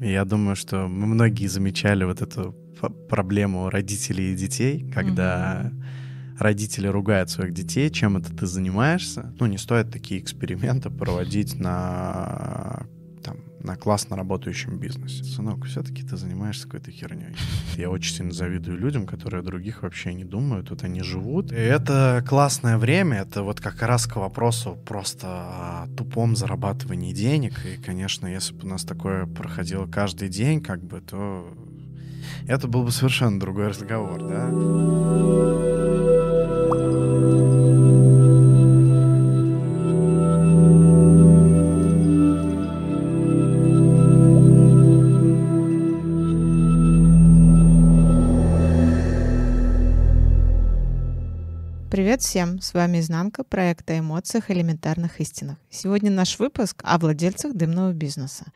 Я 0.00 0.24
думаю, 0.24 0.54
что 0.54 0.86
мы 0.86 1.06
многие 1.06 1.46
замечали 1.46 2.04
вот 2.04 2.22
эту 2.22 2.54
проблему 3.08 3.68
родителей 3.68 4.32
и 4.32 4.36
детей, 4.36 4.88
когда 4.92 5.62
mm-hmm. 5.62 6.38
родители 6.38 6.86
ругают 6.86 7.30
своих 7.30 7.52
детей, 7.52 7.90
чем 7.90 8.16
это 8.16 8.32
ты 8.34 8.46
занимаешься. 8.46 9.34
Ну, 9.40 9.46
не 9.46 9.58
стоит 9.58 9.90
такие 9.90 10.20
эксперименты 10.20 10.88
проводить 10.90 11.58
на 11.58 12.86
на 13.68 13.76
классно 13.76 14.16
работающем 14.16 14.78
бизнесе. 14.78 15.22
Сынок, 15.22 15.66
все-таки 15.66 16.02
ты 16.02 16.16
занимаешься 16.16 16.64
какой-то 16.64 16.90
херней. 16.90 17.36
Я 17.76 17.90
очень 17.90 18.14
сильно 18.14 18.32
завидую 18.32 18.78
людям, 18.78 19.06
которые 19.06 19.40
о 19.40 19.44
других 19.44 19.82
вообще 19.82 20.14
не 20.14 20.24
думают, 20.24 20.70
вот 20.70 20.82
они 20.82 21.02
живут. 21.02 21.52
И 21.52 21.56
это 21.56 22.24
классное 22.26 22.78
время, 22.78 23.18
это 23.18 23.42
вот 23.42 23.60
как 23.60 23.82
раз 23.82 24.06
к 24.06 24.16
вопросу 24.16 24.76
просто 24.86 25.26
о 25.28 25.86
тупом 25.96 26.34
зарабатывании 26.34 27.12
денег. 27.12 27.54
И, 27.66 27.76
конечно, 27.76 28.26
если 28.26 28.54
бы 28.54 28.66
у 28.66 28.70
нас 28.70 28.84
такое 28.84 29.26
проходило 29.26 29.86
каждый 29.86 30.28
день, 30.28 30.60
как 30.60 30.82
бы, 30.82 31.00
то 31.00 31.46
это 32.46 32.66
был 32.66 32.84
бы 32.84 32.90
совершенно 32.90 33.38
другой 33.38 33.68
разговор, 33.68 34.20
да? 34.26 34.48
Привет 52.08 52.22
всем! 52.22 52.58
С 52.62 52.72
вами 52.72 53.00
Изнанка, 53.00 53.44
проект 53.44 53.90
о 53.90 53.98
эмоциях 53.98 54.50
элементарных 54.50 55.20
истинах. 55.20 55.58
Сегодня 55.68 56.10
наш 56.10 56.38
выпуск 56.38 56.80
о 56.82 56.96
владельцах 56.96 57.52
дымного 57.52 57.92
бизнеса. 57.92 58.46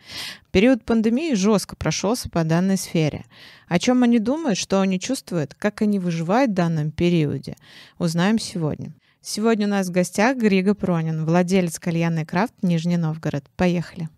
Период 0.52 0.87
пандемии 0.87 1.34
жестко 1.34 1.77
прошелся 1.77 2.30
по 2.30 2.45
данной 2.45 2.78
сфере. 2.78 3.27
О 3.69 3.78
чем 3.78 4.05
они 4.05 4.20
думают, 4.20 4.56
что 4.56 4.80
они 4.80 4.98
чувствуют, 4.98 5.53
как 5.53 5.83
они 5.83 5.98
выживают 5.98 6.53
в 6.53 6.55
данном 6.55 6.92
периоде, 6.92 7.56
узнаем 7.98 8.39
сегодня. 8.39 8.94
Сегодня 9.20 9.66
у 9.66 9.70
нас 9.70 9.89
в 9.89 9.92
гостях 9.92 10.39
Григо 10.39 10.75
Пронин, 10.75 11.27
владелец 11.27 11.78
кальянной 11.78 12.25
Крафт 12.25 12.55
Нижний 12.62 12.97
Новгород. 12.97 13.44
Поехали! 13.56 14.09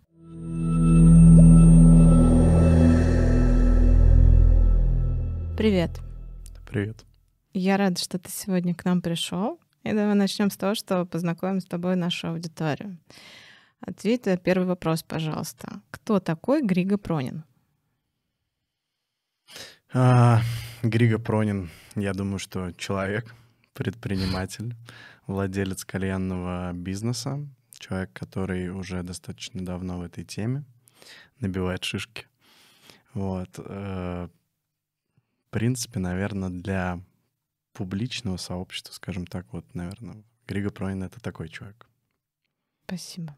Привет! 5.57 5.91
Привет! 6.71 7.05
Я 7.57 7.77
рада, 7.77 8.01
что 8.01 8.19
ты 8.19 8.31
сегодня 8.31 8.75
к 8.75 8.85
нам 8.85 9.01
пришел. 9.01 9.61
И 9.85 9.93
давай 9.93 10.17
начнем 10.17 10.51
с 10.51 10.57
того, 10.57 10.75
что 10.75 11.07
познакомим 11.07 11.61
с 11.61 11.65
тобой 11.65 11.95
нашу 11.95 12.31
аудиторию. 12.31 12.99
Ответь 13.81 14.27
на 14.27 14.37
первый 14.37 14.67
вопрос, 14.67 15.05
пожалуйста. 15.05 15.81
Кто 15.93 16.19
такой 16.19 16.63
Григо 16.63 16.99
Пронин? 16.99 17.45
А, 19.93 20.41
Григо 20.83 21.21
Пронин, 21.21 21.71
я 21.95 22.13
думаю, 22.13 22.41
что 22.41 22.73
человек, 22.73 23.33
предприниматель, 23.73 24.75
владелец 25.29 25.85
кальянного 25.85 26.73
бизнеса, 26.73 27.47
человек, 27.79 28.13
который 28.13 28.71
уже 28.71 29.05
достаточно 29.05 29.65
давно 29.65 29.99
в 29.99 30.03
этой 30.03 30.25
теме, 30.25 30.65
набивает 31.39 31.85
шишки. 31.85 32.27
Вот. 33.13 33.51
Э, 33.59 34.27
в 35.47 35.51
принципе, 35.51 36.01
наверное, 36.01 36.49
для 36.49 37.01
публичного 37.75 38.39
сообщества, 38.39 38.93
скажем 38.93 39.27
так, 39.27 39.53
вот, 39.53 39.75
наверное, 39.75 40.25
Григо 40.47 40.71
Пронин— 40.71 41.03
это 41.05 41.21
такой 41.21 41.49
человек. 41.51 41.87
Спасибо. 42.87 43.37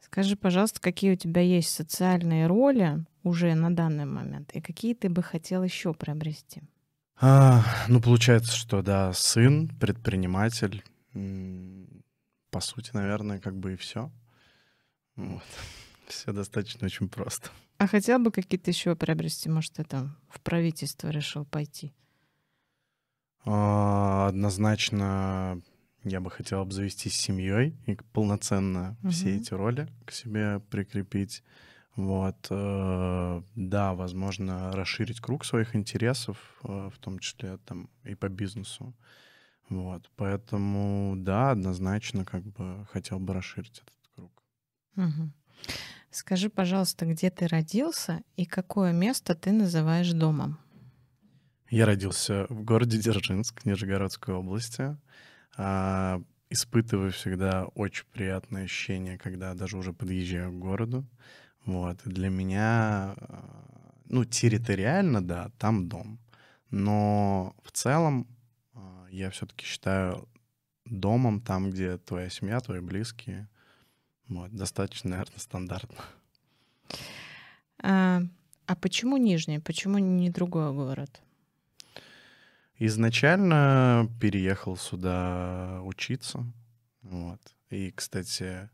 Скажи, 0.00 0.36
пожалуйста, 0.36 0.80
какие 0.80 1.12
у 1.12 1.16
тебя 1.16 1.40
есть 1.40 1.70
социальные 1.70 2.46
роли 2.46 3.04
уже 3.24 3.54
на 3.54 3.74
данный 3.74 4.04
момент, 4.04 4.52
и 4.52 4.60
какие 4.60 4.94
ты 4.94 5.08
бы 5.08 5.22
хотел 5.22 5.64
еще 5.64 5.94
приобрести? 5.94 6.62
А, 7.16 7.64
ну, 7.88 8.00
получается, 8.00 8.54
что 8.54 8.82
да, 8.82 9.12
сын, 9.12 9.68
предприниматель, 9.80 10.84
по 11.12 12.60
сути, 12.60 12.90
наверное, 12.92 13.40
как 13.40 13.56
бы 13.56 13.74
и 13.74 13.76
все. 13.76 14.10
Вот. 15.16 15.42
Все 16.08 16.32
достаточно 16.32 16.84
очень 16.84 17.08
просто. 17.08 17.48
А 17.78 17.86
хотел 17.86 18.18
бы 18.18 18.30
какие-то 18.30 18.70
еще 18.70 18.94
приобрести? 18.94 19.48
Может, 19.48 19.78
это 19.78 20.14
в 20.28 20.40
правительство 20.40 21.08
решил 21.08 21.46
пойти? 21.46 21.94
А, 23.44 24.28
однозначно 24.28 25.60
я 26.04 26.20
бы 26.20 26.30
хотел 26.30 26.60
обзавестись 26.60 27.16
семьей 27.16 27.76
и 27.86 27.96
полноценно 28.12 28.96
угу. 29.02 29.10
все 29.10 29.36
эти 29.36 29.54
роли 29.54 29.88
к 30.04 30.12
себе 30.12 30.60
прикрепить. 30.70 31.42
Вот, 31.96 32.48
э, 32.50 33.42
да, 33.54 33.94
возможно, 33.94 34.72
расширить 34.72 35.20
круг 35.20 35.44
своих 35.44 35.76
интересов, 35.76 36.36
э, 36.64 36.90
в 36.92 36.98
том 36.98 37.20
числе 37.20 37.58
там 37.58 37.88
и 38.02 38.16
по 38.16 38.28
бизнесу. 38.28 38.94
Вот, 39.68 40.10
поэтому, 40.16 41.14
да, 41.16 41.52
однозначно, 41.52 42.24
как 42.24 42.42
бы 42.42 42.86
хотел 42.90 43.20
бы 43.20 43.32
расширить 43.32 43.78
этот 43.78 44.10
круг. 44.16 44.42
Угу. 44.96 45.30
Скажи, 46.10 46.50
пожалуйста, 46.50 47.06
где 47.06 47.30
ты 47.30 47.46
родился 47.46 48.22
и 48.36 48.44
какое 48.44 48.92
место 48.92 49.34
ты 49.34 49.52
называешь 49.52 50.12
домом? 50.12 50.58
Я 51.70 51.86
родился 51.86 52.46
в 52.48 52.62
городе 52.62 52.98
Дзержинск, 52.98 53.64
Нижегородской 53.64 54.34
области. 54.34 54.96
А, 55.56 56.22
испытываю 56.50 57.10
всегда 57.12 57.66
очень 57.74 58.04
приятное 58.12 58.64
ощущение, 58.64 59.18
когда 59.18 59.54
даже 59.54 59.78
уже 59.78 59.92
подъезжаю 59.92 60.52
к 60.52 60.58
городу. 60.58 61.06
Вот. 61.64 62.04
И 62.06 62.10
для 62.10 62.28
меня, 62.28 63.14
а, 63.16 63.94
ну, 64.06 64.24
территориально, 64.24 65.26
да, 65.26 65.50
там 65.58 65.88
дом. 65.88 66.18
Но 66.70 67.56
в 67.62 67.72
целом 67.72 68.26
а, 68.74 69.06
я 69.10 69.30
все-таки 69.30 69.64
считаю 69.64 70.28
домом 70.84 71.40
там, 71.40 71.70
где 71.70 71.96
твоя 71.98 72.28
семья, 72.28 72.60
твои 72.60 72.80
близкие. 72.80 73.48
Вот. 74.28 74.50
Достаточно, 74.52 75.10
наверное, 75.10 75.38
стандартно. 75.38 76.04
А, 77.82 78.20
а 78.66 78.76
почему 78.76 79.16
Нижний? 79.16 79.60
Почему 79.60 79.98
не 79.98 80.30
другой 80.30 80.72
город? 80.72 81.23
Изначально 82.78 84.10
переехал 84.20 84.76
сюда 84.76 85.80
учиться. 85.84 86.44
Вот. 87.02 87.40
И, 87.70 87.92
кстати, 87.92 88.68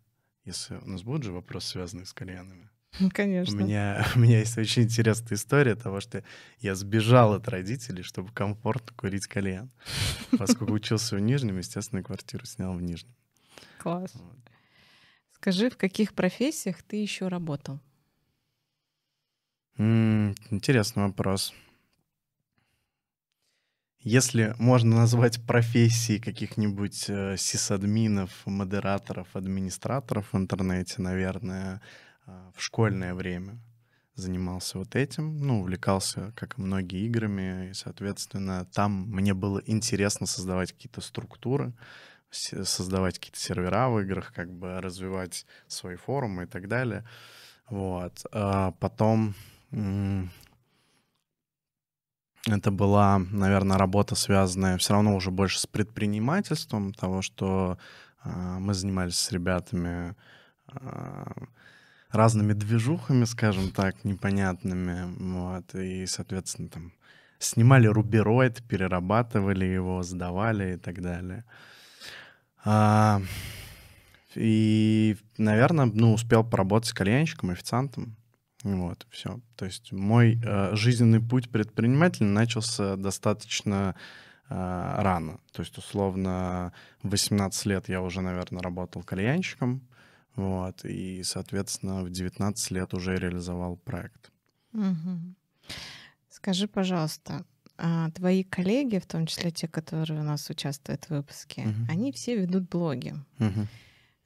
если 0.44 0.76
у 0.76 0.86
нас 0.86 1.02
будут 1.02 1.24
же 1.24 1.32
вопросы, 1.32 1.68
связанные 1.68 2.06
с 2.06 2.12
кальянами. 2.12 2.70
Конечно. 3.12 3.54
У 3.54 3.58
меня, 3.58 4.06
у 4.14 4.18
меня 4.18 4.38
есть 4.38 4.56
очень 4.58 4.82
интересная 4.82 5.36
история 5.36 5.74
того, 5.74 6.00
что 6.00 6.24
я 6.58 6.74
сбежал 6.74 7.34
от 7.34 7.48
родителей, 7.48 8.02
чтобы 8.02 8.32
комфортно 8.32 8.94
курить 8.96 9.26
кальян. 9.26 9.70
Поскольку 10.38 10.72
учился 10.72 11.16
в 11.16 11.20
Нижнем, 11.20 11.58
естественно, 11.58 12.02
квартиру 12.02 12.46
снял 12.46 12.72
в 12.74 12.82
Нижнем. 12.82 13.14
Класс. 13.78 14.12
Вот. 14.14 14.38
Скажи, 15.32 15.70
в 15.70 15.76
каких 15.76 16.14
профессиях 16.14 16.82
ты 16.82 16.96
еще 16.96 17.28
работал? 17.28 17.80
М-м, 19.78 20.34
интересный 20.50 21.04
вопрос. 21.04 21.54
Если 24.02 24.54
можно 24.58 24.96
назвать 24.96 25.44
профессии 25.44 26.18
каких-нибудь 26.18 27.04
э, 27.10 27.36
сисадминов, 27.36 28.30
модераторов, 28.46 29.28
администраторов 29.36 30.32
в 30.32 30.36
интернете, 30.38 31.02
наверное, 31.02 31.82
э, 32.26 32.50
в 32.56 32.62
школьное 32.62 33.12
время 33.12 33.58
занимался 34.14 34.78
вот 34.78 34.96
этим, 34.96 35.36
ну, 35.46 35.60
увлекался, 35.60 36.32
как 36.34 36.58
и 36.58 36.62
многие, 36.62 37.06
играми, 37.06 37.68
и, 37.68 37.74
соответственно, 37.74 38.64
там 38.72 39.06
мне 39.10 39.34
было 39.34 39.62
интересно 39.66 40.26
создавать 40.26 40.72
какие-то 40.72 41.02
структуры, 41.02 41.74
создавать 42.30 43.18
какие-то 43.18 43.38
сервера 43.38 43.90
в 43.90 44.00
играх, 44.00 44.32
как 44.32 44.50
бы 44.50 44.80
развивать 44.80 45.44
свои 45.66 45.96
форумы 45.96 46.44
и 46.44 46.46
так 46.46 46.68
далее. 46.68 47.04
Вот. 47.68 48.24
А 48.32 48.72
потом 48.80 49.34
это 52.46 52.70
была, 52.70 53.18
наверное, 53.18 53.76
работа, 53.78 54.14
связанная 54.14 54.78
все 54.78 54.94
равно 54.94 55.14
уже 55.14 55.30
больше 55.30 55.58
с 55.58 55.66
предпринимательством, 55.66 56.94
того, 56.94 57.22
что 57.22 57.78
э, 58.24 58.30
мы 58.58 58.72
занимались 58.74 59.18
с 59.18 59.30
ребятами 59.30 60.14
э, 60.72 61.32
разными 62.10 62.54
движухами, 62.54 63.24
скажем 63.24 63.70
так, 63.70 64.04
непонятными, 64.04 65.14
вот, 65.34 65.74
и, 65.74 66.06
соответственно, 66.06 66.68
там 66.68 66.92
снимали 67.38 67.86
рубероид, 67.86 68.62
перерабатывали 68.66 69.64
его, 69.64 70.02
сдавали 70.02 70.74
и 70.74 70.76
так 70.76 71.00
далее. 71.00 71.44
А, 72.64 73.22
и, 74.34 75.16
наверное, 75.38 75.86
ну, 75.86 76.12
успел 76.12 76.44
поработать 76.44 76.90
с 76.90 76.94
кальянщиком, 76.94 77.50
официантом, 77.50 78.16
вот, 78.62 79.06
все. 79.10 79.40
То 79.56 79.64
есть 79.64 79.92
мой 79.92 80.38
э, 80.42 80.74
жизненный 80.74 81.20
путь 81.20 81.50
предпринимателя 81.50 82.26
начался 82.26 82.96
достаточно 82.96 83.94
э, 84.48 84.54
рано. 84.54 85.40
То 85.52 85.62
есть, 85.62 85.78
условно, 85.78 86.72
в 87.02 87.10
18 87.10 87.66
лет 87.66 87.88
я 87.88 88.02
уже, 88.02 88.20
наверное, 88.20 88.62
работал 88.62 89.02
кальянщиком. 89.02 89.82
Вот, 90.36 90.84
и, 90.84 91.22
соответственно, 91.22 92.02
в 92.02 92.10
19 92.10 92.70
лет 92.70 92.94
уже 92.94 93.16
реализовал 93.16 93.76
проект. 93.76 94.30
Угу. 94.72 95.34
Скажи, 96.28 96.68
пожалуйста, 96.68 97.44
а 97.76 98.10
твои 98.10 98.44
коллеги, 98.44 98.98
в 98.98 99.06
том 99.06 99.26
числе 99.26 99.50
те, 99.50 99.66
которые 99.66 100.20
у 100.20 100.22
нас 100.22 100.48
участвуют 100.50 101.06
в 101.06 101.10
выпуске, 101.10 101.62
угу. 101.62 101.90
они 101.90 102.12
все 102.12 102.36
ведут 102.36 102.68
блоги. 102.68 103.14
Угу. 103.38 103.66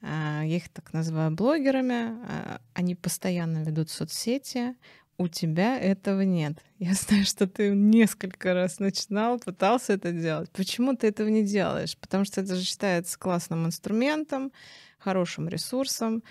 Я 0.05 0.57
их 0.57 0.69
так 0.69 0.93
называю 0.93 1.31
блогерами. 1.31 2.17
А, 2.27 2.61
они 2.73 2.95
постоянно 2.95 3.63
ведут 3.63 3.89
соцсети. 3.89 4.75
У 5.17 5.27
тебя 5.27 5.79
этого 5.79 6.21
нет. 6.21 6.63
Я 6.79 6.93
знаю, 6.93 7.25
что 7.25 7.47
ты 7.47 7.69
несколько 7.69 8.53
раз 8.53 8.79
начинал, 8.79 9.39
пытался 9.39 9.93
это 9.93 10.11
делать. 10.11 10.51
Почему 10.51 10.95
ты 10.95 11.07
этого 11.07 11.27
не 11.29 11.43
делаешь? 11.43 11.97
Потому 11.97 12.25
что 12.25 12.41
это 12.41 12.55
же 12.55 12.63
считается 12.63 13.17
классным 13.17 13.65
инструментом, 13.65 14.51
хорошим 14.99 15.47
ресурсом, 15.47 16.23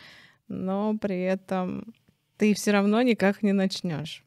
но 0.48 0.96
при 0.98 1.22
этом 1.22 1.94
ты 2.36 2.54
все 2.54 2.72
равно 2.72 3.00
никак 3.02 3.42
не 3.42 3.52
начнешь. 3.52 4.22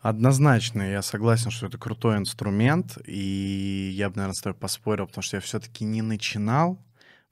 Однозначно, 0.00 0.82
я 0.82 1.00
согласен, 1.00 1.50
что 1.50 1.66
это 1.66 1.78
крутой 1.78 2.18
инструмент, 2.18 2.98
и 3.06 3.90
я 3.94 4.10
бы, 4.10 4.16
наверное, 4.16 4.34
с 4.34 4.42
тобой 4.42 4.58
поспорил, 4.58 5.06
потому 5.06 5.22
что 5.22 5.36
я 5.36 5.40
все-таки 5.40 5.84
не 5.84 6.02
начинал, 6.02 6.78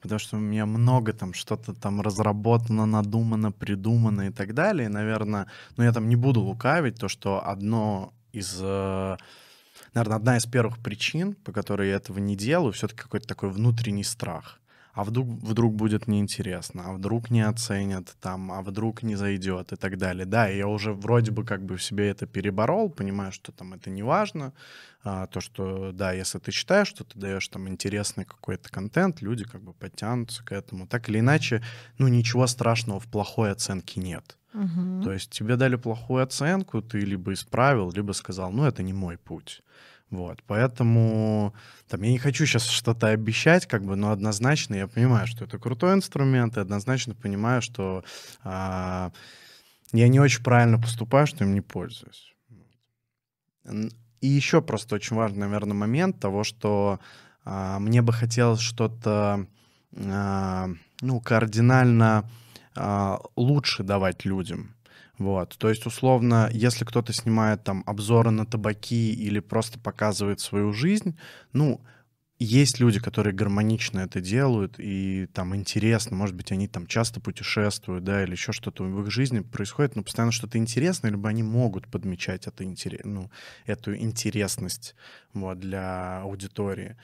потому 0.03 0.19
что 0.19 0.37
у 0.37 0.41
меня 0.41 0.67
много 0.67 1.13
там 1.13 1.33
что-то 1.33 1.73
там 1.73 2.01
разработано, 2.01 2.87
надумано, 2.87 3.53
придумано 3.53 4.23
и 4.23 4.31
так 4.31 4.53
далее. 4.53 4.87
И, 4.87 4.93
наверное, 4.93 5.47
ну 5.77 5.85
я 5.85 5.93
там 5.93 6.09
не 6.09 6.17
буду 6.17 6.41
лукавить, 6.41 6.99
то, 6.99 7.09
что 7.09 7.47
одно 7.47 8.13
из 8.33 8.59
э, 8.61 9.17
наверное, 9.95 10.17
одна 10.17 10.37
из 10.37 10.47
первых 10.47 10.79
причин, 10.79 11.35
по 11.35 11.53
которой 11.53 11.89
я 11.89 11.97
этого 11.97 12.19
не 12.19 12.37
делаю, 12.37 12.73
все-таки 12.73 13.03
какой-то 13.03 13.29
такой 13.29 13.51
внутренний 13.51 14.05
страх 14.05 14.59
а 14.93 15.05
вдруг, 15.05 15.27
вдруг 15.29 15.75
будет 15.75 16.07
неинтересно, 16.07 16.85
а 16.87 16.93
вдруг 16.93 17.31
не 17.31 17.41
оценят 17.41 18.15
там, 18.21 18.53
а 18.53 18.61
вдруг 18.63 19.03
не 19.03 19.17
зайдет 19.17 19.73
и 19.73 19.77
так 19.77 19.97
далее. 19.97 20.27
Да, 20.27 20.49
я 20.49 20.69
уже 20.69 20.93
вроде 20.93 21.31
бы 21.31 21.45
как 21.45 21.65
бы 21.65 21.77
в 21.77 21.83
себе 21.83 22.11
это 22.11 22.27
переборол, 22.27 22.91
понимаю, 22.91 23.33
что 23.33 23.53
там 23.53 23.73
это 23.73 23.89
не 23.89 24.03
важно, 24.03 24.53
а, 25.03 25.27
то, 25.27 25.41
что, 25.41 25.93
да, 25.93 26.13
если 26.13 26.39
ты 26.39 26.53
считаешь, 26.53 26.89
что 26.89 27.05
ты 27.05 27.19
даешь 27.19 27.49
там 27.49 27.69
интересный 27.69 28.27
какой-то 28.27 28.69
контент, 28.69 29.23
люди 29.23 29.45
как 29.45 29.63
бы 29.63 29.73
подтянутся 29.73 30.45
к 30.45 30.53
этому. 30.53 30.87
Так 30.87 31.09
или 31.09 31.21
иначе, 31.21 31.63
ну, 31.99 32.09
ничего 32.09 32.47
страшного 32.47 33.01
в 33.01 33.07
плохой 33.07 33.51
оценке 33.51 34.01
нет. 34.01 34.37
Угу. 34.53 35.03
То 35.05 35.13
есть 35.13 35.31
тебе 35.31 35.57
дали 35.57 35.77
плохую 35.77 36.23
оценку, 36.23 36.83
ты 36.83 37.01
либо 37.01 37.33
исправил, 37.33 37.91
либо 37.91 38.13
сказал, 38.13 38.53
ну, 38.53 38.65
это 38.65 38.83
не 38.83 38.93
мой 38.93 39.17
путь. 39.17 39.63
Вот, 40.13 40.43
поэтому 40.47 41.55
там, 41.89 42.03
я 42.03 42.11
не 42.11 42.19
хочу 42.19 42.45
сейчас 42.45 42.67
что-то 42.67 43.09
обещать, 43.09 43.67
как 43.67 43.83
бы, 43.83 43.97
но 43.97 44.11
однозначно 44.11 44.75
я 44.75 44.87
понимаю, 44.87 45.27
что 45.27 45.47
это 45.47 45.59
крутой 45.59 45.95
инструмент, 45.95 46.59
и 46.59 46.61
однозначно 46.61 47.15
понимаю, 47.15 47.63
что 47.63 48.05
а, 48.45 49.11
я 49.93 50.09
не 50.09 50.21
очень 50.21 50.45
правильно 50.45 50.79
поступаю, 50.79 51.27
что 51.27 51.45
им 51.45 51.55
не 51.55 51.63
пользуюсь. 51.63 52.35
И 54.21 54.27
еще 54.27 54.61
просто 54.61 54.97
очень 54.97 55.17
важный, 55.17 55.41
наверное, 55.41 55.73
момент 55.73 56.21
того, 56.21 56.45
что 56.45 57.01
а, 57.47 57.79
мне 57.79 58.03
бы 58.03 58.13
хотелось 58.13 58.61
что-то 58.61 59.47
а, 59.97 60.69
ну, 61.01 61.21
кардинально 61.21 62.29
а, 62.77 63.19
лучше 63.35 63.83
давать 63.83 64.27
людям. 64.27 64.75
Вот, 65.19 65.57
то 65.59 65.69
есть, 65.69 65.87
условно, 65.87 66.49
если 66.53 66.85
кто-то 66.85 67.13
снимает 67.13 67.63
там 67.65 67.83
обзоры 67.87 68.31
на 68.31 68.47
табаки 68.47 69.13
или 69.13 69.41
просто 69.41 69.79
показывает 69.79 70.41
свою 70.41 70.73
жизнь, 70.73 71.19
ну, 71.53 71.81
есть 72.39 72.81
люди, 72.81 72.99
которые 72.99 73.33
гармонично 73.35 74.01
это 74.01 74.21
делают, 74.21 74.75
и 74.79 75.29
там 75.33 75.55
интересно, 75.55 76.17
может 76.17 76.35
быть, 76.35 76.51
они 76.51 76.67
там 76.67 76.87
часто 76.87 77.21
путешествуют, 77.21 78.03
да, 78.05 78.25
или 78.25 78.33
еще 78.33 78.53
что-то 78.53 78.83
в 78.83 79.03
их 79.03 79.11
жизни 79.11 79.41
происходит, 79.41 79.95
но 79.95 80.03
постоянно 80.03 80.33
что-то 80.33 80.59
интересное, 80.59 81.11
либо 81.11 81.29
они 81.29 81.43
могут 81.45 81.87
подмечать 81.89 82.49
это, 82.49 82.65
ну, 83.05 83.31
эту 83.67 83.95
интересность 83.95 84.97
вот, 85.35 85.61
для 85.61 86.23
аудитории. 86.23 86.97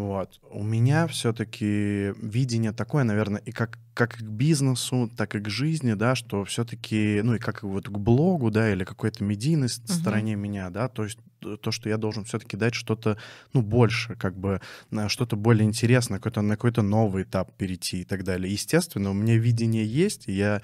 Вот. 0.00 0.40
У 0.50 0.62
меня 0.62 1.06
все-таки 1.06 2.14
видение 2.22 2.72
такое, 2.72 3.04
наверное, 3.04 3.42
и 3.42 3.52
как, 3.52 3.78
как 3.92 4.16
к 4.16 4.22
бизнесу, 4.22 5.10
так 5.14 5.34
и 5.34 5.40
к 5.40 5.50
жизни, 5.50 5.92
да, 5.92 6.14
что 6.14 6.46
все-таки, 6.46 7.20
ну 7.22 7.34
и 7.34 7.38
как 7.38 7.62
вот 7.62 7.86
к 7.86 7.98
блогу, 7.98 8.50
да, 8.50 8.72
или 8.72 8.84
какой-то 8.84 9.22
медийность 9.22 9.84
uh-huh. 9.84 10.00
стороне 10.00 10.36
меня, 10.36 10.70
да, 10.70 10.88
то 10.88 11.04
есть 11.04 11.18
то, 11.60 11.70
что 11.70 11.90
я 11.90 11.98
должен 11.98 12.24
все-таки 12.24 12.56
дать 12.56 12.74
что-то, 12.74 13.18
ну, 13.52 13.60
больше, 13.60 14.16
как 14.16 14.38
бы, 14.38 14.62
что-то 15.08 15.36
более 15.36 15.68
интересное, 15.68 16.18
какой-то, 16.18 16.40
на 16.40 16.56
какой-то 16.56 16.80
новый 16.80 17.24
этап 17.24 17.54
перейти 17.58 18.00
и 18.00 18.04
так 18.04 18.24
далее. 18.24 18.50
Естественно, 18.50 19.10
у 19.10 19.14
меня 19.14 19.36
видение 19.36 19.84
есть, 19.84 20.28
и 20.28 20.32
я 20.32 20.62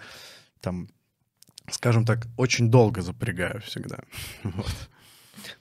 там, 0.63 0.89
скажем 1.71 2.07
так, 2.07 2.27
очень 2.39 2.71
долго 2.71 3.03
запрягаю 3.03 3.61
всегда. 3.61 3.99
Вот. 4.45 4.91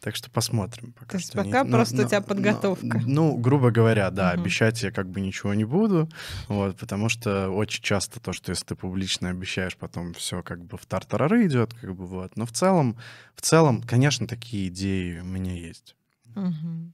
Так 0.02 0.16
что 0.16 0.30
посмотрим. 0.30 0.94
Пока 0.94 1.12
То 1.12 1.18
есть 1.18 1.34
пока 1.34 1.64
не... 1.64 1.72
просто 1.72 1.96
но, 1.98 2.04
у 2.04 2.08
тебя 2.08 2.22
подготовка. 2.22 3.00
Но, 3.06 3.32
ну, 3.32 3.38
грубо 3.38 3.72
говоря, 3.72 4.10
да, 4.12 4.32
угу. 4.32 4.42
обещать 4.42 4.82
я 4.84 4.92
как 4.92 5.10
бы 5.10 5.22
ничего 5.22 5.54
не 5.54 5.66
буду, 5.66 6.10
вот, 6.48 6.78
потому 6.78 7.10
что 7.10 7.50
очень 7.50 7.84
часто 7.84 8.20
то, 8.20 8.34
что 8.34 8.52
если 8.52 8.66
ты 8.66 8.76
публично 8.76 9.30
обещаешь, 9.30 9.78
потом 9.78 10.14
все 10.14 10.44
как 10.44 10.64
бы 10.64 10.78
в 10.78 10.86
тартарары 10.86 11.46
идет, 11.48 11.74
как 11.74 11.96
бы 11.96 12.06
вот. 12.06 12.36
Но 12.38 12.46
в 12.46 12.52
целом, 12.52 12.98
в 13.36 13.42
целом, 13.42 13.82
конечно, 13.82 14.28
такие 14.28 14.68
идеи 14.68 15.20
у 15.20 15.26
меня 15.26 15.54
есть. 15.54 15.96
Угу. 16.36 16.92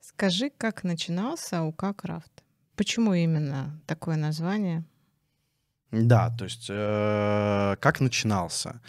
Скажи, 0.00 0.50
как 0.56 0.84
начинался 0.84 1.62
УК 1.62 1.94
Крафт? 1.96 2.42
Почему 2.76 3.14
именно 3.14 3.80
такое 3.86 4.16
название? 4.16 4.84
Да, 5.90 6.30
то 6.36 6.44
есть 6.44 6.66
э, 6.68 7.76
как 7.80 8.00
начинался? 8.00 8.80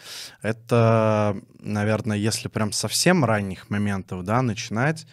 Это, 0.41 1.37
наверное, 1.59 2.17
если 2.17 2.49
прям 2.49 2.73
совсем 2.73 3.23
ранних 3.23 3.69
моментов, 3.69 4.23
да, 4.25 4.41
начинать. 4.41 5.07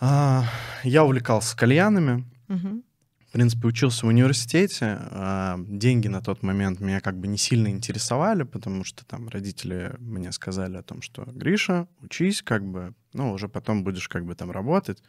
Э, 0.00 0.42
я 0.84 1.04
увлекался 1.04 1.56
кальянами. 1.56 2.26
Угу. 2.48 2.82
В 3.28 3.32
принципе, 3.32 3.68
учился 3.68 4.04
в 4.04 4.10
университете. 4.10 4.98
Э, 5.00 5.54
деньги 5.58 6.08
на 6.08 6.20
тот 6.20 6.42
момент 6.42 6.80
меня 6.80 7.00
как 7.00 7.18
бы 7.18 7.26
не 7.26 7.38
сильно 7.38 7.68
интересовали, 7.68 8.42
потому 8.42 8.84
что 8.84 9.06
там 9.06 9.30
родители 9.30 9.94
мне 9.98 10.30
сказали 10.30 10.76
о 10.76 10.82
том, 10.82 11.00
что 11.00 11.24
Гриша, 11.24 11.88
учись, 12.02 12.42
как 12.42 12.62
бы, 12.62 12.92
ну, 13.14 13.32
уже 13.32 13.48
потом 13.48 13.82
будешь 13.82 14.08
как 14.10 14.26
бы 14.26 14.34
там 14.34 14.50
работать, 14.50 15.02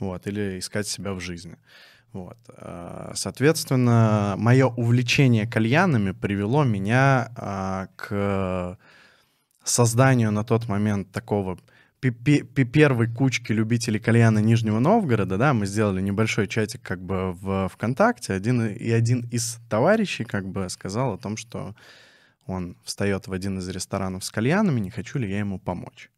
вот, 0.00 0.26
или 0.26 0.58
искать 0.58 0.88
себя 0.88 1.12
в 1.14 1.20
жизни. 1.20 1.56
Вот. 2.14 2.38
А, 2.48 3.10
соответственно, 3.16 4.36
мое 4.38 4.68
увлечение 4.68 5.48
кальянами 5.48 6.12
привело 6.12 6.62
меня 6.62 7.32
а, 7.36 7.88
к 7.96 8.78
созданию 9.64 10.30
на 10.30 10.44
тот 10.44 10.68
момент 10.68 11.10
такого 11.10 11.58
первой 12.00 13.12
кучки 13.12 13.50
любителей 13.50 13.98
кальяна 13.98 14.38
Нижнего 14.38 14.78
Новгорода, 14.78 15.38
да, 15.38 15.54
мы 15.54 15.66
сделали 15.66 16.00
небольшой 16.02 16.46
чатик 16.46 16.82
как 16.82 17.02
бы 17.02 17.32
в 17.32 17.68
ВКонтакте, 17.70 18.34
один, 18.34 18.64
и 18.66 18.90
один 18.90 19.26
из 19.30 19.58
товарищей 19.68 20.24
как 20.24 20.46
бы 20.46 20.68
сказал 20.68 21.14
о 21.14 21.18
том, 21.18 21.36
что 21.36 21.74
он 22.46 22.76
встает 22.84 23.26
в 23.26 23.32
один 23.32 23.58
из 23.58 23.68
ресторанов 23.68 24.22
с 24.22 24.30
кальянами, 24.30 24.78
не 24.78 24.90
хочу 24.90 25.18
ли 25.18 25.28
я 25.28 25.40
ему 25.40 25.58
помочь. 25.58 26.10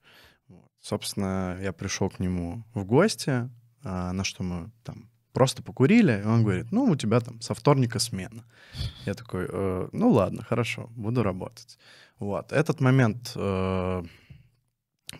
Вот. 0.48 0.68
Собственно, 0.82 1.56
я 1.62 1.72
пришел 1.72 2.10
к 2.10 2.18
нему 2.18 2.64
в 2.74 2.84
гости, 2.84 3.48
а, 3.82 4.12
на 4.12 4.24
что 4.24 4.42
мы 4.42 4.70
там 4.82 5.08
просто 5.36 5.62
покурили, 5.62 6.22
и 6.22 6.26
он 6.26 6.42
говорит, 6.42 6.72
ну, 6.72 6.84
у 6.84 6.96
тебя 6.96 7.20
там 7.20 7.42
со 7.42 7.52
вторника 7.52 7.98
смена. 7.98 8.42
Я 9.06 9.12
такой, 9.12 9.46
э, 9.46 9.88
ну, 9.92 10.10
ладно, 10.10 10.42
хорошо, 10.42 10.88
буду 10.96 11.22
работать. 11.22 11.78
Вот. 12.18 12.52
Этот 12.52 12.80
момент 12.80 13.32
э, 13.36 14.02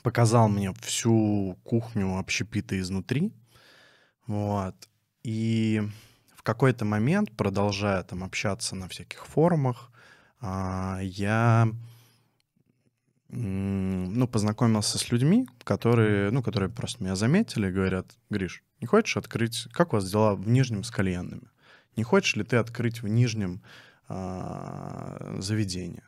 показал 0.03 0.49
мне 0.49 0.73
всю 0.81 1.59
кухню 1.65 2.19
общепита 2.19 2.81
изнутри. 2.81 3.31
Вот. 4.27 4.75
И 5.23 5.83
в 6.35 6.43
какой-то 6.43 6.87
момент, 6.87 7.37
продолжая 7.37 8.03
там 8.03 8.25
общаться 8.25 8.75
на 8.75 8.89
всяких 8.89 9.27
форумах, 9.27 9.91
э, 10.41 11.01
я 11.03 11.69
ну, 13.29 14.27
познакомился 14.29 14.97
с 14.97 15.13
людьми, 15.13 15.47
которые, 15.65 16.31
ну, 16.31 16.43
которые 16.43 16.71
просто 16.71 17.05
меня 17.05 17.17
заметили 17.17 17.71
говорят, 17.71 18.07
Гриш, 18.31 18.63
не 18.81 18.87
хочешь 18.87 19.17
открыть... 19.17 19.69
Как 19.73 19.93
у 19.93 19.97
вас 19.97 20.11
дела 20.11 20.35
в 20.35 20.49
Нижнем 20.49 20.85
с 20.85 20.91
кальянными? 20.91 21.49
Не 21.97 22.05
хочешь 22.05 22.37
ли 22.37 22.45
ты 22.45 22.57
открыть 22.57 23.03
в 23.03 23.09
Нижнем 23.09 23.63
а, 24.09 25.37
заведение? 25.39 26.05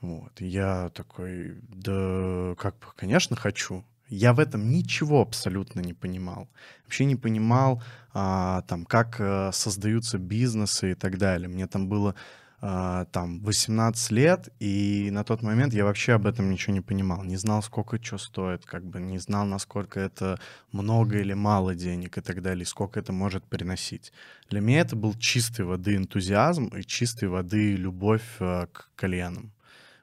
Вот. 0.00 0.40
я 0.40 0.90
такой, 0.90 1.58
да, 1.62 2.54
как 2.58 2.78
бы, 2.78 2.86
конечно, 2.96 3.36
хочу. 3.36 3.84
Я 4.08 4.32
в 4.32 4.38
этом 4.40 4.70
ничего 4.70 5.20
абсолютно 5.20 5.80
не 5.80 5.92
понимал. 5.92 6.48
Вообще 6.84 7.04
не 7.04 7.16
понимал, 7.16 7.82
а, 8.14 8.62
там, 8.62 8.84
как 8.84 9.16
а, 9.18 9.50
создаются 9.52 10.18
бизнесы 10.18 10.92
и 10.92 10.94
так 10.94 11.18
далее. 11.18 11.48
Мне 11.48 11.66
там 11.66 11.88
было 11.88 12.10
э, 12.10 12.14
там 12.60 13.40
18 13.44 14.10
лет, 14.10 14.48
и 14.58 15.10
на 15.12 15.22
тот 15.22 15.42
момент 15.42 15.72
я 15.74 15.84
вообще 15.84 16.14
об 16.14 16.26
этом 16.26 16.50
ничего 16.50 16.72
не 16.72 16.80
понимал, 16.80 17.22
не 17.22 17.36
знал, 17.36 17.62
сколько 17.62 18.02
что 18.02 18.18
стоит, 18.18 18.66
как 18.66 18.84
бы 18.84 19.00
не 19.00 19.18
знал, 19.18 19.46
насколько 19.46 20.00
это 20.00 20.40
много 20.72 21.18
или 21.18 21.34
мало 21.34 21.76
денег 21.76 22.18
и 22.18 22.20
так 22.20 22.42
далее, 22.42 22.62
и 22.62 22.66
сколько 22.66 22.98
это 22.98 23.12
может 23.12 23.44
приносить. 23.44 24.12
Для 24.50 24.60
меня 24.60 24.80
это 24.80 24.96
был 24.96 25.14
чистой 25.14 25.66
воды 25.66 25.94
энтузиазм 25.94 26.66
и 26.68 26.82
чистой 26.82 27.28
воды 27.28 27.76
любовь 27.76 28.26
э, 28.40 28.66
к 28.72 28.90
кальянам. 28.96 29.52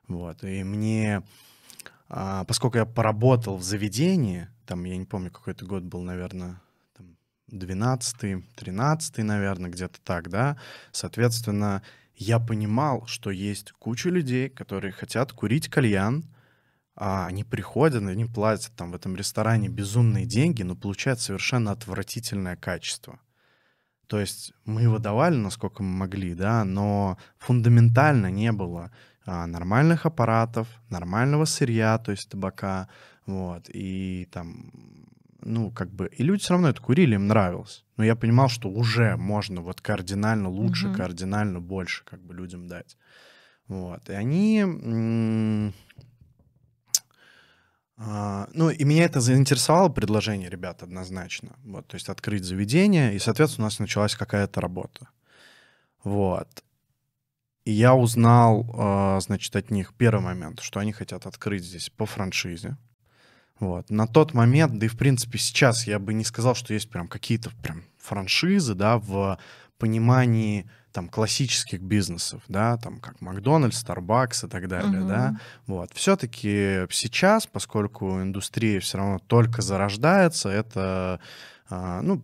Вот, 0.08 0.42
и 0.46 0.64
мне, 0.64 1.24
э, 2.10 2.44
поскольку 2.48 2.78
я 2.78 2.86
поработал 2.86 3.58
в 3.58 3.64
заведении, 3.64 4.48
там, 4.66 4.86
я 4.86 4.96
не 4.96 5.06
помню, 5.06 5.30
какой 5.30 5.54
это 5.54 5.66
год 5.66 5.84
был, 5.84 6.04
наверное, 6.04 6.62
12 7.48 8.44
13 8.56 9.18
наверное, 9.20 9.70
где-то 9.70 10.00
так, 10.04 10.30
да, 10.30 10.58
соответственно, 10.92 11.84
я 12.16 12.40
понимал, 12.40 13.06
что 13.08 13.30
есть 13.32 13.72
куча 13.74 14.10
людей, 14.10 14.50
которые 14.50 14.92
хотят 14.92 15.34
курить 15.34 15.70
кальян, 15.70 16.26
а 16.96 17.28
они 17.28 17.44
приходят, 17.44 18.04
они 18.04 18.26
платят 18.26 18.74
там 18.76 18.92
в 18.92 18.96
этом 18.96 19.16
ресторане 19.16 19.68
безумные 19.68 20.26
деньги, 20.26 20.64
но 20.64 20.76
получают 20.76 21.20
совершенно 21.20 21.72
отвратительное 21.72 22.56
качество. 22.56 23.20
То 24.08 24.20
есть 24.20 24.54
мы 24.66 24.84
его 24.84 25.00
давали, 25.00 25.36
насколько 25.36 25.84
мы 25.84 25.90
могли, 25.90 26.36
да, 26.36 26.64
но 26.64 27.18
фундаментально 27.38 28.32
не 28.32 28.52
было 28.52 28.92
а, 29.26 29.48
нормальных 29.48 30.06
аппаратов, 30.06 30.68
нормального 30.90 31.46
сырья, 31.46 31.98
то 31.98 32.12
есть 32.12 32.30
табака, 32.30 32.88
вот, 33.26 33.70
и 33.74 34.30
там 34.32 34.72
ну, 35.46 35.72
как 35.72 35.92
бы, 35.92 36.08
и 36.08 36.24
люди 36.24 36.42
все 36.44 36.54
равно 36.54 36.70
это 36.70 36.82
курили, 36.82 37.16
им 37.16 37.28
нравилось. 37.28 37.86
Но 37.98 38.04
я 38.04 38.16
понимал, 38.16 38.50
что 38.50 38.70
уже 38.70 39.16
можно 39.16 39.62
вот 39.62 39.80
кардинально 39.80 40.50
лучше, 40.50 40.88
mm-hmm. 40.88 40.96
кардинально 40.96 41.62
больше 41.62 42.04
как 42.04 42.22
бы 42.22 42.34
людям 42.34 42.68
дать. 42.68 42.98
Вот. 43.68 44.10
И 44.10 44.14
они... 44.14 45.72
А, 47.98 48.50
ну, 48.54 48.70
и 48.70 48.84
меня 48.84 49.06
это 49.06 49.22
заинтересовало 49.22 49.88
предложение 49.88 50.50
ребят 50.50 50.84
однозначно. 50.84 51.56
Вот, 51.64 51.88
то 51.88 51.96
есть 51.96 52.10
открыть 52.10 52.44
заведение, 52.44 53.16
и, 53.16 53.20
соответственно, 53.20 53.66
у 53.66 53.68
нас 53.68 53.80
началась 53.80 54.16
какая-то 54.16 54.60
работа. 54.60 55.08
Вот. 56.04 56.64
И 57.64 57.72
я 57.72 57.96
узнал, 57.96 58.70
а, 58.78 59.20
значит, 59.22 59.56
от 59.56 59.72
них 59.72 59.94
первый 59.94 60.22
момент, 60.22 60.60
что 60.60 60.80
они 60.80 60.92
хотят 60.92 61.26
открыть 61.26 61.64
здесь 61.64 61.90
по 61.90 62.06
франшизе. 62.06 62.78
Вот. 63.60 63.90
На 63.90 64.06
тот 64.08 64.34
момент, 64.34 64.78
да 64.78 64.86
и 64.86 64.90
в 64.90 64.98
принципе 64.98 65.38
сейчас 65.38 65.88
я 65.88 66.00
бы 66.00 66.14
не 66.14 66.24
сказал, 66.24 66.56
что 66.56 66.74
есть 66.74 66.90
прям 66.90 67.08
какие-то 67.08 67.52
прям 67.62 67.84
франшизы, 67.98 68.76
да, 68.76 68.98
в 68.98 69.40
понимании 69.78 70.70
там 70.92 71.10
классических 71.10 71.82
бизнесов, 71.82 72.42
да, 72.48 72.78
там 72.78 73.00
как 73.00 73.20
Макдональдс, 73.20 73.84
Starbucks 73.84 74.48
и 74.48 74.50
так 74.50 74.70
далее, 74.70 75.02
uh-huh. 75.02 75.08
да, 75.08 75.40
вот. 75.68 75.92
Все-таки 75.94 76.88
сейчас, 76.90 77.48
поскольку 77.48 78.22
индустрия 78.22 78.80
все 78.80 78.98
равно 78.98 79.20
только 79.20 79.62
зарождается, 79.62 80.48
это, 80.48 81.20
а, 81.70 82.02
ну, 82.02 82.24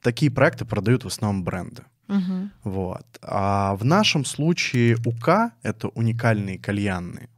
такие 0.00 0.30
проекты 0.30 0.64
продают 0.64 1.04
в 1.04 1.08
основном 1.08 1.44
бренды. 1.44 1.82
Uh-huh. 2.08 2.48
Вот. 2.64 3.06
А 3.20 3.76
в 3.76 3.84
нашем 3.84 4.24
случае 4.24 4.96
УК— 5.04 5.52
это 5.62 5.88
уникальные 5.88 6.58
кальянные. 6.58 7.28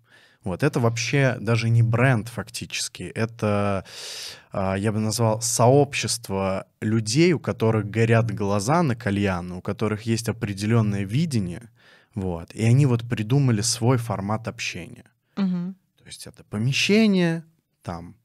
Вот 0.45 0.63
это 0.65 0.81
вообще 0.81 1.37
даже 1.41 1.71
не 1.71 1.83
бренд 1.83 2.29
фактически, 2.29 3.05
это 3.05 3.85
а, 4.51 4.75
я 4.75 4.91
бы 4.91 4.99
назвал 4.99 5.41
сообщество 5.41 6.67
людей, 6.81 7.33
у 7.33 7.39
которых 7.39 7.89
горят 7.89 8.33
глаза 8.33 8.83
на 8.83 8.97
кальян, 8.97 9.53
у 9.53 9.61
которых 9.61 10.03
есть 10.03 10.29
определенное 10.29 11.05
видение, 11.05 11.71
вот, 12.15 12.53
и 12.55 12.65
они 12.65 12.87
вот 12.87 13.09
придумали 13.09 13.61
свой 13.61 13.99
формат 13.99 14.49
общения. 14.49 15.11
Угу. 15.37 15.75
То 15.99 16.05
есть 16.07 16.27
это 16.27 16.43
помещение, 16.43 17.45
там 17.83 18.17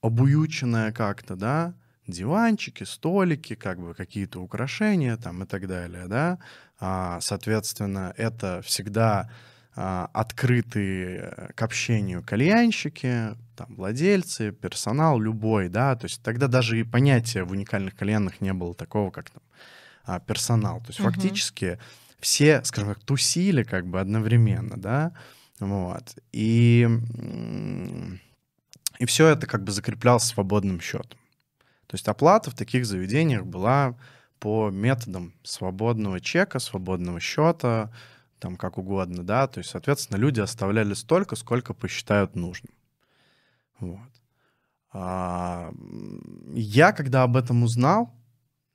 обуюченное 0.00 0.92
как-то, 0.92 1.36
да, 1.36 1.74
диванчики, 2.06 2.84
столики, 2.84 3.54
как 3.54 3.78
бы 3.78 3.94
какие-то 3.94 4.40
украшения 4.40 5.16
там 5.16 5.42
и 5.42 5.46
так 5.46 5.66
далее, 5.66 6.06
да. 6.06 6.38
А, 6.78 7.20
соответственно, 7.20 8.14
это 8.16 8.62
всегда 8.62 9.30
открытые 9.76 11.32
э, 11.36 11.52
к 11.54 11.62
общению 11.62 12.22
кальянщики, 12.22 13.36
там, 13.56 13.74
владельцы, 13.76 14.50
персонал 14.50 15.20
любой, 15.20 15.68
да, 15.68 15.94
то 15.96 16.06
есть 16.06 16.22
тогда 16.22 16.48
даже 16.48 16.80
и 16.80 16.82
понятия 16.82 17.44
в 17.44 17.52
уникальных 17.52 17.94
кальянных 17.94 18.40
не 18.40 18.54
было 18.54 18.74
такого, 18.74 19.10
как 19.10 19.30
там 19.30 19.42
а, 20.04 20.18
персонал. 20.18 20.80
То 20.80 20.88
есть 20.88 21.00
угу. 21.00 21.10
фактически 21.10 21.78
все, 22.20 22.64
скажем 22.64 22.94
так, 22.94 23.04
тусили 23.04 23.64
как 23.64 23.86
бы 23.86 24.00
одновременно, 24.00 24.78
да, 24.78 25.12
вот. 25.58 26.16
И, 26.32 26.88
и 28.98 29.06
все 29.06 29.28
это 29.28 29.46
как 29.46 29.62
бы 29.62 29.72
закреплялось 29.72 30.24
свободным 30.24 30.80
счетом. 30.80 31.18
То 31.86 31.94
есть 31.94 32.08
оплата 32.08 32.50
в 32.50 32.54
таких 32.54 32.86
заведениях 32.86 33.44
была 33.44 33.94
по 34.38 34.70
методам 34.70 35.34
свободного 35.42 36.20
чека, 36.20 36.58
свободного 36.58 37.20
счета, 37.20 37.92
там 38.38 38.56
как 38.56 38.78
угодно, 38.78 39.22
да, 39.22 39.46
то 39.46 39.58
есть, 39.58 39.70
соответственно, 39.70 40.18
люди 40.18 40.40
оставляли 40.40 40.94
столько, 40.94 41.36
сколько 41.36 41.74
посчитают 41.74 42.36
нужным. 42.36 42.72
Вот. 43.78 44.10
А, 44.92 45.72
я, 46.54 46.92
когда 46.92 47.22
об 47.22 47.36
этом 47.36 47.62
узнал, 47.62 48.14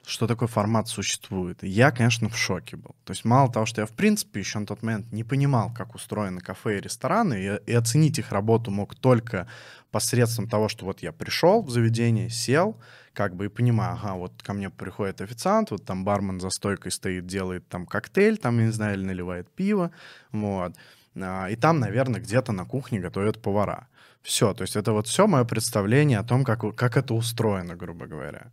что 0.06 0.27
такой 0.27 0.48
формат 0.48 0.88
существует, 0.88 1.63
я, 1.63 1.91
конечно, 1.91 2.27
в 2.30 2.38
шоке 2.38 2.75
был. 2.75 2.96
То 3.06 3.12
есть 3.12 3.24
мало 3.24 3.51
того, 3.51 3.65
что 3.65 3.82
я, 3.82 3.88
в 3.88 3.91
принципе, 3.91 4.39
еще 4.39 4.60
на 4.60 4.65
тот 4.65 4.82
момент 4.84 5.12
не 5.12 5.24
понимал, 5.24 5.72
как 5.74 5.96
устроены 5.96 6.41
кафе 6.41 6.77
и 6.77 6.82
рестораны, 6.82 7.62
и, 7.65 7.72
и 7.72 7.74
оценить 7.74 8.20
их 8.20 8.32
работу 8.32 8.72
мог 8.72 8.96
только 8.96 9.48
посредством 9.91 10.48
того, 10.48 10.70
что 10.70 10.86
вот 10.86 11.01
я 11.01 11.12
пришел 11.12 11.62
в 11.62 11.70
заведение, 11.70 12.30
сел, 12.30 12.80
как 13.13 13.36
бы 13.36 13.46
и 13.46 13.50
понимаю, 13.50 13.94
ага, 13.94 14.13
вот 14.15 14.41
ко 14.44 14.53
мне 14.53 14.70
приходит 14.70 15.22
официант, 15.22 15.72
вот 15.72 15.86
там 15.86 16.03
бармен 16.03 16.39
за 16.39 16.50
стойкой 16.50 16.91
стоит, 16.91 17.25
делает 17.25 17.68
там 17.68 17.86
коктейль, 17.86 18.38
там, 18.38 18.60
я 18.60 18.65
не 18.65 18.72
знаю, 18.72 18.96
или 18.96 19.06
наливает 19.06 19.50
пиво, 19.50 19.91
вот. 20.32 20.75
А, 21.15 21.48
и 21.48 21.56
там, 21.56 21.80
наверное, 21.80 22.22
где-то 22.22 22.51
на 22.51 22.65
кухне 22.65 23.00
готовят 23.00 23.41
повара. 23.41 23.88
Все, 24.22 24.53
то 24.53 24.62
есть 24.62 24.75
это 24.75 24.94
вот 24.94 25.08
все 25.08 25.27
мое 25.27 25.44
представление 25.44 26.20
о 26.20 26.24
том, 26.24 26.44
как, 26.44 26.75
как 26.75 26.98
это 26.98 27.13
устроено, 27.13 27.75
грубо 27.75 28.06
говоря. 28.06 28.51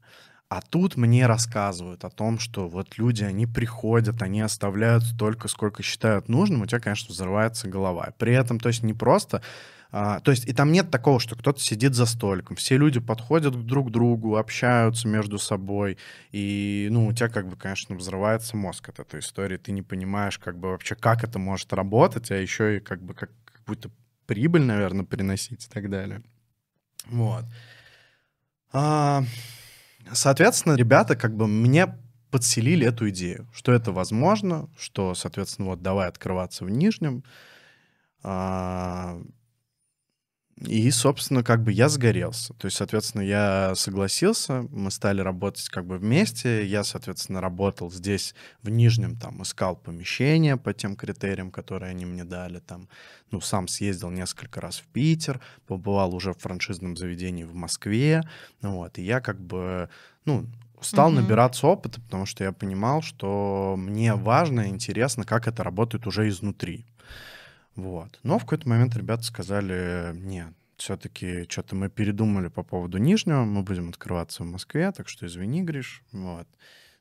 А 0.49 0.63
тут 0.63 0.97
мне 0.97 1.27
рассказывают 1.27 2.05
о 2.05 2.11
том, 2.11 2.39
что 2.39 2.69
вот 2.69 2.97
люди, 2.97 3.23
они 3.23 3.47
приходят, 3.47 4.23
они 4.23 4.41
оставляют 4.41 5.05
столько, 5.05 5.47
сколько 5.47 5.83
считают 5.83 6.29
нужным, 6.31 6.63
у 6.63 6.67
тебя, 6.67 6.81
конечно, 6.81 7.13
взрывается 7.13 7.69
голова. 7.69 8.15
При 8.17 8.33
этом, 8.33 8.59
то 8.59 8.69
есть 8.69 8.83
не 8.83 8.95
просто 8.95 9.43
а, 9.91 10.21
то 10.21 10.31
есть 10.31 10.47
и 10.47 10.53
там 10.53 10.71
нет 10.71 10.91
такого, 10.91 11.19
что 11.19 11.35
кто-то 11.35 11.61
сидит 11.61 11.95
за 11.95 12.05
столиком. 12.05 12.57
Все 12.57 12.77
люди 12.77 13.01
подходят 13.01 13.55
друг 13.65 13.89
к 13.89 13.91
другу, 13.91 14.37
общаются 14.37 15.09
между 15.09 15.39
собой. 15.39 15.97
И, 16.31 16.89
ну, 16.91 17.07
у 17.07 17.13
тебя 17.13 17.29
как 17.29 17.49
бы, 17.49 17.57
конечно, 17.57 17.97
взрывается 17.97 18.57
мозг 18.57 18.91
от 18.91 19.01
этой 19.01 19.21
истории. 19.21 19.57
Ты 19.57 19.73
не 19.73 19.83
понимаешь 19.83 20.39
как 20.39 20.59
бы 20.59 20.69
вообще, 20.71 20.95
как 20.95 21.25
это 21.25 21.39
может 21.39 21.73
работать, 21.73 22.31
а 22.31 22.37
еще 22.37 22.77
и 22.77 22.81
как 22.81 23.03
бы 23.03 23.15
как 23.15 23.31
какую-то 23.45 23.91
прибыль, 24.27 24.63
наверное, 24.63 25.07
приносить 25.07 25.67
и 25.67 25.69
так 25.71 25.89
далее. 25.89 26.23
Вот. 27.07 27.45
А, 28.73 29.25
соответственно, 30.13 30.75
ребята 30.77 31.17
как 31.17 31.35
бы 31.35 31.47
мне 31.47 31.99
подселили 32.31 32.87
эту 32.87 33.09
идею, 33.09 33.49
что 33.55 33.73
это 33.73 33.91
возможно, 33.91 34.69
что, 34.79 35.15
соответственно, 35.15 35.69
вот 35.69 35.81
давай 35.81 36.09
открываться 36.09 36.67
в 36.67 36.71
Нижнем. 36.71 37.25
А, 38.23 39.19
и, 40.69 40.91
собственно, 40.91 41.43
как 41.43 41.63
бы 41.63 41.73
я 41.73 41.89
сгорелся. 41.89 42.53
То 42.55 42.67
есть, 42.67 42.77
соответственно, 42.77 43.23
я 43.23 43.73
согласился, 43.75 44.67
мы 44.71 44.91
стали 44.91 45.23
работать 45.23 45.67
как 45.71 45.87
бы 45.87 45.97
вместе. 45.97 46.67
Я, 46.67 46.85
соответственно, 46.85 47.41
работал 47.41 47.91
здесь, 47.91 48.35
в 48.63 48.69
Нижнем, 48.69 49.17
там, 49.17 49.43
искал 49.43 49.77
помещение 49.77 50.59
по 50.59 50.75
тем 50.75 50.95
критериям, 50.95 51.51
которые 51.51 51.91
они 51.91 52.05
мне 52.05 52.25
дали. 52.25 52.59
Там, 52.59 52.89
ну, 53.31 53.41
сам 53.41 53.67
съездил 53.67 54.11
несколько 54.11 54.61
раз 54.61 54.77
в 54.77 54.87
Питер, 54.89 55.41
побывал 55.67 56.15
уже 56.15 56.35
в 56.35 56.39
франшизном 56.39 56.99
заведении 56.99 57.45
в 57.45 57.55
Москве. 57.55 58.23
Вот, 58.61 58.99
и 58.99 59.03
я 59.03 59.23
как 59.23 59.41
бы, 59.41 59.89
ну, 60.27 60.47
стал 60.83 61.11
mm-hmm. 61.11 61.15
набираться 61.15 61.67
опыта, 61.67 61.99
потому 62.03 62.27
что 62.27 62.45
я 62.45 62.53
понимал, 62.53 63.01
что 63.01 63.75
мне 63.79 64.15
важно 64.15 64.61
и 64.61 64.69
интересно, 64.69 65.25
как 65.25 65.49
это 65.49 65.65
работает 65.65 66.07
уже 66.07 66.29
изнутри. 66.29 66.85
Вот. 67.75 68.19
Но 68.25 68.39
в 68.39 68.43
какой-то 68.43 68.69
момент 68.69 68.97
ребята 68.97 69.23
сказали, 69.23 70.13
нет, 70.15 70.53
все-таки 70.79 71.45
что-то 71.49 71.75
мы 71.75 71.91
передумали 71.91 72.49
по 72.49 72.63
поводу 72.63 72.99
Нижнего, 72.99 73.45
мы 73.45 73.63
будем 73.63 73.91
открываться 73.91 74.43
в 74.43 74.47
Москве, 74.47 74.91
так 74.93 75.09
что 75.09 75.27
извини, 75.27 75.63
Гриш. 75.63 76.03
Вот. 76.13 76.49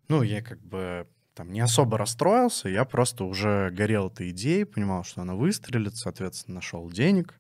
Ну, 0.10 0.24
я 0.24 0.42
как 0.42 0.60
бы 0.62 1.08
там 1.34 1.52
не 1.52 1.60
особо 1.60 1.98
расстроился, 1.98 2.68
я 2.68 2.84
просто 2.84 3.24
уже 3.24 3.70
горел 3.72 4.08
этой 4.08 4.32
идеей, 4.32 4.66
понимал, 4.66 5.04
что 5.04 5.22
она 5.22 5.36
выстрелит, 5.36 5.96
соответственно, 5.96 6.56
нашел 6.56 6.90
денег, 6.90 7.36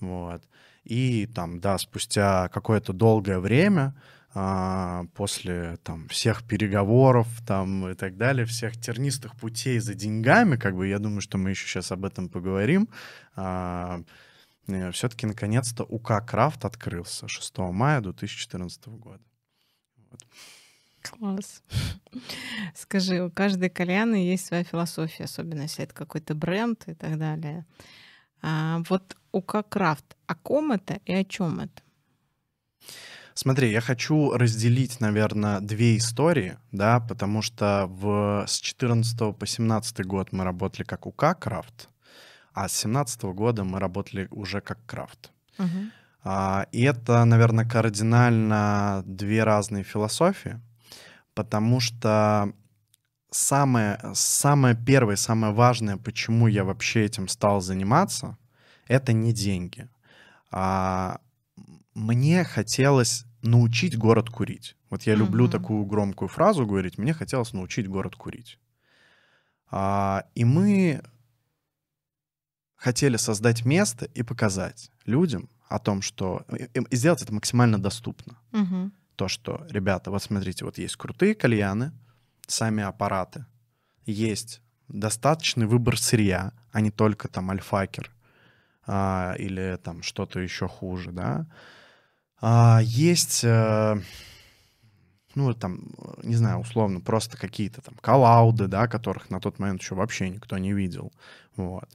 вот. 0.00 0.42
И 0.84 1.26
там, 1.34 1.60
да, 1.60 1.78
спустя 1.78 2.48
какое-то 2.48 2.92
долгое 2.92 3.38
время 3.38 3.94
а, 4.34 5.06
после 5.14 5.78
там 5.82 6.06
всех 6.08 6.44
переговоров 6.44 7.26
там 7.46 7.88
и 7.88 7.94
так 7.94 8.16
далее, 8.16 8.44
всех 8.44 8.78
тернистых 8.78 9.34
путей 9.36 9.78
за 9.78 9.94
деньгами, 9.94 10.56
как 10.56 10.76
бы 10.76 10.86
я 10.86 10.98
думаю, 10.98 11.22
что 11.22 11.38
мы 11.38 11.50
еще 11.50 11.66
сейчас 11.66 11.90
об 11.92 12.04
этом 12.04 12.28
поговорим, 12.28 12.88
а, 13.36 14.02
все-таки 14.92 15.26
наконец-то 15.26 15.84
УК 15.84 16.24
Крафт 16.26 16.64
открылся 16.64 17.28
6 17.28 17.58
мая 17.58 18.00
2014 18.00 18.86
года. 18.88 19.22
Вот. 20.10 20.26
Класс. 21.02 21.62
Скажи, 22.74 23.22
у 23.22 23.30
каждой 23.30 23.70
кальяны 23.70 24.16
есть 24.16 24.46
своя 24.46 24.64
философия, 24.64 25.24
особенно 25.24 25.62
если 25.62 25.84
это 25.84 25.94
какой-то 25.94 26.34
бренд 26.34 26.84
и 26.86 26.94
так 26.94 27.18
далее. 27.18 27.64
А 28.42 28.82
вот 28.88 29.16
УК 29.32 29.64
Крафт, 29.68 30.16
о 30.26 30.34
ком 30.34 30.72
это 30.72 31.00
и 31.04 31.12
о 31.12 31.24
чем 31.24 31.60
это? 31.60 31.82
Смотри, 33.34 33.70
я 33.70 33.80
хочу 33.80 34.32
разделить, 34.32 34.98
наверное, 35.00 35.60
две 35.60 35.96
истории, 35.96 36.58
да, 36.72 36.98
потому 36.98 37.40
что 37.40 37.86
в, 37.88 38.44
с 38.48 38.58
14 38.58 39.36
по 39.36 39.46
17 39.46 40.04
год 40.04 40.32
мы 40.32 40.42
работали 40.42 40.82
как 40.82 41.06
УК 41.06 41.38
Крафт, 41.38 41.88
а 42.58 42.68
с 42.68 42.76
17 42.78 43.22
года 43.22 43.62
мы 43.62 43.78
работали 43.78 44.26
уже 44.32 44.60
как 44.60 44.84
Крафт. 44.84 45.30
Угу. 45.58 45.90
А, 46.24 46.66
и 46.72 46.82
это, 46.82 47.24
наверное, 47.24 47.64
кардинально 47.64 49.04
две 49.06 49.44
разные 49.44 49.84
философии, 49.84 50.60
потому 51.34 51.78
что 51.78 52.52
самое, 53.30 54.00
самое 54.12 54.74
первое, 54.74 55.14
самое 55.14 55.52
важное, 55.52 55.98
почему 55.98 56.48
я 56.48 56.64
вообще 56.64 57.04
этим 57.04 57.28
стал 57.28 57.60
заниматься, 57.60 58.36
это 58.88 59.12
не 59.12 59.32
деньги. 59.32 59.88
А, 60.50 61.20
мне 61.94 62.42
хотелось 62.42 63.24
научить 63.42 63.96
город 63.96 64.30
курить. 64.30 64.74
Вот 64.90 65.02
я 65.02 65.12
mm-hmm. 65.12 65.16
люблю 65.16 65.48
такую 65.48 65.84
громкую 65.84 66.28
фразу 66.28 66.66
говорить. 66.66 66.98
Мне 66.98 67.12
хотелось 67.12 67.52
научить 67.52 67.86
город 67.86 68.16
курить. 68.16 68.58
А, 69.70 70.24
и 70.34 70.44
мы 70.44 71.02
хотели 72.78 73.16
создать 73.16 73.64
место 73.66 74.06
и 74.06 74.22
показать 74.22 74.90
людям 75.04 75.50
о 75.68 75.78
том, 75.78 76.00
что 76.00 76.46
и, 76.48 76.80
и 76.90 76.96
сделать 76.96 77.22
это 77.22 77.34
максимально 77.34 77.78
доступно. 77.78 78.38
Mm-hmm. 78.52 78.90
То, 79.16 79.28
что, 79.28 79.66
ребята, 79.68 80.10
вот 80.10 80.22
смотрите, 80.22 80.64
вот 80.64 80.78
есть 80.78 80.96
крутые 80.96 81.34
кальяны, 81.34 81.92
сами 82.46 82.82
аппараты, 82.82 83.44
есть 84.06 84.62
достаточный 84.86 85.66
выбор 85.66 85.98
сырья, 85.98 86.52
а 86.72 86.80
не 86.80 86.90
только 86.90 87.28
там 87.28 87.50
альфакер 87.50 88.10
а, 88.86 89.34
или 89.38 89.78
там 89.82 90.02
что-то 90.02 90.40
еще 90.40 90.68
хуже, 90.68 91.10
да. 91.10 91.46
А, 92.40 92.80
есть, 92.82 93.42
э, 93.42 94.00
ну, 95.34 95.52
там, 95.54 95.90
не 96.22 96.36
знаю, 96.36 96.60
условно, 96.60 97.00
просто 97.00 97.36
какие-то 97.36 97.82
там 97.82 97.96
коллауды, 98.00 98.68
да, 98.68 98.86
которых 98.86 99.30
на 99.30 99.40
тот 99.40 99.58
момент 99.58 99.82
еще 99.82 99.96
вообще 99.96 100.30
никто 100.30 100.56
не 100.56 100.72
видел, 100.72 101.12
вот. 101.56 101.88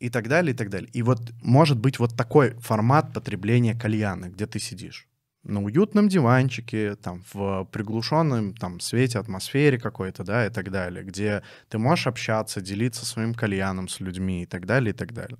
И 0.00 0.10
так 0.10 0.28
далее, 0.28 0.54
и 0.54 0.56
так 0.56 0.70
далее. 0.70 0.90
И 0.92 1.02
вот 1.02 1.20
может 1.42 1.78
быть 1.78 1.98
вот 1.98 2.16
такой 2.16 2.54
формат 2.60 3.12
потребления 3.12 3.74
кальяна, 3.74 4.30
где 4.30 4.46
ты 4.46 4.58
сидишь 4.58 5.06
на 5.42 5.62
уютном 5.62 6.08
диванчике, 6.08 6.96
там, 6.96 7.22
в 7.32 7.64
приглушенном 7.72 8.54
там, 8.54 8.80
свете, 8.80 9.18
атмосфере 9.18 9.78
какой-то, 9.78 10.22
да, 10.24 10.46
и 10.46 10.50
так 10.50 10.70
далее, 10.70 11.02
где 11.02 11.42
ты 11.68 11.78
можешь 11.78 12.06
общаться, 12.06 12.60
делиться 12.60 13.06
своим 13.06 13.34
кальяном 13.34 13.88
с 13.88 14.00
людьми 14.00 14.42
и 14.42 14.46
так 14.46 14.66
далее, 14.66 14.90
и 14.90 14.96
так 14.96 15.12
далее. 15.14 15.38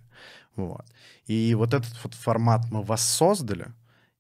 Вот. 0.57 0.87
И 1.27 1.55
вот 1.55 1.75
этот 1.75 1.93
вот 2.03 2.15
формат 2.15 2.71
мы 2.71 2.83
воссоздали, 2.83 3.69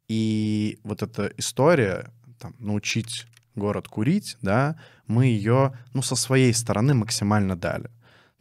и 0.08 0.78
вот 0.84 1.02
эта 1.02 1.32
история, 1.38 2.10
там, 2.38 2.54
научить 2.58 3.26
город 3.54 3.88
курить, 3.88 4.36
да, 4.42 4.76
мы 5.06 5.26
ее, 5.26 5.72
ну, 5.94 6.02
со 6.02 6.14
своей 6.14 6.52
стороны 6.52 6.94
максимально 6.94 7.56
дали. 7.56 7.90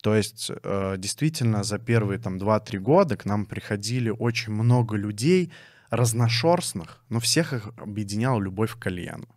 То 0.01 0.15
есть 0.15 0.49
э, 0.49 0.95
действительно 0.97 1.63
за 1.63 1.77
первые 1.77 2.19
там 2.19 2.37
2-3 2.37 2.79
года 2.79 3.17
к 3.17 3.25
нам 3.25 3.45
приходили 3.45 4.09
очень 4.09 4.53
много 4.53 4.95
людей 4.95 5.51
разношерстных, 5.89 7.03
но 7.09 7.19
всех 7.19 7.53
их 7.53 7.71
объединяла 7.77 8.39
любовь 8.39 8.75
к 8.75 8.79
кальяну. 8.79 9.27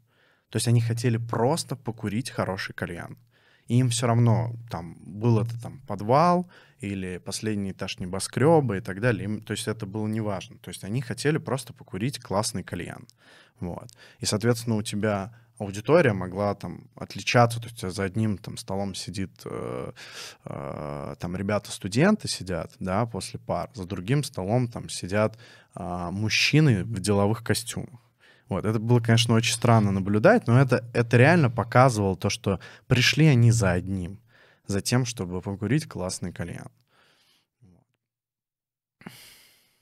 То 0.51 0.57
есть 0.57 0.69
они 0.69 0.81
хотели 0.81 1.17
просто 1.17 1.77
покурить 1.77 2.31
хороший 2.31 2.75
кальян. 2.75 3.17
И 3.69 3.79
им 3.79 3.89
все 3.89 4.07
равно 4.07 4.55
там 4.71 4.97
был 5.01 5.41
это 5.41 5.61
там 5.61 5.81
подвал, 5.87 6.51
или 6.81 7.19
последний 7.19 7.71
этаж 7.71 7.99
небоскреба 7.99 8.77
и 8.77 8.81
так 8.81 9.01
далее. 9.01 9.25
Им, 9.25 9.41
то 9.41 9.53
есть 9.53 9.69
это 9.69 9.87
было 9.87 10.07
неважно. 10.07 10.59
То 10.59 10.69
есть 10.69 10.85
они 10.85 11.01
хотели 11.01 11.39
просто 11.39 11.73
покурить 11.73 12.19
классный 12.19 12.65
кальян. 12.65 13.07
Вот. 13.61 13.89
И, 14.19 14.27
соответственно, 14.27 14.77
у 14.77 14.83
тебя 14.83 15.33
аудитория 15.63 16.13
могла 16.13 16.55
там 16.55 16.89
отличаться, 16.95 17.61
то 17.61 17.69
есть 17.69 17.97
за 17.97 18.05
одним 18.05 18.39
там 18.39 18.57
столом 18.57 18.95
сидит 18.95 19.31
э, 19.45 19.93
э, 20.45 21.15
там 21.19 21.37
ребята-студенты 21.37 22.29
сидят, 22.29 22.73
да, 22.79 23.07
после 23.07 23.39
пар, 23.39 23.71
за 23.75 23.85
другим 23.85 24.25
столом 24.25 24.69
там 24.69 24.89
сидят 24.89 25.39
э, 25.75 26.09
мужчины 26.11 26.85
в 26.85 27.01
деловых 27.01 27.43
костюмах. 27.43 28.01
Вот, 28.49 28.65
это 28.65 28.79
было, 28.79 29.01
конечно, 29.01 29.35
очень 29.35 29.55
странно 29.55 29.93
наблюдать, 29.93 30.47
но 30.47 30.61
это, 30.61 30.85
это 30.93 31.17
реально 31.17 31.49
показывало 31.49 32.17
то, 32.17 32.29
что 32.29 32.61
пришли 32.87 33.27
они 33.27 33.51
за 33.51 33.71
одним 33.73 34.19
за 34.67 34.81
тем, 34.81 35.05
чтобы 35.05 35.41
покурить 35.41 35.87
классный 35.87 36.33
кальян. 36.33 36.69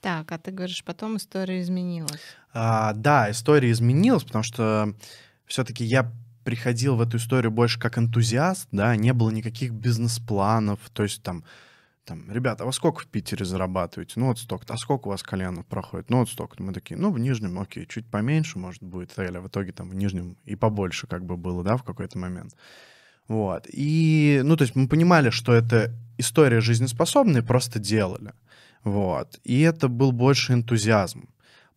Так, 0.00 0.32
а 0.32 0.38
ты 0.38 0.50
говоришь, 0.50 0.82
потом 0.82 1.18
история 1.18 1.60
изменилась. 1.60 2.22
А, 2.54 2.94
да, 2.94 3.30
история 3.30 3.70
изменилась, 3.70 4.24
потому 4.24 4.42
что 4.42 4.94
все-таки 5.50 5.84
я 5.84 6.10
приходил 6.44 6.96
в 6.96 7.00
эту 7.02 7.18
историю 7.18 7.50
больше 7.50 7.78
как 7.78 7.98
энтузиаст, 7.98 8.68
да, 8.72 8.96
не 8.96 9.12
было 9.12 9.30
никаких 9.30 9.72
бизнес-планов, 9.72 10.78
то 10.92 11.02
есть 11.02 11.22
там, 11.22 11.44
там, 12.04 12.30
ребята, 12.30 12.64
а 12.64 12.66
вы 12.66 12.72
сколько 12.72 13.00
в 13.00 13.06
Питере 13.06 13.44
зарабатываете? 13.44 14.14
Ну 14.16 14.26
вот 14.28 14.38
столько. 14.38 14.64
А 14.72 14.76
сколько 14.76 15.08
у 15.08 15.10
вас 15.10 15.22
кальянов 15.22 15.66
проходит? 15.66 16.08
Ну 16.08 16.18
вот 16.18 16.28
столько. 16.28 16.62
Мы 16.62 16.72
такие, 16.72 16.96
ну 16.98 17.12
в 17.12 17.18
Нижнем, 17.18 17.58
окей, 17.58 17.86
чуть 17.86 18.06
поменьше, 18.06 18.58
может, 18.58 18.82
будет. 18.82 19.16
Или 19.18 19.38
в 19.38 19.48
итоге 19.48 19.72
там 19.72 19.90
в 19.90 19.94
Нижнем 19.94 20.36
и 20.44 20.56
побольше 20.56 21.06
как 21.06 21.24
бы 21.24 21.36
было, 21.36 21.62
да, 21.62 21.76
в 21.76 21.84
какой-то 21.84 22.18
момент. 22.18 22.56
Вот. 23.28 23.66
И, 23.68 24.40
ну, 24.42 24.56
то 24.56 24.62
есть 24.62 24.74
мы 24.74 24.88
понимали, 24.88 25.30
что 25.30 25.52
это 25.52 25.94
история 26.18 26.60
жизнеспособная, 26.60 27.42
просто 27.42 27.78
делали. 27.78 28.32
Вот. 28.82 29.38
И 29.44 29.60
это 29.60 29.88
был 29.88 30.10
больше 30.10 30.54
энтузиазм. 30.54 31.28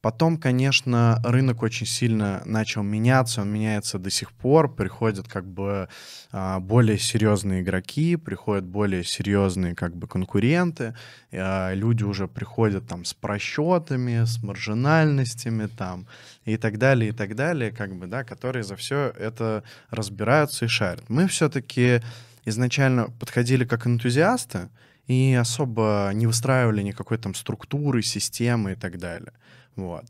Потом, 0.04 0.36
конечно, 0.36 1.22
рынок 1.24 1.64
очень 1.64 1.86
сильно 1.86 2.42
начал 2.44 2.84
меняться, 2.84 3.40
он 3.40 3.50
меняется 3.50 3.98
до 3.98 4.10
сих 4.10 4.34
пор, 4.34 4.70
приходят 4.76 5.30
как 5.30 5.48
бы 5.48 5.88
а, 6.34 6.60
более 6.60 6.98
серьезные 6.98 7.62
игроки, 7.62 8.18
приходят 8.18 8.66
более 8.66 9.06
серьезные 9.06 9.76
как 9.76 9.96
бы 9.96 10.08
конкуренты, 10.08 10.94
а, 11.32 11.74
люди 11.74 12.04
уже 12.04 12.28
приходят 12.28 12.86
там 12.86 13.06
с 13.06 13.14
просчетами, 13.14 14.26
с 14.26 14.44
маржинальностями 14.44 15.68
там 15.68 16.06
и 16.44 16.58
так 16.58 16.78
далее, 16.80 17.12
и 17.12 17.14
так 17.14 17.38
далее, 17.38 17.72
как 17.72 17.96
бы, 17.96 18.08
да, 18.08 18.26
которые 18.26 18.64
за 18.64 18.76
все 18.76 19.14
это 19.18 19.64
разбираются 19.90 20.66
и 20.66 20.68
шарят. 20.68 21.06
Мы 21.08 21.30
все-таки 21.30 22.02
изначально 22.44 23.10
подходили 23.22 23.64
как 23.64 23.88
энтузиасты 23.88 24.68
и 25.08 25.34
особо 25.34 26.12
не 26.14 26.28
выстраивали 26.28 26.82
никакой 26.82 27.20
там 27.20 27.36
структуры, 27.36 28.02
системы 28.02 28.74
и 28.74 28.76
так 28.76 28.98
далее. 28.98 29.32
Вот. 29.76 30.06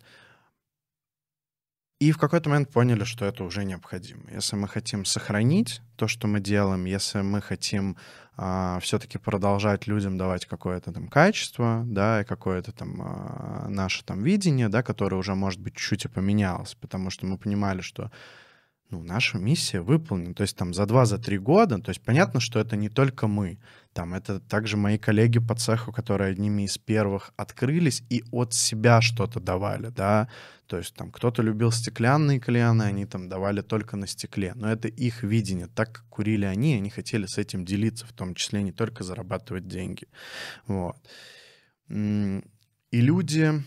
И 2.04 2.12
в 2.12 2.17
какой-то 2.17 2.49
момент 2.49 2.69
поняли, 2.69 3.06
что 3.06 3.23
это 3.23 3.45
уже 3.45 3.63
необходимо. 3.63 4.23
Если 4.30 4.58
мы 4.58 4.67
хотим 4.67 5.06
сохранить 5.06 5.82
то, 5.95 6.10
что 6.10 6.28
мы 6.28 6.41
делаем, 6.41 6.84
если 6.84 7.21
мы 7.21 7.41
хотим 7.41 7.95
а, 8.36 8.80
все-таки 8.82 9.17
продолжать 9.17 9.88
людям 9.88 10.17
давать 10.17 10.45
какое-то 10.45 10.91
там 10.91 11.08
качество, 11.08 11.84
да, 11.86 12.21
и 12.21 12.26
какое-то 12.26 12.73
там 12.73 13.02
а, 13.02 13.67
наше 13.69 14.04
там 14.04 14.21
видение, 14.21 14.67
да, 14.67 14.84
которое 14.84 15.15
уже, 15.15 15.34
может 15.34 15.62
быть, 15.62 15.76
чуть-чуть 15.76 16.06
и 16.06 16.08
поменялось, 16.10 16.76
потому 16.76 17.10
что 17.10 17.26
мы 17.26 17.38
понимали, 17.38 17.80
что 17.80 18.12
ну, 18.93 19.01
наша 19.01 19.39
миссия 19.39 19.82
выполнена. 19.82 20.36
То 20.36 20.43
есть 20.43 20.56
там 20.56 20.71
за 20.71 20.86
два, 20.86 21.06
за 21.06 21.17
три 21.17 21.39
года, 21.39 21.79
то 21.79 21.89
есть 21.89 22.01
понятно, 22.01 22.39
что 22.39 22.60
это 22.60 22.75
не 22.75 22.89
только 22.89 23.27
мы. 23.27 23.58
Там 23.91 24.13
это 24.13 24.39
также 24.39 24.77
мои 24.77 24.99
коллеги 24.99 25.39
по 25.39 25.56
цеху, 25.56 25.91
которые 25.91 26.32
одними 26.32 26.63
из 26.63 26.77
первых 26.77 27.34
открылись 27.36 28.03
и 28.10 28.23
от 28.32 28.53
себя 28.53 29.01
что-то 29.01 29.39
давали, 29.39 29.89
да. 29.89 30.29
То 30.67 30.77
есть 30.77 30.93
там 30.93 31.12
кто-то 31.12 31.41
любил 31.41 31.71
стеклянные 31.71 32.39
кальяны, 32.39 32.84
они 32.84 33.06
там 33.06 33.29
давали 33.29 33.62
только 33.62 33.97
на 33.97 34.06
стекле. 34.06 34.53
Но 34.56 34.71
это 34.71 34.88
их 34.88 35.23
видение. 35.23 35.67
Так 35.67 35.93
как 35.93 36.06
курили 36.10 36.45
они, 36.45 36.75
они 36.75 36.91
хотели 36.91 37.25
с 37.25 37.39
этим 37.39 37.65
делиться, 37.65 38.06
в 38.06 38.13
том 38.13 38.36
числе 38.36 38.62
не 38.62 38.71
только 38.71 39.03
зарабатывать 39.03 39.67
деньги. 39.67 40.08
Вот. 40.67 40.97
И 41.89 42.41
люди 42.91 43.63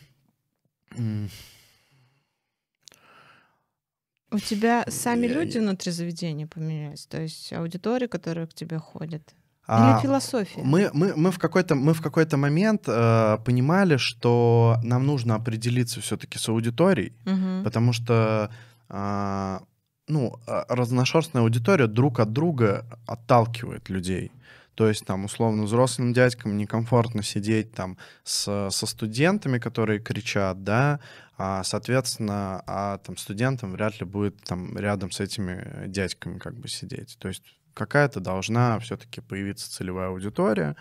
у 4.30 4.38
тебя 4.38 4.84
сами 4.88 5.26
люди 5.26 5.58
внутри 5.58 5.92
заведения 5.92 6.46
поменялись? 6.46 7.06
То 7.06 7.20
есть 7.20 7.52
аудитория, 7.52 8.08
которая 8.08 8.46
к 8.46 8.54
тебе 8.54 8.78
ходит? 8.78 9.34
Или 9.68 10.00
философия? 10.00 10.62
Мы, 10.62 10.90
мы, 10.92 11.16
мы 11.16 11.30
в 11.32 11.38
какой-то, 11.38 11.74
мы 11.74 11.92
в 11.92 12.00
какой-то 12.00 12.36
момент 12.36 12.84
э, 12.86 13.38
понимали, 13.44 13.96
что 13.96 14.76
нам 14.84 15.06
нужно 15.06 15.34
определиться 15.34 16.00
все-таки 16.00 16.38
с 16.38 16.48
аудиторией, 16.48 17.12
Мгм. 17.24 17.64
потому 17.64 17.92
что 17.92 18.48
а, 18.88 19.62
ну, 20.06 20.34
а, 20.46 20.64
разношерстная 20.68 21.42
аудитория 21.42 21.88
друг 21.88 22.20
от 22.20 22.32
друга 22.32 22.86
отталкивает 23.06 23.88
людей. 23.88 24.30
То 24.76 24.88
есть 24.88 25.06
там, 25.06 25.24
условно, 25.24 25.62
взрослым 25.62 26.12
дядькам 26.12 26.56
некомфортно 26.58 27.22
сидеть 27.22 27.72
там 27.72 27.96
с, 28.24 28.68
со 28.70 28.86
студентами, 28.86 29.58
которые 29.58 30.00
кричат, 30.00 30.64
да, 30.64 31.00
а, 31.38 31.64
соответственно, 31.64 32.62
а 32.66 32.98
там 32.98 33.16
студентам 33.16 33.72
вряд 33.72 33.98
ли 34.00 34.06
будет 34.06 34.36
там 34.42 34.76
рядом 34.76 35.10
с 35.10 35.20
этими 35.20 35.86
дядьками 35.86 36.38
как 36.38 36.58
бы 36.58 36.68
сидеть. 36.68 37.16
То 37.18 37.28
есть 37.28 37.42
какая-то 37.72 38.20
должна 38.20 38.78
все-таки 38.80 39.22
появиться 39.22 39.70
целевая 39.72 40.08
аудитория, 40.08 40.76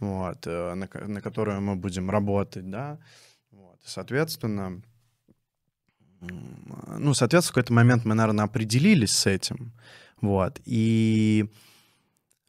вот, 0.00 0.44
э, 0.44 0.74
на, 0.74 0.88
на 1.06 1.20
которую 1.20 1.60
мы 1.60 1.76
будем 1.76 2.10
работать, 2.10 2.68
да, 2.68 2.98
вот, 3.52 3.78
соответственно, 3.84 4.82
ну, 6.20 7.14
соответственно, 7.14 7.52
в 7.52 7.54
какой-то 7.54 7.72
момент 7.72 8.04
мы, 8.04 8.16
наверное, 8.16 8.44
определились 8.44 9.12
с 9.12 9.26
этим, 9.26 9.72
вот, 10.20 10.60
и 10.64 11.48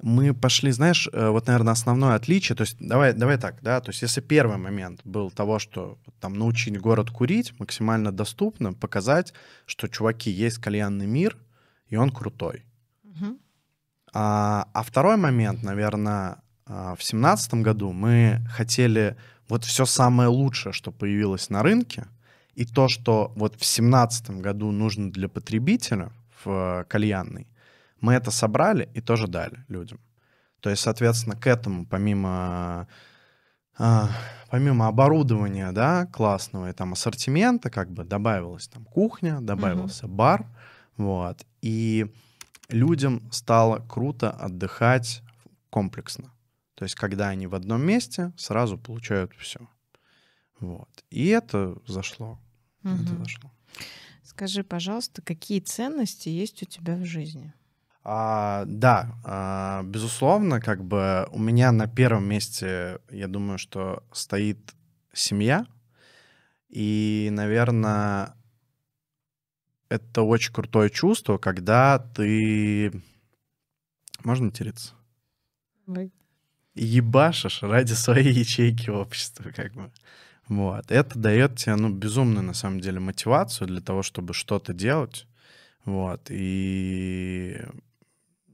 мы 0.01 0.33
пошли, 0.33 0.71
знаешь, 0.71 1.09
э, 1.11 1.29
вот, 1.29 1.47
наверное, 1.47 1.73
основное 1.73 2.15
отличие, 2.15 2.55
то 2.55 2.61
есть 2.61 2.77
давай, 2.79 3.13
давай 3.13 3.37
так, 3.37 3.61
да, 3.61 3.81
то 3.81 3.89
есть 3.89 4.01
если 4.01 4.21
первый 4.21 4.57
момент 4.57 5.01
был 5.03 5.31
того, 5.31 5.59
что 5.59 5.97
там 6.19 6.33
научить 6.33 6.79
город 6.79 7.09
курить 7.09 7.59
максимально 7.59 8.11
доступно, 8.11 8.73
показать, 8.73 9.33
что, 9.65 9.87
чуваки, 9.87 10.29
есть 10.29 10.59
кальянный 10.59 11.07
мир, 11.07 11.37
и 11.87 11.95
он 11.95 12.11
крутой. 12.11 12.63
Мгм. 13.03 13.39
А, 14.13 14.67
а 14.73 14.83
второй 14.83 15.17
момент, 15.17 15.63
наверное, 15.63 16.37
в 16.65 16.97
семнадцатом 16.99 17.63
году 17.63 17.93
мы 17.93 18.45
хотели 18.49 19.15
вот 19.47 19.63
все 19.63 19.85
самое 19.85 20.29
лучшее, 20.29 20.73
что 20.73 20.91
появилось 20.91 21.49
на 21.49 21.63
рынке, 21.63 22.07
и 22.53 22.65
то, 22.65 22.87
что 22.87 23.31
вот 23.35 23.55
в 23.55 23.65
семнадцатом 23.65 24.41
году 24.41 24.71
нужно 24.71 25.11
для 25.11 25.29
потребителя 25.29 26.11
в 26.43 26.85
кальянной, 26.89 27.47
мы 28.01 28.13
это 28.13 28.31
собрали 28.31 28.89
и 28.93 29.01
тоже 29.01 29.27
дали 29.27 29.63
людям. 29.67 29.99
То 30.59 30.69
есть, 30.69 30.81
соответственно, 30.81 31.35
к 31.35 31.47
этому 31.47 31.85
помимо 31.85 32.87
а, 33.77 34.09
помимо 34.49 34.87
оборудования, 34.87 35.71
да, 35.71 36.05
классного 36.07 36.69
и 36.69 36.73
там 36.73 36.93
ассортимента, 36.93 37.69
как 37.69 37.91
бы 37.91 38.03
добавилась 38.03 38.67
там 38.67 38.85
кухня, 38.85 39.39
добавился 39.39 40.07
бар, 40.07 40.47
вот, 40.97 41.45
и 41.61 42.11
людям 42.69 43.31
стало 43.31 43.79
круто 43.87 44.31
отдыхать 44.31 45.21
комплексно. 45.69 46.31
То 46.75 46.83
есть, 46.83 46.95
когда 46.95 47.29
они 47.29 47.47
в 47.47 47.55
одном 47.55 47.81
месте, 47.81 48.33
сразу 48.37 48.77
получают 48.77 49.33
все. 49.37 49.59
Вот. 50.59 50.89
И 51.09 51.27
это 51.27 51.77
зашло. 51.87 52.39
Это 52.83 53.13
Мгм. 53.13 53.23
зашло. 53.23 53.51
Скажи, 54.23 54.63
пожалуйста, 54.63 55.21
какие 55.21 55.59
ценности 55.59 56.29
есть 56.29 56.61
у 56.63 56.65
тебя 56.65 56.95
в 56.95 57.05
жизни? 57.05 57.53
А, 58.09 58.63
да, 58.67 59.19
а, 59.25 59.83
безусловно, 59.83 60.61
как 60.61 60.81
бы 60.81 61.27
у 61.29 61.39
меня 61.39 61.73
на 61.73 61.87
первом 61.87 62.23
месте, 62.23 62.99
я 63.09 63.27
думаю, 63.27 63.57
что 63.57 64.01
стоит 64.13 64.57
семья. 65.11 65.65
И, 66.69 67.27
наверное, 67.33 68.33
это 69.89 70.21
очень 70.21 70.53
крутое 70.53 70.89
чувство, 70.89 71.37
когда 71.37 71.99
ты... 71.99 72.93
Можно 74.23 74.45
материться? 74.45 74.93
ебашишь 76.75 77.61
ради 77.61 77.91
своей 77.91 78.31
ячейки 78.31 78.89
общества, 78.89 79.51
как 79.53 79.73
бы. 79.73 79.91
Вот. 80.47 80.91
Это 80.91 81.19
дает 81.19 81.57
тебе, 81.57 81.75
ну, 81.75 81.89
безумную, 81.89 82.43
на 82.43 82.53
самом 82.53 82.79
деле, 82.79 83.01
мотивацию 83.01 83.67
для 83.67 83.81
того, 83.81 84.01
чтобы 84.01 84.33
что-то 84.33 84.71
делать. 84.71 85.27
Вот. 85.83 86.27
И, 86.29 87.59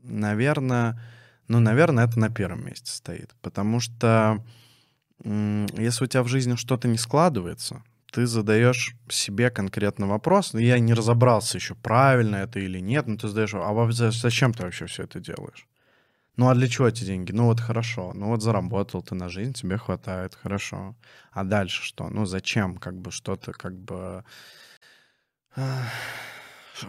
наверное, 0.03 0.99
ну, 1.47 1.59
наверное, 1.59 2.05
это 2.05 2.19
на 2.19 2.29
первом 2.29 2.65
месте 2.65 2.91
стоит. 2.91 3.35
Потому 3.41 3.79
что 3.79 4.43
если 5.23 6.03
у 6.03 6.07
тебя 6.07 6.23
в 6.23 6.27
жизни 6.27 6.55
что-то 6.55 6.87
не 6.87 6.97
складывается, 6.97 7.83
ты 8.11 8.27
задаешь 8.27 8.95
себе 9.09 9.49
конкретно 9.49 10.07
вопрос, 10.07 10.53
ну, 10.53 10.59
я 10.59 10.77
не 10.79 10.93
разобрался 10.93 11.57
еще, 11.57 11.75
правильно 11.75 12.37
это 12.37 12.59
или 12.59 12.79
нет, 12.79 13.07
но 13.07 13.17
ты 13.17 13.27
задаешь, 13.27 13.53
а 13.55 13.91
зачем 14.11 14.53
ты 14.53 14.63
вообще 14.63 14.85
все 14.85 15.03
это 15.03 15.19
делаешь? 15.19 15.67
Ну 16.35 16.49
а 16.49 16.55
для 16.55 16.67
чего 16.67 16.87
эти 16.87 17.03
деньги? 17.03 17.31
Ну 17.31 17.45
вот 17.45 17.59
хорошо, 17.59 18.11
ну 18.15 18.27
вот 18.27 18.41
заработал 18.41 19.03
ты 19.03 19.13
на 19.13 19.29
жизнь, 19.29 19.53
тебе 19.53 19.77
хватает, 19.77 20.33
хорошо. 20.35 20.95
А 21.31 21.43
дальше 21.43 21.83
что? 21.83 22.09
Ну 22.09 22.25
зачем 22.25 22.77
как 22.77 22.97
бы 22.97 23.11
что-то 23.11 23.51
как 23.51 23.77
бы... 23.77 24.23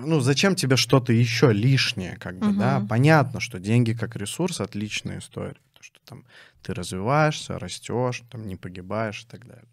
Ну 0.00 0.20
зачем 0.20 0.54
тебе 0.54 0.76
что-то 0.76 1.12
еще 1.12 1.52
лишнее, 1.52 2.16
как 2.16 2.38
бы, 2.38 2.52
да? 2.52 2.78
Мгм. 2.78 2.88
Понятно, 2.88 3.40
что 3.40 3.58
деньги 3.60 3.92
как 3.92 4.16
ресурс 4.16 4.60
отличная 4.60 5.18
история. 5.18 5.56
То, 5.74 5.82
что 5.82 6.00
там 6.04 6.24
ты 6.62 6.74
развиваешься, 6.74 7.58
растешь, 7.58 8.22
там 8.30 8.46
не 8.46 8.56
погибаешь 8.56 9.24
и 9.24 9.26
так 9.26 9.46
далее. 9.46 9.68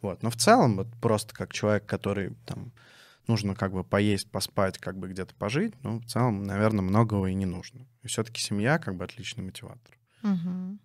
Вот. 0.00 0.22
Но 0.22 0.30
в 0.30 0.36
целом, 0.36 0.76
вот 0.76 0.88
просто 1.00 1.34
как 1.34 1.52
человек, 1.52 1.86
который 1.86 2.34
там 2.46 2.72
нужно 3.26 3.54
как 3.54 3.72
бы 3.72 3.84
поесть, 3.84 4.30
поспать, 4.30 4.78
как 4.78 4.96
бы 4.98 5.08
где-то 5.08 5.34
пожить, 5.34 5.74
ну, 5.82 5.98
в 6.00 6.06
целом, 6.06 6.44
наверное, 6.44 6.82
многого 6.82 7.26
и 7.26 7.34
не 7.34 7.46
нужно. 7.46 7.86
И 8.02 8.06
все-таки 8.08 8.40
семья 8.40 8.78
как 8.78 8.96
бы 8.96 9.04
отличный 9.04 9.44
мотиватор. 9.44 9.98
Мгм. 10.22 10.78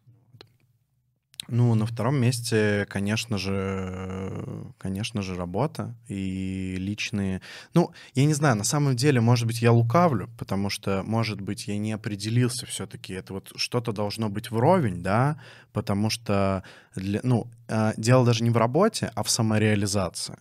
Ну, 1.47 1.75
на 1.75 1.85
втором 1.85 2.15
месте, 2.15 2.85
конечно 2.89 3.37
же, 3.37 4.45
конечно 4.77 5.21
же, 5.21 5.35
работа 5.35 5.95
и 6.07 6.75
личные... 6.77 7.41
Ну, 7.73 7.91
я 8.15 8.25
не 8.25 8.33
знаю, 8.33 8.55
на 8.55 8.63
самом 8.63 8.95
деле, 8.95 9.21
может 9.21 9.47
быть, 9.47 9.61
я 9.61 9.71
лукавлю, 9.71 10.29
потому 10.37 10.69
что, 10.69 11.03
может 11.03 11.41
быть, 11.41 11.67
я 11.67 11.77
не 11.77 11.91
определился 11.91 12.65
все-таки. 12.65 13.13
Это 13.13 13.33
вот 13.33 13.51
что-то 13.55 13.91
должно 13.91 14.29
быть 14.29 14.51
вровень, 14.51 15.01
да, 15.03 15.39
потому 15.73 16.09
что, 16.09 16.63
для, 16.95 17.19
ну, 17.23 17.47
э, 17.67 17.93
дело 17.97 18.25
даже 18.25 18.43
не 18.43 18.49
в 18.49 18.57
работе, 18.57 19.11
а 19.15 19.23
в 19.23 19.29
самореализации. 19.29 20.37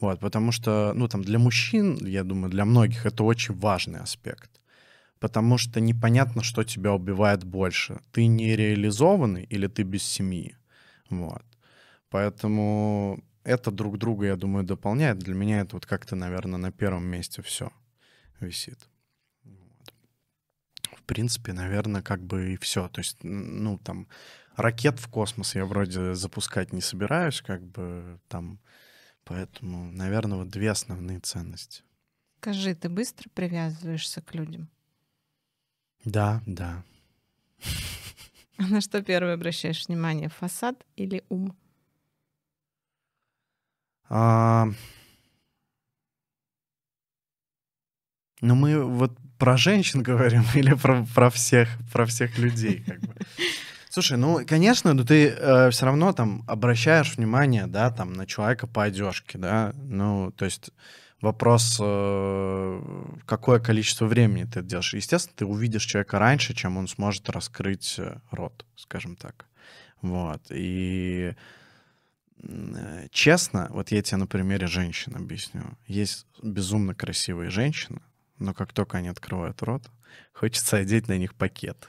Вот, 0.00 0.20
потому 0.20 0.52
что, 0.52 0.92
ну, 0.94 1.08
там, 1.08 1.22
для 1.22 1.38
мужчин, 1.38 1.98
я 2.06 2.24
думаю, 2.24 2.50
для 2.50 2.64
многих 2.64 3.06
это 3.06 3.24
очень 3.24 3.54
важный 3.54 4.00
аспект. 4.00 4.50
Потому 5.20 5.58
что 5.58 5.80
непонятно, 5.80 6.42
что 6.42 6.64
тебя 6.64 6.92
убивает 6.92 7.44
больше. 7.44 8.00
Ты 8.12 8.26
нереализованный 8.26 9.44
или 9.44 9.66
ты 9.66 9.82
без 9.82 10.02
семьи. 10.02 10.56
Вот. 11.08 11.42
Поэтому 12.10 13.22
это 13.44 13.70
друг 13.70 13.98
друга, 13.98 14.26
я 14.26 14.36
думаю, 14.36 14.64
дополняет. 14.64 15.18
Для 15.18 15.34
меня 15.34 15.60
это 15.60 15.76
вот 15.76 15.86
как-то, 15.86 16.16
наверное, 16.16 16.58
на 16.58 16.72
первом 16.72 17.06
месте 17.06 17.42
все 17.42 17.70
висит. 18.40 18.78
Вот. 19.44 19.94
В 20.96 21.02
принципе, 21.02 21.52
наверное, 21.52 22.02
как 22.02 22.22
бы 22.22 22.54
и 22.54 22.56
все. 22.56 22.88
То 22.88 23.00
есть, 23.00 23.18
ну, 23.22 23.78
там, 23.78 24.08
ракет 24.56 24.98
в 24.98 25.08
космос 25.08 25.54
я 25.54 25.66
вроде 25.66 26.14
запускать 26.14 26.72
не 26.72 26.80
собираюсь, 26.80 27.40
как 27.40 27.62
бы 27.62 28.18
там. 28.28 28.60
Поэтому, 29.24 29.90
наверное, 29.90 30.38
вот 30.38 30.48
две 30.48 30.70
основные 30.70 31.20
ценности. 31.20 31.82
Скажи, 32.40 32.74
ты 32.74 32.88
быстро 32.90 33.30
привязываешься 33.30 34.20
к 34.20 34.34
людям? 34.34 34.68
Да, 36.04 36.42
да. 36.46 36.82
На 38.58 38.80
что 38.80 39.02
первое 39.02 39.34
обращаешь 39.34 39.86
внимание? 39.86 40.28
Фасад 40.28 40.84
или 40.96 41.24
ум? 41.28 41.56
А, 44.08 44.68
Ну, 48.40 48.54
мы 48.54 48.84
вот 48.84 49.16
про 49.38 49.56
женщин 49.56 50.02
говорим 50.10 50.44
или 50.54 50.74
про, 50.74 51.06
про 51.14 51.30
всех, 51.30 51.68
про 51.92 52.04
всех 52.04 52.38
людей, 52.38 52.84
как 52.86 53.00
бы. 53.00 53.14
Слушай, 53.88 54.18
ну, 54.18 54.40
конечно, 54.46 54.92
но 54.92 55.04
ты 55.04 55.34
все 55.70 55.86
равно 55.86 56.12
там 56.12 56.42
обращаешь 56.48 57.16
внимание, 57.16 57.66
да, 57.66 57.90
там, 57.90 58.12
на 58.12 58.26
человека 58.26 58.66
по 58.66 58.82
одежке, 58.82 59.38
да, 59.38 59.72
ну, 59.76 60.32
то 60.32 60.44
есть 60.44 60.70
вопрос, 61.24 61.78
э, 61.80 62.82
какое 63.26 63.58
количество 63.58 64.06
времени 64.06 64.44
ты 64.44 64.62
делаешь. 64.62 64.94
Естественно, 64.94 65.34
ты 65.36 65.44
увидишь 65.44 65.84
человека 65.84 66.18
раньше, 66.18 66.54
чем 66.54 66.76
он 66.76 66.86
сможет 66.86 67.28
раскрыть 67.30 67.96
э, 67.98 68.20
рот, 68.30 68.64
скажем 68.76 69.16
так. 69.16 69.46
Вот, 70.02 70.42
и 70.50 71.34
э, 72.42 73.06
честно, 73.10 73.68
вот 73.70 73.90
я 73.90 74.02
тебе 74.02 74.18
на 74.18 74.26
примере 74.26 74.66
женщин 74.66 75.16
объясню. 75.16 75.62
Есть 75.86 76.26
безумно 76.42 76.94
красивые 76.94 77.50
женщины, 77.50 78.00
но 78.38 78.54
как 78.54 78.72
только 78.72 78.98
они 78.98 79.08
открывают 79.08 79.62
рот, 79.62 79.90
хочется 80.32 80.76
одеть 80.76 81.08
на 81.08 81.18
них 81.18 81.34
пакет. 81.34 81.88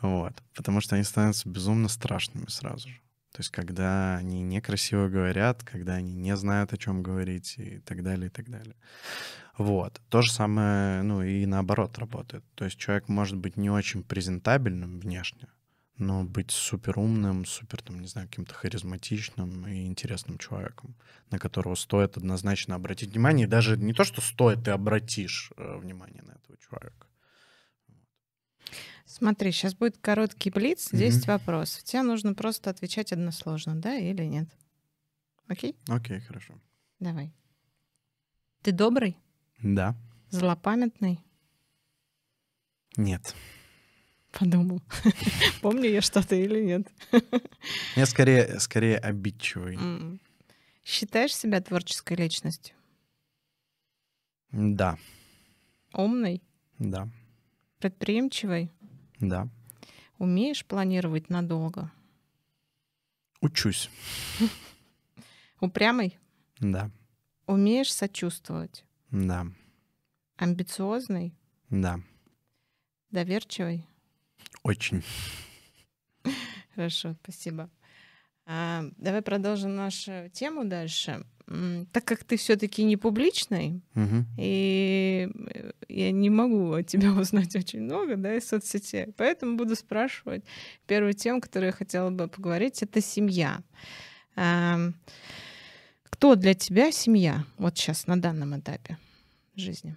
Вот. 0.00 0.34
Потому 0.54 0.80
что 0.80 0.94
они 0.94 1.04
становятся 1.04 1.48
безумно 1.48 1.88
страшными 1.88 2.46
сразу 2.48 2.88
же. 2.88 3.00
То 3.36 3.40
есть, 3.40 3.50
когда 3.50 4.16
они 4.16 4.40
некрасиво 4.40 5.08
говорят, 5.08 5.62
когда 5.62 5.96
они 5.96 6.14
не 6.14 6.34
знают, 6.38 6.72
о 6.72 6.78
чем 6.78 7.02
говорить, 7.02 7.56
и 7.58 7.80
так 7.80 8.02
далее, 8.02 8.28
и 8.28 8.30
так 8.30 8.48
далее. 8.48 8.76
Вот. 9.58 10.00
То 10.08 10.22
же 10.22 10.32
самое, 10.32 11.02
ну, 11.02 11.22
и 11.22 11.44
наоборот 11.44 11.98
работает. 11.98 12.42
То 12.54 12.64
есть, 12.64 12.78
человек 12.78 13.10
может 13.10 13.36
быть 13.36 13.58
не 13.58 13.68
очень 13.68 14.02
презентабельным 14.02 15.00
внешне, 15.00 15.48
но 15.98 16.24
быть 16.24 16.50
супер 16.50 16.98
умным, 16.98 17.44
супер, 17.44 17.82
там, 17.82 18.00
не 18.00 18.06
знаю, 18.08 18.26
каким-то 18.26 18.54
харизматичным 18.54 19.68
и 19.68 19.84
интересным 19.84 20.38
человеком, 20.38 20.96
на 21.30 21.38
которого 21.38 21.74
стоит 21.74 22.16
однозначно 22.16 22.74
обратить 22.74 23.10
внимание. 23.10 23.46
И 23.46 23.50
даже 23.50 23.76
не 23.76 23.92
то, 23.92 24.04
что 24.04 24.22
стоит, 24.22 24.64
ты 24.64 24.70
обратишь 24.70 25.52
э, 25.58 25.76
внимание 25.76 26.22
на 26.22 26.30
этого 26.30 26.56
человека. 26.56 27.05
Смотри, 29.16 29.50
сейчас 29.50 29.74
будет 29.74 29.96
короткий 29.96 30.50
блиц, 30.50 30.90
10 30.92 31.24
mm-hmm. 31.24 31.26
вопросов. 31.26 31.82
Тебе 31.84 32.02
нужно 32.02 32.34
просто 32.34 32.68
отвечать 32.68 33.14
односложно, 33.14 33.74
да 33.74 33.96
или 33.96 34.24
нет? 34.24 34.46
Окей? 35.48 35.74
Окей, 35.88 36.20
хорошо. 36.20 36.60
Давай. 37.00 37.32
Ты 38.60 38.72
добрый? 38.72 39.16
Да. 39.62 39.96
Злопамятный? 40.28 41.24
Нет. 42.98 43.34
Подумал. 44.38 44.82
Помню 45.62 45.88
я 45.88 46.02
что-то 46.02 46.34
или 46.34 46.60
нет? 46.60 46.86
Я 47.96 48.04
скорее, 48.04 48.60
скорее 48.60 48.98
обидчивый. 48.98 49.78
Считаешь 50.84 51.34
себя 51.34 51.62
творческой 51.62 52.18
личностью? 52.18 52.76
Да. 54.52 54.98
Умный? 55.94 56.42
Да. 56.78 57.08
Предприимчивый? 57.78 58.70
Да. 59.20 59.48
Умеешь 60.18 60.64
планировать 60.64 61.30
надолго? 61.30 61.90
Учусь. 63.40 63.90
Упрямый? 65.60 66.18
Да. 66.58 66.90
Умеешь 67.46 67.92
сочувствовать? 67.92 68.84
Да. 69.10 69.46
Амбициозный? 70.36 71.34
Да. 71.70 72.00
Доверчивый? 73.10 73.86
Очень. 74.62 75.02
Хорошо, 76.74 77.14
спасибо. 77.22 77.70
А, 78.46 78.84
давай 78.96 79.22
продолжим 79.22 79.76
нашу 79.76 80.28
тему 80.32 80.64
дальше. 80.64 81.24
Так 81.92 82.04
как 82.04 82.24
ты 82.24 82.36
все-таки 82.36 82.82
не 82.82 82.96
публичный, 82.96 83.80
угу. 83.94 84.24
и 84.36 85.28
я 85.88 86.10
не 86.10 86.28
могу 86.28 86.72
о 86.72 86.82
тебе 86.82 87.10
узнать 87.20 87.54
очень 87.54 87.82
много, 87.82 88.16
да, 88.16 88.34
из 88.34 88.48
соцсетей, 88.48 89.12
поэтому 89.16 89.56
буду 89.56 89.76
спрашивать. 89.76 90.42
Первую 90.88 91.14
тему, 91.14 91.40
которую 91.40 91.68
я 91.68 91.72
хотела 91.72 92.10
бы 92.10 92.26
поговорить, 92.26 92.82
это 92.82 93.00
семья. 93.00 93.60
А, 94.34 94.90
кто 96.04 96.34
для 96.34 96.54
тебя 96.54 96.90
семья 96.90 97.44
вот 97.58 97.78
сейчас 97.78 98.08
на 98.08 98.20
данном 98.20 98.58
этапе 98.58 98.98
жизни? 99.54 99.96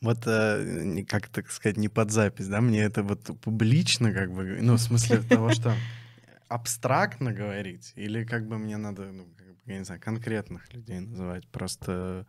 Вот, 0.00 0.26
э, 0.26 1.04
как 1.08 1.28
так 1.28 1.50
сказать, 1.50 1.76
не 1.76 1.88
под 1.88 2.10
запись, 2.10 2.46
да, 2.46 2.60
мне 2.60 2.82
это 2.82 3.02
вот 3.02 3.40
публично, 3.40 4.12
как 4.12 4.32
бы, 4.32 4.58
ну, 4.62 4.74
в 4.74 4.80
смысле 4.80 5.22
того, 5.22 5.50
что 5.50 5.74
абстрактно 6.48 7.32
говорить, 7.32 7.92
или 7.96 8.24
как 8.24 8.46
бы 8.46 8.58
мне 8.58 8.76
надо, 8.76 9.10
ну, 9.12 9.26
как 9.36 9.46
бы, 9.46 9.56
я 9.66 9.78
не 9.78 9.84
знаю, 9.84 10.00
конкретных 10.00 10.72
людей 10.72 11.00
называть, 11.00 11.48
просто... 11.48 12.26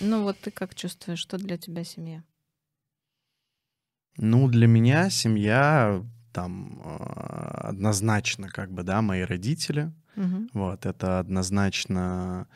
Ну, 0.00 0.22
вот 0.22 0.38
ты 0.40 0.50
как 0.50 0.74
чувствуешь, 0.74 1.20
что 1.20 1.38
для 1.38 1.56
тебя 1.56 1.84
семья? 1.84 2.22
Ну, 4.16 4.48
для 4.48 4.66
меня 4.66 5.10
семья 5.10 6.04
там 6.32 6.80
э, 6.84 6.96
однозначно, 7.68 8.48
как 8.48 8.72
бы, 8.72 8.82
да, 8.82 9.02
мои 9.02 9.22
родители. 9.22 9.92
Угу. 10.16 10.48
Вот, 10.52 10.86
это 10.86 11.20
однозначно 11.20 12.48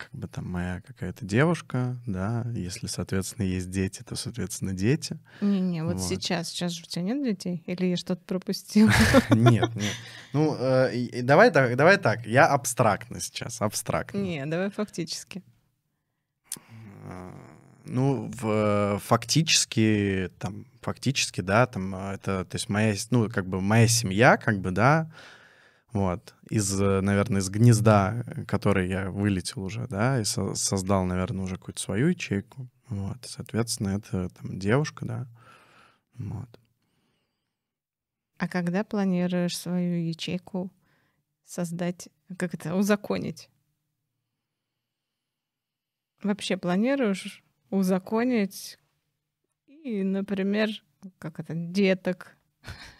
как 0.00 0.10
бы 0.12 0.28
там 0.28 0.48
моя 0.50 0.80
какая-то 0.80 1.24
девушка, 1.24 1.96
да, 2.06 2.46
если, 2.54 2.86
соответственно, 2.86 3.44
есть 3.44 3.70
дети, 3.70 4.02
то, 4.02 4.16
соответственно, 4.16 4.72
дети. 4.72 5.18
Не-не, 5.40 5.84
вот, 5.84 5.96
вот 5.96 6.02
сейчас, 6.02 6.48
сейчас 6.48 6.72
же 6.72 6.82
у 6.82 6.86
тебя 6.86 7.02
нет 7.02 7.22
детей? 7.22 7.62
Или 7.66 7.86
я 7.86 7.96
что-то 7.96 8.22
пропустил? 8.24 8.88
Нет, 9.30 9.74
нет. 9.74 9.94
Ну, 10.32 10.54
э, 10.56 11.22
давай, 11.22 11.50
давай 11.50 11.98
так, 11.98 12.24
я 12.26 12.46
абстрактно 12.46 13.20
сейчас, 13.20 13.60
абстрактно. 13.60 14.18
Не, 14.18 14.46
давай 14.46 14.70
фактически. 14.70 15.42
А, 17.04 17.34
ну, 17.84 18.30
в, 18.40 19.00
фактически, 19.04 20.30
там, 20.38 20.66
фактически, 20.80 21.40
да, 21.40 21.66
там, 21.66 21.94
это, 21.94 22.44
то 22.44 22.54
есть 22.54 22.68
моя, 22.68 22.94
ну, 23.10 23.28
как 23.28 23.46
бы 23.46 23.60
моя 23.60 23.88
семья, 23.88 24.36
как 24.36 24.60
бы, 24.60 24.70
да, 24.70 25.10
вот, 25.92 26.34
из, 26.48 26.80
э, 26.80 27.00
наверное, 27.00 27.40
из 27.40 27.48
гнезда, 27.48 28.24
который 28.46 28.88
я 28.88 29.10
вылетел 29.10 29.62
уже, 29.64 29.86
да, 29.88 30.20
и 30.20 30.24
со- 30.24 30.54
создал, 30.54 31.04
наверное, 31.04 31.44
уже 31.44 31.56
какую-то 31.56 31.80
свою 31.80 32.08
ячейку, 32.08 32.68
вот, 32.88 33.18
соответственно, 33.24 33.90
это 33.96 34.28
там 34.30 34.58
девушка, 34.58 35.04
да, 35.04 35.28
вот. 36.14 36.48
А 38.38 38.48
когда 38.48 38.84
планируешь 38.84 39.58
свою 39.58 40.06
ячейку 40.08 40.72
создать, 41.44 42.08
как 42.38 42.54
это, 42.54 42.74
узаконить? 42.74 43.50
Вообще 46.22 46.56
планируешь 46.56 47.42
узаконить 47.70 48.78
и, 49.66 50.02
например, 50.02 50.70
как 51.18 51.40
это, 51.40 51.54
деток, 51.54 52.36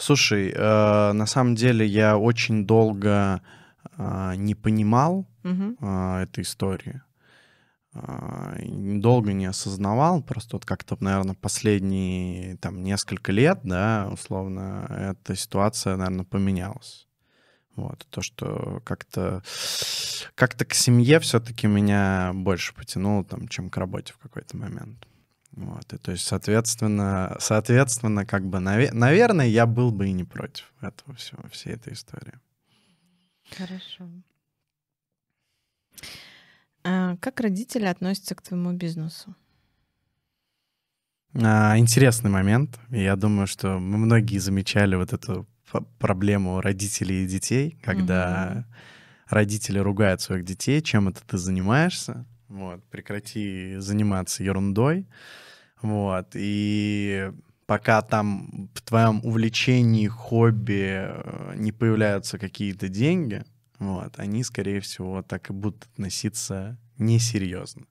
Слушай, 0.00 0.50
э, 0.50 1.12
на 1.12 1.26
самом 1.26 1.54
деле 1.54 1.84
я 1.84 2.16
очень 2.16 2.66
долго 2.66 3.42
э, 3.98 4.32
не 4.36 4.54
понимал 4.54 5.28
угу. 5.44 5.76
э, 5.78 6.22
этой 6.22 6.42
истории. 6.42 7.02
Э, 7.92 8.62
долго 8.64 9.34
не 9.34 9.44
осознавал, 9.44 10.22
просто 10.22 10.56
вот 10.56 10.64
как-то, 10.64 10.96
наверное, 11.00 11.34
последние 11.34 12.56
там 12.56 12.82
несколько 12.82 13.30
лет, 13.30 13.60
да, 13.62 14.08
условно, 14.10 14.86
эта 15.20 15.36
ситуация, 15.36 15.96
наверное, 15.96 16.24
поменялась. 16.24 17.06
Вот, 17.76 18.06
то, 18.08 18.22
что 18.22 18.80
как-то 18.84 19.42
как-то 20.34 20.64
к 20.64 20.72
семье 20.72 21.20
все-таки 21.20 21.66
меня 21.66 22.32
больше 22.34 22.74
потянуло, 22.74 23.22
там, 23.22 23.48
чем 23.48 23.68
к 23.68 23.76
работе 23.76 24.14
в 24.14 24.18
какой-то 24.18 24.56
момент. 24.56 25.06
Вот, 25.52 25.92
и 25.92 25.98
то 25.98 26.12
есть, 26.12 26.26
соответственно, 26.26 27.36
соответственно, 27.40 28.24
как 28.24 28.46
бы, 28.46 28.58
наве- 28.58 28.92
наверное, 28.92 29.46
я 29.46 29.66
был 29.66 29.90
бы 29.90 30.08
и 30.08 30.12
не 30.12 30.24
против 30.24 30.72
этого 30.80 31.14
всего, 31.14 31.42
всей 31.50 31.74
этой 31.74 31.92
истории. 31.92 32.34
Хорошо. 33.56 34.08
А 36.84 37.16
как 37.16 37.40
родители 37.40 37.86
относятся 37.86 38.34
к 38.34 38.42
твоему 38.42 38.72
бизнесу? 38.72 39.34
А, 41.34 41.76
интересный 41.78 42.30
момент. 42.30 42.78
Я 42.90 43.16
думаю, 43.16 43.46
что 43.46 43.78
мы 43.78 43.98
многие 43.98 44.38
замечали 44.38 44.96
вот 44.96 45.12
эту 45.12 45.46
проблему 45.98 46.60
родителей 46.60 47.24
и 47.24 47.28
детей, 47.28 47.78
когда 47.82 48.64
угу. 48.66 48.74
родители 49.28 49.78
ругают 49.78 50.20
своих 50.20 50.44
детей, 50.44 50.80
чем 50.82 51.08
это 51.08 51.20
ты 51.24 51.38
занимаешься. 51.38 52.24
Вот, 52.50 52.82
прекрати 52.90 53.76
заниматься 53.78 54.42
ерундой. 54.42 55.06
Вот, 55.80 56.32
и 56.34 57.32
пока 57.66 58.02
там 58.02 58.68
в 58.74 58.82
твоем 58.82 59.20
увлечении, 59.24 60.08
хобби 60.08 61.06
э, 61.06 61.52
не 61.54 61.70
появляются 61.70 62.38
какие-то 62.38 62.88
деньги, 62.88 63.44
вот, 63.78 64.18
они, 64.18 64.42
скорее 64.42 64.80
всего, 64.80 65.22
так 65.22 65.48
и 65.48 65.52
будут 65.52 65.84
относиться 65.84 66.76
несерьезно. 66.98 67.86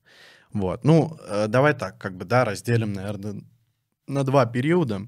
Вот, 0.51 0.83
ну, 0.83 1.17
э, 1.25 1.47
давай 1.47 1.73
так, 1.73 1.97
как 1.97 2.17
бы, 2.17 2.25
да, 2.25 2.43
разделим, 2.43 2.91
наверное, 2.91 3.41
на 4.07 4.25
два 4.25 4.45
периода. 4.45 5.07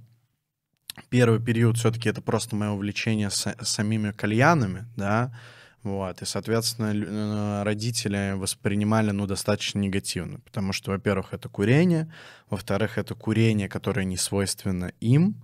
Первый 1.10 1.42
период 1.42 1.78
все-таки 1.78 2.08
это 2.08 2.22
просто 2.22 2.56
мое 2.56 2.72
увлечение 2.72 3.30
с, 3.30 3.54
самими 3.62 4.12
кальянами, 4.12 4.88
да, 4.96 5.38
вот, 5.84 6.22
и, 6.22 6.26
соответственно, 6.26 6.94
э, 6.94 7.64
родители 7.64 8.34
воспринимали, 8.36 9.12
ну, 9.12 9.26
достаточно 9.26 9.80
негативно, 9.80 10.40
потому 10.40 10.74
что, 10.74 10.92
во-первых, 10.92 11.34
это 11.34 11.50
курение, 11.50 12.12
во-вторых, 12.50 13.00
это 13.00 13.16
курение, 13.16 13.68
которое 13.68 14.06
не 14.06 14.18
свойственно 14.18 14.92
им, 15.00 15.36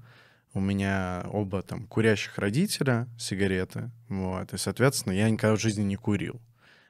у 0.53 0.59
меня 0.59 1.25
оба 1.31 1.63
там 1.63 1.87
курящих 1.87 2.37
родителя, 2.37 3.07
сигареты, 3.17 3.89
вот, 4.09 4.53
и, 4.53 4.57
соответственно, 4.57 5.13
я 5.13 5.29
никогда 5.29 5.55
в 5.55 5.61
жизни 5.61 5.83
не 5.83 5.95
курил. 5.95 6.39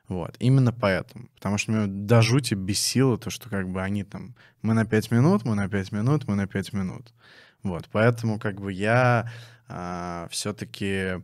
Вот, 0.09 0.37
именно 0.39 0.71
поэтому. 0.71 1.27
Потому 1.35 1.57
что 1.57 1.71
мне 1.71 1.87
до 1.87 2.21
жути 2.21 2.53
бесило 2.53 3.17
то, 3.17 3.29
что 3.29 3.49
как 3.49 3.67
бы 3.69 3.81
они 3.81 4.03
там, 4.03 4.35
мы 4.61 4.73
на 4.73 4.85
пять 4.85 5.11
минут, 5.11 5.43
мы 5.43 5.55
на 5.55 5.67
пять 5.67 5.91
минут, 5.91 6.27
мы 6.27 6.35
на 6.35 6.47
пять 6.47 6.71
минут. 6.71 7.13
Вот, 7.63 7.89
поэтому 7.91 8.39
как 8.39 8.61
бы 8.61 8.71
я 8.71 9.29
а, 9.67 10.27
все-таки 10.31 11.21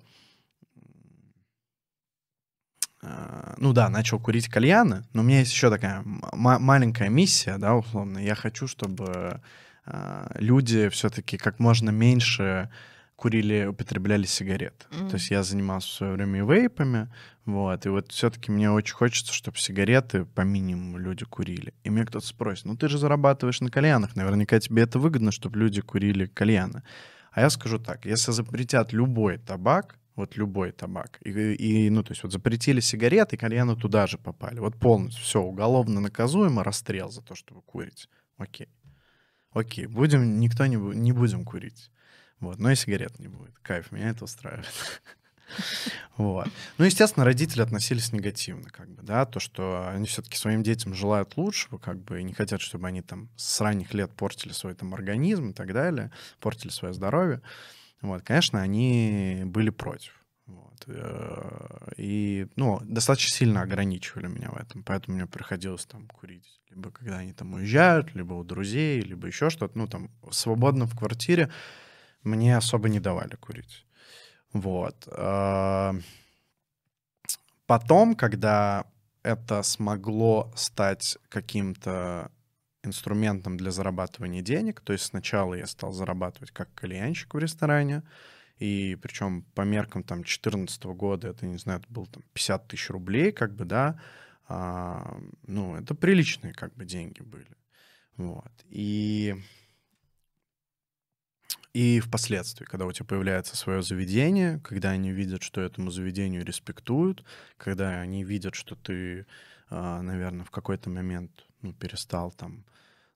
ну 3.57 3.73
да, 3.73 3.89
начал 3.89 4.19
курить 4.19 4.47
кальяны, 4.47 5.03
но 5.13 5.21
у 5.21 5.25
меня 5.25 5.39
есть 5.39 5.51
еще 5.51 5.69
такая 5.69 6.03
маленькая 6.33 7.09
миссия, 7.09 7.57
да, 7.57 7.75
условно. 7.75 8.17
Я 8.19 8.35
хочу, 8.35 8.67
чтобы 8.67 9.41
э, 9.85 10.27
люди 10.35 10.89
все-таки 10.89 11.37
как 11.37 11.59
можно 11.59 11.89
меньше 11.89 12.69
курили, 13.15 13.65
употребляли 13.65 14.25
сигареты. 14.25 14.85
Mm. 14.91 15.09
То 15.09 15.15
есть 15.15 15.31
я 15.31 15.43
занимался 15.43 15.87
в 15.87 15.91
свое 15.91 16.13
время 16.13 16.39
и 16.39 16.45
вейпами, 16.45 17.09
вот, 17.45 17.85
и 17.85 17.89
вот 17.89 18.11
все-таки 18.11 18.51
мне 18.51 18.71
очень 18.71 18.95
хочется, 18.95 19.33
чтобы 19.33 19.57
сигареты 19.57 20.25
по 20.25 20.41
минимуму 20.41 20.97
люди 20.97 21.25
курили. 21.25 21.73
И 21.83 21.89
мне 21.89 22.05
кто-то 22.05 22.25
спросит, 22.25 22.65
ну 22.65 22.75
ты 22.75 22.89
же 22.89 22.97
зарабатываешь 22.97 23.61
на 23.61 23.69
кальянах, 23.69 24.15
наверняка 24.15 24.59
тебе 24.59 24.83
это 24.83 24.99
выгодно, 24.99 25.31
чтобы 25.31 25.59
люди 25.59 25.81
курили 25.81 26.25
кальяны. 26.25 26.83
А 27.31 27.41
я 27.41 27.49
скажу 27.49 27.79
так, 27.79 28.05
если 28.05 28.31
запретят 28.31 28.93
любой 28.93 29.37
табак, 29.37 29.97
вот 30.15 30.35
любой 30.37 30.71
табак. 30.71 31.19
И, 31.23 31.31
и, 31.31 31.89
ну, 31.89 32.03
то 32.03 32.11
есть 32.11 32.23
вот 32.23 32.31
запретили 32.31 32.79
сигареты, 32.79 33.35
и 33.35 33.39
кальяны 33.39 33.75
туда 33.75 34.07
же 34.07 34.17
попали. 34.17 34.59
Вот 34.59 34.77
полностью 34.77 35.23
все 35.23 35.41
уголовно 35.41 35.99
наказуемо, 35.99 36.63
расстрел 36.63 37.09
за 37.09 37.21
то, 37.21 37.35
что 37.35 37.55
вы 37.55 37.61
курите. 37.61 38.07
Окей. 38.37 38.69
Окей, 39.51 39.85
будем, 39.85 40.39
никто 40.39 40.65
не, 40.65 40.75
не 40.75 41.11
будем 41.11 41.45
курить. 41.45 41.91
Вот, 42.39 42.59
но 42.59 42.71
и 42.71 42.75
сигарет 42.75 43.19
не 43.19 43.27
будет. 43.27 43.57
Кайф, 43.59 43.91
меня 43.91 44.09
это 44.09 44.25
устраивает. 44.25 44.67
Вот. 46.17 46.47
Ну, 46.77 46.85
естественно, 46.85 47.25
родители 47.25 47.61
относились 47.61 48.11
негативно, 48.11 48.69
как 48.69 48.89
бы, 48.89 49.03
да, 49.03 49.25
то, 49.25 49.39
что 49.39 49.87
они 49.89 50.07
все-таки 50.07 50.35
своим 50.35 50.63
детям 50.63 50.95
желают 50.95 51.37
лучшего, 51.37 51.77
как 51.77 51.99
бы, 51.99 52.19
и 52.19 52.23
не 52.23 52.33
хотят, 52.33 52.61
чтобы 52.61 52.87
они 52.87 53.01
там 53.01 53.29
с 53.35 53.61
ранних 53.61 53.93
лет 53.93 54.11
портили 54.11 54.51
свой 54.51 54.73
там 54.73 54.93
организм 54.95 55.49
и 55.49 55.53
так 55.53 55.73
далее, 55.73 56.11
портили 56.39 56.71
свое 56.71 56.93
здоровье. 56.93 57.41
Вот, 58.03 58.21
конечно, 58.21 58.61
они 58.61 59.43
были 59.45 59.69
против. 59.69 60.11
Вот. 60.45 60.83
Э, 60.87 61.93
и, 61.95 62.47
ну, 62.57 62.81
достаточно 62.83 63.33
сильно 63.33 63.61
ограничивали 63.61 64.27
меня 64.27 64.49
в 64.49 64.57
этом, 64.57 64.83
поэтому 64.83 65.15
мне 65.15 65.25
приходилось 65.25 65.85
там 65.85 66.07
курить. 66.09 66.59
Либо 66.69 66.91
когда 66.91 67.19
они 67.19 67.31
там 67.31 67.53
уезжают, 67.53 68.13
либо 68.13 68.33
у 68.33 68.43
друзей, 68.43 68.99
либо 68.99 69.27
еще 69.27 69.49
что-то. 69.49 69.77
Ну, 69.77 69.87
там, 69.87 70.11
свободно 70.31 70.85
в 70.85 70.97
квартире 70.97 71.49
мне 72.23 72.57
особо 72.57 72.89
не 72.89 72.99
давали 72.99 73.35
курить. 73.37 73.85
Вот. 74.51 75.07
Э, 75.07 75.93
потом, 77.65 78.15
когда 78.15 78.85
это 79.23 79.63
смогло 79.63 80.51
стать 80.57 81.17
каким-то 81.29 82.32
инструментом 82.83 83.57
для 83.57 83.71
зарабатывания 83.71 84.41
денег. 84.41 84.81
То 84.81 84.93
есть 84.93 85.05
сначала 85.05 85.53
я 85.53 85.65
стал 85.65 85.91
зарабатывать 85.93 86.51
как 86.51 86.73
кальянщик 86.73 87.33
в 87.33 87.39
ресторане, 87.39 88.03
и 88.59 88.97
причем 89.01 89.43
по 89.55 89.61
меркам 89.61 90.03
там 90.03 90.19
2014 90.19 90.83
года 90.85 91.29
это, 91.29 91.45
не 91.45 91.57
знаю, 91.57 91.79
это 91.79 91.91
было 91.91 92.05
там 92.07 92.23
50 92.33 92.67
тысяч 92.67 92.89
рублей, 92.89 93.31
как 93.31 93.55
бы, 93.55 93.65
да, 93.65 93.99
а, 94.47 95.17
ну, 95.47 95.75
это 95.75 95.95
приличные 95.95 96.53
как 96.53 96.75
бы 96.75 96.85
деньги 96.85 97.21
были. 97.21 97.57
Вот. 98.17 98.51
И, 98.69 99.35
и 101.73 101.99
впоследствии, 101.99 102.65
когда 102.65 102.85
у 102.85 102.91
тебя 102.91 103.05
появляется 103.05 103.55
свое 103.57 103.81
заведение, 103.81 104.59
когда 104.59 104.91
они 104.91 105.11
видят, 105.11 105.41
что 105.41 105.61
этому 105.61 105.89
заведению 105.89 106.45
респектуют, 106.45 107.25
когда 107.57 108.01
они 108.01 108.23
видят, 108.23 108.53
что 108.53 108.75
ты, 108.75 109.25
а, 109.69 110.01
наверное, 110.01 110.45
в 110.45 110.51
какой-то 110.51 110.89
момент 110.89 111.45
ну, 111.61 111.73
перестал 111.73 112.31
там 112.31 112.65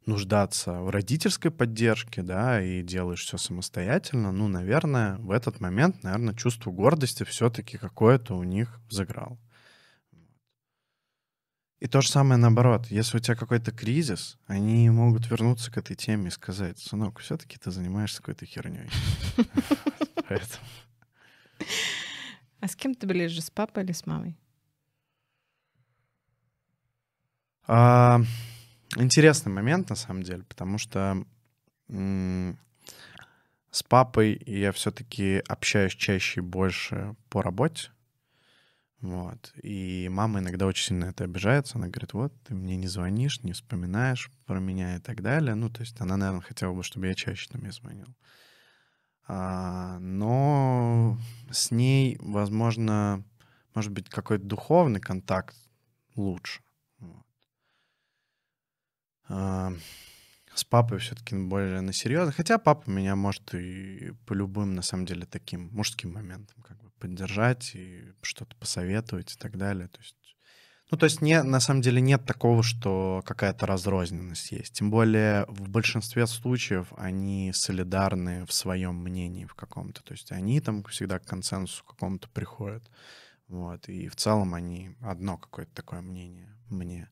нуждаться 0.08 0.82
в 0.82 0.89
родительской 0.89 1.52
поддержке, 1.52 2.22
да, 2.24 2.62
и 2.62 2.82
делаешь 2.82 3.24
все 3.24 3.38
самостоятельно, 3.38 4.32
ну, 4.32 4.48
наверное, 4.48 5.17
в 5.17 5.32
этот 5.32 5.60
момент, 5.60 6.04
наверное, 6.04 6.34
чувство 6.34 6.72
гордости 6.72 7.24
все-таки 7.24 7.78
какое-то 7.78 8.36
у 8.36 8.43
них 8.43 8.80
взыграло. 8.89 9.38
И 11.80 11.88
то 11.88 12.02
же 12.02 12.10
самое 12.10 12.39
наоборот. 12.39 12.88
Если 12.88 13.17
у 13.17 13.20
тебя 13.20 13.36
какой-то 13.36 13.72
кризис, 13.72 14.39
они 14.48 14.89
могут 14.89 15.30
вернуться 15.30 15.72
к 15.72 15.78
этой 15.78 15.96
теме 15.96 16.30
и 16.30 16.32
сказать, 16.32 16.80
сынок, 16.80 17.20
все-таки 17.20 17.60
ты 17.60 17.70
занимаешься 17.70 18.17
какой-то 18.17 18.46
херней. 18.46 18.89
А 22.60 22.67
с 22.67 22.76
кем 22.76 22.96
ты 22.96 23.06
ближе, 23.06 23.41
с 23.41 23.52
папой 23.52 23.84
или 23.84 23.91
с 23.91 24.08
мамой? 24.08 24.36
Интересный 28.95 29.52
момент, 29.52 29.89
на 29.89 29.95
самом 29.95 30.23
деле, 30.23 30.43
потому 30.43 30.78
что 30.78 31.26
с 31.89 33.84
папой 33.88 34.41
я 34.45 34.71
все-таки 34.71 35.43
общаюсь 35.47 35.93
чаще 35.93 36.39
и 36.39 36.43
больше 36.43 37.15
по 37.30 37.41
работе. 37.41 37.91
Вот. 39.02 39.54
И 39.62 40.10
мама 40.10 40.39
иногда 40.39 40.65
очень 40.65 40.88
сильно 40.88 41.06
это 41.06 41.26
обижается. 41.26 41.78
Она 41.78 41.88
говорит, 41.88 42.13
вот, 42.13 42.34
ты 42.43 42.56
мне 42.56 42.76
не 42.78 42.88
звонишь, 42.88 43.43
не 43.43 43.54
вспоминаешь 43.54 44.32
про 44.45 44.60
меня 44.60 44.95
и 44.95 45.00
так 45.00 45.21
далее. 45.21 45.54
Ну, 45.54 45.69
то 45.69 45.82
есть 45.82 46.00
она, 46.02 46.17
наверное, 46.17 46.41
хотела 46.41 46.73
бы, 46.73 46.82
чтобы 46.82 47.08
я 47.08 47.13
чаще 47.13 47.47
там 47.52 47.63
ей 47.63 47.71
звонил. 47.71 48.08
А, 49.28 50.00
но 50.00 51.17
с 51.52 51.69
ней, 51.69 52.17
возможно, 52.19 53.23
может 53.76 53.91
быть, 53.91 54.10
какой-то 54.10 54.45
духовный 54.45 55.00
контакт 55.00 55.56
лучше. 56.15 56.62
А, 59.30 59.74
с 60.54 60.63
папой 60.63 61.00
все-таки 61.00 61.36
более 61.36 61.82
на 61.82 61.94
серьезно. 61.94 62.32
Хотя 62.32 62.58
папа 62.58 62.90
меня 62.90 63.16
может 63.16 63.54
и 63.54 64.13
по 64.26 64.34
любым, 64.34 64.76
на 64.76 64.82
самом 64.82 65.06
деле, 65.06 65.26
таким 65.26 65.70
мужским 65.72 66.13
моментам 66.13 66.62
как 66.63 66.82
бы 66.82 66.90
поддержать 67.00 67.76
и 67.76 68.13
что-то 68.22 68.56
посоветовать 68.56 69.34
и 69.34 69.38
так 69.38 69.58
далее. 69.58 69.88
То 69.88 70.00
есть, 70.00 70.16
ну, 70.90 70.98
то 70.98 71.04
есть 71.04 71.22
не, 71.22 71.44
на 71.44 71.60
самом 71.60 71.82
деле 71.82 72.02
нет 72.02 72.26
такого, 72.26 72.63
что 72.63 73.22
какая-то 73.26 73.66
разрозненность 73.66 74.52
есть. 74.52 74.74
Тем 74.74 74.90
более 74.90 75.46
в 75.48 75.70
большинстве 75.70 76.26
случаев 76.26 76.92
они 76.98 77.52
солидарны 77.54 78.46
в 78.46 78.54
своем 78.54 78.96
мнении 78.96 79.46
в 79.46 79.54
каком-то. 79.54 80.02
То 80.04 80.13
есть 80.13 80.32
они 80.32 80.60
там 80.62 80.84
всегда 80.86 81.20
к 81.20 81.26
консенсусу 81.26 81.84
какому-то 81.84 82.30
приходят. 82.30 82.90
Вот. 83.48 83.88
И 83.90 84.08
в 84.08 84.16
целом 84.16 84.54
они 84.54 84.96
одно 85.02 85.38
какое-то 85.38 85.74
такое 85.74 86.02
мнение 86.02 86.58
мне 86.70 87.10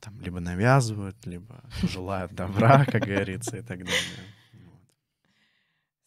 там 0.00 0.20
либо 0.20 0.40
навязывают, 0.40 1.26
либо 1.26 1.62
желают 1.82 2.32
добра, 2.32 2.84
как 2.92 3.02
говорится, 3.02 3.56
и 3.56 3.62
так 3.62 3.78
далее. 3.78 4.26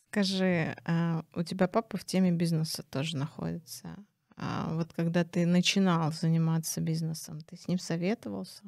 Скажи, 0.10 0.76
а 0.86 1.24
у 1.36 1.44
тебя 1.44 1.68
папа 1.68 1.98
в 1.98 2.04
теме 2.04 2.32
бизнеса 2.32 2.84
тоже 2.84 3.16
находится. 3.16 3.96
А 4.36 4.74
вот 4.74 4.92
когда 4.94 5.24
ты 5.24 5.46
начинал 5.46 6.12
заниматься 6.12 6.82
бизнесом, 6.82 7.42
ты 7.42 7.58
с 7.58 7.68
ним 7.68 7.78
советовался? 7.78 8.64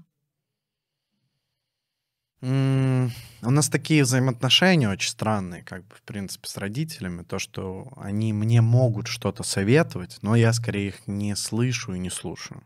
У 2.41 3.49
нас 3.51 3.69
такие 3.69 4.03
взаимоотношения 4.03 4.89
очень 4.89 5.09
странные, 5.09 5.63
как 5.63 5.85
бы, 5.85 5.95
в 5.95 6.01
принципе, 6.01 6.49
с 6.49 6.57
родителями. 6.57 7.23
То, 7.23 7.37
что 7.37 7.91
они 7.97 8.33
мне 8.33 8.61
могут 8.61 9.07
что-то 9.07 9.43
советовать, 9.43 10.17
но 10.21 10.35
я 10.35 10.51
скорее 10.51 10.87
их 10.87 11.07
не 11.07 11.35
слышу 11.35 11.93
и 11.93 11.99
не 11.99 12.09
слушаю. 12.09 12.63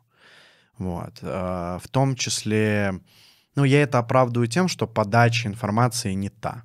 Вот. 0.77 1.19
А, 1.21 1.79
в 1.79 1.87
том 1.87 2.15
числе, 2.15 2.99
ну, 3.55 3.63
я 3.63 3.81
это 3.81 3.99
оправдываю 3.99 4.47
тем, 4.47 4.67
что 4.67 4.87
подача 4.87 5.47
информации 5.47 6.13
не 6.13 6.29
та. 6.29 6.63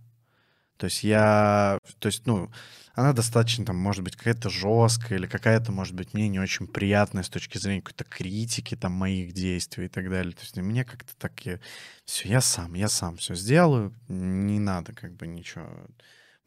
То 0.76 0.86
есть 0.86 1.04
я, 1.04 1.78
то 1.98 2.06
есть, 2.06 2.26
ну, 2.26 2.50
она 2.94 3.12
достаточно, 3.12 3.64
там, 3.64 3.76
может 3.76 4.02
быть, 4.02 4.16
какая-то 4.16 4.48
жесткая 4.50 5.18
или 5.18 5.26
какая-то, 5.26 5.72
может 5.72 5.94
быть, 5.94 6.14
мне 6.14 6.28
не 6.28 6.40
очень 6.40 6.66
приятная 6.66 7.22
с 7.22 7.28
точки 7.28 7.58
зрения 7.58 7.82
какой-то 7.82 8.04
критики, 8.04 8.76
там, 8.76 8.92
моих 8.92 9.32
действий 9.32 9.86
и 9.86 9.88
так 9.88 10.08
далее. 10.08 10.32
То 10.32 10.40
есть 10.40 10.56
мне 10.56 10.84
как-то 10.84 11.14
так, 11.18 11.38
я, 11.44 11.60
все, 12.04 12.28
я 12.28 12.40
сам, 12.40 12.74
я 12.74 12.88
сам 12.88 13.16
все 13.18 13.34
сделаю, 13.34 13.94
не 14.08 14.58
надо 14.58 14.92
как 14.92 15.14
бы 15.14 15.26
ничего 15.26 15.68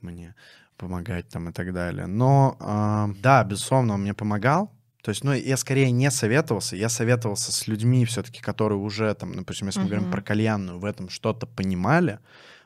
мне 0.02 0.36
помогать 0.78 1.30
там 1.30 1.50
и 1.50 1.54
так 1.54 1.74
далее. 1.74 2.08
Но, 2.08 2.58
э, 2.60 3.14
да, 3.22 3.44
безусловно, 3.44 3.94
он 3.94 4.02
мне 4.02 4.14
помогал, 4.14 4.72
то 5.04 5.10
есть, 5.10 5.26
ну, 5.26 5.34
я 5.34 5.58
скорее 5.58 5.92
не 5.92 6.10
советовался, 6.10 6.78
я 6.78 6.88
советовался 6.88 7.52
с 7.52 7.68
людьми 7.68 8.06
все-таки, 8.06 8.40
которые 8.40 8.80
уже, 8.80 9.14
там, 9.14 9.36
допустим, 9.36 9.68
если 9.68 9.82
мы 9.82 9.86
uh-huh. 9.86 9.90
говорим 9.90 10.12
про 10.12 10.22
кальянную, 10.22 10.80
в 10.80 10.86
этом 10.86 11.10
что-то 11.10 11.46
понимали, 11.46 12.20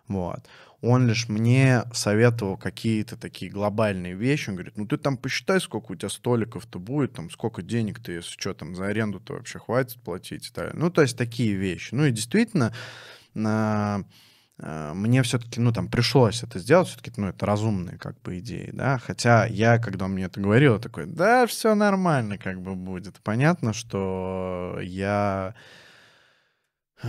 вот. 0.08 0.41
Он 0.82 1.08
лишь 1.08 1.28
мне 1.28 1.82
советовал 1.91 2.56
какие-то 2.56 3.17
такие 3.17 3.50
глобальные 3.50 4.13
вещи. 4.13 4.50
Он 4.50 4.56
говорит, 4.56 4.78
ну 4.78 4.86
ты 4.86 4.97
там 4.97 5.17
посчитай, 5.17 5.60
сколько 5.60 5.93
у 5.93 5.95
тебя 5.95 6.10
столиков-то 6.10 6.78
будет, 6.78 7.13
там, 7.13 7.32
сколько 7.32 7.63
денег 7.63 8.00
ты, 8.00 8.12
если 8.12 8.39
что, 8.39 8.54
там, 8.54 8.76
за 8.76 8.86
аренду-то 8.86 9.34
вообще 9.34 9.58
хватит 9.58 10.00
платить 10.04 10.47
и 10.50 10.54
так 10.54 10.76
Ну, 10.76 10.91
то 10.91 11.02
есть 11.02 11.17
такие 11.17 11.56
вещи. 11.56 11.95
Ну 11.95 12.06
и 12.06 12.12
действительно, 12.12 12.71
мне 14.60 15.22
все-таки, 15.22 15.60
ну, 15.60 15.72
там, 15.72 15.88
пришлось 15.88 16.41
это 16.41 16.58
сделать, 16.58 16.88
все-таки, 16.88 17.12
ну, 17.17 17.28
это 17.28 17.46
разумные, 17.46 17.98
как 17.98 18.20
бы, 18.22 18.39
идеи, 18.39 18.72
да, 18.74 18.98
хотя 18.98 19.46
я, 19.46 19.78
когда 19.78 20.06
он 20.06 20.13
мне 20.13 20.24
это 20.24 20.41
говорил, 20.41 20.80
такой, 20.80 21.06
да, 21.06 21.46
все 21.46 21.76
нормально, 21.76 22.39
как 22.39 22.62
бы, 22.62 22.76
будет. 22.76 23.20
Понятно, 23.22 23.74
что 23.74 24.80
я, 24.82 25.54
э, 27.04 27.08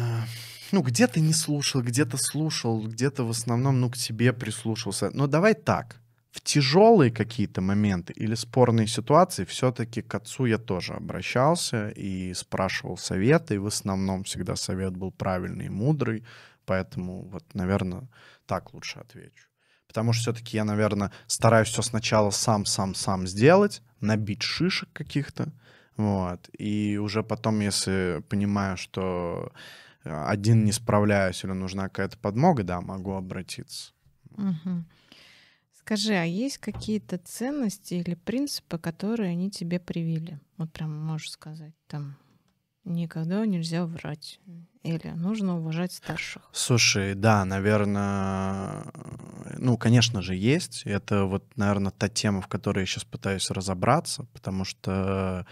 ну, 0.72 0.82
где-то 0.82 1.20
не 1.20 1.32
слушал, 1.32 1.80
где-то 1.80 2.18
слушал, 2.18 2.86
где-то 2.86 3.24
в 3.24 3.30
основном, 3.30 3.80
ну, 3.80 3.88
к 3.88 3.96
себе 3.96 4.34
прислушался. 4.34 5.10
Но 5.14 5.26
давай 5.26 5.54
так, 5.54 5.96
в 6.30 6.42
тяжелые 6.42 7.10
какие-то 7.10 7.62
моменты 7.62 8.12
или 8.12 8.34
спорные 8.34 8.86
ситуации 8.86 9.44
все-таки 9.44 10.02
к 10.02 10.14
отцу 10.14 10.44
я 10.44 10.58
тоже 10.58 10.92
обращался 10.92 11.88
и 11.88 12.34
спрашивал 12.34 12.98
советы, 12.98 13.54
и 13.54 13.58
в 13.58 13.66
основном 13.66 14.24
всегда 14.24 14.54
совет 14.54 14.94
был 14.96 15.10
правильный 15.10 15.66
и 15.66 15.70
мудрый, 15.70 16.24
Поэтому 16.68 17.22
вот, 17.30 17.54
наверное, 17.54 18.08
так 18.44 18.74
лучше 18.74 18.98
отвечу. 18.98 19.48
Потому 19.86 20.12
что 20.12 20.22
все-таки 20.22 20.58
я, 20.58 20.64
наверное, 20.64 21.10
стараюсь 21.26 21.68
все 21.68 21.80
сначала 21.80 22.28
сам-сам-сам 22.28 23.26
сделать, 23.26 23.80
набить 24.00 24.42
шишек 24.42 24.92
каких-то, 24.92 25.50
вот. 25.96 26.50
И 26.58 26.98
уже 26.98 27.22
потом, 27.22 27.60
если 27.60 28.22
понимаю, 28.28 28.76
что 28.76 29.50
э, 30.04 30.24
один 30.26 30.64
не 30.64 30.72
справляюсь 30.72 31.42
или 31.42 31.52
нужна 31.52 31.84
какая-то 31.84 32.18
подмога, 32.18 32.64
да, 32.64 32.82
могу 32.82 33.14
обратиться. 33.14 33.92
Угу. 34.36 34.84
Скажи, 35.72 36.12
а 36.12 36.24
есть 36.24 36.58
какие-то 36.58 37.16
ценности 37.16 37.94
или 37.94 38.14
принципы, 38.14 38.78
которые 38.78 39.30
они 39.30 39.50
тебе 39.50 39.80
привили? 39.80 40.38
Вот 40.58 40.70
прям 40.70 40.94
можешь 40.94 41.30
сказать, 41.30 41.72
там, 41.86 42.18
никогда 42.88 43.44
нельзя 43.46 43.84
врать. 43.86 44.40
Или 44.82 45.08
нужно 45.08 45.58
уважать 45.58 45.92
старших. 45.92 46.42
Слушай, 46.52 47.14
да, 47.14 47.44
наверное, 47.44 48.84
ну, 49.58 49.76
конечно 49.76 50.22
же, 50.22 50.34
есть. 50.34 50.82
Это 50.84 51.24
вот, 51.24 51.44
наверное, 51.56 51.92
та 51.92 52.08
тема, 52.08 52.40
в 52.40 52.48
которой 52.48 52.80
я 52.80 52.86
сейчас 52.86 53.04
пытаюсь 53.04 53.50
разобраться, 53.50 54.24
потому 54.32 54.64
что 54.64 55.46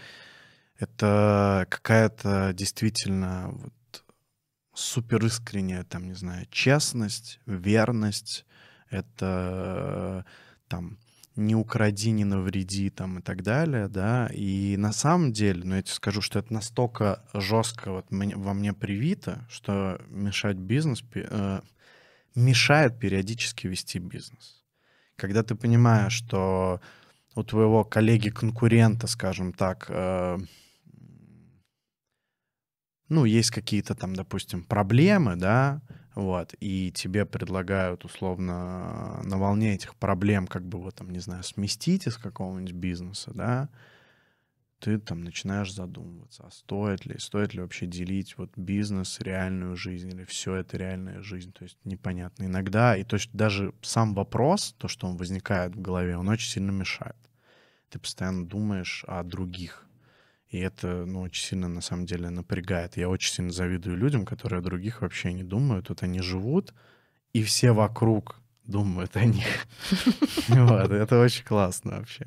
это 0.79 1.67
какая-то 1.69 2.51
действительно 2.53 3.49
вот 3.51 4.03
супер 4.73 5.25
искренняя, 5.25 5.83
там, 5.83 6.07
не 6.07 6.13
знаю, 6.13 6.47
честность, 6.49 7.39
верность. 7.45 8.45
Это 8.89 10.25
там 10.67 10.97
не 11.37 11.55
укради, 11.55 12.11
не 12.11 12.25
навреди 12.25 12.89
там 12.89 13.19
и 13.19 13.21
так 13.21 13.43
далее, 13.43 13.87
да, 13.87 14.27
и 14.33 14.75
на 14.77 14.91
самом 14.91 15.31
деле, 15.31 15.63
ну, 15.63 15.75
я 15.75 15.81
тебе 15.81 15.93
скажу, 15.93 16.21
что 16.21 16.39
это 16.39 16.53
настолько 16.53 17.23
жестко 17.33 17.91
вот 17.91 18.05
во 18.09 18.53
мне 18.53 18.73
привито, 18.73 19.45
что 19.49 20.01
мешать 20.09 20.57
бизнес, 20.57 21.03
э, 21.13 21.61
мешает 22.35 22.99
периодически 22.99 23.67
вести 23.67 23.99
бизнес. 23.99 24.63
Когда 25.15 25.43
ты 25.43 25.55
понимаешь, 25.55 26.13
что 26.13 26.81
у 27.35 27.43
твоего 27.43 27.83
коллеги-конкурента, 27.83 29.07
скажем 29.07 29.53
так, 29.53 29.85
э, 29.89 30.37
ну, 33.09 33.25
есть 33.25 33.51
какие-то 33.51 33.95
там, 33.95 34.15
допустим, 34.15 34.63
проблемы, 34.63 35.35
да, 35.35 35.81
вот, 36.17 36.55
и 36.59 36.91
тебе 36.91 37.27
предлагают 37.27 38.03
условно 38.03 39.21
на 39.23 39.37
волне 39.37 39.75
этих 39.75 39.95
проблем 39.95 40.47
как 40.47 40.67
бы 40.67 40.79
вот 40.79 40.95
там, 40.95 41.11
не 41.11 41.19
знаю, 41.19 41.43
сместить 41.43 42.07
из 42.07 42.17
какого-нибудь 42.17 42.73
бизнеса, 42.73 43.31
да, 43.35 43.69
ты 44.79 44.97
там 44.97 45.23
начинаешь 45.23 45.71
задумываться, 45.71 46.45
а 46.47 46.49
стоит 46.49 47.05
ли, 47.05 47.19
стоит 47.19 47.53
ли 47.53 47.61
вообще 47.61 47.85
делить 47.85 48.35
вот 48.39 48.49
бизнес, 48.55 49.19
реальную 49.19 49.75
жизнь, 49.75 50.09
или 50.09 50.23
все 50.23 50.55
это 50.55 50.75
реальная 50.77 51.21
жизнь, 51.21 51.51
то 51.51 51.63
есть 51.63 51.77
непонятно. 51.83 52.45
Иногда, 52.45 52.97
и 52.97 53.03
то 53.03 53.15
есть 53.15 53.29
даже 53.33 53.71
сам 53.83 54.15
вопрос, 54.15 54.73
то, 54.79 54.87
что 54.87 55.05
он 55.05 55.17
возникает 55.17 55.75
в 55.75 55.81
голове, 55.81 56.17
он 56.17 56.29
очень 56.29 56.49
сильно 56.49 56.71
мешает. 56.71 57.15
Ты 57.89 57.99
постоянно 57.99 58.43
думаешь 58.43 59.05
о 59.07 59.21
других, 59.23 59.86
и 60.49 60.59
это, 60.59 61.05
ну, 61.05 61.21
очень 61.21 61.43
сильно, 61.43 61.67
на 61.67 61.81
самом 61.81 62.05
деле, 62.05 62.29
напрягает. 62.29 62.97
Я 62.97 63.09
очень 63.09 63.33
сильно 63.33 63.51
завидую 63.51 63.97
людям, 63.97 64.25
которые 64.25 64.59
о 64.59 64.63
других 64.63 65.01
вообще 65.01 65.33
не 65.33 65.43
думают. 65.43 65.89
Вот 65.89 66.03
они 66.03 66.21
живут, 66.21 66.73
и 67.33 67.43
все 67.43 67.73
вокруг 67.73 68.39
думают 68.63 69.17
о 69.17 69.25
них. 69.25 69.67
Вот, 70.47 70.91
это 70.91 71.19
очень 71.19 71.43
классно 71.43 71.97
вообще. 71.97 72.25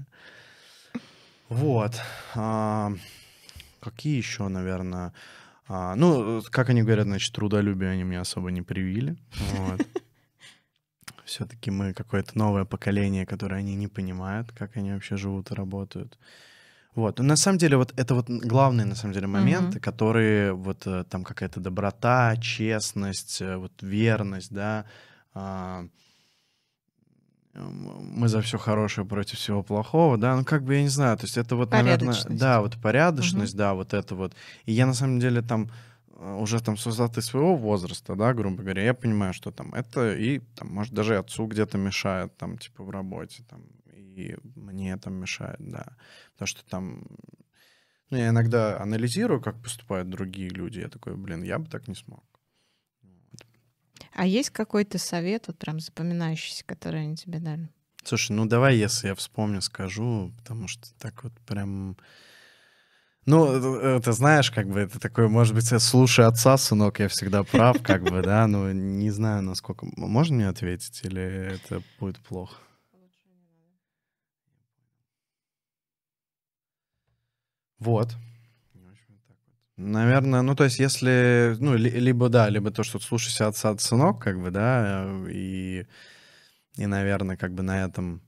Вот. 1.49 1.95
А, 2.35 2.93
какие 3.81 4.17
еще, 4.17 4.49
наверное... 4.49 5.15
А, 5.67 5.95
ну, 5.95 6.43
как 6.51 6.69
они 6.69 6.83
говорят, 6.83 7.07
значит, 7.07 7.35
трудолюбие 7.35 7.91
они 7.91 8.05
мне 8.05 8.21
особо 8.21 8.51
не 8.51 8.61
привили. 8.61 9.17
Вот. 9.53 9.87
Все-таки 11.25 11.71
мы 11.71 11.95
какое-то 11.95 12.37
новое 12.37 12.65
поколение, 12.65 13.25
которое 13.25 13.57
они 13.57 13.77
не 13.77 13.89
понимают, 13.89 14.53
как 14.53 14.77
они 14.77 14.93
вообще 14.93 15.17
живут 15.17 15.51
и 15.51 15.55
работают. 15.55 16.19
Вот. 16.95 17.19
Но 17.19 17.25
на 17.25 17.37
самом 17.37 17.59
деле 17.59 17.77
вот 17.77 17.93
это 17.97 18.15
вот 18.15 18.29
главные 18.29 18.85
на 18.85 18.95
самом 18.95 19.15
деле 19.15 19.27
моменты, 19.27 19.79
mm-hmm. 19.79 19.83
которые 19.83 20.53
вот 20.53 20.87
э, 20.87 21.05
там 21.09 21.23
какая-то 21.25 21.61
доброта, 21.61 22.37
честность, 22.37 23.41
э, 23.41 23.57
вот 23.57 23.73
верность, 23.81 24.53
да. 24.53 24.85
А, 25.33 25.87
мы 27.55 28.29
за 28.29 28.41
все 28.43 28.59
хорошее 28.59 29.07
против 29.07 29.39
всего 29.39 29.63
плохого, 29.63 30.17
да, 30.17 30.37
ну 30.37 30.45
как 30.45 30.63
бы 30.63 30.75
я 30.75 30.83
не 30.83 30.89
знаю, 30.89 31.17
то 31.17 31.25
есть 31.25 31.37
это 31.37 31.57
вот, 31.57 31.73
наверное, 31.73 32.15
да, 32.29 32.61
вот 32.61 32.77
порядочность, 32.81 33.55
mm-hmm. 33.55 33.59
да, 33.59 33.75
вот 33.75 33.95
это 33.95 34.15
вот. 34.15 34.35
И 34.67 34.73
я 34.73 34.87
на 34.87 34.95
самом 34.95 35.21
деле 35.21 35.43
там 35.43 35.71
э, 36.15 36.37
уже 36.41 36.61
там 36.61 36.77
с 36.77 36.87
высоты 36.87 37.23
своего 37.23 37.57
возраста, 37.57 38.15
да, 38.15 38.35
грубо 38.35 38.63
говоря, 38.63 38.85
я 38.85 38.95
понимаю, 38.95 39.33
что 39.33 39.51
там 39.51 39.75
это 39.75 40.15
и 40.15 40.41
там, 40.57 40.69
может, 40.73 40.95
даже 40.95 41.19
отцу 41.19 41.47
где-то 41.47 41.79
мешает, 41.79 42.37
там, 42.37 42.59
типа, 42.59 42.85
в 42.85 42.91
работе, 42.91 43.43
там, 43.49 43.63
и 44.17 44.37
мне 44.57 44.97
там 44.97 45.15
мешает, 45.15 45.59
да. 45.59 45.97
Потому 46.33 46.47
что 46.47 46.65
там... 46.65 47.07
Ну, 48.11 48.17
я 48.17 48.31
иногда 48.31 48.81
анализирую, 48.81 49.41
как 49.41 49.63
поступают 49.63 50.11
другие 50.11 50.49
люди. 50.49 50.81
Я 50.81 50.89
такой, 50.89 51.17
блин, 51.17 51.43
я 51.45 51.59
бы 51.59 51.69
так 51.69 51.87
не 51.87 51.95
смог. 51.95 52.25
А 54.13 54.27
есть 54.27 54.51
какой-то 54.51 54.99
совет, 54.99 55.47
вот 55.47 55.59
прям 55.59 55.79
запоминающийся, 55.79 56.65
который 56.65 57.03
они 57.03 57.17
тебе 57.17 57.39
дали? 57.39 57.69
Слушай, 58.03 58.33
ну 58.33 58.47
давай, 58.47 58.77
если 58.77 59.09
я 59.09 59.15
вспомню, 59.15 59.63
скажу, 59.63 60.33
потому 60.39 60.69
что 60.69 60.93
так 60.99 61.23
вот 61.23 61.33
прям... 61.47 61.97
Ну, 63.27 63.47
это 63.53 64.13
знаешь, 64.13 64.51
как 64.51 64.69
бы 64.69 64.81
это 64.81 64.99
такое, 64.99 65.29
может 65.29 65.55
быть, 65.55 65.67
слушай 65.81 66.25
отца, 66.25 66.57
сынок, 66.57 66.99
я 66.99 67.09
всегда 67.09 67.45
прав, 67.45 67.81
как 67.83 68.03
бы, 68.03 68.23
да, 68.23 68.47
но 68.47 68.73
не 68.73 69.11
знаю, 69.11 69.43
насколько... 69.43 69.87
Можно 69.97 70.37
мне 70.37 70.49
ответить 70.49 71.01
или 71.05 71.55
это 71.55 71.83
будет 72.01 72.19
плохо? 72.19 72.57
Вот. 77.81 78.15
Наверное, 79.77 80.43
ну, 80.43 80.55
то 80.55 80.65
есть, 80.65 80.79
если, 80.79 81.57
ну, 81.59 81.75
ли, 81.75 81.91
либо 81.91 82.29
да, 82.29 82.51
либо 82.51 82.71
то, 82.71 82.83
что 82.83 82.99
слушайся 82.99 83.47
отца 83.47 83.71
от 83.71 83.81
сынок, 83.81 84.23
как 84.23 84.39
бы, 84.39 84.51
да, 84.51 85.11
и, 85.31 85.87
и, 86.77 86.87
наверное, 86.87 87.39
как 87.39 87.55
бы 87.55 87.63
на 87.63 87.83
этом 87.83 88.21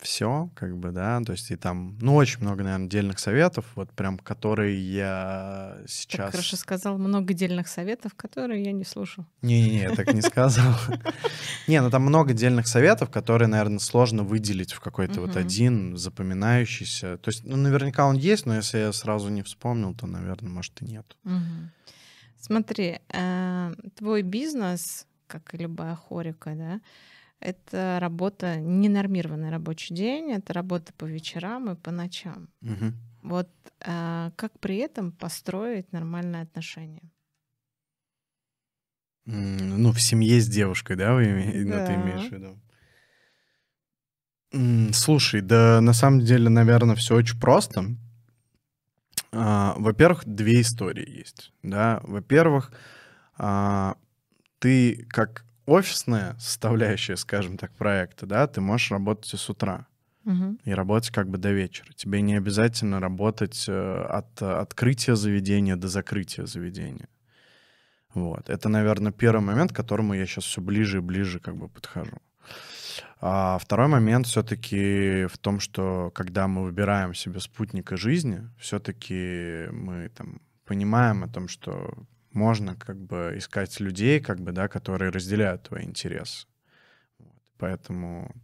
все, 0.00 0.50
как 0.54 0.76
бы, 0.76 0.90
да, 0.90 1.20
то 1.20 1.32
есть 1.32 1.50
и 1.50 1.56
там, 1.56 1.98
ну, 2.00 2.14
очень 2.14 2.40
много, 2.40 2.62
наверное, 2.64 2.88
дельных 2.88 3.18
советов, 3.18 3.66
вот 3.74 3.90
прям, 3.92 4.18
которые 4.18 4.78
я 4.80 5.78
сейчас... 5.86 6.26
Так 6.26 6.30
хорошо 6.32 6.56
сказал, 6.56 6.98
много 6.98 7.34
дельных 7.34 7.68
советов, 7.68 8.14
которые 8.14 8.62
я 8.62 8.72
не 8.72 8.84
слушал. 8.84 9.24
Не-не-не, 9.42 9.82
я 9.82 9.94
так 9.94 10.12
не 10.12 10.22
сказал. 10.22 10.74
Не, 11.68 11.80
ну 11.82 11.90
там 11.90 12.02
много 12.02 12.32
дельных 12.32 12.66
советов, 12.66 13.10
которые, 13.10 13.48
наверное, 13.48 13.78
сложно 13.78 14.22
выделить 14.24 14.72
в 14.72 14.80
какой-то 14.80 15.20
вот 15.20 15.36
один 15.36 15.96
запоминающийся. 15.96 17.18
То 17.18 17.28
есть, 17.28 17.44
ну, 17.44 17.56
наверняка 17.56 18.06
он 18.06 18.16
есть, 18.16 18.46
но 18.46 18.56
если 18.56 18.78
я 18.78 18.92
сразу 18.92 19.28
не 19.28 19.42
вспомнил, 19.42 19.94
то, 19.94 20.06
наверное, 20.06 20.50
может, 20.50 20.80
и 20.82 20.86
нет. 20.86 21.16
Смотри, 22.38 23.00
э, 23.12 23.74
твой 23.96 24.22
бизнес, 24.22 25.06
как 25.26 25.54
и 25.54 25.58
любая 25.58 25.94
хорика, 25.94 26.54
да, 26.54 26.80
это 27.40 27.98
работа, 28.00 28.56
ненормированный 28.56 29.50
рабочий 29.50 29.94
день, 29.94 30.32
это 30.32 30.52
работа 30.52 30.92
по 30.92 31.04
вечерам 31.06 31.70
и 31.70 31.74
по 31.74 31.90
ночам. 31.90 32.48
Угу. 32.62 32.92
Вот 33.22 33.50
а, 33.84 34.32
как 34.36 34.58
при 34.60 34.76
этом 34.76 35.12
построить 35.12 35.92
нормальные 35.92 36.42
отношения? 36.42 37.10
Ну, 39.24 39.92
в 39.92 40.00
семье 40.00 40.40
с 40.40 40.48
девушкой, 40.48 40.96
да, 40.96 41.14
вы 41.14 41.24
да. 41.24 41.80
Ну, 41.80 41.86
ты 41.86 41.94
имеешь 41.94 42.28
в 42.28 42.32
виду? 42.32 42.58
Слушай, 44.92 45.40
да 45.40 45.80
на 45.80 45.92
самом 45.92 46.20
деле, 46.20 46.48
наверное, 46.48 46.96
все 46.96 47.14
очень 47.14 47.38
просто. 47.38 47.96
А, 49.32 49.74
во-первых, 49.76 50.24
две 50.26 50.60
истории 50.60 51.08
есть. 51.08 51.52
Да? 51.62 52.00
Во-первых, 52.02 52.72
а, 53.36 53.96
ты 54.58 55.06
как 55.08 55.44
офисная 55.70 56.36
составляющая, 56.38 57.16
скажем 57.16 57.56
так, 57.56 57.72
проекта, 57.72 58.26
да, 58.26 58.46
ты 58.46 58.60
можешь 58.60 58.90
работать 58.90 59.32
и 59.34 59.36
с 59.36 59.48
утра. 59.48 59.86
Угу. 60.24 60.58
И 60.64 60.72
работать 60.72 61.10
как 61.10 61.30
бы 61.30 61.38
до 61.38 61.50
вечера. 61.50 61.92
Тебе 61.94 62.20
не 62.20 62.34
обязательно 62.36 63.00
работать 63.00 63.64
э, 63.68 64.02
от 64.02 64.42
открытия 64.42 65.16
заведения 65.16 65.76
до 65.76 65.88
закрытия 65.88 66.44
заведения. 66.44 67.08
Вот. 68.12 68.50
Это, 68.50 68.68
наверное, 68.68 69.12
первый 69.12 69.40
момент, 69.40 69.72
к 69.72 69.76
которому 69.76 70.14
я 70.14 70.26
сейчас 70.26 70.44
все 70.44 70.60
ближе 70.60 70.98
и 70.98 71.00
ближе 71.00 71.38
как 71.38 71.56
бы 71.56 71.68
подхожу. 71.68 72.18
А 73.20 73.58
второй 73.58 73.86
момент 73.86 74.26
все-таки 74.26 75.26
в 75.26 75.38
том, 75.38 75.60
что 75.60 76.10
когда 76.14 76.48
мы 76.48 76.64
выбираем 76.64 77.14
себе 77.14 77.40
спутника 77.40 77.96
жизни, 77.96 78.42
все-таки 78.58 79.68
мы 79.70 80.10
там 80.10 80.40
понимаем 80.66 81.24
о 81.24 81.28
том, 81.28 81.48
что 81.48 81.94
можно 82.32 82.76
как 82.76 83.00
бы 83.00 83.34
искать 83.36 83.80
людей, 83.80 84.20
как 84.20 84.40
бы, 84.40 84.52
да, 84.52 84.68
которые 84.68 85.10
разделяют 85.10 85.64
твои 85.64 85.84
интересы. 85.84 86.46
Вот. 87.18 87.42
Поэтому, 87.58 88.34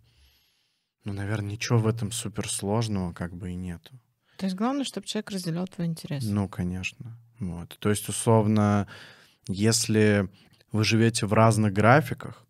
ну, 1.05 1.13
наверное, 1.13 1.53
ничего 1.53 1.79
в 1.79 1.87
этом 1.87 2.11
суперсложного 2.13 3.13
как 3.13 3.35
бы 3.35 3.51
и 3.51 3.55
нету. 3.55 3.99
То 4.37 4.47
есть 4.47 4.57
главное, 4.57 4.85
чтобы 4.85 5.07
человек 5.07 5.31
разделял 5.31 5.67
твои 5.67 5.87
интересы. 5.87 6.31
Ну, 6.31 6.49
конечно. 6.49 7.19
Вот. 7.39 7.77
То 7.79 7.91
есть, 7.91 8.09
условно, 8.09 8.87
если 9.49 10.29
вы 10.73 10.85
живете 10.85 11.27
в 11.27 11.33
разных 11.33 11.73
графиках, 11.73 12.47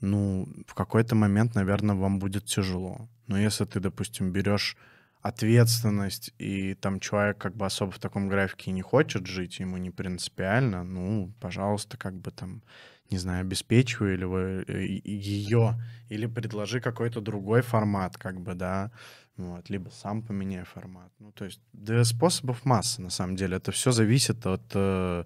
ну, 0.00 0.48
в 0.66 0.74
какой-то 0.74 1.14
момент, 1.14 1.54
наверное, 1.54 1.96
вам 1.96 2.18
будет 2.18 2.44
тяжело. 2.44 3.08
Но 3.26 3.38
если 3.38 3.64
ты, 3.64 3.80
допустим, 3.80 4.32
берешь 4.32 4.76
ответственность, 5.20 6.32
и 6.38 6.74
там 6.74 7.00
человек 7.00 7.38
как 7.38 7.56
бы 7.56 7.66
особо 7.66 7.90
в 7.90 7.98
таком 7.98 8.28
графике 8.28 8.70
не 8.70 8.82
хочет 8.82 9.26
жить, 9.26 9.58
ему 9.58 9.76
не 9.76 9.90
принципиально, 9.90 10.84
ну, 10.84 11.32
пожалуйста, 11.40 11.96
как 11.96 12.14
бы 12.14 12.30
там, 12.30 12.62
не 13.10 13.18
знаю, 13.18 13.42
обеспечивай 13.42 14.14
или 14.14 14.24
вы 14.24 14.64
э, 14.68 14.84
ее, 15.04 15.80
или 16.08 16.26
предложи 16.26 16.80
какой-то 16.80 17.20
другой 17.20 17.62
формат, 17.62 18.16
как 18.16 18.40
бы, 18.40 18.54
да, 18.54 18.92
вот, 19.36 19.68
либо 19.70 19.90
сам 19.90 20.22
поменяй 20.22 20.64
формат. 20.64 21.12
Ну, 21.18 21.32
то 21.32 21.44
есть, 21.44 21.60
да, 21.72 22.04
способов 22.04 22.64
масса, 22.64 23.02
на 23.02 23.10
самом 23.10 23.36
деле. 23.36 23.56
Это 23.56 23.72
все 23.72 23.92
зависит 23.92 24.46
от, 24.46 24.62
э, 24.74 25.24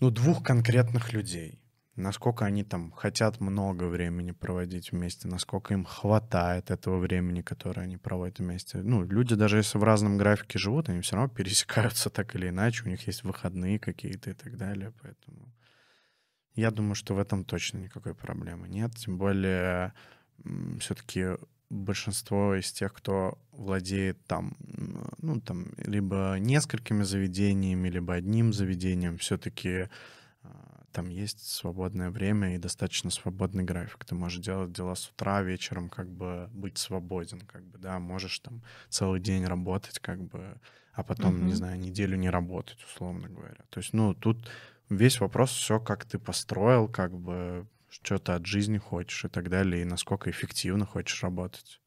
ну, 0.00 0.10
двух 0.10 0.42
конкретных 0.42 1.12
людей 1.12 1.63
насколько 1.96 2.44
они 2.44 2.64
там 2.64 2.90
хотят 2.90 3.40
много 3.40 3.84
времени 3.84 4.32
проводить 4.32 4.92
вместе, 4.92 5.28
насколько 5.28 5.74
им 5.74 5.84
хватает 5.84 6.70
этого 6.70 6.98
времени, 6.98 7.42
которое 7.42 7.82
они 7.82 7.96
проводят 7.96 8.40
вместе. 8.40 8.78
Ну, 8.78 9.04
люди 9.04 9.34
даже 9.34 9.58
если 9.58 9.78
в 9.78 9.84
разном 9.84 10.18
графике 10.18 10.58
живут, 10.58 10.88
они 10.88 11.00
все 11.00 11.16
равно 11.16 11.32
пересекаются 11.32 12.10
так 12.10 12.34
или 12.34 12.48
иначе, 12.48 12.84
у 12.84 12.88
них 12.88 13.06
есть 13.06 13.22
выходные 13.22 13.78
какие-то 13.78 14.30
и 14.30 14.34
так 14.34 14.56
далее, 14.56 14.92
поэтому 15.02 15.52
я 16.54 16.70
думаю, 16.70 16.94
что 16.94 17.14
в 17.14 17.18
этом 17.18 17.44
точно 17.44 17.78
никакой 17.78 18.14
проблемы 18.14 18.68
нет, 18.68 18.94
тем 18.96 19.18
более 19.18 19.92
все-таки 20.80 21.36
большинство 21.70 22.54
из 22.54 22.70
тех, 22.72 22.92
кто 22.92 23.38
владеет 23.52 24.24
там, 24.26 24.56
ну, 25.18 25.40
там, 25.40 25.72
либо 25.78 26.36
несколькими 26.38 27.02
заведениями, 27.02 27.88
либо 27.88 28.14
одним 28.14 28.52
заведением, 28.52 29.18
все-таки 29.18 29.88
там 30.94 31.08
есть 31.08 31.44
свободное 31.50 32.10
время 32.10 32.54
и 32.54 32.58
достаточно 32.58 33.10
свободный 33.10 33.64
график. 33.64 34.04
Ты 34.04 34.14
можешь 34.14 34.42
делать 34.42 34.72
дела 34.72 34.94
с 34.94 35.08
утра, 35.10 35.42
вечером, 35.42 35.88
как 35.88 36.08
бы 36.08 36.48
быть 36.52 36.78
свободен, 36.78 37.40
как 37.40 37.64
бы, 37.64 37.78
да, 37.78 37.98
можешь 37.98 38.38
там 38.38 38.62
целый 38.88 39.20
день 39.20 39.44
работать, 39.44 39.98
как 39.98 40.22
бы, 40.22 40.60
а 40.92 41.02
потом, 41.02 41.34
uh-huh. 41.34 41.44
не 41.44 41.52
знаю, 41.52 41.80
неделю 41.80 42.16
не 42.16 42.30
работать, 42.30 42.78
условно 42.84 43.28
говоря. 43.28 43.64
То 43.70 43.80
есть, 43.80 43.92
ну, 43.92 44.14
тут 44.14 44.48
весь 44.88 45.18
вопрос 45.18 45.50
все, 45.50 45.80
как 45.80 46.04
ты 46.04 46.20
построил, 46.20 46.86
как 46.86 47.12
бы, 47.18 47.66
что 47.88 48.18
ты 48.18 48.30
от 48.30 48.46
жизни 48.46 48.78
хочешь 48.78 49.24
и 49.24 49.28
так 49.28 49.50
далее, 49.50 49.82
и 49.82 49.86
насколько 49.86 50.30
эффективно 50.30 50.86
хочешь 50.86 51.24
работать. 51.24 51.80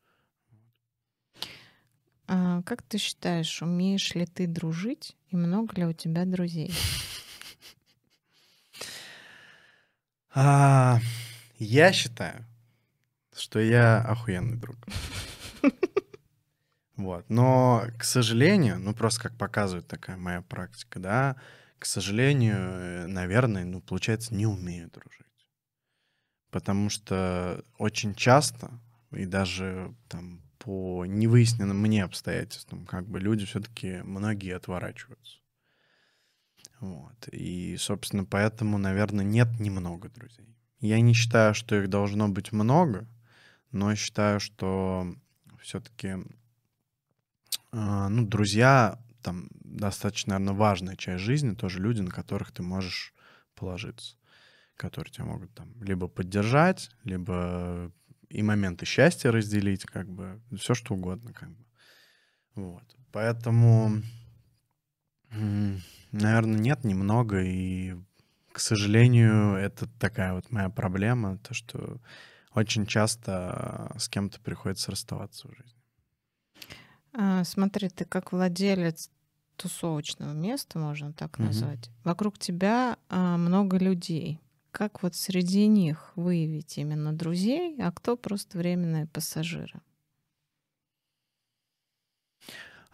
А, 2.28 2.62
как 2.64 2.82
ты 2.82 2.98
считаешь, 2.98 3.62
умеешь 3.62 4.14
ли 4.16 4.26
ты 4.26 4.48
дружить 4.48 5.16
и 5.30 5.38
много 5.38 5.74
ли 5.78 5.86
у 5.86 5.94
тебя 5.94 6.26
друзей? 6.26 6.74
А, 10.40 11.00
я 11.58 11.92
считаю, 11.92 12.46
что 13.36 13.60
я 13.60 14.02
охуенный 14.02 14.58
друг. 14.58 14.78
Вот. 16.96 17.30
Но, 17.30 17.84
к 18.00 18.04
сожалению, 18.04 18.80
ну 18.80 18.96
просто 18.96 19.22
как 19.22 19.38
показывает 19.38 19.88
такая 19.88 20.18
моя 20.18 20.42
практика, 20.42 21.00
да, 21.00 21.36
к 21.78 21.86
сожалению, 21.86 23.08
наверное, 23.08 23.66
ну, 23.66 23.82
получается, 23.82 24.34
не 24.34 24.48
умею 24.48 24.90
дружить. 24.90 25.48
Потому 26.50 26.90
что 26.90 27.64
очень 27.78 28.16
часто, 28.16 28.72
и 29.12 29.28
даже 29.28 29.94
там 30.10 30.42
по 30.58 31.06
невыясненным 31.06 31.80
мне 31.80 32.04
обстоятельствам, 32.04 32.88
как 32.88 33.08
бы 33.08 33.20
люди 33.20 33.46
все-таки 33.46 34.02
многие 34.04 34.56
отворачиваются. 34.56 35.38
Вот. 36.80 37.28
И, 37.32 37.76
собственно, 37.78 38.24
поэтому, 38.24 38.78
наверное, 38.78 39.26
нет 39.26 39.60
немного 39.60 40.10
друзей. 40.10 40.56
Я 40.80 41.02
не 41.02 41.14
считаю, 41.14 41.56
что 41.56 41.76
их 41.76 41.90
должно 41.90 42.30
быть 42.30 42.52
много, 42.52 43.08
но 43.72 43.96
считаю, 43.96 44.40
что 44.40 45.16
все-таки 45.60 46.08
э, 46.08 46.18
а, 47.72 48.10
ну, 48.10 48.26
друзья 48.28 49.00
там 49.24 49.50
достаточно, 49.52 50.38
наверное, 50.38 50.58
важная 50.58 50.96
часть 50.96 51.24
жизни, 51.24 51.56
тоже 51.56 51.80
люди, 51.80 52.02
на 52.02 52.12
которых 52.12 52.52
ты 52.52 52.64
можешь 52.64 53.14
положиться, 53.56 54.16
которые 54.76 55.12
тебя 55.12 55.26
могут 55.26 55.54
там 55.54 55.74
либо 55.82 56.08
поддержать, 56.08 56.92
либо 57.04 57.92
и 58.30 58.44
моменты 58.44 58.86
счастья 58.86 59.32
разделить, 59.32 59.84
как 59.84 60.10
бы, 60.10 60.40
все 60.58 60.76
что 60.76 60.94
угодно, 60.94 61.34
как 61.34 61.50
бы. 61.50 61.66
Вот. 62.56 62.84
Поэтому 63.12 64.02
Наверное, 66.12 66.60
нет, 66.60 66.84
немного. 66.84 67.42
И, 67.44 67.96
к 68.52 68.60
сожалению, 68.60 69.56
это 69.56 69.88
такая 70.00 70.34
вот 70.34 70.52
моя 70.52 70.70
проблема, 70.70 71.38
то, 71.40 71.54
что 71.54 72.00
очень 72.54 72.86
часто 72.86 73.92
с 73.98 74.10
кем-то 74.10 74.40
приходится 74.40 74.92
расставаться 74.92 75.48
в 75.48 75.52
жизни. 75.52 75.82
А, 77.14 77.44
смотри, 77.44 77.90
ты 77.90 78.06
как 78.06 78.32
владелец 78.32 79.10
тусовочного 79.58 80.34
места, 80.34 80.80
можно 80.80 81.14
так 81.14 81.40
назвать. 81.40 81.88
Угу. 81.88 81.96
Вокруг 82.04 82.38
тебя 82.38 82.98
а, 83.10 83.38
много 83.38 83.78
людей. 83.78 84.40
Как 84.72 85.02
вот 85.02 85.16
среди 85.16 85.66
них 85.66 86.12
выявить 86.16 86.78
именно 86.78 87.12
друзей, 87.12 87.76
а 87.82 87.92
кто 87.92 88.16
просто 88.16 88.58
временные 88.58 89.08
пассажиры? 89.08 89.82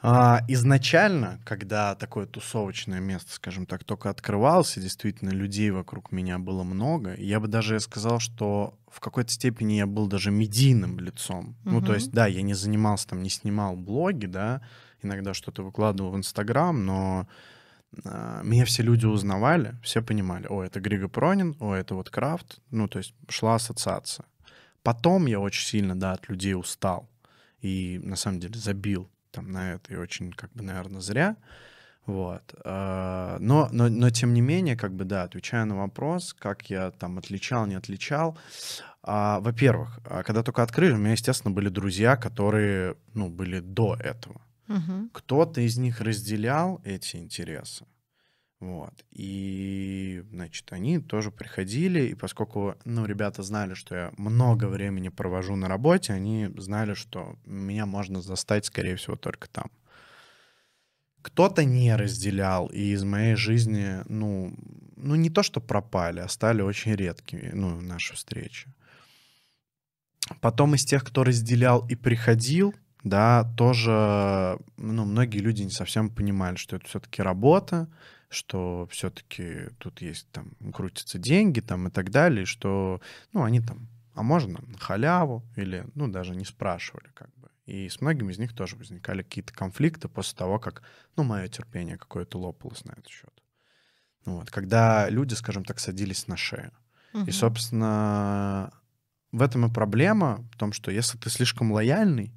А, 0.05 0.41
изначально, 0.49 1.39
когда 1.45 1.95
такое 1.95 2.25
тусовочное 2.25 2.99
место, 2.99 3.31
скажем 3.31 3.65
так, 3.65 3.85
только 3.85 4.09
открывалось, 4.09 4.75
и 4.75 4.81
действительно 4.81 5.29
людей 5.29 5.71
вокруг 5.71 6.11
меня 6.11 6.39
было 6.39 6.63
много, 6.63 7.15
я 7.15 7.39
бы 7.39 7.47
даже 7.47 7.79
сказал, 7.79 8.19
что 8.19 8.77
в 8.91 8.99
какой-то 8.99 9.31
степени 9.31 9.75
я 9.75 9.87
был 9.87 10.07
даже 10.07 10.29
медийным 10.29 10.99
лицом. 10.99 11.55
Угу. 11.63 11.73
Ну, 11.73 11.81
то 11.81 11.93
есть, 11.93 12.11
да, 12.11 12.27
я 12.27 12.41
не 12.41 12.53
занимался 12.53 13.07
там, 13.07 13.23
не 13.23 13.29
снимал 13.29 13.77
блоги, 13.77 14.25
да, 14.25 14.61
иногда 15.01 15.33
что-то 15.33 15.63
выкладывал 15.63 16.11
в 16.11 16.17
Инстаграм, 16.17 16.85
но 16.85 17.25
а, 18.03 18.41
меня 18.43 18.65
все 18.65 18.83
люди 18.83 19.05
узнавали, 19.05 19.77
все 19.83 20.01
понимали, 20.01 20.47
о, 20.49 20.63
это 20.63 20.81
Григо 20.81 21.07
Пронин, 21.07 21.55
о, 21.61 21.73
это 21.73 21.95
вот 21.95 22.09
Крафт, 22.09 22.59
ну, 22.71 22.89
то 22.89 22.97
есть 22.99 23.13
шла 23.29 23.55
ассоциация. 23.55 24.25
Потом 24.81 25.27
я 25.27 25.39
очень 25.39 25.65
сильно, 25.65 25.97
да, 25.97 26.11
от 26.11 26.27
людей 26.27 26.55
устал 26.55 27.07
и, 27.61 28.01
на 28.03 28.17
самом 28.17 28.41
деле, 28.41 28.59
забил 28.59 29.09
там 29.33 29.51
на 29.51 29.73
это, 29.73 29.93
и 29.93 29.97
очень, 29.97 30.31
как 30.31 30.51
бы, 30.53 30.63
наверное, 30.63 31.01
зря. 31.01 31.35
Вот. 32.05 32.53
А, 32.63 33.37
но, 33.39 33.69
но, 33.71 33.89
но, 33.89 34.09
тем 34.09 34.33
не 34.33 34.41
менее, 34.41 34.75
как 34.75 34.93
бы, 34.93 35.05
да, 35.05 35.23
отвечая 35.23 35.65
на 35.65 35.77
вопрос, 35.77 36.33
как 36.33 36.69
я 36.69 36.91
там 36.91 37.17
отличал, 37.17 37.65
не 37.65 37.75
отличал. 37.75 38.37
А, 39.01 39.39
во-первых, 39.39 39.99
а, 40.05 40.23
когда 40.23 40.43
только 40.43 40.63
открыли, 40.63 40.93
у 40.93 40.97
меня, 40.97 41.11
естественно, 41.11 41.53
были 41.53 41.69
друзья, 41.69 42.15
которые, 42.15 42.95
ну, 43.13 43.29
были 43.29 43.59
до 43.59 43.95
этого. 43.95 44.41
Угу. 44.67 45.09
Кто-то 45.13 45.61
из 45.61 45.77
них 45.77 46.01
разделял 46.01 46.81
эти 46.83 47.17
интересы. 47.17 47.85
Вот. 48.63 48.93
И, 49.11 50.23
значит, 50.31 50.71
они 50.71 50.99
тоже 50.99 51.31
приходили, 51.31 52.03
и 52.03 52.13
поскольку, 52.15 52.75
ну, 52.85 53.05
ребята 53.05 53.43
знали, 53.43 53.73
что 53.73 53.93
я 53.93 54.13
много 54.15 54.69
времени 54.69 55.09
провожу 55.09 55.57
на 55.57 55.67
работе, 55.67 56.13
они 56.13 56.49
знали, 56.55 56.93
что 56.93 57.35
меня 57.45 57.85
можно 57.85 58.21
застать, 58.21 58.63
скорее 58.63 58.95
всего, 58.95 59.17
только 59.17 59.49
там. 59.49 59.69
Кто-то 61.21 61.65
не 61.65 61.93
разделял, 61.93 62.67
и 62.67 62.93
из 62.93 63.03
моей 63.03 63.35
жизни, 63.35 63.97
ну, 64.07 64.55
ну, 64.95 65.15
не 65.15 65.29
то, 65.29 65.43
что 65.43 65.59
пропали, 65.59 66.21
а 66.21 66.29
стали 66.29 66.61
очень 66.61 66.95
редкими, 66.95 67.51
ну, 67.53 67.81
наши 67.81 68.13
встречи. 68.13 68.69
Потом 70.39 70.75
из 70.75 70.85
тех, 70.85 71.03
кто 71.03 71.25
разделял 71.25 71.85
и 71.89 71.95
приходил, 71.95 72.73
да, 73.03 73.43
тоже, 73.57 74.57
ну, 74.77 75.03
многие 75.03 75.39
люди 75.39 75.63
не 75.63 75.71
совсем 75.71 76.09
понимали, 76.09 76.55
что 76.55 76.77
это 76.77 76.87
все-таки 76.87 77.21
работа, 77.21 77.89
что 78.33 78.87
все-таки 78.91 79.69
тут 79.77 80.01
есть 80.01 80.27
там 80.31 80.51
крутятся 80.73 81.17
деньги 81.17 81.59
там 81.59 81.87
и 81.87 81.91
так 81.91 82.11
далее, 82.11 82.45
что 82.45 83.01
ну 83.31 83.43
они 83.43 83.61
там, 83.61 83.87
а 84.13 84.23
можно 84.23 84.59
на 84.67 84.77
халяву 84.77 85.43
или 85.55 85.85
ну 85.95 86.07
даже 86.07 86.35
не 86.35 86.45
спрашивали 86.45 87.09
как 87.13 87.29
бы. 87.37 87.49
И 87.65 87.87
с 87.87 88.01
многими 88.01 88.31
из 88.31 88.39
них 88.39 88.53
тоже 88.53 88.75
возникали 88.75 89.23
какие-то 89.23 89.53
конфликты 89.53 90.09
после 90.09 90.37
того, 90.37 90.59
как 90.59 90.83
ну 91.15 91.23
мое 91.23 91.47
терпение 91.47 91.97
какое-то 91.97 92.39
лопалось 92.39 92.83
на 92.85 92.91
этот 92.91 93.07
счет. 93.07 93.33
Ну, 94.25 94.37
вот, 94.37 94.49
когда 94.49 95.09
люди, 95.09 95.33
скажем 95.33 95.65
так, 95.65 95.79
садились 95.79 96.27
на 96.27 96.37
шею. 96.37 96.71
Угу. 97.13 97.25
И, 97.25 97.31
собственно, 97.31 98.71
в 99.31 99.41
этом 99.41 99.65
и 99.65 99.73
проблема, 99.73 100.47
в 100.53 100.57
том, 100.57 100.73
что 100.73 100.91
если 100.91 101.17
ты 101.17 101.29
слишком 101.29 101.71
лояльный, 101.71 102.33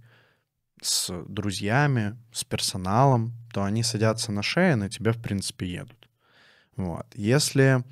с 0.80 1.24
друзьями, 1.26 2.16
с 2.32 2.44
персоналом, 2.44 3.32
то 3.52 3.64
они 3.64 3.82
садятся 3.82 4.32
на 4.32 4.42
шею, 4.42 4.76
на 4.76 4.90
тебя, 4.90 5.12
в 5.12 5.20
принципе, 5.20 5.66
едут. 5.66 6.08
Вот. 6.76 7.06
Если 7.14 7.82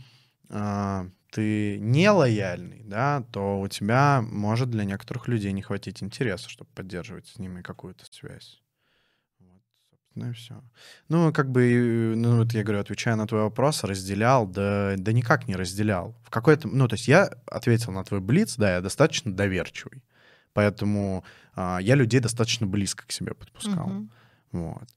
э, 0.51 1.11
ты 1.35 1.79
не 1.79 2.11
лояльный, 2.11 2.83
да, 2.85 3.25
то 3.33 3.59
у 3.61 3.67
тебя 3.69 4.23
может 4.23 4.71
для 4.71 4.85
некоторых 4.85 5.27
людей 5.27 5.53
не 5.53 5.63
хватить 5.63 6.03
интереса, 6.03 6.49
чтобы 6.49 6.71
поддерживать 6.75 7.27
с 7.27 7.39
ними 7.39 7.63
какую-то 7.63 8.05
связь. 8.11 8.63
Вот, 9.41 9.63
Ну 10.15 10.31
и 10.31 10.33
все. 10.33 10.63
Ну, 11.09 11.33
как 11.33 11.51
бы, 11.51 12.15
ну, 12.17 12.39
вот 12.39 12.53
я 12.53 12.63
говорю, 12.63 12.81
отвечая 12.81 13.17
на 13.17 13.27
твой 13.27 13.43
вопрос, 13.43 13.83
разделял, 13.83 14.47
да, 14.47 14.95
да 14.97 15.13
никак 15.13 15.49
не 15.49 15.57
разделял. 15.57 16.15
В 16.25 16.31
какой-то, 16.31 16.69
ну, 16.69 16.87
то 16.87 16.95
есть 16.95 17.09
я 17.09 17.31
ответил 17.47 17.91
на 17.91 18.05
твой 18.05 18.21
блиц, 18.21 18.57
да, 18.57 18.75
я 18.75 18.81
достаточно 18.81 19.35
доверчивый. 19.35 20.05
Поэтому 20.55 21.25
а, 21.55 21.79
я 21.81 21.95
людей 21.97 22.21
достаточно 22.21 22.67
близко 22.67 23.07
к 23.07 23.13
себе 23.13 23.35
подпускал. 23.35 23.89
Угу. 23.89 24.09
Вот. 24.53 24.89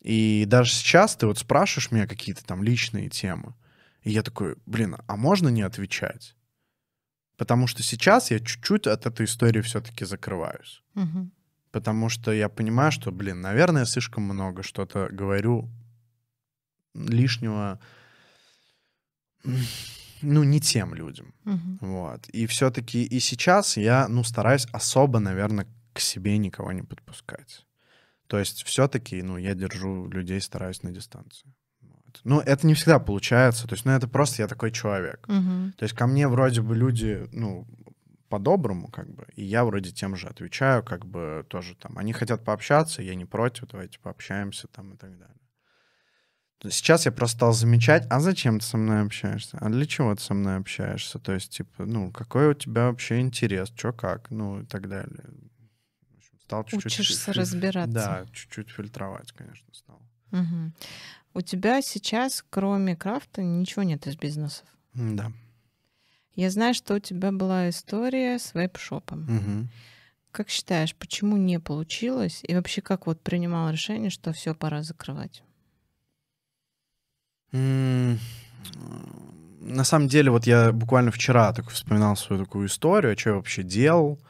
И 0.00 0.44
даже 0.46 0.72
сейчас 0.72 1.16
ты 1.16 1.26
вот 1.26 1.38
спрашиваешь 1.38 1.90
меня 1.90 2.06
какие-то 2.06 2.44
там 2.44 2.62
личные 2.62 3.10
темы, 3.10 3.54
и 4.02 4.10
я 4.10 4.22
такой, 4.22 4.56
блин, 4.64 4.96
а 5.06 5.16
можно 5.16 5.48
не 5.48 5.62
отвечать? 5.62 6.36
Потому 7.36 7.66
что 7.66 7.82
сейчас 7.82 8.30
я 8.30 8.38
чуть-чуть 8.38 8.86
от 8.86 9.04
этой 9.04 9.26
истории 9.26 9.60
все-таки 9.60 10.04
закрываюсь. 10.04 10.82
Угу. 10.94 11.30
Потому 11.72 12.08
что 12.08 12.32
я 12.32 12.48
понимаю, 12.48 12.92
что, 12.92 13.10
блин, 13.10 13.40
наверное, 13.40 13.82
я 13.82 13.86
слишком 13.86 14.22
много 14.22 14.62
что-то 14.62 15.08
говорю 15.10 15.68
лишнего, 16.94 17.80
ну, 20.26 20.44
не 20.44 20.60
тем 20.60 20.94
людям. 20.94 21.34
Угу. 21.44 21.78
Вот. 21.80 22.28
И 22.28 22.46
все-таки 22.46 23.04
и 23.04 23.20
сейчас 23.20 23.76
я, 23.76 24.08
ну, 24.08 24.24
стараюсь 24.24 24.66
особо, 24.72 25.18
наверное, 25.18 25.66
к 25.92 26.00
себе 26.00 26.38
никого 26.38 26.72
не 26.72 26.82
подпускать. 26.82 27.66
То 28.26 28.38
есть 28.38 28.64
все-таки, 28.64 29.22
ну, 29.22 29.38
я 29.38 29.54
держу 29.54 30.08
людей, 30.08 30.40
стараюсь 30.40 30.82
на 30.82 30.90
дистанции. 30.90 31.54
Вот. 31.80 32.20
Ну, 32.24 32.40
это 32.40 32.66
не 32.66 32.74
всегда 32.74 32.98
получается. 32.98 33.68
То 33.68 33.74
есть, 33.74 33.84
ну, 33.84 33.92
это 33.92 34.08
просто 34.08 34.42
я 34.42 34.48
такой 34.48 34.72
человек. 34.72 35.24
Угу. 35.28 35.72
То 35.76 35.82
есть 35.84 35.94
ко 35.94 36.06
мне 36.06 36.28
вроде 36.28 36.60
бы 36.60 36.76
люди, 36.76 37.28
ну, 37.32 37.66
по-доброму, 38.28 38.88
как 38.88 39.08
бы, 39.08 39.26
и 39.36 39.44
я 39.44 39.64
вроде 39.64 39.92
тем 39.92 40.16
же 40.16 40.26
отвечаю, 40.26 40.82
как 40.82 41.06
бы 41.06 41.44
тоже 41.48 41.76
там. 41.76 41.96
Они 41.96 42.12
хотят 42.12 42.44
пообщаться, 42.44 43.02
я 43.02 43.14
не 43.14 43.24
против, 43.24 43.68
давайте 43.68 43.98
пообщаемся 44.00 44.66
там 44.68 44.94
и 44.94 44.96
так 44.96 45.16
далее. 45.16 45.36
Сейчас 46.70 47.06
я 47.06 47.12
просто 47.12 47.36
стал 47.36 47.52
замечать, 47.52 48.06
а 48.10 48.20
зачем 48.20 48.60
ты 48.60 48.66
со 48.66 48.76
мной 48.76 49.02
общаешься? 49.02 49.58
А 49.60 49.68
для 49.68 49.86
чего 49.86 50.14
ты 50.14 50.22
со 50.22 50.34
мной 50.34 50.56
общаешься? 50.56 51.18
То 51.18 51.32
есть, 51.32 51.50
типа, 51.50 51.84
ну, 51.84 52.10
какой 52.10 52.48
у 52.48 52.54
тебя 52.54 52.86
вообще 52.86 53.20
интерес? 53.20 53.72
Что 53.74 53.92
как? 53.92 54.30
Ну, 54.30 54.62
и 54.62 54.64
так 54.64 54.88
далее. 54.88 55.24
В 56.10 56.16
общем, 56.16 56.38
стал 56.40 56.64
чуть-чуть... 56.64 56.86
Учишься 56.86 57.24
фильтр... 57.26 57.40
разбираться. 57.40 57.92
Да, 57.92 58.26
чуть-чуть 58.32 58.70
фильтровать, 58.70 59.32
конечно, 59.32 59.66
стал. 59.72 60.00
Угу. 60.32 60.72
У 61.34 61.40
тебя 61.40 61.82
сейчас, 61.82 62.44
кроме 62.48 62.96
крафта, 62.96 63.42
ничего 63.42 63.82
нет 63.82 64.06
из 64.06 64.16
бизнесов? 64.16 64.66
Да. 64.94 65.32
Я 66.34 66.50
знаю, 66.50 66.74
что 66.74 66.94
у 66.94 66.98
тебя 66.98 67.32
была 67.32 67.68
история 67.70 68.38
с 68.38 68.54
веб-шопом. 68.54 69.24
Угу. 69.24 69.68
Как 70.32 70.50
считаешь, 70.50 70.94
почему 70.94 71.36
не 71.36 71.58
получилось? 71.58 72.40
И 72.42 72.54
вообще, 72.54 72.82
как 72.82 73.06
вот 73.06 73.22
принимал 73.22 73.70
решение, 73.70 74.10
что 74.10 74.34
все 74.34 74.54
пора 74.54 74.82
закрывать? 74.82 75.42
На 77.52 78.18
самом 79.84 80.08
деле, 80.08 80.30
вот 80.30 80.46
я 80.46 80.72
буквально 80.72 81.10
вчера 81.10 81.52
так 81.52 81.68
вспоминал 81.70 82.16
свою 82.16 82.44
такую 82.44 82.66
историю, 82.68 83.18
что 83.18 83.30
я 83.30 83.36
вообще 83.36 83.62
делал, 83.62 84.20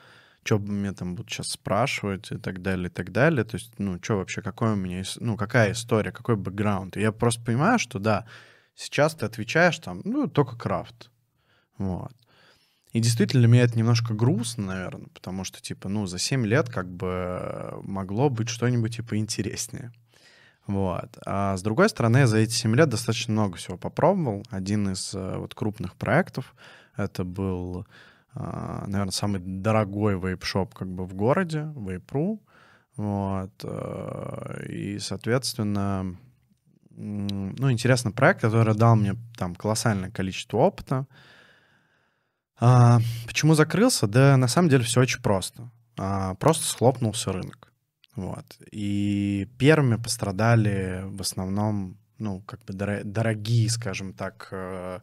что 0.44 0.58
мне 0.58 0.92
там 0.92 1.14
будут 1.14 1.30
сейчас 1.32 1.48
спрашивать 1.48 2.30
и 2.30 2.38
так 2.38 2.62
далее, 2.62 2.86
и 2.88 2.90
так 2.90 3.12
далее. 3.12 3.44
То 3.44 3.56
есть, 3.56 3.78
ну, 3.78 3.98
что 4.00 4.16
вообще, 4.16 4.42
какой 4.42 4.72
у 4.72 4.76
меня, 4.76 5.02
ну, 5.20 5.36
какая 5.36 5.72
история, 5.72 6.12
какой 6.12 6.36
бэкграунд. 6.36 6.96
И 6.96 7.00
я 7.00 7.12
просто 7.12 7.42
понимаю, 7.42 7.78
что 7.78 7.98
да, 7.98 8.24
сейчас 8.74 9.14
ты 9.14 9.26
отвечаешь 9.26 9.78
там, 9.78 10.02
ну, 10.04 10.28
только 10.28 10.56
крафт. 10.56 11.10
Вот. 11.78 12.12
И 12.92 13.00
действительно, 13.00 13.42
для 13.42 13.48
меня 13.48 13.64
это 13.64 13.76
немножко 13.76 14.14
грустно, 14.14 14.66
наверное, 14.66 15.08
потому 15.12 15.44
что, 15.44 15.60
типа, 15.60 15.88
ну, 15.88 16.06
за 16.06 16.18
7 16.18 16.46
лет 16.46 16.70
как 16.70 16.88
бы 16.88 17.78
могло 17.82 18.30
быть 18.30 18.48
что-нибудь, 18.48 18.96
типа, 18.96 19.16
интереснее. 19.18 19.92
Вот. 20.66 21.16
А 21.24 21.56
с 21.56 21.62
другой 21.62 21.88
стороны, 21.88 22.26
за 22.26 22.38
эти 22.38 22.52
7 22.52 22.74
лет 22.74 22.88
достаточно 22.88 23.32
много 23.32 23.56
всего 23.56 23.76
попробовал. 23.76 24.42
Один 24.50 24.90
из 24.90 25.14
э, 25.14 25.36
вот 25.36 25.54
крупных 25.54 25.94
проектов, 25.94 26.54
это 26.96 27.24
был, 27.24 27.86
э, 28.34 28.84
наверное, 28.86 29.12
самый 29.12 29.40
дорогой 29.40 30.14
вейп-шоп 30.14 30.74
как 30.74 30.88
бы 30.88 31.06
в 31.06 31.14
городе, 31.14 31.72
Вейпру. 31.76 32.40
Вот. 32.96 33.52
Э, 33.62 34.66
и, 34.68 34.98
соответственно, 34.98 36.16
ну, 36.96 37.70
интересный 37.70 38.12
проект, 38.12 38.40
который 38.40 38.74
дал 38.74 38.96
мне 38.96 39.14
там 39.36 39.54
колоссальное 39.54 40.10
количество 40.10 40.58
опыта. 40.58 41.06
А, 42.58 43.00
почему 43.26 43.54
закрылся? 43.54 44.06
Да, 44.06 44.36
на 44.36 44.48
самом 44.48 44.70
деле 44.70 44.82
все 44.82 45.00
очень 45.02 45.20
просто. 45.20 45.70
А, 45.98 46.34
просто 46.36 46.64
схлопнулся 46.64 47.32
рынок. 47.32 47.72
Вот. 48.16 48.58
И 48.72 49.46
первыми 49.58 49.96
пострадали 49.96 51.02
в 51.04 51.20
основном, 51.20 51.98
ну, 52.18 52.40
как 52.40 52.64
бы 52.64 52.72
дорогие, 52.72 53.68
скажем 53.68 54.14
так, 54.14 54.48
э, 54.50 55.00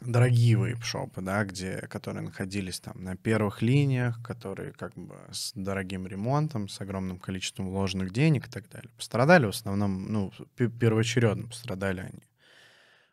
дорогие 0.00 0.56
вейп-шопы, 0.56 1.20
да, 1.20 1.44
где, 1.44 1.82
которые 1.88 2.22
находились 2.22 2.80
там 2.80 3.02
на 3.04 3.16
первых 3.16 3.60
линиях, 3.60 4.22
которые 4.22 4.72
как 4.72 4.94
бы 4.94 5.16
с 5.30 5.52
дорогим 5.54 6.06
ремонтом, 6.06 6.68
с 6.68 6.80
огромным 6.80 7.18
количеством 7.18 7.68
вложенных 7.68 8.12
денег 8.12 8.48
и 8.48 8.50
так 8.50 8.68
далее. 8.70 8.90
Пострадали 8.96 9.46
в 9.46 9.50
основном, 9.50 10.10
ну, 10.10 10.32
первоочередно 10.56 11.48
пострадали 11.48 12.00
они. 12.00 12.22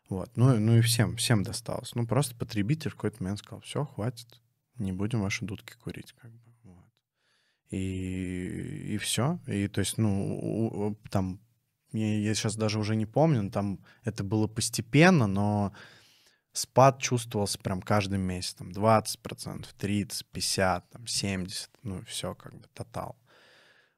Вот. 0.08 0.30
Ну, 0.36 0.58
ну 0.58 0.78
и 0.78 0.80
всем, 0.80 1.16
всем 1.16 1.42
досталось. 1.42 1.94
Ну, 1.94 2.06
просто 2.06 2.34
потребитель 2.36 2.90
в 2.90 2.94
какой-то 2.94 3.22
момент 3.22 3.40
сказал, 3.40 3.60
все, 3.60 3.84
хватит, 3.84 4.40
не 4.76 4.92
будем 4.92 5.20
ваши 5.20 5.44
дудки 5.44 5.74
курить, 5.74 6.12
как 6.12 6.30
бы. 6.30 6.43
И, 7.70 8.94
и 8.94 8.98
все. 8.98 9.38
И 9.46 9.68
то 9.68 9.80
есть, 9.80 9.98
ну, 9.98 10.96
там, 11.10 11.40
я, 11.92 12.18
я 12.18 12.34
сейчас 12.34 12.56
даже 12.56 12.78
уже 12.78 12.96
не 12.96 13.06
помню, 13.06 13.50
там 13.50 13.80
это 14.04 14.24
было 14.24 14.46
постепенно, 14.46 15.26
но 15.26 15.72
спад 16.52 17.00
чувствовался 17.00 17.58
прям 17.58 17.82
каждый 17.82 18.18
месяц, 18.18 18.54
там 18.54 18.70
20%, 18.70 19.66
30%, 19.78 20.22
50%, 20.32 20.82
там 20.90 21.02
70%, 21.04 21.68
ну 21.82 22.02
все 22.06 22.34
как 22.34 22.54
бы 22.54 22.66
тотал. 22.74 23.16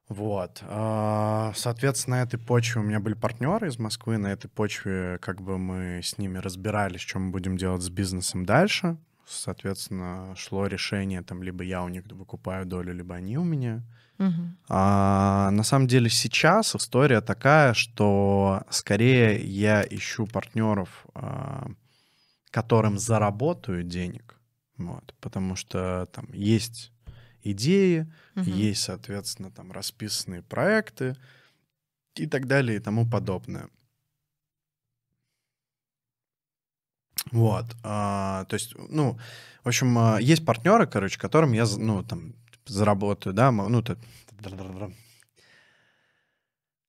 Вот. 0.09 0.59
А, 0.63 1.51
соответственно, 1.55 2.17
на 2.17 2.23
этой 2.23 2.39
почве 2.39 2.81
у 2.81 2.83
меня 2.83 2.99
были 2.99 3.13
партнеры 3.13 3.67
из 3.67 3.77
Москвы, 3.77 4.17
на 4.17 4.27
этой 4.27 4.47
почве 4.47 5.17
как 5.21 5.41
бы 5.41 5.57
мы 5.57 5.99
с 6.01 6.17
ними 6.17 6.37
разбирались, 6.37 7.01
что 7.01 7.19
мы 7.19 7.31
будем 7.31 7.57
делать 7.57 7.81
с 7.81 7.89
бизнесом 7.89 8.45
дальше. 8.45 8.97
Соответственно, 9.27 10.33
шло 10.37 10.67
решение, 10.67 11.21
там, 11.21 11.43
либо 11.43 11.63
я 11.63 11.83
у 11.83 11.89
них 11.89 12.05
выкупаю 12.05 12.65
долю, 12.65 12.93
либо 12.93 13.15
они 13.15 13.37
у 13.37 13.43
меня. 13.43 13.83
Угу. 14.19 14.41
А, 14.69 15.51
на 15.51 15.63
самом 15.63 15.87
деле 15.87 16.09
сейчас 16.09 16.75
история 16.75 17.19
такая, 17.21 17.73
что 17.73 18.63
скорее 18.69 19.45
я 19.45 19.85
ищу 19.87 20.27
партнеров, 20.27 21.05
а, 21.13 21.67
которым 22.51 22.97
заработаю 22.97 23.83
денег, 23.83 24.39
вот, 24.77 25.13
потому 25.19 25.55
что 25.55 26.07
там 26.13 26.27
есть 26.31 26.93
идеи, 27.43 28.11
угу. 28.35 28.49
есть, 28.49 28.83
соответственно, 28.83 29.51
там 29.51 29.71
расписанные 29.73 30.41
проекты 30.41 31.17
и 32.15 32.27
так 32.27 32.47
далее 32.47 32.77
и 32.77 32.79
тому 32.81 33.05
подобное. 33.05 33.69
Вот, 37.31 37.65
а, 37.83 38.45
то 38.45 38.53
есть, 38.55 38.73
ну, 38.89 39.19
в 39.63 39.67
общем, 39.67 39.97
а, 39.97 40.17
есть 40.19 40.45
партнеры, 40.45 40.87
короче, 40.87 41.19
которым 41.19 41.53
я, 41.53 41.65
ну, 41.77 42.03
там, 42.03 42.33
заработаю, 42.65 43.33
да, 43.33 43.51
ну, 43.51 43.81
то... 43.81 43.97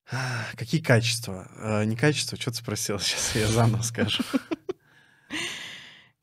Какие 0.55 0.81
качества? 0.81 1.47
А, 1.57 1.83
не 1.83 1.95
качества, 1.95 2.37
что 2.39 2.51
ты 2.51 2.57
спросил? 2.57 2.99
Сейчас 2.99 3.35
я 3.35 3.47
заново 3.47 3.81
скажу. 3.81 4.23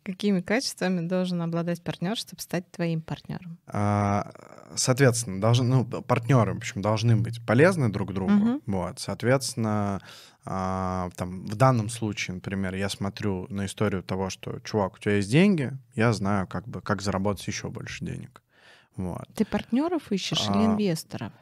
Какими 0.07 0.41
качествами 0.41 1.05
должен 1.05 1.43
обладать 1.43 1.83
партнер, 1.83 2.17
чтобы 2.17 2.41
стать 2.41 2.71
твоим 2.71 3.01
партнером? 3.01 3.59
А, 3.67 4.31
соответственно, 4.77 5.41
должны, 5.41 5.67
ну, 5.67 5.85
партнеры, 5.85 6.55
в 6.55 6.59
общем, 6.59 6.81
должны 6.81 7.17
быть 7.17 7.45
полезны 7.45 7.89
друг 7.89 8.15
другу. 8.15 8.33
Угу. 8.33 8.63
Вот, 8.67 9.01
соответственно, 9.01 10.01
а, 10.45 11.11
там, 11.17 11.45
в 11.45 11.57
данном 11.57 11.89
случае, 11.89 12.37
например, 12.37 12.77
я 12.77 12.89
смотрю 12.89 13.49
на 13.49 13.67
историю 13.67 14.05
того, 14.05 14.31
что, 14.31 14.61
чувак, 14.61 14.95
у 14.95 14.99
тебя 14.99 15.17
есть 15.17 15.29
деньги, 15.29 15.73
я 15.97 16.13
знаю, 16.13 16.47
как 16.47 16.69
бы, 16.69 16.81
как 16.81 17.03
заработать 17.03 17.45
еще 17.49 17.69
больше 17.69 18.05
денег. 18.05 18.43
Вот. 18.95 19.27
Ты 19.35 19.45
партнеров 19.45 20.13
ищешь 20.13 20.47
а, 20.47 20.53
или 20.53 20.67
инвесторов? 20.67 21.33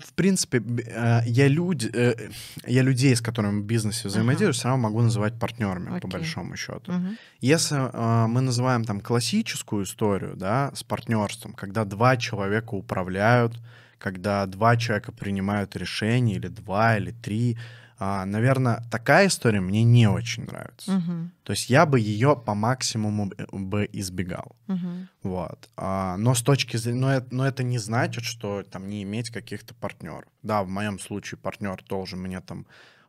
В 0.00 0.12
принципе, 0.14 0.58
э, 0.58 1.20
я, 1.26 1.48
люди, 1.48 1.88
э, 1.92 2.30
я 2.66 2.82
людей, 2.82 3.14
с 3.14 3.20
которыми 3.20 3.60
в 3.60 3.64
бизнесе 3.64 4.08
взаимодействую, 4.08 4.50
uh-huh. 4.50 4.58
все 4.58 4.68
равно 4.68 4.88
могу 4.88 5.02
называть 5.02 5.38
партнерами, 5.38 5.90
okay. 5.90 6.00
по 6.00 6.08
большому 6.08 6.56
счету. 6.56 6.92
Uh-huh. 6.92 7.16
Если 7.40 7.76
э, 7.76 8.26
мы 8.26 8.40
называем 8.40 8.84
там 8.84 9.00
классическую 9.00 9.84
историю, 9.84 10.34
да, 10.36 10.72
с 10.74 10.82
партнерством, 10.82 11.52
когда 11.52 11.84
два 11.84 12.16
человека 12.16 12.74
управляют, 12.74 13.60
когда 13.98 14.44
два 14.46 14.76
человека 14.76 15.12
принимают 15.12 15.76
решения, 15.76 16.34
или 16.34 16.48
два, 16.48 16.96
или 16.96 17.12
три, 17.12 17.56
а, 17.98 18.24
наверное, 18.24 18.82
такая 18.90 19.28
история 19.28 19.60
мне 19.60 19.84
не 19.84 20.08
очень 20.08 20.44
нравится. 20.44 20.92
Мгм. 20.92 21.32
То 21.42 21.52
есть 21.52 21.70
я 21.70 21.86
бы 21.86 22.00
ее 22.00 22.36
по 22.36 22.54
максимуму 22.54 23.26
б- 23.26 23.46
бы 23.52 23.88
избегал. 23.92 24.56
Мгм. 24.66 25.08
Вот. 25.22 25.68
А, 25.76 26.16
но 26.16 26.34
с 26.34 26.42
точки 26.42 26.76
зрения... 26.76 27.00
Но 27.00 27.12
это, 27.12 27.26
но 27.30 27.46
это 27.46 27.62
не 27.62 27.78
значит, 27.78 28.24
что 28.24 28.62
там 28.62 28.88
не 28.88 29.02
иметь 29.02 29.30
каких-то 29.30 29.74
партнеров. 29.74 30.28
Да, 30.42 30.62
в 30.62 30.68
моем 30.68 30.98
случае 30.98 31.38
партнер 31.38 31.82
должен 31.88 32.20
мне 32.20 32.40
там 32.40 32.66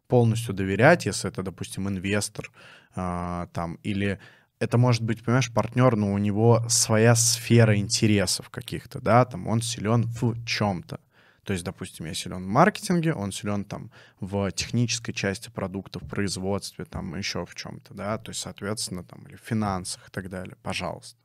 полностью 0.08 0.54
доверять, 0.54 1.06
если 1.06 1.30
это, 1.30 1.42
допустим, 1.42 1.90
инвестор 1.90 2.52
а, 2.96 3.48
там, 3.54 3.76
или 3.84 4.20
это 4.60 4.78
может 4.78 5.02
быть, 5.02 5.24
понимаешь, 5.24 5.52
партнер, 5.52 5.96
но 5.96 6.14
у 6.14 6.18
него 6.18 6.64
своя 6.70 7.16
сфера 7.16 7.76
интересов 7.76 8.50
каких-то, 8.50 9.02
да, 9.02 9.26
там 9.26 9.48
он 9.48 9.62
силен 9.62 10.04
в 10.04 10.46
чем-то. 10.46 11.00
То 11.46 11.54
есть, 11.54 11.64
допустим, 11.64 12.08
я 12.08 12.14
силен 12.16 12.44
в 12.44 12.48
маркетинге, 12.48 13.14
он 13.14 13.32
силен 13.32 13.66
там 13.66 13.92
в 14.20 14.52
технической 14.52 15.14
части 15.14 15.50
продуктов, 15.50 16.02
производстве, 16.10 16.86
там 16.86 17.16
еще 17.16 17.46
в 17.46 17.54
чем-то, 17.54 17.94
да, 17.94 18.18
то 18.18 18.32
есть, 18.32 18.42
соответственно, 18.42 19.04
там 19.04 19.28
или 19.28 19.36
в 19.36 19.42
финансах 19.42 20.08
и 20.08 20.12
так 20.12 20.30
далее, 20.30 20.58
пожалуйста. 20.64 21.20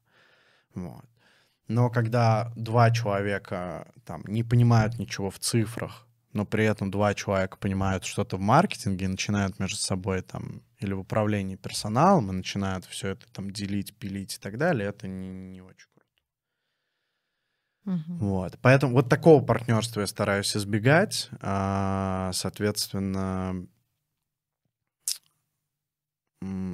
Вот. 0.74 1.04
Но 1.68 1.88
когда 1.88 2.52
два 2.54 2.90
человека 2.90 3.90
там 4.04 4.22
не 4.26 4.44
понимают 4.44 4.98
ничего 4.98 5.30
в 5.30 5.38
цифрах, 5.38 6.06
но 6.34 6.44
при 6.44 6.64
этом 6.64 6.90
два 6.90 7.14
человека 7.14 7.56
понимают 7.56 8.04
что-то 8.04 8.36
в 8.36 8.40
маркетинге 8.40 9.06
и 9.06 9.08
начинают 9.08 9.58
между 9.58 9.78
собой 9.78 10.20
там 10.20 10.62
или 10.80 10.92
в 10.92 11.00
управлении 11.00 11.56
персоналом 11.56 12.28
и 12.30 12.34
начинают 12.34 12.84
все 12.84 13.08
это 13.08 13.26
там 13.32 13.50
делить, 13.50 13.96
пилить 13.96 14.36
и 14.36 14.38
так 14.38 14.58
далее, 14.58 14.90
это 14.90 15.08
не, 15.08 15.28
не 15.28 15.62
очень 15.62 15.88
Мгм. 17.90 18.18
Вот. 18.18 18.56
Поэтому 18.62 18.92
вот 18.94 19.08
такого 19.08 19.44
партнерства 19.44 20.00
я 20.00 20.06
стараюсь 20.06 20.56
избегать. 20.56 21.28
А, 21.40 22.30
Соответственно, 22.32 23.66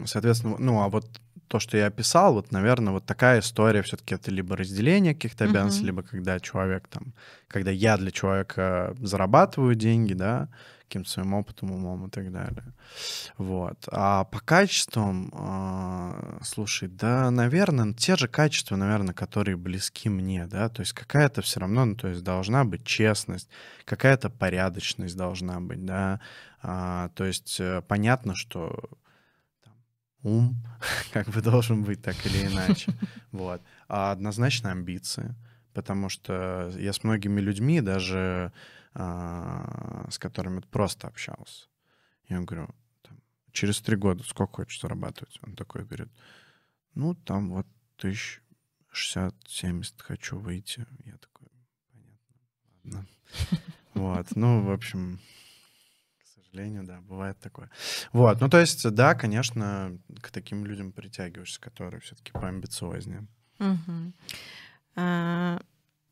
соответственно, 0.04 0.56
ну, 0.58 0.82
а 0.82 0.88
вот 0.88 1.20
то, 1.48 1.58
что 1.58 1.76
я 1.78 1.86
описал, 1.86 2.34
вот, 2.34 2.52
наверное, 2.52 2.92
вот 2.92 3.06
такая 3.06 3.40
история 3.40 3.82
все-таки 3.82 4.14
это 4.14 4.30
либо 4.30 4.56
разделение 4.56 5.14
каких-то 5.14 5.44
обязанностей, 5.44 5.86
либо 5.86 6.02
когда 6.02 6.38
человек 6.40 6.88
там, 6.88 7.14
когда 7.48 7.70
я 7.70 7.96
для 7.96 8.10
человека 8.10 8.94
зарабатываю 9.00 9.74
деньги, 9.74 10.12
да, 10.12 10.48
каким-то 10.86 11.10
своим 11.10 11.34
опытом, 11.34 11.72
умом 11.72 12.06
и 12.06 12.10
так 12.10 12.32
далее. 12.32 12.72
Вот. 13.38 13.88
А 13.90 14.24
по 14.24 14.40
качествам, 14.40 15.30
а, 15.34 16.38
слушай, 16.42 16.88
да, 16.88 17.30
наверное, 17.30 17.92
те 17.92 18.16
же 18.16 18.28
качества, 18.28 18.76
наверное, 18.76 19.14
которые 19.14 19.56
близки 19.56 20.08
мне, 20.08 20.46
да, 20.46 20.68
то 20.68 20.80
есть 20.80 20.92
какая-то 20.92 21.42
все 21.42 21.60
равно, 21.60 21.84
ну, 21.84 21.96
то 21.96 22.08
есть 22.08 22.22
должна 22.22 22.64
быть 22.64 22.84
честность, 22.84 23.48
какая-то 23.84 24.30
порядочность 24.30 25.16
должна 25.16 25.60
быть, 25.60 25.84
да, 25.84 26.20
А, 26.62 27.10
то 27.10 27.24
есть 27.24 27.60
э, 27.60 27.82
понятно, 27.86 28.34
что 28.34 28.78
там, 29.64 29.74
ум 30.22 30.56
как 31.12 31.28
бы 31.28 31.42
должен 31.42 31.82
быть 31.82 32.02
так 32.02 32.16
или 32.26 32.46
иначе, 32.46 32.92
вот, 33.32 33.60
а 33.88 34.12
однозначно 34.12 34.70
амбиции, 34.70 35.34
потому 35.74 36.08
что 36.08 36.72
я 36.78 36.92
с 36.92 37.02
многими 37.02 37.40
людьми 37.40 37.80
даже 37.80 38.52
с 38.96 40.18
которыми 40.18 40.60
просто 40.60 41.08
общался. 41.08 41.66
Я 42.28 42.40
говорю, 42.40 42.68
через 43.52 43.80
три 43.80 43.96
года 43.96 44.24
сколько 44.24 44.56
хочешь 44.56 44.80
зарабатывать? 44.80 45.38
Он 45.42 45.54
такой 45.54 45.84
говорит, 45.84 46.08
ну, 46.94 47.14
там 47.14 47.50
вот 47.50 47.66
тысяч 47.96 48.40
60-70 48.92 49.94
хочу 49.98 50.38
выйти. 50.38 50.86
Я 51.04 51.16
такой, 51.18 51.48
понятно, 51.92 52.98
ладно. 52.98 53.08
Вот, 53.94 54.36
ну, 54.36 54.62
в 54.62 54.70
общем, 54.70 55.20
к 56.18 56.26
сожалению, 56.26 56.84
да, 56.84 57.00
бывает 57.00 57.38
такое. 57.40 57.70
Вот, 58.12 58.40
ну, 58.40 58.50
то 58.50 58.60
есть, 58.60 58.88
да, 58.90 59.14
конечно, 59.14 59.98
к 60.20 60.30
таким 60.30 60.66
людям 60.66 60.92
притягиваешься, 60.92 61.60
которые 61.60 62.00
все-таки 62.00 62.32
поамбициознее. 62.32 63.26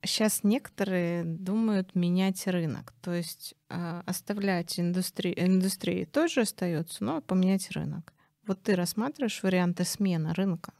Сейчас 0.05 0.45
некоторые 0.45 1.25
думают 1.25 1.95
менять 1.95 2.47
рынок, 2.47 2.93
то 3.01 3.13
есть 3.13 3.55
а, 3.69 4.03
оставлять 4.07 4.79
индустри... 4.79 5.33
индустрии 5.37 6.05
тоже 6.05 6.43
остается, 6.43 7.03
но 7.03 7.21
поменять 7.21 7.71
рынок. 7.71 8.13
Вот 8.47 8.63
ты 8.63 8.77
рассматриваешь 8.77 9.43
варианты 9.43 9.85
смены 9.85 10.35
рынка? 10.35 10.73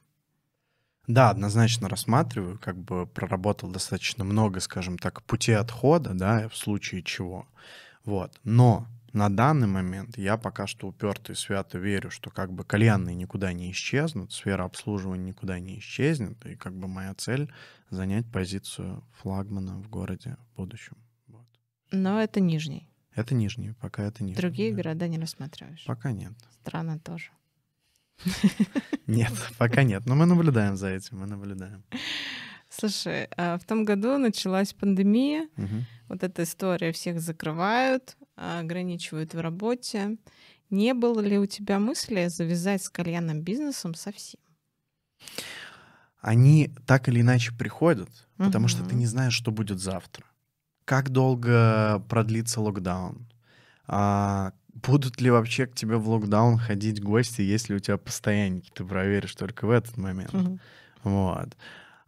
Да, 1.07 1.31
однозначно 1.31 1.89
рассматриваю, 1.89 2.59
как 2.59 2.77
бы 2.79 3.07
проработал 3.07 3.71
достаточно 3.71 4.25
много, 4.25 4.61
скажем 4.61 4.99
так, 4.99 5.23
пути 5.23 5.53
отхода, 5.53 6.15
да, 6.15 6.49
в 6.49 6.57
случае 6.57 7.03
чего. 7.03 7.47
Вот. 8.05 8.39
Но 8.43 8.87
на 9.15 9.31
данный 9.31 9.69
момент 9.69 10.19
я 10.19 10.37
пока 10.37 10.67
что 10.67 10.89
уперто 10.89 11.33
и 11.33 11.37
свято 11.37 11.79
верю, 11.79 12.11
что 12.11 12.31
как 12.31 12.53
бы 12.53 12.65
кальянные 12.65 13.15
никуда 13.15 13.53
не 13.53 13.71
исчезнут, 13.71 14.33
сфера 14.33 14.65
обслуживания 14.65 15.29
никуда 15.29 15.61
не 15.61 15.79
исчезнет, 15.79 16.45
и 16.45 16.57
как 16.57 16.75
бы 16.77 16.89
моя 16.89 17.15
цель 17.15 17.51
занять 17.91 18.27
позицию 18.31 19.05
флагмана 19.13 19.77
в 19.79 19.89
городе 19.89 20.37
в 20.53 20.57
будущем. 20.57 20.97
Вот. 21.29 21.47
Но 21.93 22.21
это 22.21 22.41
нижний. 22.41 22.91
Это 23.15 23.35
нижний, 23.37 23.73
пока 23.81 24.03
это 24.03 24.25
нижний. 24.25 24.41
Другие 24.41 24.71
да. 24.73 24.83
города 24.83 25.07
не 25.07 25.19
рассматриваешь. 25.19 25.85
Пока 25.87 26.11
нет. 26.11 26.33
Страны 26.63 26.99
тоже. 26.99 27.31
Нет, 29.07 29.33
пока 29.59 29.85
нет. 29.85 30.07
Но 30.07 30.17
мы 30.17 30.27
наблюдаем 30.27 30.77
за 30.77 30.89
этим, 30.89 31.21
мы 31.21 31.27
наблюдаем. 31.27 31.85
Слушай, 32.69 33.29
а 33.37 33.57
в 33.59 33.65
том 33.65 33.85
году 33.85 34.19
началась 34.19 34.73
пандемия, 34.73 35.49
Мгм. 35.57 35.85
вот 36.09 36.25
эта 36.25 36.43
история, 36.43 36.91
всех 36.91 37.21
закрывают, 37.21 38.17
ограничивают 38.37 39.35
в 39.35 39.41
работе. 39.41 40.19
Не 40.71 40.95
было 40.95 41.21
ли 41.21 41.39
у 41.39 41.47
тебя 41.47 41.79
мысли 41.79 42.27
завязать 42.29 42.83
с 42.83 42.89
кальянным 42.89 43.43
бизнесом 43.43 43.95
совсем? 43.95 44.41
Они 46.21 46.71
так 46.87 47.09
или 47.09 47.21
иначе 47.21 47.53
приходят, 47.53 48.09
потому 48.39 48.67
что 48.69 48.83
ты 48.83 48.95
не 48.95 49.07
знаешь, 49.07 49.35
что 49.35 49.51
будет 49.51 49.79
завтра. 49.79 50.25
Как 50.85 51.11
долго 51.11 52.03
продлится 52.09 52.61
локдаун? 52.61 53.27
А, 53.87 54.53
будут 54.73 55.21
ли 55.21 55.31
вообще 55.31 55.67
к 55.67 55.75
тебе 55.75 55.97
в 55.97 56.09
локдаун 56.09 56.59
ходить 56.59 57.03
гости, 57.03 57.43
если 57.43 57.75
у 57.75 57.79
тебя 57.79 57.99
постоянники? 57.99 58.71
Ты 58.75 58.85
проверишь 58.85 59.35
только 59.35 59.67
в 59.67 59.71
этот 59.71 59.97
момент. 59.97 60.33
Мгм. 60.33 60.61
Вот. 61.03 61.57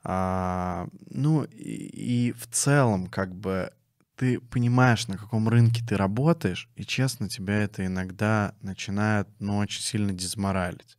А, 0.03 0.89
ну 1.11 1.45
и, 1.45 2.29
и 2.29 2.33
в 2.33 2.47
целом, 2.49 3.09
как 3.09 3.35
бы 3.35 3.71
ты 4.17 4.41
понимаешь, 4.41 5.09
на 5.09 5.19
каком 5.19 5.49
рынке 5.49 5.85
ты 5.87 5.97
работаешь, 5.97 6.69
и 6.75 6.85
честно, 6.85 7.29
тебя 7.29 7.63
это 7.63 7.85
иногда 7.85 8.55
начинает, 8.63 9.29
ну, 9.39 9.59
очень 9.59 9.83
сильно 9.83 10.13
дезморалить. 10.13 10.97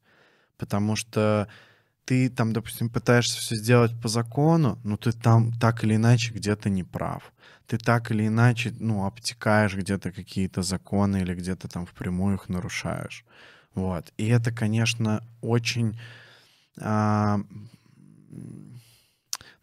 Потому 0.58 0.96
что 0.96 1.48
ты 2.06 2.30
там, 2.30 2.54
допустим, 2.54 2.90
пытаешься 2.90 3.40
все 3.40 3.56
сделать 3.56 4.00
по 4.02 4.08
закону, 4.08 4.80
но 4.84 4.98
ты 4.98 5.12
там 5.12 5.52
так 5.60 5.84
или 5.84 5.96
иначе 5.96 6.32
где-то 6.32 6.70
не 6.70 6.84
прав. 6.84 7.34
Ты 7.66 7.78
так 7.78 8.12
или 8.12 8.28
иначе, 8.28 8.74
ну, 8.80 9.06
обтекаешь 9.06 9.76
где-то 9.76 10.12
какие-то 10.12 10.62
законы 10.62 11.22
или 11.22 11.34
где-то 11.34 11.68
там 11.68 11.86
впрямую 11.86 12.36
их 12.36 12.50
нарушаешь. 12.50 13.26
Вот. 13.74 14.14
И 14.18 14.28
это, 14.28 14.52
конечно, 14.52 15.24
очень 15.42 16.00
а, 16.80 17.40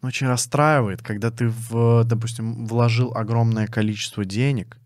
очень 0.05 0.27
расстраивает, 0.27 1.01
когда 1.01 1.31
ты, 1.31 1.47
в, 1.49 2.03
допустим, 2.03 2.65
вложил 2.65 3.13
огромное 3.15 3.67
количество 3.67 4.25
денег, 4.25 4.77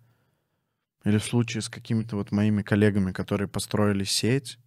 или 1.03 1.17
в 1.17 1.23
случае 1.23 1.61
с 1.61 1.69
какими-то 1.69 2.15
вот 2.15 2.31
моими 2.31 2.61
коллегами, 2.61 3.11
которые 3.11 3.47
построили 3.47 4.03
сеть, 4.03 4.59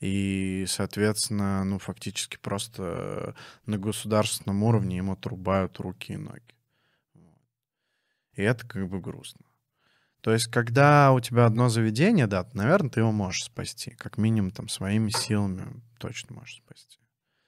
и, 0.00 0.64
соответственно, 0.68 1.64
ну, 1.64 1.78
фактически 1.78 2.36
просто 2.36 3.34
на 3.64 3.78
государственном 3.78 4.62
уровне 4.62 4.98
им 4.98 5.10
отрубают 5.10 5.78
руки 5.80 6.12
и 6.12 6.16
ноги. 6.16 6.42
И 8.34 8.42
это 8.42 8.66
как 8.66 8.88
бы 8.88 9.00
грустно. 9.00 9.46
То 10.20 10.32
есть, 10.32 10.48
когда 10.48 11.12
у 11.12 11.20
тебя 11.20 11.46
одно 11.46 11.68
заведение, 11.68 12.26
да, 12.26 12.46
наверное, 12.52 12.90
ты 12.90 13.00
его 13.00 13.12
можешь 13.12 13.44
спасти. 13.44 13.92
Как 13.92 14.18
минимум, 14.18 14.50
там, 14.50 14.68
своими 14.68 15.08
силами 15.10 15.80
точно 15.98 16.34
можешь 16.34 16.56
спасти. 16.56 16.98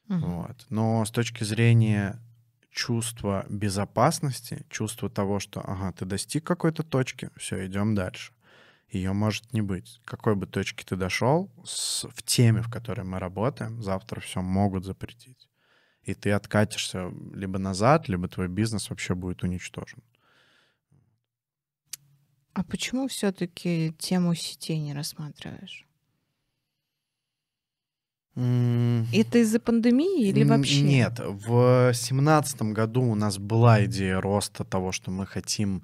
Мгм. 0.07 0.21
Вот. 0.21 0.67
Но 0.71 1.05
с 1.05 1.11
точки 1.11 1.45
зрения 1.45 2.19
чувства 2.79 3.45
безопасности, 3.49 4.65
чувства 4.71 5.11
того, 5.11 5.41
что, 5.41 5.61
ага, 5.61 5.93
ты 5.93 6.05
достиг 6.05 6.45
какой-то 6.45 6.85
точки, 6.85 7.31
все, 7.37 7.67
идем 7.67 7.97
дальше. 7.97 8.33
Ее 8.89 9.13
может 9.13 9.53
не 9.53 9.63
быть. 9.63 10.01
Какой 10.05 10.37
бы 10.37 10.47
точке 10.47 10.85
ты 10.85 10.95
дошел, 10.95 11.51
с, 11.65 12.05
в 12.09 12.23
теме, 12.23 12.63
в 12.63 12.71
которой 12.71 13.05
мы 13.05 13.19
работаем, 13.19 13.83
завтра 13.83 14.21
все 14.21 14.43
могут 14.43 14.85
запретить. 14.85 15.49
И 16.05 16.15
ты 16.15 16.31
откатишься 16.31 17.13
либо 17.35 17.59
назад, 17.59 18.09
либо 18.09 18.29
твой 18.29 18.47
бизнес 18.47 18.91
вообще 18.91 19.15
будет 19.15 19.43
уничтожен. 19.43 20.01
А 22.53 22.63
почему 22.63 23.09
все-таки 23.09 23.93
тему 23.99 24.35
сетей 24.37 24.79
не 24.79 24.95
рассматриваешь? 24.95 25.88
Это 29.13 29.39
из-за 29.39 29.59
пандемии 29.61 30.29
или 30.29 30.45
вообще? 30.45 30.81
Нет, 30.83 31.19
в 31.21 31.93
семнадцатом 31.95 32.73
году 32.75 33.03
у 33.03 33.15
нас 33.15 33.39
была 33.39 33.85
идея 33.85 34.21
роста 34.21 34.65
того, 34.65 34.93
что 34.93 35.11
мы 35.11 35.27
хотим 35.27 35.83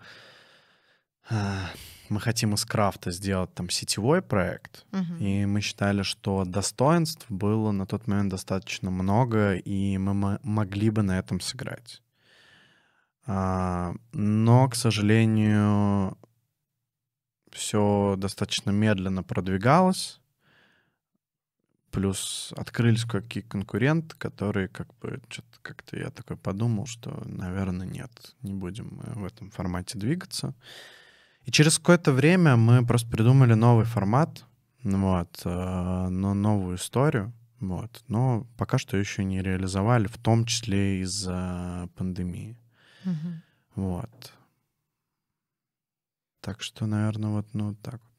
а, 1.31 1.71
мы 2.11 2.21
хотим 2.21 2.55
из 2.55 2.65
крафта 2.65 3.11
сделать 3.11 3.53
там 3.55 3.71
сетевой 3.71 4.21
проект, 4.23 4.85
Мгм. 4.93 5.17
и 5.19 5.47
мы 5.47 5.61
считали, 5.63 6.03
что 6.03 6.45
достоинств 6.45 7.25
было 7.31 7.73
на 7.73 7.87
тот 7.87 8.07
момент 8.07 8.31
достаточно 8.31 8.91
много, 8.91 9.55
и 9.55 9.97
мы 9.99 10.13
мо- 10.15 10.41
могли 10.43 10.91
бы 10.91 11.03
на 11.03 11.19
этом 11.19 11.41
сыграть. 11.41 12.03
А, 13.27 13.95
Но, 14.13 14.69
к 14.69 14.75
сожалению, 14.77 16.17
все 17.51 18.17
достаточно 18.19 18.71
медленно 18.71 19.23
продвигалось. 19.23 20.21
Плюс 21.95 22.53
открылись 22.57 23.05
какие 23.05 23.43
конкуренты, 23.43 24.17
которые 24.17 24.67
как 24.69 24.89
бы 24.99 25.21
что-то 25.29 25.59
как-то 25.63 25.97
я 25.97 26.11
такой 26.11 26.37
подумал, 26.37 26.87
что, 26.87 27.23
наверное, 27.25 27.87
нет, 27.87 28.35
не 28.43 28.53
будем 28.53 28.97
мы 28.97 29.23
в 29.23 29.25
этом 29.25 29.51
формате 29.51 29.97
двигаться. 29.99 30.55
И 31.45 31.53
через 31.53 31.79
какое-то 31.79 32.13
время 32.13 32.57
мы 32.57 32.85
просто 32.85 33.09
придумали 33.09 33.55
новый 33.55 33.85
формат, 33.85 34.45
вот, 34.83 35.43
э, 35.45 36.09
но 36.09 36.35
новую 36.35 36.77
историю, 36.77 37.33
вот, 37.61 38.03
но 38.09 38.47
пока 38.59 38.77
что 38.79 38.97
еще 38.97 39.23
не 39.25 39.41
реализовали, 39.41 40.07
в 40.09 40.19
том 40.19 40.47
числе 40.47 41.01
из-за 41.03 41.89
пандемии, 41.97 42.57
Мгм. 43.05 43.43
вот. 43.77 44.33
Так 46.41 46.61
что, 46.61 46.87
наверное, 46.87 47.31
вот, 47.31 47.47
ну, 47.55 47.75
так 47.77 48.01
вот. 48.03 48.14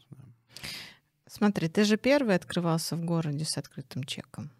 Смотри, 1.38 1.68
ты 1.68 1.84
же 1.84 1.98
первый 1.98 2.36
открывался 2.36 2.96
в 2.96 3.04
городе 3.04 3.44
с 3.44 3.58
открытым 3.58 4.06
чеком. 4.06 4.52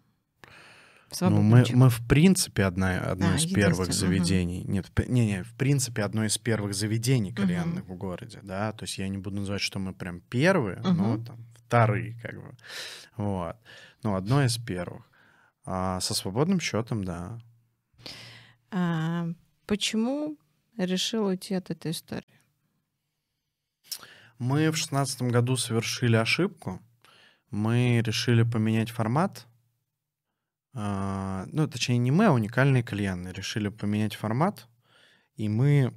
Ну, 1.22 1.42
мы, 1.42 1.64
чеком. 1.64 1.80
мы, 1.80 1.90
в 1.90 2.06
принципе, 2.06 2.64
одна, 2.66 3.00
одно 3.00 3.30
А, 3.32 3.36
из 3.38 3.46
первых 3.46 3.94
заведений. 3.94 4.66
Нет, 4.66 4.88
в- 4.94 5.10
не, 5.10 5.26
не, 5.26 5.44
в 5.44 5.54
принципе, 5.54 6.04
одно 6.04 6.26
из 6.26 6.38
первых 6.38 6.74
заведений 6.74 7.32
кальянных 7.32 7.86
в 7.86 7.96
городе, 7.96 8.40
да. 8.44 8.74
То 8.74 8.84
есть 8.84 8.98
я 8.98 9.08
не 9.08 9.18
буду 9.18 9.38
называть, 9.38 9.62
что 9.62 9.80
мы 9.80 9.94
прям 9.94 10.20
первые, 10.20 10.82
но 10.82 10.92
Мгм. 11.14 11.24
там 11.26 11.46
вторые, 11.66 12.20
как 12.22 12.34
бы. 12.36 12.58
Вот. 13.16 13.56
Ну, 14.04 14.16
одно 14.16 14.44
из 14.44 14.58
первых. 14.58 15.10
А 15.64 16.02
со 16.02 16.14
свободным 16.14 16.60
счетом, 16.60 17.06
да. 17.06 17.40
А, 18.72 19.28
почему 19.66 20.38
решил 20.78 21.28
уйти 21.28 21.54
от 21.56 21.70
этой 21.72 21.92
истории? 21.92 22.42
Мы 24.38 24.70
в 24.70 24.76
шестнадцатом 24.78 25.30
году 25.30 25.56
совершили 25.56 26.18
ошибку. 26.18 26.82
Мы 27.52 28.02
решили 28.06 28.44
поменять 28.44 28.92
формат. 28.92 29.48
А, 30.74 31.46
Ну, 31.52 31.68
точнее, 31.68 31.98
не 31.98 32.12
мы, 32.12 32.26
а 32.26 32.34
уникальные 32.34 32.84
кальянные 32.84 33.34
решили 33.34 33.70
поменять 33.70 34.16
формат, 34.16 34.68
и 35.38 35.48
мы 35.48 35.94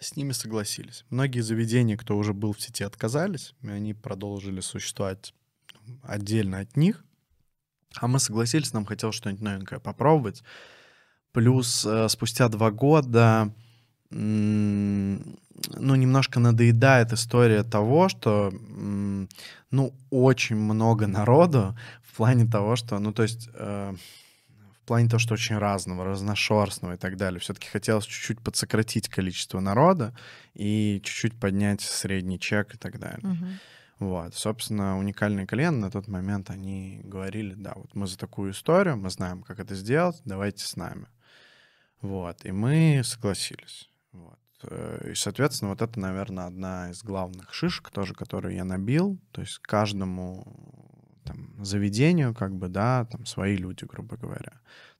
с 0.00 0.16
ними 0.16 0.32
согласились. 0.32 1.04
Многие 1.10 1.40
заведения, 1.40 1.96
кто 1.96 2.16
уже 2.16 2.32
был 2.32 2.52
в 2.54 2.60
сети, 2.60 2.84
отказались, 2.84 3.54
и 3.60 3.68
они 3.68 3.92
продолжили 3.92 4.60
существовать 4.60 5.34
ну, 5.86 6.00
отдельно 6.02 6.60
от 6.60 6.76
них. 6.76 7.04
А 7.96 8.08
мы 8.08 8.18
согласились, 8.18 8.72
нам 8.72 8.86
хотелось 8.86 9.16
что-нибудь 9.16 9.42
новенькое 9.42 9.80
попробовать. 9.80 10.42
Плюс 11.32 11.84
э, 11.84 12.08
спустя 12.08 12.48
два 12.48 12.70
года 12.70 13.54
ну, 14.12 15.94
немножко 15.94 16.40
надоедает 16.40 17.12
история 17.12 17.62
того, 17.62 18.08
что, 18.08 18.52
ну, 19.70 19.94
очень 20.10 20.56
много 20.56 21.06
народу 21.06 21.76
в 22.02 22.16
плане 22.16 22.46
того, 22.46 22.76
что, 22.76 22.98
ну, 22.98 23.12
то 23.12 23.22
есть, 23.22 23.48
э, 23.54 23.94
в 24.82 24.86
плане 24.86 25.08
того, 25.08 25.18
что 25.18 25.34
очень 25.34 25.56
разного, 25.56 26.04
разношерстного 26.04 26.94
и 26.94 26.96
так 26.96 27.16
далее. 27.16 27.40
Все-таки 27.40 27.68
хотелось 27.68 28.04
чуть-чуть 28.04 28.40
подсократить 28.40 29.08
количество 29.08 29.60
народа 29.60 30.14
и 30.54 31.00
чуть-чуть 31.04 31.38
поднять 31.38 31.80
средний 31.80 32.38
чек 32.38 32.74
и 32.74 32.78
так 32.78 32.98
далее. 32.98 33.20
Мгм. 33.22 33.58
Вот, 34.00 34.34
собственно, 34.34 34.98
уникальные 34.98 35.46
клиенты 35.46 35.78
на 35.78 35.90
тот 35.90 36.08
момент, 36.08 36.50
они 36.50 37.00
говорили, 37.04 37.54
да, 37.54 37.74
вот 37.76 37.94
мы 37.94 38.08
за 38.08 38.18
такую 38.18 38.50
историю, 38.50 38.96
мы 38.96 39.10
знаем, 39.10 39.44
как 39.44 39.60
это 39.60 39.76
сделать, 39.76 40.20
давайте 40.24 40.66
с 40.66 40.74
нами. 40.74 41.06
Вот, 42.00 42.44
и 42.44 42.50
мы 42.50 43.02
согласились. 43.04 43.88
Вот. 44.12 44.38
Э, 44.62 45.10
И, 45.10 45.14
соответственно, 45.14 45.70
вот 45.70 45.82
это, 45.82 45.98
наверное, 45.98 46.46
одна 46.46 46.90
из 46.90 47.02
главных 47.02 47.52
шишек 47.52 47.90
тоже, 47.90 48.14
которую 48.14 48.54
я 48.54 48.64
набил. 48.64 49.18
То 49.32 49.40
есть 49.40 49.58
каждому 49.58 50.44
там, 51.24 51.64
заведению, 51.64 52.34
как 52.34 52.54
бы, 52.54 52.68
да, 52.68 53.04
там 53.06 53.26
свои 53.26 53.56
люди, 53.56 53.84
грубо 53.84 54.16
говоря. 54.16 54.52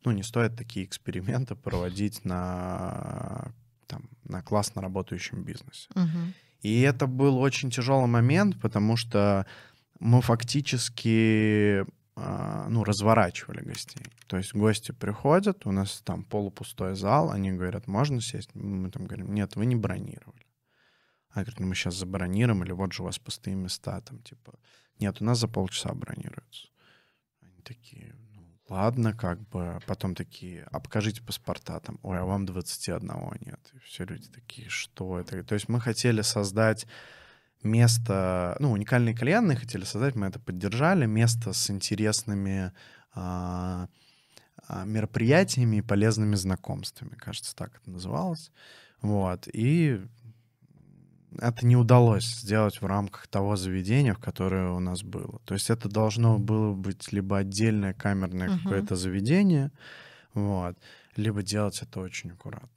Ну, 0.04 0.12
не 0.12 0.22
стоит 0.22 0.56
такие 0.56 0.84
эксперименты 0.86 1.54
проводить 1.54 2.24
на, 2.24 3.52
там, 3.86 4.08
на 4.24 4.42
классно 4.42 4.82
работающем 4.82 5.44
бизнесе. 5.44 5.88
Мгм. 5.94 6.34
И 6.62 6.80
это 6.80 7.06
был 7.06 7.38
очень 7.38 7.70
тяжелый 7.70 8.06
момент, 8.06 8.60
потому 8.60 8.96
что 8.96 9.46
мы 9.98 10.22
фактически 10.22 11.84
ну, 12.14 12.84
разворачивали 12.84 13.62
гостей. 13.62 14.04
То 14.26 14.36
есть 14.36 14.54
гости 14.54 14.92
приходят, 14.92 15.66
у 15.66 15.72
нас 15.72 16.02
там 16.04 16.24
полупустой 16.24 16.94
зал, 16.94 17.30
они 17.30 17.52
говорят, 17.52 17.86
можно 17.86 18.20
сесть? 18.20 18.54
Мы 18.54 18.90
там 18.90 19.06
говорим, 19.06 19.32
нет, 19.34 19.56
вы 19.56 19.66
не 19.66 19.76
бронировали. 19.76 20.46
А 21.30 21.36
говорят, 21.36 21.60
ну 21.60 21.66
мы 21.66 21.74
сейчас 21.74 21.94
забронируем, 21.94 22.62
или 22.62 22.72
вот 22.72 22.92
же 22.92 23.02
у 23.02 23.06
вас 23.06 23.18
пустые 23.18 23.56
места, 23.56 24.00
там 24.02 24.18
типа, 24.22 24.58
нет, 25.00 25.22
у 25.22 25.24
нас 25.24 25.38
за 25.38 25.48
полчаса 25.48 25.94
бронируются. 25.94 26.68
Они 27.40 27.62
такие, 27.62 28.14
ну 28.34 28.42
ладно, 28.68 29.14
как 29.14 29.40
бы, 29.48 29.80
потом 29.86 30.14
такие, 30.14 30.64
а 30.70 30.80
покажите 30.80 31.22
паспорта, 31.22 31.80
там, 31.80 31.98
ой, 32.02 32.18
а 32.18 32.24
вам 32.24 32.44
21 32.44 33.10
нет. 33.40 33.70
И 33.72 33.78
все 33.78 34.04
люди 34.04 34.28
такие, 34.28 34.68
что 34.68 35.18
это? 35.18 35.42
То 35.42 35.54
есть 35.54 35.70
мы 35.70 35.80
хотели 35.80 36.20
создать 36.20 36.86
место, 37.64 38.56
ну, 38.60 38.72
уникальные 38.72 39.14
кальянные 39.14 39.56
хотели 39.56 39.84
создать, 39.84 40.14
мы 40.14 40.26
это 40.26 40.40
поддержали, 40.40 41.06
место 41.06 41.52
с 41.52 41.70
интересными 41.70 42.72
а, 43.14 43.88
а, 44.68 44.84
мероприятиями 44.84 45.76
и 45.76 45.82
полезными 45.82 46.36
знакомствами, 46.36 47.14
кажется, 47.16 47.54
так 47.56 47.76
это 47.82 47.90
называлось. 47.90 48.52
Вот, 49.02 49.48
и 49.52 50.00
это 51.38 51.66
не 51.66 51.76
удалось 51.76 52.26
сделать 52.26 52.80
в 52.82 52.86
рамках 52.86 53.26
того 53.26 53.56
заведения, 53.56 54.14
в 54.14 54.18
которое 54.18 54.70
у 54.70 54.80
нас 54.80 55.02
было. 55.02 55.40
То 55.44 55.54
есть 55.54 55.70
это 55.70 55.88
должно 55.88 56.38
было 56.38 56.74
быть 56.74 57.10
либо 57.12 57.38
отдельное 57.38 57.94
камерное 57.94 58.48
Мгм. 58.48 58.58
какое-то 58.58 58.96
заведение, 58.96 59.70
вот, 60.34 60.76
либо 61.16 61.42
делать 61.42 61.82
это 61.82 62.00
очень 62.00 62.32
аккуратно. 62.32 62.70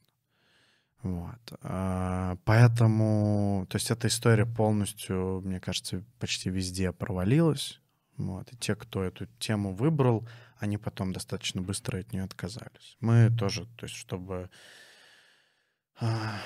Вот. 1.06 1.60
а, 1.62 2.36
Поэтому, 2.46 3.68
то 3.70 3.76
есть 3.76 3.92
эта 3.92 4.08
история 4.08 4.48
полностью, 4.48 5.42
мне 5.46 5.60
кажется, 5.60 6.04
почти 6.20 6.50
везде 6.50 6.92
провалилась. 6.92 7.80
Вот. 8.18 8.52
И 8.52 8.58
те, 8.58 8.76
кто 8.76 9.04
эту 9.04 9.28
тему 9.38 9.76
выбрал, 9.76 10.28
они 10.58 10.80
потом 10.80 11.14
достаточно 11.14 11.62
быстро 11.62 12.00
от 12.00 12.12
нее 12.12 12.24
отказались. 12.24 12.98
Мы 13.02 13.30
тоже, 13.30 13.68
то 13.78 13.86
есть 13.86 13.96
чтобы 13.96 14.50
а, 16.00 16.40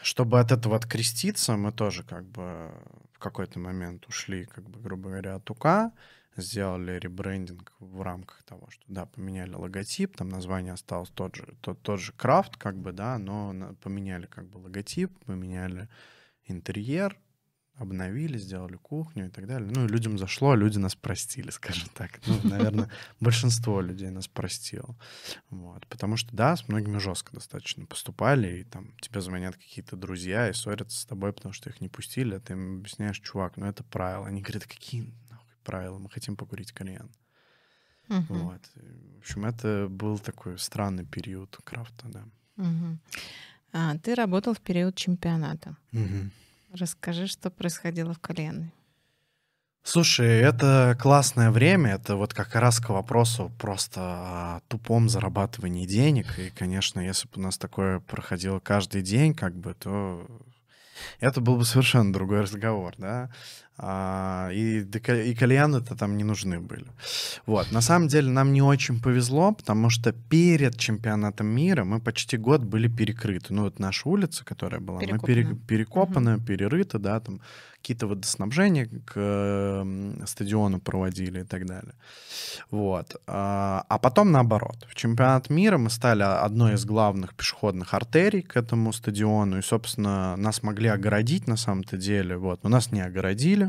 чтобы 0.00 0.38
от 0.38 0.52
этого 0.52 0.76
откреститься, 0.76 1.56
мы 1.56 1.72
тоже 1.72 2.04
как 2.04 2.26
бы 2.26 2.70
в 3.12 3.18
какой-то 3.18 3.58
момент 3.58 4.06
ушли, 4.06 4.44
как 4.44 4.70
бы, 4.70 4.78
грубо 4.78 5.08
говоря, 5.08 5.34
от 5.34 5.50
УК, 5.50 5.90
сделали 6.36 6.98
ребрендинг 6.98 7.72
в 7.78 8.02
рамках 8.02 8.42
того, 8.44 8.68
что, 8.70 8.82
да, 8.88 9.06
поменяли 9.06 9.54
логотип, 9.54 10.16
там 10.16 10.28
название 10.28 10.72
осталось 10.72 11.10
тот 11.10 11.36
же, 11.36 11.54
тот, 11.60 11.80
тот 11.82 12.00
же 12.00 12.12
крафт, 12.12 12.56
как 12.56 12.76
бы, 12.76 12.92
да, 12.92 13.18
но 13.18 13.74
поменяли 13.82 14.26
как 14.26 14.48
бы 14.48 14.58
логотип, 14.58 15.16
поменяли 15.24 15.88
интерьер, 16.46 17.18
обновили, 17.76 18.38
сделали 18.38 18.76
кухню 18.76 19.26
и 19.26 19.30
так 19.30 19.46
далее. 19.46 19.70
Ну, 19.74 19.84
и 19.84 19.88
людям 19.88 20.16
зашло, 20.16 20.54
люди 20.54 20.78
нас 20.78 20.94
простили, 20.94 21.50
скажем 21.50 21.88
так. 21.94 22.20
Ну, 22.26 22.38
наверное, 22.44 22.90
большинство 23.20 23.80
людей 23.80 24.10
нас 24.10 24.28
простило. 24.28 24.96
Вот. 25.50 25.86
Потому 25.88 26.16
что, 26.16 26.34
да, 26.34 26.56
с 26.56 26.68
многими 26.68 26.98
жестко 26.98 27.32
достаточно 27.34 27.84
поступали, 27.86 28.60
и 28.60 28.64
там 28.64 28.92
тебе 29.00 29.20
звонят 29.20 29.56
какие-то 29.56 29.96
друзья 29.96 30.48
и 30.48 30.52
ссорятся 30.52 31.00
с 31.00 31.04
тобой, 31.04 31.32
потому 31.32 31.52
что 31.52 31.70
их 31.70 31.80
не 31.80 31.88
пустили, 31.88 32.36
а 32.36 32.40
ты 32.40 32.52
им 32.52 32.78
объясняешь, 32.78 33.20
чувак, 33.20 33.56
ну 33.56 33.66
это 33.66 33.82
правила. 33.82 34.26
Они 34.26 34.40
говорят, 34.40 34.66
какие 34.66 35.12
правила? 35.64 35.98
Мы 35.98 36.08
хотим 36.10 36.36
покурить 36.36 36.72
кальян. 36.72 37.10
Мгм. 38.08 38.24
Вот. 38.28 38.60
В 39.16 39.18
общем, 39.18 39.44
это 39.46 39.88
был 39.88 40.18
такой 40.18 40.58
странный 40.58 41.04
период 41.04 41.56
крафта, 41.64 42.06
да. 42.08 42.24
Мгм. 42.56 43.00
А, 43.72 43.98
ты 43.98 44.14
работал 44.14 44.54
в 44.54 44.60
период 44.60 44.94
чемпионата. 44.94 45.76
Расскажи, 46.72 47.26
что 47.26 47.50
происходило 47.50 48.12
в 48.14 48.18
кальянной. 48.18 48.72
Слушай, 49.86 50.40
это 50.40 50.96
классное 50.98 51.50
время, 51.50 51.92
это 51.92 52.16
вот 52.16 52.32
как 52.32 52.54
раз 52.54 52.80
к 52.80 52.88
вопросу 52.88 53.52
просто 53.58 54.00
о 54.00 54.60
тупом 54.68 55.10
зарабатывании 55.10 55.86
денег. 55.86 56.38
И, 56.38 56.48
конечно, 56.48 57.00
если 57.00 57.28
бы 57.28 57.34
у 57.36 57.40
нас 57.40 57.58
такое 57.58 58.00
проходило 58.00 58.60
каждый 58.60 59.02
день, 59.02 59.34
как 59.34 59.54
бы, 59.54 59.74
то 59.74 60.26
это 61.20 61.42
был 61.42 61.56
бы 61.56 61.66
совершенно 61.66 62.14
другой 62.14 62.40
разговор, 62.40 62.94
да. 62.96 63.30
А, 63.76 64.50
и, 64.52 64.82
и 64.82 65.34
кальяны-то 65.34 65.96
там 65.96 66.16
не 66.16 66.24
нужны 66.24 66.60
были. 66.60 66.86
Вот. 67.46 67.72
На 67.72 67.80
самом 67.80 68.08
деле 68.08 68.30
нам 68.30 68.52
не 68.52 68.62
очень 68.62 69.00
повезло, 69.00 69.52
потому 69.52 69.90
что 69.90 70.12
перед 70.12 70.78
чемпионатом 70.78 71.48
мира 71.48 71.84
мы 71.84 72.00
почти 72.00 72.36
год 72.36 72.62
были 72.62 72.86
перекрыты. 72.88 73.52
Ну 73.52 73.62
вот 73.62 73.80
наша 73.80 74.08
улица, 74.08 74.44
которая 74.44 74.80
была, 74.80 75.00
перекопана. 75.00 75.20
мы 75.22 75.26
пере, 75.26 75.54
перекопаны, 75.66 76.36
угу. 76.36 76.44
перерыты, 76.44 76.98
да, 76.98 77.18
там 77.18 77.40
какие-то 77.84 78.06
водоснабжения 78.06 78.88
к 79.04 79.86
стадиону 80.26 80.80
проводили 80.80 81.40
и 81.40 81.44
так 81.44 81.66
далее. 81.66 81.92
Вот. 82.70 83.20
А, 83.26 83.84
а 83.90 83.98
потом 83.98 84.32
наоборот. 84.32 84.86
В 84.88 84.94
чемпионат 84.94 85.50
мира 85.50 85.76
мы 85.76 85.90
стали 85.90 86.22
одной 86.22 86.74
из 86.74 86.86
главных 86.86 87.34
пешеходных 87.34 87.92
артерий 87.92 88.40
к 88.40 88.56
этому 88.56 88.92
стадиону, 88.94 89.58
и, 89.58 89.62
собственно, 89.62 90.34
нас 90.36 90.62
могли 90.62 90.88
огородить 90.88 91.46
на 91.46 91.56
самом-то 91.56 91.98
деле. 91.98 92.38
Вот. 92.38 92.64
Но 92.64 92.70
нас 92.70 92.90
не 92.90 93.02
огородили, 93.02 93.63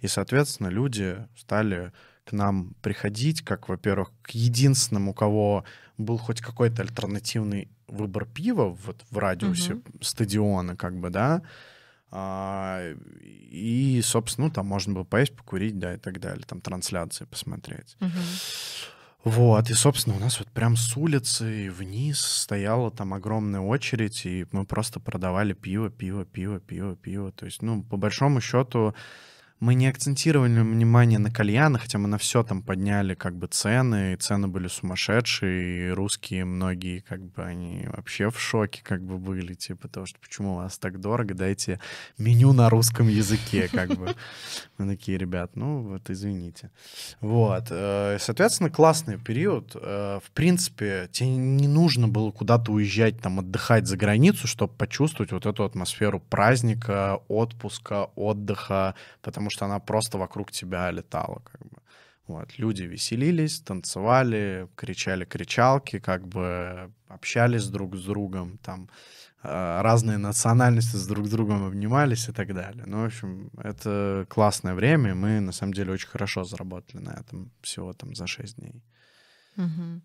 и, 0.00 0.08
соответственно, 0.08 0.68
люди 0.68 1.26
стали 1.36 1.92
к 2.24 2.32
нам 2.32 2.74
приходить, 2.82 3.42
как, 3.42 3.68
во-первых, 3.68 4.12
к 4.22 4.30
единственному, 4.30 5.10
у 5.10 5.14
кого 5.14 5.64
был 5.98 6.18
хоть 6.18 6.40
какой-то 6.40 6.82
альтернативный 6.82 7.68
выбор 7.88 8.26
пива 8.26 8.68
вот 8.68 9.04
в 9.10 9.18
радиусе 9.18 9.74
угу. 9.74 9.82
стадиона, 10.00 10.76
как 10.76 10.96
бы, 10.98 11.10
да, 11.10 11.42
а, 12.14 12.92
и, 13.22 14.00
собственно, 14.04 14.48
ну, 14.48 14.52
там 14.52 14.66
можно 14.66 14.92
было 14.92 15.04
поесть, 15.04 15.34
покурить, 15.34 15.78
да, 15.78 15.94
и 15.94 15.98
так 15.98 16.20
далее, 16.20 16.44
там 16.46 16.60
трансляции 16.60 17.24
посмотреть. 17.24 17.96
Угу. 18.00 18.10
Вот, 19.24 19.70
и, 19.70 19.74
собственно, 19.74 20.16
у 20.16 20.18
нас 20.18 20.38
вот 20.40 20.50
прям 20.50 20.76
с 20.76 20.96
улицы 20.96 21.70
вниз 21.70 22.20
стояла 22.20 22.90
там 22.90 23.14
огромная 23.14 23.60
очередь, 23.60 24.26
и 24.26 24.46
мы 24.52 24.66
просто 24.66 25.00
продавали 25.00 25.52
пиво, 25.54 25.90
пиво, 25.90 26.24
пиво, 26.24 26.58
пиво, 26.60 26.96
пиво. 26.96 27.32
То 27.32 27.46
есть, 27.46 27.62
ну, 27.62 27.82
по 27.82 27.96
большому 27.96 28.40
счету, 28.40 28.94
мы 29.62 29.76
не 29.76 29.86
акцентировали 29.86 30.58
внимание 30.58 31.20
на 31.20 31.30
кальяны, 31.30 31.78
хотя 31.78 31.96
мы 31.96 32.08
на 32.08 32.18
все 32.18 32.42
там 32.42 32.62
подняли 32.62 33.14
как 33.14 33.36
бы 33.36 33.46
цены, 33.46 34.14
и 34.14 34.16
цены 34.16 34.48
были 34.48 34.66
сумасшедшие, 34.66 35.90
и 35.90 35.90
русские 35.92 36.44
многие 36.44 36.98
как 36.98 37.20
бы 37.20 37.44
они 37.44 37.86
вообще 37.86 38.32
в 38.32 38.40
шоке 38.40 38.80
как 38.82 39.04
бы 39.04 39.18
были, 39.18 39.54
типа 39.54 39.86
того, 39.86 40.06
что 40.06 40.18
почему 40.18 40.54
у 40.54 40.56
вас 40.56 40.78
так 40.78 40.98
дорого, 40.98 41.34
дайте 41.34 41.78
меню 42.18 42.52
на 42.52 42.70
русском 42.70 43.06
языке 43.06 43.68
как 43.72 43.90
бы. 43.90 44.16
Мы 44.78 44.96
такие, 44.96 45.16
ребят, 45.16 45.52
ну 45.54 45.82
вот 45.82 46.10
извините. 46.10 46.72
Вот, 47.20 47.68
э, 47.70 48.16
соответственно, 48.18 48.68
классный 48.68 49.16
период. 49.16 49.76
Э, 49.76 50.18
в 50.24 50.30
принципе, 50.32 51.08
тебе 51.12 51.36
не 51.36 51.68
нужно 51.68 52.08
было 52.08 52.32
куда-то 52.32 52.72
уезжать, 52.72 53.20
там 53.20 53.38
отдыхать 53.38 53.86
за 53.86 53.96
границу, 53.96 54.48
чтобы 54.48 54.72
почувствовать 54.72 55.30
вот 55.30 55.46
эту 55.46 55.62
атмосферу 55.62 56.18
праздника, 56.18 57.20
отпуска, 57.28 58.06
отдыха, 58.16 58.96
потому 59.20 59.51
что 59.52 59.66
она 59.66 59.78
просто 59.78 60.18
вокруг 60.18 60.50
тебя 60.50 60.90
летала, 60.90 61.42
как 61.44 61.60
бы. 61.60 61.78
Вот, 62.26 62.58
люди 62.58 62.84
веселились, 62.84 63.60
танцевали, 63.60 64.68
кричали 64.76 65.24
кричалки, 65.24 65.98
как 65.98 66.26
бы 66.26 66.92
общались 67.08 67.66
друг 67.66 67.96
с 67.96 68.04
другом, 68.04 68.58
там 68.58 68.88
э, 69.42 69.80
разные 69.82 70.18
национальности 70.18 70.96
с 70.96 71.06
друг 71.06 71.26
с 71.26 71.30
другом 71.30 71.64
обнимались 71.64 72.28
и 72.28 72.32
так 72.32 72.54
далее. 72.54 72.84
Ну, 72.86 73.02
в 73.02 73.06
общем, 73.06 73.50
это 73.58 74.24
классное 74.28 74.74
время, 74.74 75.14
мы 75.14 75.40
на 75.40 75.52
самом 75.52 75.74
деле 75.74 75.92
очень 75.92 76.08
хорошо 76.08 76.44
заработали 76.44 77.02
на 77.02 77.10
этом 77.10 77.50
всего 77.60 77.92
там 77.92 78.14
за 78.14 78.26
6 78.26 78.56
дней. 78.56 78.82
Угу. 79.56 80.00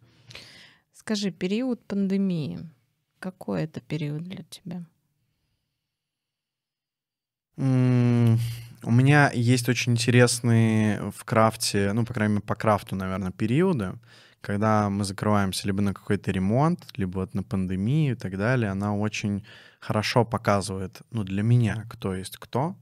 Скажи, 0.93 1.31
период 1.31 1.85
пандемии, 1.87 2.59
какой 3.19 3.63
это 3.63 3.79
период 3.79 4.23
для 4.23 4.43
тебя? 4.43 4.85
У 8.83 8.91
меня 8.91 9.31
есть 9.33 9.69
очень 9.69 9.93
интересные 9.93 11.11
в 11.11 11.23
крафте, 11.25 11.93
ну, 11.93 12.05
по 12.05 12.13
крайней 12.13 12.35
мере, 12.35 12.45
по 12.45 12.55
крафту, 12.55 12.95
наверное, 12.95 13.31
периоды, 13.31 13.93
когда 14.41 14.89
мы 14.89 15.03
закрываемся 15.03 15.67
либо 15.67 15.81
на 15.81 15.93
какой-то 15.93 16.31
ремонт, 16.31 16.85
либо 16.95 17.19
вот 17.19 17.33
на 17.33 17.43
пандемию 17.43 18.13
и 18.13 18.17
так 18.17 18.37
далее. 18.37 18.69
Она 18.69 18.95
очень 18.95 19.45
хорошо 19.79 20.25
показывает, 20.25 21.01
ну, 21.11 21.23
для 21.23 21.43
меня, 21.43 21.85
кто 21.89 22.13
есть 22.13 22.37
кто. 22.37 22.75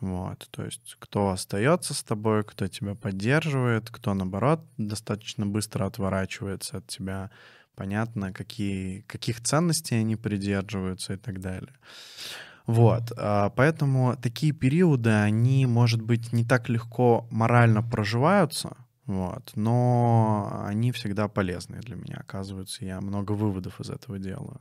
Вот, 0.00 0.48
то 0.50 0.64
есть 0.64 0.96
кто 0.98 1.28
остается 1.28 1.92
с 1.92 2.02
тобой, 2.02 2.42
кто 2.42 2.66
тебя 2.66 2.94
поддерживает, 2.94 3.90
кто, 3.90 4.14
наоборот, 4.14 4.64
достаточно 4.78 5.46
быстро 5.46 5.84
отворачивается 5.84 6.78
от 6.78 6.86
тебя. 6.86 7.30
Понятно, 7.74 8.32
какие, 8.32 9.02
каких 9.02 9.42
ценностей 9.42 9.96
они 9.96 10.16
придерживаются 10.16 11.14
и 11.14 11.16
так 11.16 11.40
далее. 11.40 11.74
Вот, 12.66 13.12
а, 13.16 13.50
поэтому 13.50 14.16
такие 14.16 14.52
периоды, 14.52 15.10
они, 15.10 15.66
может 15.66 16.02
быть, 16.02 16.32
не 16.32 16.44
так 16.44 16.68
легко 16.68 17.26
морально 17.30 17.82
проживаются, 17.82 18.76
вот, 19.06 19.50
но 19.56 20.62
они 20.66 20.92
всегда 20.92 21.26
полезные 21.28 21.80
для 21.80 21.96
меня, 21.96 22.18
оказывается, 22.20 22.84
я 22.84 23.00
много 23.00 23.32
выводов 23.32 23.80
из 23.80 23.90
этого 23.90 24.18
делаю. 24.18 24.60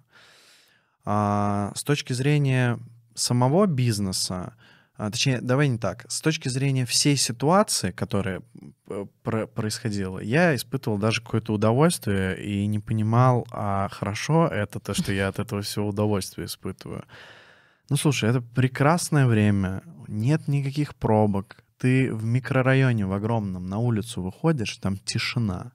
А, 1.05 1.71
с 1.75 1.83
точки 1.83 2.13
зрения 2.13 2.79
самого 3.13 3.67
бизнеса, 3.67 4.55
а, 4.95 5.11
точнее, 5.11 5.39
давай 5.41 5.67
не 5.67 5.77
так, 5.77 6.05
с 6.09 6.19
точки 6.21 6.49
зрения 6.49 6.85
всей 6.85 7.15
ситуации, 7.15 7.91
которая 7.91 8.41
про 9.23 9.47
происходила, 9.47 10.19
я 10.19 10.55
испытывал 10.55 10.97
даже 10.97 11.21
какое-то 11.21 11.53
удовольствие 11.53 12.43
и 12.43 12.65
не 12.65 12.79
понимал, 12.79 13.47
а 13.51 13.87
хорошо 13.89 14.47
это 14.47 14.79
то, 14.79 14.93
что 14.93 15.13
я 15.13 15.27
от 15.27 15.39
этого 15.39 15.61
всего 15.61 15.87
удовольствия 15.87 16.45
испытываю. 16.45 17.05
Ну, 17.89 17.97
слушай, 17.97 18.29
это 18.29 18.41
прекрасное 18.41 19.25
время, 19.25 19.81
нет 20.07 20.47
никаких 20.47 20.95
пробок. 20.95 21.63
Ты 21.79 22.13
в 22.13 22.23
микрорайоне 22.23 23.07
в 23.07 23.13
огромном 23.13 23.65
на 23.65 23.79
улицу 23.79 24.21
выходишь, 24.21 24.77
там 24.77 24.97
тишина. 24.97 25.71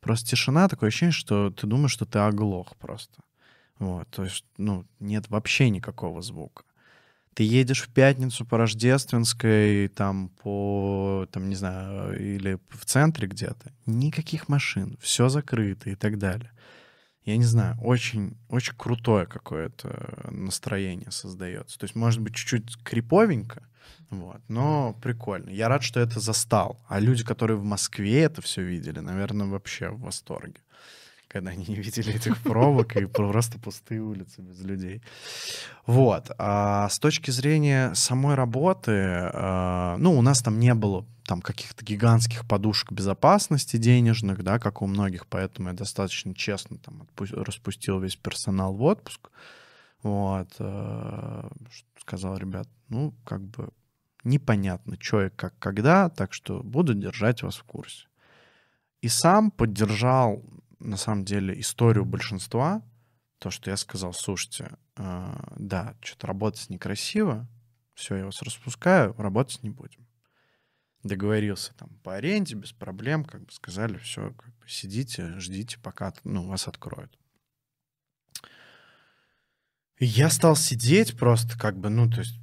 Просто 0.00 0.30
тишина, 0.30 0.68
такое 0.68 0.88
ощущение, 0.88 1.12
что 1.12 1.50
ты 1.50 1.66
думаешь, 1.66 1.90
что 1.90 2.06
ты 2.06 2.20
оглох 2.20 2.76
просто. 2.76 3.22
Вот, 3.80 4.08
то 4.08 4.24
есть, 4.24 4.44
ну, 4.56 4.86
нет 5.00 5.28
вообще 5.30 5.70
никакого 5.70 6.22
звука. 6.22 6.62
Ты 7.34 7.42
едешь 7.42 7.82
в 7.82 7.92
пятницу 7.92 8.44
по 8.44 8.56
Рождественской, 8.58 9.88
там, 9.88 10.28
по, 10.42 11.26
там, 11.32 11.48
не 11.48 11.54
знаю, 11.56 12.18
или 12.20 12.58
в 12.68 12.84
центре 12.84 13.26
где-то. 13.26 13.72
Никаких 13.86 14.48
машин, 14.48 14.96
все 15.00 15.28
закрыто 15.28 15.90
и 15.90 15.96
так 15.96 16.18
далее 16.18 16.52
я 17.28 17.36
не 17.36 17.44
знаю, 17.44 17.76
очень, 17.82 18.38
очень 18.48 18.72
крутое 18.74 19.26
какое-то 19.26 20.30
настроение 20.30 21.10
создается. 21.10 21.78
То 21.78 21.84
есть, 21.84 21.94
может 21.94 22.22
быть, 22.22 22.34
чуть-чуть 22.34 22.82
криповенько, 22.82 23.62
вот, 24.08 24.40
но 24.48 24.96
прикольно. 25.02 25.50
Я 25.50 25.68
рад, 25.68 25.82
что 25.82 26.00
это 26.00 26.20
застал. 26.20 26.80
А 26.88 26.98
люди, 26.98 27.24
которые 27.24 27.58
в 27.58 27.64
Москве 27.64 28.22
это 28.22 28.40
все 28.40 28.62
видели, 28.62 29.00
наверное, 29.00 29.46
вообще 29.46 29.90
в 29.90 30.00
восторге 30.00 30.60
когда 31.28 31.50
они 31.50 31.64
не 31.68 31.74
видели 31.76 32.14
этих 32.14 32.42
пробок 32.42 32.96
и 32.96 33.04
просто 33.04 33.58
пустые 33.58 34.00
улицы 34.00 34.40
без 34.40 34.60
людей. 34.62 35.02
Вот. 35.86 36.30
А 36.38 36.88
с 36.88 36.98
точки 36.98 37.30
зрения 37.30 37.92
самой 37.94 38.34
работы, 38.34 38.92
а, 38.92 39.96
ну, 39.98 40.18
у 40.18 40.22
нас 40.22 40.42
там 40.42 40.58
не 40.58 40.74
было 40.74 41.06
там 41.26 41.42
каких-то 41.42 41.84
гигантских 41.84 42.48
подушек 42.48 42.90
безопасности 42.90 43.76
денежных, 43.76 44.42
да, 44.42 44.58
как 44.58 44.80
у 44.80 44.86
многих, 44.86 45.26
поэтому 45.26 45.68
я 45.68 45.74
достаточно 45.74 46.34
честно 46.34 46.78
там 46.78 47.06
распустил 47.18 48.00
весь 48.00 48.16
персонал 48.16 48.74
в 48.74 48.82
отпуск. 48.82 49.28
Вот. 50.02 50.48
А, 50.58 51.50
сказал, 52.00 52.38
ребят, 52.38 52.66
ну, 52.88 53.12
как 53.24 53.42
бы 53.42 53.68
непонятно, 54.24 54.96
что 54.98 55.26
и 55.26 55.28
как, 55.28 55.58
когда, 55.58 56.08
так 56.08 56.32
что 56.32 56.62
буду 56.62 56.94
держать 56.94 57.42
вас 57.42 57.56
в 57.56 57.64
курсе. 57.64 58.06
И 59.02 59.08
сам 59.08 59.50
поддержал 59.50 60.42
на 60.78 60.96
самом 60.96 61.24
деле 61.24 61.58
историю 61.60 62.04
большинства, 62.04 62.82
то, 63.38 63.50
что 63.50 63.70
я 63.70 63.76
сказал, 63.76 64.12
слушайте, 64.12 64.76
э, 64.96 65.34
да, 65.56 65.96
что-то 66.00 66.26
работать 66.26 66.70
некрасиво, 66.70 67.48
все, 67.94 68.16
я 68.16 68.24
вас 68.24 68.42
распускаю, 68.42 69.14
работать 69.18 69.62
не 69.62 69.70
будем. 69.70 70.06
Договорился 71.02 71.74
там 71.74 71.90
по 72.02 72.16
аренде, 72.16 72.54
без 72.54 72.72
проблем, 72.72 73.24
как 73.24 73.44
бы 73.44 73.52
сказали, 73.52 73.98
все, 73.98 74.32
как 74.34 74.54
бы 74.56 74.68
сидите, 74.68 75.38
ждите, 75.38 75.78
пока 75.78 76.12
ну, 76.24 76.46
вас 76.46 76.66
откроют. 76.66 77.16
Я 80.00 80.30
стал 80.30 80.54
сидеть 80.54 81.16
просто 81.16 81.58
как 81.58 81.76
бы, 81.78 81.88
ну, 81.88 82.08
то 82.08 82.20
есть 82.20 82.38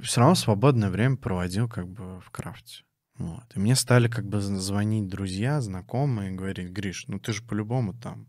все 0.00 0.20
равно 0.20 0.34
свободное 0.34 0.90
время 0.90 1.16
проводил 1.16 1.68
как 1.68 1.88
бы 1.88 2.20
в 2.20 2.30
крафте. 2.30 2.84
Вот. 3.20 3.44
И 3.54 3.58
мне 3.58 3.76
стали 3.76 4.08
как 4.08 4.26
бы 4.26 4.40
звонить 4.40 5.08
друзья, 5.08 5.60
знакомые, 5.60 6.30
говорить, 6.30 6.70
Гриш, 6.70 7.04
ну 7.06 7.18
ты 7.18 7.34
же 7.34 7.42
по-любому 7.42 7.92
там. 7.92 8.26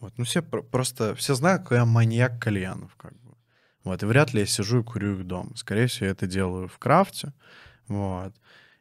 Вот. 0.00 0.12
Ну 0.18 0.24
все 0.24 0.42
просто, 0.42 1.14
все 1.14 1.34
знают, 1.34 1.62
какой 1.62 1.78
я 1.78 1.86
маньяк 1.86 2.42
кальянов, 2.42 2.94
как 2.96 3.14
бы. 3.22 3.36
Вот. 3.84 4.02
И 4.02 4.06
вряд 4.06 4.34
ли 4.34 4.40
я 4.40 4.46
сижу 4.46 4.80
и 4.80 4.84
курю 4.84 5.18
их 5.18 5.26
дома. 5.26 5.56
Скорее 5.56 5.86
всего, 5.86 6.06
я 6.06 6.12
это 6.12 6.26
делаю 6.26 6.68
в 6.68 6.78
крафте. 6.78 7.32
Вот. 7.88 8.34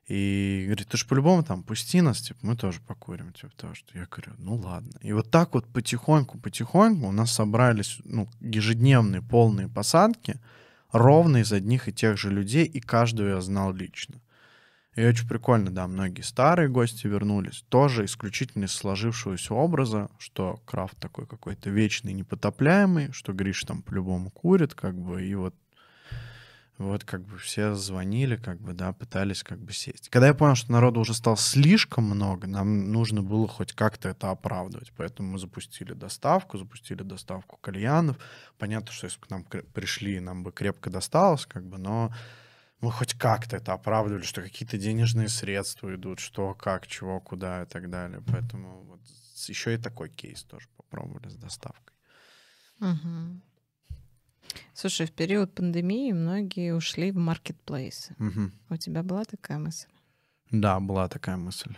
И 0.09 0.63
говорит, 0.65 0.89
ты 0.89 0.97
же 0.97 1.05
по-любому 1.05 1.43
там 1.43 1.63
пусти 1.63 2.01
нас, 2.01 2.19
типа, 2.21 2.39
мы 2.41 2.57
тоже 2.57 2.81
покурим, 2.81 3.31
типа, 3.31 3.53
того, 3.55 3.73
что 3.73 3.97
я 3.97 4.05
говорю, 4.05 4.33
ну 4.39 4.55
ладно. 4.55 4.99
И 4.99 5.13
вот 5.13 5.31
так 5.31 5.53
вот 5.53 5.65
потихоньку, 5.67 6.39
потихоньку 6.39 7.07
у 7.07 7.13
нас 7.13 7.31
собрались, 7.31 7.99
ну, 8.03 8.27
ежедневные 8.41 9.21
полные 9.21 9.69
посадки, 9.69 10.41
ровно 10.91 11.37
из 11.37 11.53
одних 11.53 11.87
и 11.87 11.93
тех 11.93 12.17
же 12.17 12.31
людей, 12.31 12.65
и 12.65 12.81
каждого 12.81 13.29
я 13.29 13.39
знал 13.39 13.71
лично. 13.71 14.19
И 14.95 15.03
очень 15.03 15.27
прикольно, 15.27 15.71
да, 15.71 15.87
многие 15.87 16.21
старые 16.21 16.69
гости 16.69 17.07
вернулись. 17.07 17.65
Тоже 17.69 18.05
исключительно 18.05 18.65
из 18.65 18.73
сложившегося 18.73 19.53
образа, 19.53 20.09
что 20.19 20.61
крафт 20.65 20.97
такой 20.99 21.25
какой-то 21.25 21.71
вечный, 21.71 22.13
непотопляемый, 22.13 23.11
что 23.11 23.33
Гриш 23.33 23.63
там 23.63 23.81
по-любому 23.81 24.29
курит, 24.29 24.75
как 24.75 24.95
бы, 24.95 25.25
и 25.25 25.33
вот 25.33 25.55
вот 26.79 27.03
как 27.03 27.21
бы 27.21 27.37
все 27.37 27.75
звонили, 27.75 28.35
как 28.35 28.59
бы, 28.59 28.73
да, 28.73 28.93
пытались 28.93 29.43
как 29.43 29.59
бы 29.59 29.71
сесть. 29.71 30.09
Когда 30.09 30.27
я 30.27 30.33
понял, 30.33 30.55
что 30.55 30.71
народу 30.71 30.99
уже 30.99 31.13
стало 31.13 31.37
слишком 31.37 32.05
много, 32.05 32.47
нам 32.47 32.91
нужно 32.91 33.21
было 33.21 33.47
хоть 33.47 33.73
как-то 33.73 34.09
это 34.09 34.31
оправдывать. 34.31 34.91
Поэтому 34.97 35.33
мы 35.33 35.39
запустили 35.39 35.93
доставку, 35.93 36.57
запустили 36.57 37.03
доставку 37.03 37.57
кальянов. 37.57 38.17
Понятно, 38.57 38.91
что 38.91 39.05
если 39.05 39.19
бы 39.19 39.27
к 39.27 39.29
нам 39.29 39.45
пришли, 39.73 40.19
нам 40.19 40.43
бы 40.43 40.51
крепко 40.51 40.89
досталось, 40.89 41.45
как 41.45 41.63
бы, 41.63 41.77
но 41.77 42.11
мы 42.83 42.91
хоть 42.91 43.13
как-то 43.13 43.55
это 43.55 43.71
оправдывали, 43.71 44.23
что 44.23 44.41
какие-то 44.41 44.77
денежные 44.77 45.29
средства 45.29 45.95
идут, 45.95 46.19
что, 46.19 46.53
как, 46.53 46.85
чего, 46.85 47.21
куда 47.21 47.63
и 47.63 47.65
так 47.65 47.89
далее. 47.89 48.21
Поэтому 48.27 48.83
вот 48.83 48.99
еще 49.47 49.73
и 49.73 49.77
такой 49.77 50.09
кейс 50.09 50.43
тоже 50.43 50.67
попробовали 50.75 51.29
с 51.29 51.35
доставкой. 51.35 51.95
Угу. 52.81 53.41
Слушай, 54.73 55.07
в 55.07 55.13
период 55.13 55.55
пандемии 55.55 56.11
многие 56.11 56.73
ушли 56.73 57.11
в 57.11 57.15
маркетплейсы. 57.15 58.15
Угу. 58.19 58.51
У 58.71 58.75
тебя 58.75 59.01
была 59.01 59.23
такая 59.23 59.59
мысль? 59.59 59.87
Да, 60.51 60.81
была 60.81 61.07
такая 61.07 61.37
мысль. 61.37 61.77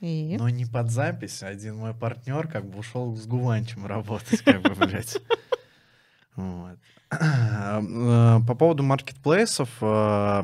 И? 0.00 0.36
Но 0.38 0.48
не 0.48 0.66
под 0.66 0.90
запись. 0.90 1.44
Один 1.44 1.76
мой 1.76 1.94
партнер 1.94 2.48
как 2.48 2.68
бы 2.68 2.80
ушел 2.80 3.14
с 3.14 3.26
Гуванчем 3.26 3.86
работать, 3.86 4.42
как 4.42 4.62
бы, 4.62 4.74
блядь. 4.74 5.18
Вот. 6.40 6.78
Э, 7.10 8.40
по 8.46 8.54
поводу 8.54 8.82
маркетплейсов, 8.82 9.68
э, 9.80 10.42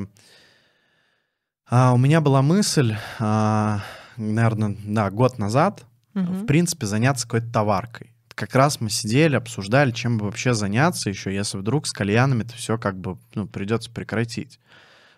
а, 1.68 1.92
у 1.92 1.97
меня 1.97 2.20
была 2.20 2.42
мысль, 2.42 2.97
а, 3.18 3.80
наверное, 4.16 4.76
да, 4.84 5.11
год 5.11 5.38
назад, 5.38 5.84
в 6.14 6.47
принципе, 6.47 6.86
заняться 6.86 7.26
какой-то 7.26 7.53
товаркой 7.53 8.16
как 8.36 8.55
раз 8.55 8.80
мы 8.82 8.90
сидели, 8.90 9.34
обсуждали, 9.34 9.90
чем 9.90 10.18
бы 10.18 10.26
вообще 10.26 10.53
заняться 10.53 11.09
еще, 11.09 11.34
если 11.34 11.57
вдруг 11.57 11.86
с 11.86 11.92
кальянами 11.92 12.42
это 12.42 12.53
все 12.53 12.76
как 12.78 13.01
бы 13.01 13.18
ну, 13.34 13.49
придется 13.49 13.90
прекратить. 13.90 14.61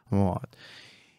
Вот. 0.09 0.49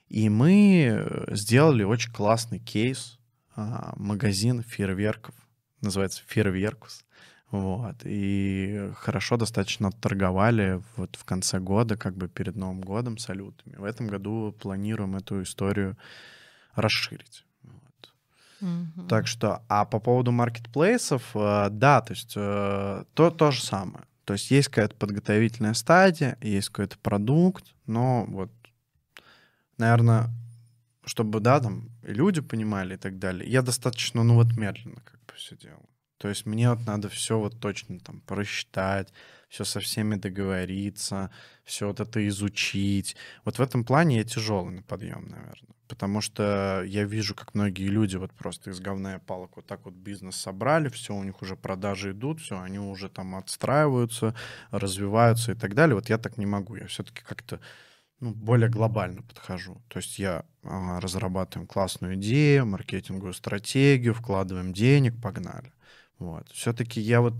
И 0.08 0.30
мы 0.30 0.86
э, 0.90 1.36
сделали 1.36 1.84
очень 1.84 2.12
классный 2.12 2.58
кейс, 2.58 3.20
а, 3.56 3.94
магазин 3.98 4.64
фейерверков, 4.64 5.36
называется 5.82 6.24
Фейерверкус. 6.26 7.04
Вот. 7.52 7.96
И 8.04 8.92
хорошо 8.96 9.38
достаточно 9.38 9.92
торговали 9.92 10.82
вот 10.98 11.16
в 11.16 11.26
конце 11.26 11.60
года, 11.60 11.98
как 11.98 12.16
бы 12.16 12.28
перед 12.28 12.56
Новым 12.56 12.82
годом, 12.82 13.18
салютами. 13.18 13.76
В 13.76 13.84
этом 13.84 14.08
году 14.08 14.56
планируем 14.60 15.16
эту 15.16 15.42
историю 15.42 15.98
расширить. 16.76 17.46
Так 19.08 19.26
что, 19.28 19.64
а 19.70 19.86
по 19.86 20.00
поводу 20.00 20.32
маркетплейсов, 20.32 21.24
э, 21.34 21.70
да, 21.72 22.02
то 22.02 22.14
есть 22.14 22.34
э, 22.36 23.06
то, 23.14 23.32
то 23.32 23.52
же 23.52 23.64
самое. 23.64 24.04
То 24.26 24.34
есть 24.34 24.52
есть 24.52 24.68
какая-то 24.68 24.96
подготовительная 24.96 25.74
стадия, 25.74 26.38
есть 26.42 26.68
какой-то 26.70 26.98
продукт, 27.00 27.74
но 27.88 28.26
вот, 28.26 28.52
наверное, 29.78 30.30
чтобы, 31.06 31.40
да, 31.40 31.60
там, 31.62 31.90
и 32.04 32.14
люди 32.14 32.42
понимали 32.42 32.96
и 32.96 32.98
так 32.98 33.18
далее, 33.18 33.50
я 33.50 33.62
достаточно, 33.62 34.24
ну 34.24 34.36
вот, 34.36 34.58
медленно 34.58 35.02
как 35.06 35.20
бы 35.26 35.34
все 35.36 35.56
делаю. 35.56 35.89
То 36.20 36.28
есть 36.28 36.46
мне 36.46 36.70
вот 36.70 36.86
надо 36.86 37.08
все 37.08 37.40
вот 37.40 37.60
точно 37.62 37.98
там 38.00 38.20
просчитать, 38.22 39.14
все 39.48 39.64
со 39.64 39.80
всеми 39.80 40.16
договориться, 40.16 41.32
все 41.64 41.88
вот 41.88 42.02
это 42.02 42.28
изучить. 42.28 43.16
Вот 43.46 43.58
в 43.58 43.62
этом 43.62 43.86
плане 43.86 44.18
я 44.18 44.24
тяжелый 44.26 44.76
на 44.76 44.84
подъем, 44.84 45.30
наверное. 45.30 45.76
Потому 45.88 46.20
что 46.20 46.84
я 46.86 47.06
вижу, 47.06 47.34
как 47.34 47.56
многие 47.56 47.88
люди 47.88 48.18
вот 48.18 48.34
просто 48.34 48.70
из 48.70 48.82
говна 48.82 49.16
и 49.16 49.20
палок 49.20 49.56
вот 49.56 49.66
так 49.66 49.86
вот 49.86 49.94
бизнес 49.94 50.36
собрали, 50.36 50.90
все, 50.90 51.16
у 51.16 51.24
них 51.24 51.42
уже 51.42 51.56
продажи 51.56 52.12
идут, 52.12 52.42
все, 52.42 52.60
они 52.60 52.80
уже 52.80 53.10
там 53.10 53.36
отстраиваются, 53.36 54.36
развиваются 54.72 55.54
и 55.54 55.56
так 55.56 55.74
далее. 55.74 55.96
Вот 55.96 56.10
я 56.10 56.18
так 56.18 56.38
не 56.38 56.46
могу. 56.46 56.76
Я 56.76 56.88
все-таки 56.88 57.22
как-то 57.24 57.62
ну, 58.20 58.32
более 58.32 58.70
глобально 58.70 59.22
подхожу. 59.22 59.82
То 59.88 59.98
есть 59.98 60.20
я 60.20 60.44
а, 60.64 61.00
разрабатываем 61.00 61.66
классную 61.66 62.16
идею, 62.16 62.66
маркетинговую 62.66 63.34
стратегию, 63.34 64.14
вкладываем 64.14 64.74
денег, 64.74 65.20
погнали. 65.22 65.72
Вот. 66.20 66.50
Все-таки 66.52 67.02
я 67.02 67.22
вот 67.22 67.34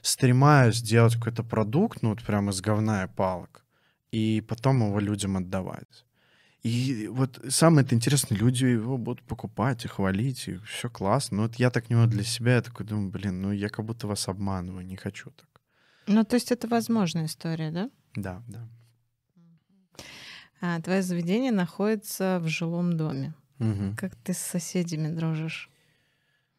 стремаюсь 0.00 0.76
сделать 0.76 1.14
какой-то 1.14 1.44
продукт, 1.44 2.02
ну 2.02 2.10
вот 2.10 2.22
прямо 2.22 2.50
из 2.50 2.60
говна 2.60 3.04
и 3.04 3.08
палок, 3.08 3.64
и 4.10 4.44
потом 4.48 4.86
его 4.86 4.98
людям 4.98 5.36
отдавать. 5.36 6.04
И 6.62 7.08
вот 7.08 7.40
самое 7.48 7.84
это 7.84 7.94
интересное, 7.94 8.38
люди 8.38 8.64
его 8.64 8.96
будут 8.96 9.22
покупать 9.24 9.84
и 9.84 9.88
хвалить, 9.88 10.46
и 10.48 10.58
все 10.58 10.88
классно. 10.88 11.36
Но 11.36 11.42
вот 11.44 11.56
я 11.56 11.70
так 11.70 11.90
не 11.90 12.06
для 12.06 12.22
себя, 12.22 12.54
я 12.54 12.62
такой 12.62 12.86
думаю, 12.86 13.10
блин, 13.10 13.42
ну 13.42 13.52
я 13.52 13.68
как 13.68 13.84
будто 13.84 14.06
вас 14.06 14.28
обманываю, 14.28 14.86
не 14.86 14.96
хочу 14.96 15.30
так. 15.30 15.48
Ну, 16.06 16.24
то 16.24 16.34
есть 16.34 16.52
это 16.52 16.68
возможная 16.68 17.26
история, 17.26 17.70
да? 17.70 17.90
Да, 18.14 18.42
да. 18.48 18.68
А, 20.60 20.80
твое 20.80 21.02
заведение 21.02 21.50
находится 21.50 22.38
в 22.40 22.48
жилом 22.48 22.96
доме. 22.96 23.34
Угу. 23.58 23.96
Как 23.96 24.14
ты 24.16 24.32
с 24.32 24.38
соседями 24.38 25.08
дружишь? 25.08 25.68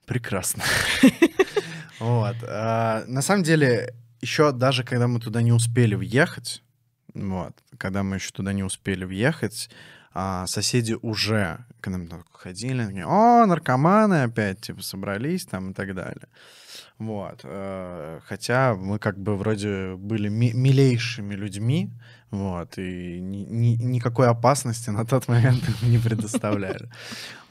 Прекрасно. 0.05 0.63
Вот. 1.99 2.35
А, 2.43 3.03
на 3.07 3.21
самом 3.21 3.43
деле, 3.43 3.93
еще 4.21 4.51
даже 4.51 4.83
когда 4.83 5.07
мы 5.07 5.19
туда 5.19 5.41
не 5.41 5.51
успели 5.51 5.95
въехать, 5.95 6.63
вот, 7.13 7.53
когда 7.77 8.03
мы 8.03 8.15
еще 8.15 8.31
туда 8.31 8.53
не 8.53 8.63
успели 8.63 9.05
въехать, 9.05 9.69
а 10.13 10.45
соседи 10.47 10.95
уже 11.01 11.65
к 11.81 11.89
нам 11.89 12.07
ходили, 12.31 12.85
такие, 12.85 13.05
о, 13.05 13.45
наркоманы 13.45 14.23
опять, 14.23 14.61
типа, 14.61 14.81
собрались 14.81 15.45
там 15.45 15.71
и 15.71 15.73
так 15.73 15.95
далее. 15.95 16.27
Вот. 16.99 17.41
Э, 17.43 18.19
хотя 18.25 18.75
мы 18.75 18.99
как 18.99 19.17
бы 19.17 19.35
вроде 19.35 19.95
были 19.95 20.29
милейшими 20.29 21.33
людьми, 21.33 21.89
вот, 22.33 22.79
и 22.79 23.19
ни, 23.19 23.45
ни, 23.47 23.75
никакой 23.75 24.27
опасности 24.27 24.89
на 24.89 25.05
тот 25.05 25.27
момент 25.27 25.61
не 25.83 25.99
предоставляли. 25.99 26.89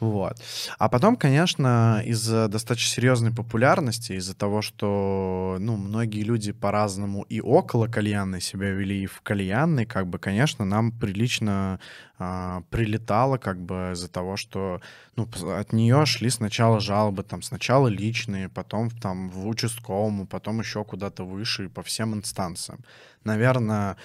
Вот. 0.01 0.43
А 0.77 0.89
потом, 0.89 1.15
конечно, 1.15 2.03
из-за 2.05 2.49
достаточно 2.49 2.93
серьезной 2.93 3.31
популярности, 3.31 4.15
из-за 4.15 4.35
того, 4.35 4.61
что, 4.61 5.59
ну, 5.61 5.77
многие 5.77 6.25
люди 6.25 6.51
по-разному 6.51 7.23
и 7.23 7.41
около 7.41 7.87
кальянной 7.87 8.41
себя 8.41 8.71
вели, 8.71 9.05
и 9.05 9.07
в 9.07 9.21
кальянной, 9.21 9.87
как 9.87 10.09
бы, 10.09 10.19
конечно, 10.19 10.65
нам 10.65 10.91
прилично 10.91 11.79
а, 12.19 12.63
прилетало, 12.71 13.39
как 13.39 13.61
бы, 13.61 13.91
из-за 13.93 14.09
того, 14.09 14.37
что, 14.37 14.81
ну, 15.15 15.29
от 15.57 15.73
нее 15.73 16.07
шли 16.07 16.29
сначала 16.29 16.81
жалобы, 16.81 17.23
там, 17.23 17.41
сначала 17.43 17.87
личные, 17.87 18.49
потом, 18.49 18.91
там, 18.91 19.31
в 19.31 19.47
участковому, 19.47 20.27
потом 20.27 20.59
еще 20.59 20.83
куда-то 20.83 21.23
выше, 21.23 21.67
и 21.67 21.69
по 21.69 21.85
всем 21.85 22.15
инстанциям. 22.15 22.81
Наверное, 23.23 23.97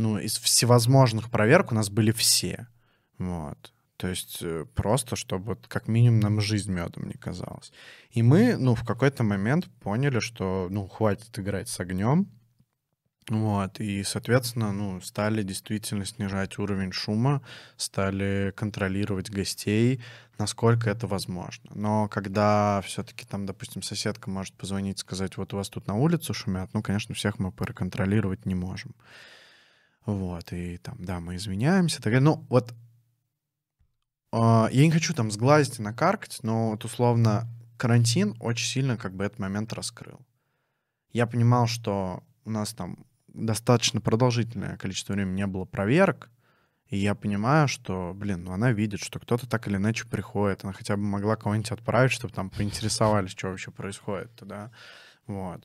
ну, 0.00 0.18
из 0.18 0.38
всевозможных 0.38 1.30
проверок 1.30 1.72
у 1.72 1.74
нас 1.74 1.90
были 1.90 2.10
все. 2.10 2.66
Вот. 3.18 3.72
То 3.98 4.08
есть 4.08 4.38
э, 4.40 4.64
просто, 4.74 5.14
чтобы 5.14 5.56
как 5.68 5.86
минимум 5.86 6.20
нам 6.20 6.40
жизнь 6.40 6.72
медом 6.72 7.06
не 7.06 7.14
казалась. 7.14 7.70
И 8.10 8.22
мы, 8.22 8.56
ну, 8.56 8.74
в 8.74 8.82
какой-то 8.84 9.24
момент 9.24 9.68
поняли, 9.80 10.20
что, 10.20 10.68
ну, 10.70 10.88
хватит 10.88 11.38
играть 11.38 11.68
с 11.68 11.78
огнем. 11.80 12.28
Вот, 13.28 13.78
и, 13.78 14.02
соответственно, 14.02 14.72
ну, 14.72 15.00
стали 15.02 15.42
действительно 15.42 16.06
снижать 16.06 16.58
уровень 16.58 16.90
шума, 16.90 17.42
стали 17.76 18.52
контролировать 18.56 19.30
гостей, 19.30 20.02
насколько 20.38 20.88
это 20.88 21.06
возможно. 21.06 21.70
Но 21.74 22.08
когда 22.08 22.80
все-таки 22.80 23.26
там, 23.26 23.44
допустим, 23.44 23.82
соседка 23.82 24.30
может 24.30 24.54
позвонить 24.54 24.96
и 24.96 25.00
сказать, 25.00 25.36
вот 25.36 25.52
у 25.52 25.58
вас 25.58 25.68
тут 25.68 25.86
на 25.86 25.94
улицу 25.94 26.32
шумят, 26.32 26.70
ну, 26.72 26.82
конечно, 26.82 27.14
всех 27.14 27.38
мы 27.38 27.52
проконтролировать 27.52 28.46
не 28.46 28.54
можем. 28.54 28.94
Вот, 30.06 30.52
и 30.52 30.78
там, 30.78 30.96
да, 30.98 31.20
мы 31.20 31.36
извиняемся. 31.36 32.02
Так, 32.02 32.18
ну, 32.20 32.44
вот 32.48 32.72
э, 34.32 34.68
я 34.72 34.84
не 34.84 34.90
хочу 34.90 35.14
там 35.14 35.30
сглазить 35.30 35.78
и 35.78 35.82
накаркать, 35.82 36.38
но 36.42 36.70
вот 36.70 36.84
условно 36.84 37.48
карантин 37.76 38.36
очень 38.40 38.66
сильно 38.66 38.96
как 38.96 39.14
бы 39.14 39.24
этот 39.24 39.38
момент 39.38 39.72
раскрыл. 39.72 40.20
Я 41.12 41.26
понимал, 41.26 41.66
что 41.66 42.22
у 42.44 42.50
нас 42.50 42.72
там 42.72 43.04
достаточно 43.28 44.00
продолжительное 44.00 44.76
количество 44.76 45.12
времени 45.12 45.36
не 45.36 45.46
было 45.46 45.64
проверок, 45.64 46.30
и 46.86 46.96
я 46.96 47.14
понимаю, 47.14 47.68
что, 47.68 48.12
блин, 48.14 48.44
ну 48.44 48.52
она 48.52 48.72
видит, 48.72 49.00
что 49.00 49.20
кто-то 49.20 49.48
так 49.48 49.68
или 49.68 49.76
иначе 49.76 50.06
приходит, 50.06 50.64
она 50.64 50.72
хотя 50.72 50.96
бы 50.96 51.02
могла 51.02 51.36
кого-нибудь 51.36 51.70
отправить, 51.70 52.12
чтобы 52.12 52.34
там 52.34 52.50
поинтересовались, 52.50 53.30
что 53.30 53.48
вообще 53.48 53.70
происходит, 53.70 54.32
да, 54.40 54.72
вот. 55.26 55.64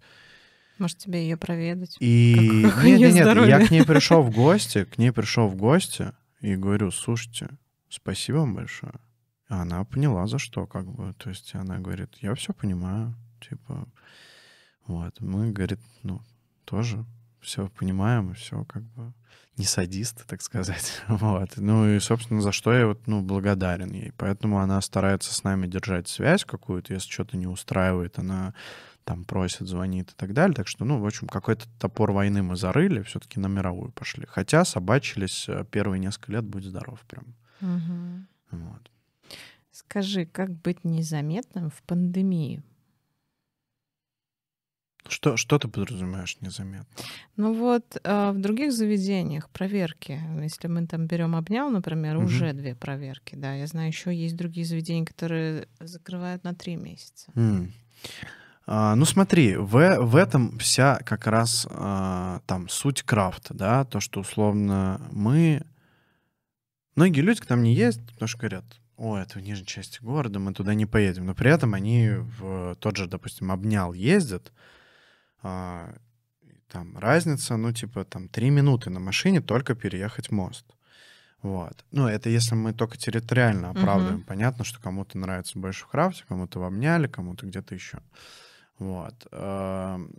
Может, 0.78 0.98
тебе 0.98 1.24
ее 1.24 1.38
проведать? 1.38 1.96
И 2.00 2.64
как, 2.64 2.76
как 2.76 2.84
нет, 2.84 3.00
нет, 3.00 3.14
нет, 3.14 3.48
я 3.48 3.66
к 3.66 3.72
ней 3.72 3.86
пришел 3.86 4.22
в 4.22 4.30
гости, 4.36 4.84
к 4.86 4.98
ней 4.98 5.12
пришел 5.12 5.48
в 5.48 5.56
гости 5.56 6.12
и 6.42 6.56
говорю, 6.56 6.92
слушайте, 6.92 7.50
спасибо 7.90 8.38
вам 8.38 8.56
большое. 8.56 8.94
Она 9.48 9.84
поняла, 9.86 10.28
за 10.28 10.40
что, 10.40 10.66
как 10.66 10.92
бы. 10.92 11.14
То 11.14 11.30
есть 11.30 11.54
она 11.56 11.78
говорит, 11.80 12.16
я 12.22 12.34
все 12.36 12.54
понимаю, 12.54 13.16
типа, 13.48 13.88
вот. 14.88 15.20
Мы, 15.22 15.52
говорит, 15.52 15.80
ну, 16.04 16.22
тоже 16.66 17.06
все 17.42 17.70
понимаем, 17.70 18.34
все 18.34 18.66
как 18.66 18.84
бы 18.84 19.14
не 19.58 19.66
садисты, 19.66 20.24
так 20.28 20.42
сказать. 20.42 21.02
Вот. 21.08 21.52
Ну 21.58 21.88
и, 21.88 22.00
собственно, 22.00 22.42
за 22.42 22.52
что 22.52 22.74
я 22.74 22.88
вот, 22.88 23.08
ну, 23.08 23.22
благодарен 23.22 23.92
ей. 23.92 24.12
Поэтому 24.18 24.60
она 24.60 24.82
старается 24.82 25.34
с 25.34 25.44
нами 25.44 25.68
держать 25.68 26.08
связь 26.08 26.44
какую-то, 26.44 26.94
если 26.94 27.10
что-то 27.10 27.38
не 27.38 27.48
устраивает, 27.48 28.20
она 28.20 28.54
там 29.06 29.24
просит, 29.24 29.68
звонит 29.68 30.12
и 30.12 30.16
так 30.16 30.34
далее. 30.34 30.56
Так 30.56 30.68
что, 30.68 30.84
ну, 30.84 31.00
в 31.00 31.06
общем, 31.06 31.28
какой-то 31.28 31.66
топор 31.80 32.12
войны 32.12 32.44
мы 32.44 32.56
зарыли, 32.56 33.04
все-таки 33.04 33.40
на 33.40 33.48
мировую 33.48 33.92
пошли. 33.92 34.26
Хотя 34.28 34.66
собачились 34.66 35.48
э, 35.48 35.64
первые 35.70 36.00
несколько 36.00 36.34
лет, 36.34 36.44
будь 36.44 36.66
здоров 36.66 37.00
прям. 37.08 37.36
Мгм. 37.62 38.28
Вот. 38.52 38.92
Скажи, 39.72 40.26
как 40.26 40.52
быть 40.52 40.84
незаметным 40.84 41.70
в 41.70 41.82
пандемию? 41.84 42.64
Что, 45.08 45.38
что 45.38 45.60
ты 45.60 45.68
подразумеваешь 45.68 46.38
незаметно? 46.42 46.88
Ну 47.38 47.54
вот 47.54 47.98
а, 48.04 48.32
в 48.32 48.42
других 48.42 48.74
заведениях 48.74 49.50
проверки, 49.52 50.20
если 50.42 50.68
мы 50.68 50.88
там 50.88 51.06
берем 51.06 51.36
обнял, 51.36 51.70
например, 51.70 52.16
Мгм. 52.16 52.26
уже 52.26 52.54
две 52.54 52.74
проверки, 52.74 53.36
да. 53.36 53.54
Я 53.54 53.68
знаю, 53.68 53.90
еще 53.90 54.16
есть 54.16 54.36
другие 54.36 54.66
заведения, 54.66 55.06
которые 55.06 55.68
закрывают 55.80 56.44
на 56.44 56.56
три 56.56 56.76
месяца. 56.76 57.32
М. 57.36 57.72
А, 58.68 58.96
ну 58.96 59.06
смотри, 59.06 59.56
в, 59.56 59.98
в 60.00 60.16
этом 60.16 60.58
вся 60.58 61.00
как 61.06 61.28
раз 61.28 61.68
а, 61.70 62.42
там 62.48 62.68
суть 62.70 63.04
крафта, 63.04 63.54
да, 63.54 63.86
то, 63.86 64.00
что 64.00 64.22
условно 64.22 65.02
мы... 65.12 65.62
Многие 66.96 67.22
люди 67.22 67.42
к 67.42 67.50
нам 67.50 67.62
не 67.62 67.74
ездят, 67.76 68.12
потому 68.14 68.28
что 68.28 68.40
говорят, 68.40 68.66
о, 68.98 69.18
это 69.18 69.38
в 69.38 69.42
нижней 69.42 69.66
части 69.66 70.00
города, 70.02 70.40
мы 70.40 70.54
туда 70.54 70.74
не 70.74 70.86
поедем. 70.86 71.26
Но 71.26 71.36
при 71.36 71.52
этом 71.52 71.74
они 71.74 72.10
в 72.10 72.76
тот 72.76 72.96
же, 72.96 73.08
допустим, 73.08 73.52
обнял 73.52 73.94
ездят, 73.94 74.52
а, 75.44 75.94
там 76.72 76.98
разница, 76.98 77.58
ну, 77.58 77.72
типа, 77.72 78.04
там, 78.06 78.30
три 78.30 78.50
минуты 78.50 78.90
на 78.90 79.00
машине 79.00 79.42
только 79.42 79.76
переехать 79.76 80.32
мост. 80.32 80.66
Вот. 81.42 81.86
Ну, 81.92 82.08
это 82.08 82.30
если 82.30 82.56
мы 82.56 82.74
только 82.74 82.98
территориально 82.98 83.70
оправдываем. 83.70 84.16
Мгм. 84.18 84.26
Понятно, 84.26 84.66
что 84.66 84.82
кому-то 84.82 85.18
нравится 85.20 85.60
больше 85.60 85.84
в 85.84 85.88
крафте, 85.88 86.24
кому-то 86.28 86.60
в 86.60 86.64
обняли, 86.64 87.06
кому-то 87.06 87.46
где-то 87.46 87.76
еще. 87.76 88.00
Вот. 88.80 89.28
Эм, 89.32 90.10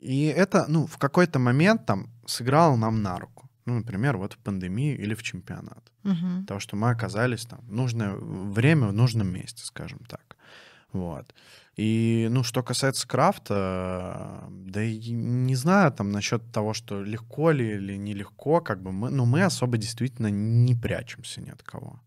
И 0.00 0.26
это, 0.26 0.66
ну, 0.68 0.86
в 0.86 0.96
какой-то 0.98 1.38
момент 1.38 1.86
там 1.86 2.06
сыграло 2.26 2.76
нам 2.76 3.02
на 3.02 3.18
руку. 3.18 3.48
Ну, 3.66 3.74
например, 3.74 4.16
вот 4.16 4.34
в 4.34 4.38
пандемию 4.38 4.96
или 4.96 5.14
в 5.14 5.22
чемпионат. 5.22 5.92
Мгм. 6.04 6.42
Потому 6.42 6.60
что 6.60 6.76
мы 6.76 6.90
оказались 6.90 7.44
там 7.46 7.60
в 7.68 7.72
нужное 7.72 8.14
время 8.14 8.86
в 8.86 8.92
нужном 8.92 9.28
месте, 9.28 9.64
скажем 9.64 9.98
так. 10.08 10.36
Вот. 10.92 11.34
И, 11.76 12.28
ну, 12.30 12.42
что 12.44 12.62
касается 12.62 13.06
крафта, 13.06 14.44
да 14.50 14.82
и 14.82 15.10
не 15.12 15.56
знаю 15.56 15.92
там 15.92 16.12
насчет 16.12 16.42
того, 16.52 16.74
что 16.74 17.02
легко 17.04 17.50
ли 17.50 17.74
или 17.76 17.96
нелегко, 17.96 18.60
как 18.60 18.82
бы 18.82 18.92
мы, 18.92 19.10
ну, 19.10 19.26
мы 19.26 19.42
особо 19.44 19.76
действительно 19.76 20.30
не 20.30 20.74
прячемся 20.74 21.40
ни 21.40 21.50
от 21.50 21.62
кого. 21.62 22.00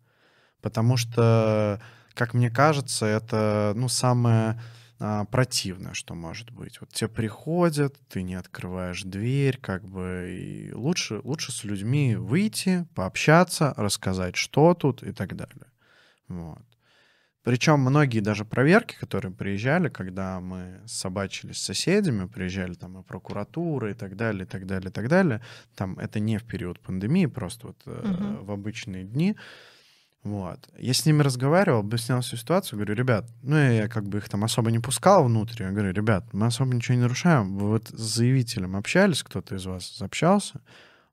Потому 0.61 0.97
что, 0.97 1.79
как 2.13 2.33
мне 2.33 2.49
кажется, 2.49 3.05
это, 3.05 3.73
ну, 3.75 3.87
самое 3.89 4.59
а, 5.03 5.25
противное, 5.25 5.93
что 5.93 6.13
может 6.13 6.51
быть. 6.51 6.79
Вот 6.79 6.91
тебе 6.93 7.09
приходят, 7.09 7.97
ты 8.07 8.21
не 8.21 8.35
открываешь 8.35 9.01
дверь, 9.03 9.57
как 9.57 9.83
бы, 9.87 10.27
и 10.29 10.71
лучше, 10.73 11.19
лучше 11.23 11.51
с 11.51 11.63
людьми 11.63 12.15
выйти, 12.15 12.87
пообщаться, 12.93 13.73
рассказать, 13.77 14.35
что 14.35 14.75
тут 14.75 15.01
и 15.01 15.11
так 15.11 15.35
далее. 15.35 15.71
Вот. 16.27 16.61
Причем 17.43 17.79
многие 17.79 18.19
даже 18.19 18.45
проверки, 18.45 18.95
которые 18.99 19.33
приезжали, 19.33 19.89
когда 19.89 20.39
мы 20.39 20.81
собачились 20.85 21.57
с 21.57 21.63
соседями, 21.65 22.27
приезжали 22.27 22.75
там 22.75 22.99
и 22.99 23.03
прокуратура 23.03 23.89
и 23.89 23.95
так 23.95 24.15
далее, 24.15 24.43
и 24.43 24.47
так 24.47 24.67
далее, 24.67 24.91
и 24.91 24.93
так 24.93 25.07
далее, 25.07 25.41
там 25.75 25.97
это 25.97 26.19
не 26.19 26.37
в 26.37 26.43
период 26.43 26.79
пандемии, 26.79 27.25
просто 27.25 27.67
вот 27.67 27.81
э, 27.87 28.01
Мгм. 28.07 28.45
в 28.45 28.51
обычные 28.51 29.03
дни, 29.05 29.35
вот. 30.23 30.69
Я 30.77 30.93
с 30.93 31.05
ними 31.05 31.23
разговаривал, 31.23 31.79
объяснял 31.79 32.21
всю 32.21 32.37
ситуацию, 32.37 32.77
говорю, 32.77 32.93
ребят, 32.93 33.25
ну 33.41 33.57
я 33.57 33.87
как 33.87 34.07
бы 34.07 34.19
их 34.19 34.29
там 34.29 34.43
особо 34.43 34.69
не 34.69 34.77
пускал 34.77 35.23
внутрь, 35.23 35.63
я 35.63 35.71
говорю, 35.71 35.91
ребят, 35.91 36.31
мы 36.31 36.45
особо 36.45 36.75
ничего 36.75 36.95
не 36.95 37.01
нарушаем, 37.01 37.57
вы 37.57 37.69
вот 37.69 37.87
с 37.89 38.15
заявителем 38.15 38.75
общались, 38.75 39.23
кто-то 39.23 39.55
из 39.55 39.65
вас 39.65 39.99
общался? 39.99 40.61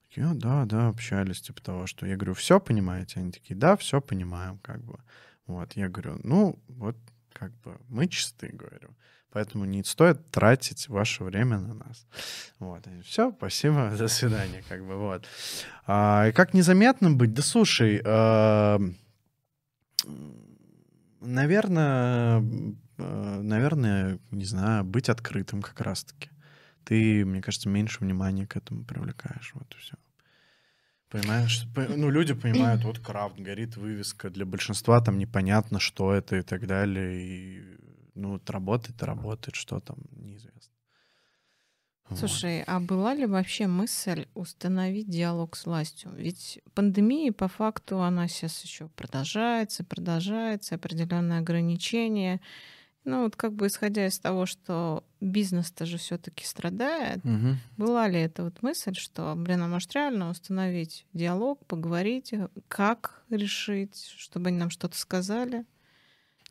Такие, 0.09 0.27
«А, 0.27 0.35
да, 0.35 0.65
да, 0.67 0.89
общались, 0.89 1.41
типа 1.41 1.63
того, 1.63 1.87
что 1.87 2.07
я 2.07 2.17
говорю, 2.17 2.35
все 2.35 2.61
понимаете? 2.61 3.21
Они 3.21 3.31
такие, 3.31 3.57
да, 3.57 3.77
все 3.77 4.01
понимаем, 4.01 4.59
как 4.59 4.83
бы. 4.83 4.99
Вот, 5.47 5.73
я 5.75 5.89
говорю, 5.89 6.19
ну, 6.23 6.59
вот, 6.69 6.97
как 7.33 7.53
бы, 7.61 7.79
мы 7.89 8.09
чисты, 8.09 8.49
говорю. 8.53 8.91
Поэтому 9.33 9.67
не 9.67 9.85
стоит 9.85 10.31
тратить 10.31 10.89
ваше 10.89 11.25
время 11.25 11.59
на 11.59 11.75
нас. 11.75 12.07
Вот. 12.59 12.87
Все, 13.05 13.33
спасибо, 13.37 13.91
до 13.99 14.09
свидания, 14.09 14.65
как 14.69 14.87
бы, 14.87 14.97
вот. 14.97 15.27
А, 15.87 16.27
и 16.29 16.33
как 16.33 16.55
незаметным 16.55 17.19
быть? 17.19 17.35
Да 17.35 17.43
слушай, 17.43 18.01
а, 18.05 18.81
наверное, 21.21 22.43
а, 22.99 23.41
наверное, 23.43 24.19
не 24.31 24.45
знаю, 24.45 24.85
быть 24.85 25.09
открытым 25.09 25.63
как 25.63 25.81
раз-таки. 25.81 26.31
Ты, 26.85 27.25
мне 27.27 27.43
кажется, 27.43 27.69
меньше 27.69 28.01
внимания 28.01 28.47
к 28.47 28.57
этому 28.57 28.85
привлекаешь, 28.85 29.53
вот 29.55 29.75
и 29.75 29.79
все. 29.79 29.95
Понимаешь? 31.11 31.67
По- 31.75 31.83
Ну, 31.83 32.11
люди 32.11 32.35
понимают, 32.35 32.85
вот 32.85 32.99
крафт, 32.99 33.39
горит 33.39 33.77
вывеска. 33.77 34.31
Для 34.31 34.45
большинства 34.45 35.01
там 35.01 35.19
непонятно, 35.19 35.81
что 35.81 36.13
это 36.13 36.37
и 36.37 36.43
так 36.43 36.67
далее. 36.67 37.23
И, 37.23 37.63
ну, 38.19 38.33
вот 38.33 38.51
работает 38.51 39.03
работает, 39.03 39.55
что 39.55 39.81
там, 39.81 39.99
неизвестно. 40.13 40.75
Вот. 42.09 42.19
Слушай, 42.19 42.63
а 42.67 42.81
была 42.81 43.13
ли 43.15 43.27
вообще 43.27 43.67
мысль 43.67 44.27
установить 44.35 45.09
диалог 45.11 45.57
с 45.57 45.67
властью? 45.67 46.11
Ведь 46.17 46.59
пандемия, 46.75 47.33
по 47.33 47.49
факту, 47.49 48.01
она 48.01 48.29
сейчас 48.29 48.63
еще 48.65 48.89
продолжается, 48.89 49.85
продолжается, 49.85 50.77
определенные 50.77 51.41
ограничения. 51.41 52.41
Ну, 53.05 53.25
вот 53.25 53.37
как 53.37 53.55
бы 53.55 53.69
исходя 53.69 54.07
из 54.07 54.19
того, 54.19 54.47
что 54.47 55.05
бизнес-то 55.21 55.87
же 55.87 55.99
все-таки 55.99 56.45
страдает, 56.45 57.25
Мгм. 57.25 57.59
была 57.77 58.09
ли 58.09 58.21
эта 58.21 58.45
вот 58.45 58.63
мысль, 58.63 58.95
что, 58.95 59.35
блин, 59.37 59.63
а 59.63 59.69
может 59.69 59.93
реально 59.95 60.31
установить 60.31 61.07
диалог, 61.15 61.65
поговорить, 61.67 62.33
э, 62.33 62.49
как 62.69 63.23
решить, 63.31 64.07
чтобы 64.19 64.49
они 64.49 64.59
нам 64.59 64.71
что-то 64.71 64.99
сказали? 64.99 65.65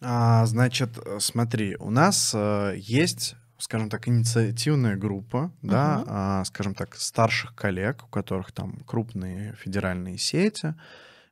А, 0.01 0.45
значит, 0.45 0.97
э, 1.03 1.17
смотри, 1.19 1.75
у 1.79 1.89
нас 1.89 2.31
э, 2.35 2.75
есть, 2.77 3.35
скажем 3.57 3.89
так, 3.89 4.07
инициативная 4.07 4.95
группа, 4.95 5.51
да, 5.61 5.99
Мгм. 5.99 6.05
а, 6.07 6.45
скажем 6.45 6.75
так, 6.75 6.95
старших 6.95 7.55
коллег, 7.55 8.03
у 8.03 8.07
которых 8.07 8.51
там 8.51 8.77
крупные 8.85 9.55
федеральные 9.55 10.17
сети, 10.17 10.75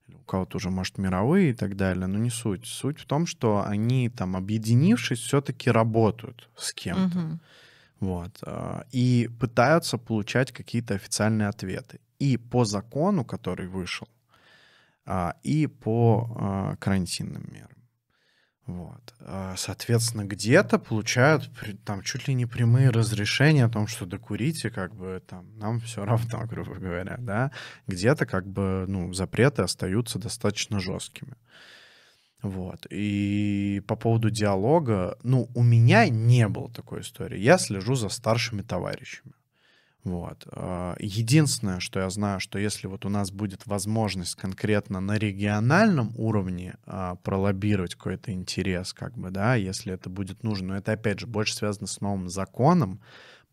у 0.08 0.24
кого-то 0.26 0.58
уже, 0.58 0.70
может, 0.70 0.98
мировые 0.98 1.52
и 1.52 1.54
так 1.54 1.76
далее, 1.76 2.08
но 2.08 2.18
не 2.18 2.30
суть. 2.30 2.66
Суть 2.66 3.00
в 3.00 3.06
том, 3.06 3.26
что 3.26 3.64
они 3.66 4.10
там, 4.10 4.36
объединившись, 4.36 5.20
все-таки 5.20 5.70
работают 5.72 6.50
с 6.58 6.74
кем-то. 6.74 7.18
Мгм. 7.20 7.40
Вот. 8.00 8.38
а, 8.44 8.86
И 8.92 9.30
пытаются 9.40 9.98
получать 9.98 10.52
какие-то 10.52 10.96
официальные 10.96 11.48
ответы. 11.50 12.00
И 12.20 12.38
по 12.38 12.66
закону, 12.66 13.24
который 13.26 13.68
вышел, 13.68 14.08
а, 15.06 15.36
и 15.44 15.68
по 15.68 16.30
а, 16.40 16.76
карантинным 16.78 17.46
мерам. 17.52 17.70
Вот. 18.68 19.14
А, 19.20 19.56
Соответственно, 19.58 20.26
где-то 20.26 20.80
получают 20.80 21.52
там 21.86 22.02
чуть 22.02 22.28
ли 22.28 22.34
не 22.34 22.46
прямые 22.48 22.90
разрешения 22.90 23.66
о 23.66 23.70
том, 23.70 23.86
что 23.88 24.06
докурите, 24.06 24.72
как 24.72 24.96
бы 24.96 25.22
там 25.28 25.46
нам 25.58 25.80
все 25.80 26.04
равно, 26.04 26.46
грубо 26.50 26.74
говоря, 26.74 27.18
да. 27.20 27.52
Где-то 27.88 28.26
как 28.26 28.48
бы, 28.48 28.86
ну, 28.88 29.14
запреты 29.14 29.62
остаются 29.62 30.18
достаточно 30.18 30.80
жесткими. 30.80 31.36
Вот. 32.42 32.86
И 32.90 33.82
по 33.88 33.96
поводу 33.96 34.30
диалога, 34.30 35.18
ну, 35.24 35.50
у 35.54 35.64
меня 35.64 36.10
не 36.10 36.48
было 36.48 36.70
такой 36.72 37.02
истории. 37.02 37.40
Я 37.40 37.58
слежу 37.58 37.96
за 37.96 38.10
старшими 38.10 38.62
товарищами. 38.62 39.34
Вот. 40.06 40.48
А, 40.52 40.96
Единственное, 41.00 41.80
что 41.80 42.00
я 42.00 42.10
знаю, 42.12 42.40
что 42.40 42.60
если 42.60 42.88
вот 42.88 43.06
у 43.06 43.10
нас 43.10 43.32
будет 43.32 43.66
возможность 43.66 44.36
конкретно 44.36 45.02
на 45.02 45.18
региональном 45.18 46.14
уровне 46.16 46.76
а, 46.86 47.16
пролоббировать 47.16 47.96
какой-то 47.96 48.32
интерес, 48.32 48.94
как 48.94 49.18
бы, 49.18 49.32
да, 49.32 49.56
если 49.56 49.94
это 49.94 50.10
будет 50.10 50.44
нужно, 50.44 50.70
но 50.70 50.78
это, 50.78 50.94
опять 50.94 51.20
же, 51.20 51.28
больше 51.28 51.56
связано 51.56 51.88
с 51.88 52.02
новым 52.02 52.30
законом, 52.30 53.02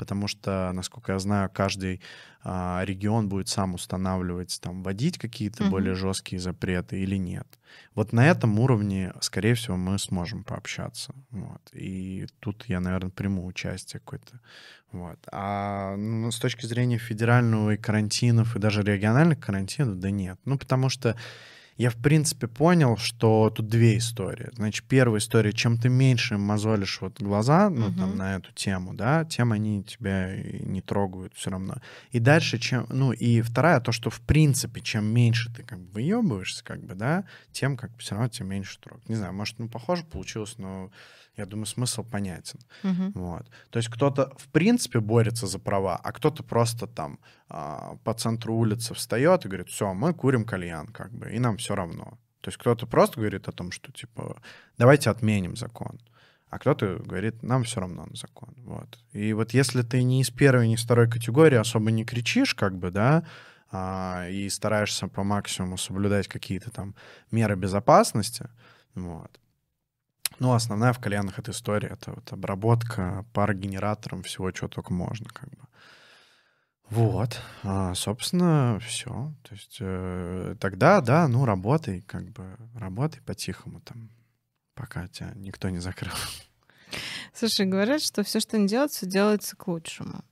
потому 0.02 0.26
что, 0.26 0.72
насколько 0.74 1.12
я 1.12 1.18
знаю, 1.20 1.48
каждый 1.54 2.00
а, 2.42 2.82
регион 2.84 3.28
будет 3.28 3.48
сам 3.48 3.74
устанавливать, 3.74 4.58
там, 4.60 4.82
вводить 4.82 5.16
какие-то 5.16 5.62
Мгм. 5.62 5.70
более 5.70 5.94
жесткие 5.94 6.40
запреты 6.40 7.00
или 7.00 7.16
нет. 7.16 7.46
Вот 7.94 8.12
на 8.12 8.26
этом 8.26 8.58
уровне, 8.58 9.12
скорее 9.20 9.54
всего, 9.54 9.76
мы 9.76 9.98
сможем 9.98 10.42
пообщаться. 10.42 11.14
Вот. 11.30 11.62
И 11.72 12.26
тут 12.40 12.64
я, 12.66 12.80
наверное, 12.80 13.10
приму 13.10 13.46
участие 13.46 14.00
какое-то. 14.00 14.40
Вот. 14.90 15.18
А 15.30 15.94
ну, 15.96 16.30
с 16.32 16.38
точки 16.40 16.66
зрения 16.66 16.98
федерального 16.98 17.74
и 17.74 17.76
карантинов, 17.76 18.56
и 18.56 18.58
даже 18.58 18.82
региональных 18.82 19.38
карантинов, 19.38 20.00
да 20.00 20.10
нет. 20.10 20.40
Ну, 20.44 20.58
потому 20.58 20.88
что 20.88 21.16
я, 21.76 21.90
в 21.90 21.96
принципе, 21.96 22.46
понял, 22.48 22.96
что 22.96 23.50
тут 23.50 23.68
две 23.68 23.98
истории. 23.98 24.50
Значит, 24.52 24.84
первая 24.86 25.20
история, 25.20 25.52
чем 25.52 25.78
ты 25.78 25.88
меньше 25.88 26.38
мозолишь 26.38 27.00
вот 27.00 27.20
глаза, 27.20 27.70
ну, 27.70 27.88
uh-huh. 27.88 27.98
там, 27.98 28.16
на 28.16 28.36
эту 28.36 28.52
тему, 28.52 28.94
да, 28.94 29.24
тем 29.24 29.52
они 29.52 29.82
тебя 29.82 30.36
не 30.36 30.80
трогают 30.80 31.34
все 31.34 31.50
равно. 31.50 31.76
И 32.10 32.18
дальше, 32.18 32.58
чем, 32.58 32.86
ну, 32.88 33.12
и 33.12 33.40
вторая, 33.40 33.80
то, 33.80 33.92
что, 33.92 34.10
в 34.10 34.20
принципе, 34.20 34.80
чем 34.80 35.06
меньше 35.06 35.52
ты, 35.54 35.62
как 35.62 35.80
бы, 35.80 35.92
выебываешься, 35.94 36.62
как 36.64 36.82
бы, 36.82 36.94
да, 36.94 37.24
тем, 37.52 37.76
как 37.76 37.90
бы, 37.92 37.98
все 37.98 38.14
равно 38.14 38.28
тем 38.28 38.48
меньше 38.48 38.78
трогают. 38.78 39.08
Не 39.08 39.16
знаю, 39.16 39.32
может, 39.32 39.58
ну, 39.58 39.68
похоже 39.68 40.04
получилось, 40.04 40.54
но 40.58 40.90
я 41.36 41.46
думаю, 41.46 41.66
смысл 41.66 42.04
понятен. 42.04 42.60
Uh-huh. 42.82 43.12
Вот. 43.14 43.50
То 43.70 43.78
есть 43.78 43.88
кто-то, 43.88 44.32
в 44.36 44.48
принципе, 44.48 45.00
борется 45.00 45.46
за 45.46 45.58
права, 45.58 45.96
а 45.96 46.12
кто-то 46.12 46.42
просто 46.42 46.86
там 46.86 47.18
а, 47.48 47.96
по 48.04 48.12
центру 48.14 48.54
улицы 48.54 48.94
встает 48.94 49.44
и 49.44 49.48
говорит, 49.48 49.68
все, 49.68 49.94
мы 49.94 50.12
курим 50.12 50.44
кальян, 50.44 50.88
как 50.88 51.12
бы, 51.12 51.30
и 51.30 51.38
нам 51.38 51.56
все 51.56 51.74
равно. 51.74 52.18
То 52.42 52.48
есть 52.48 52.58
кто-то 52.58 52.86
просто 52.86 53.20
говорит 53.20 53.48
о 53.48 53.52
том, 53.52 53.70
что, 53.70 53.92
типа, 53.92 54.42
давайте 54.76 55.10
отменим 55.10 55.56
закон. 55.56 56.00
А 56.50 56.58
кто-то 56.58 56.98
говорит, 56.98 57.42
нам 57.42 57.64
все 57.64 57.80
равно 57.80 58.04
на 58.04 58.14
закон. 58.14 58.54
Вот. 58.58 58.98
И 59.12 59.32
вот 59.32 59.54
если 59.54 59.80
ты 59.80 60.02
не 60.02 60.20
из 60.20 60.30
первой, 60.30 60.68
не 60.68 60.74
из 60.74 60.84
второй 60.84 61.08
категории 61.08 61.56
особо 61.56 61.90
не 61.90 62.04
кричишь, 62.04 62.54
как 62.54 62.76
бы, 62.76 62.90
да, 62.90 63.24
а, 63.70 64.28
и 64.28 64.50
стараешься 64.50 65.08
по 65.08 65.22
максимуму 65.24 65.78
соблюдать 65.78 66.28
какие-то 66.28 66.70
там 66.70 66.94
меры 67.30 67.56
безопасности, 67.56 68.50
вот, 68.94 69.40
ну, 70.42 70.54
основная 70.54 70.92
в 70.92 70.98
кальянах 70.98 71.38
эта 71.38 71.52
история, 71.52 71.88
это 71.88 72.10
вот 72.12 72.32
обработка 72.32 73.24
парогенератором 73.32 74.24
всего, 74.24 74.50
чего 74.50 74.66
только 74.66 74.92
можно, 74.92 75.26
как 75.30 75.48
бы. 75.50 75.68
Вот, 76.90 77.40
а, 77.62 77.94
собственно, 77.94 78.80
все. 78.84 79.32
То 79.44 79.54
есть 79.54 79.78
э, 79.80 80.56
тогда, 80.58 81.00
да, 81.00 81.28
ну, 81.28 81.44
работай, 81.44 82.02
как 82.02 82.28
бы, 82.32 82.56
работай 82.74 83.22
по-тихому 83.22 83.80
там, 83.82 84.10
пока 84.74 85.06
тебя 85.06 85.32
никто 85.36 85.70
не 85.70 85.78
закрыл. 85.78 86.12
Слушай, 87.32 87.66
говорят, 87.66 88.02
что 88.02 88.24
все, 88.24 88.40
что 88.40 88.58
не 88.58 88.66
делается, 88.66 89.06
делается 89.06 89.56
к 89.56 89.68
лучшему. 89.68 90.24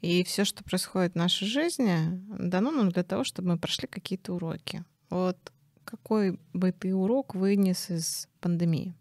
И 0.00 0.24
все, 0.24 0.44
что 0.44 0.64
происходит 0.64 1.12
в 1.12 1.18
нашей 1.18 1.46
жизни, 1.46 2.20
дано 2.36 2.72
нам 2.72 2.90
для 2.90 3.04
того, 3.04 3.22
чтобы 3.22 3.50
мы 3.50 3.58
прошли 3.58 3.86
какие-то 3.86 4.34
уроки. 4.34 4.84
Вот 5.08 5.38
какой 5.84 6.40
бы 6.52 6.72
ты 6.72 6.92
урок 6.92 7.36
вынес 7.36 7.90
из 7.90 8.28
пандемии? 8.40 8.92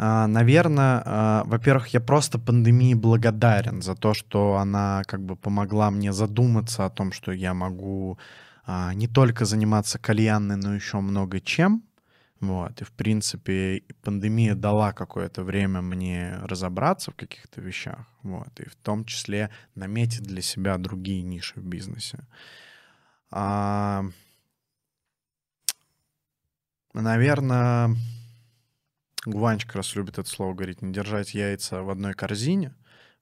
А, 0.00 0.28
Наверное, 0.28 1.02
а, 1.04 1.42
во-первых, 1.44 1.88
я 1.88 2.00
просто 2.00 2.38
пандемии 2.38 2.94
благодарен 2.94 3.82
за 3.82 3.96
то, 3.96 4.14
что 4.14 4.56
она 4.56 5.02
как 5.06 5.20
бы 5.20 5.34
помогла 5.34 5.90
мне 5.90 6.12
задуматься 6.12 6.84
о 6.84 6.90
том, 6.90 7.10
что 7.10 7.32
я 7.32 7.52
могу 7.52 8.16
а, 8.64 8.94
не 8.94 9.08
только 9.08 9.44
заниматься 9.44 9.98
кальянной, 9.98 10.56
но 10.56 10.74
еще 10.74 11.00
много 11.00 11.40
чем. 11.40 11.82
Вот. 12.40 12.80
И, 12.80 12.84
в 12.84 12.92
принципе, 12.92 13.82
пандемия 14.02 14.54
дала 14.54 14.92
какое-то 14.92 15.42
время 15.42 15.82
мне 15.82 16.38
разобраться 16.42 17.10
в 17.10 17.16
каких-то 17.16 17.60
вещах. 17.60 18.06
Вот. 18.22 18.60
И 18.60 18.68
в 18.68 18.76
том 18.76 19.04
числе 19.04 19.50
наметить 19.74 20.22
для 20.22 20.42
себя 20.42 20.78
другие 20.78 21.22
ниши 21.22 21.58
в 21.58 21.64
бизнесе. 21.64 22.20
Наверное, 27.00 27.94
Гуванч 29.24 29.66
как 29.66 29.76
раз 29.76 29.94
любит 29.94 30.18
это 30.18 30.28
слово 30.28 30.54
говорить, 30.54 30.82
не 30.82 30.92
держать 30.92 31.32
яйца 31.32 31.82
в 31.82 31.90
одной 31.90 32.12
корзине, 32.12 32.74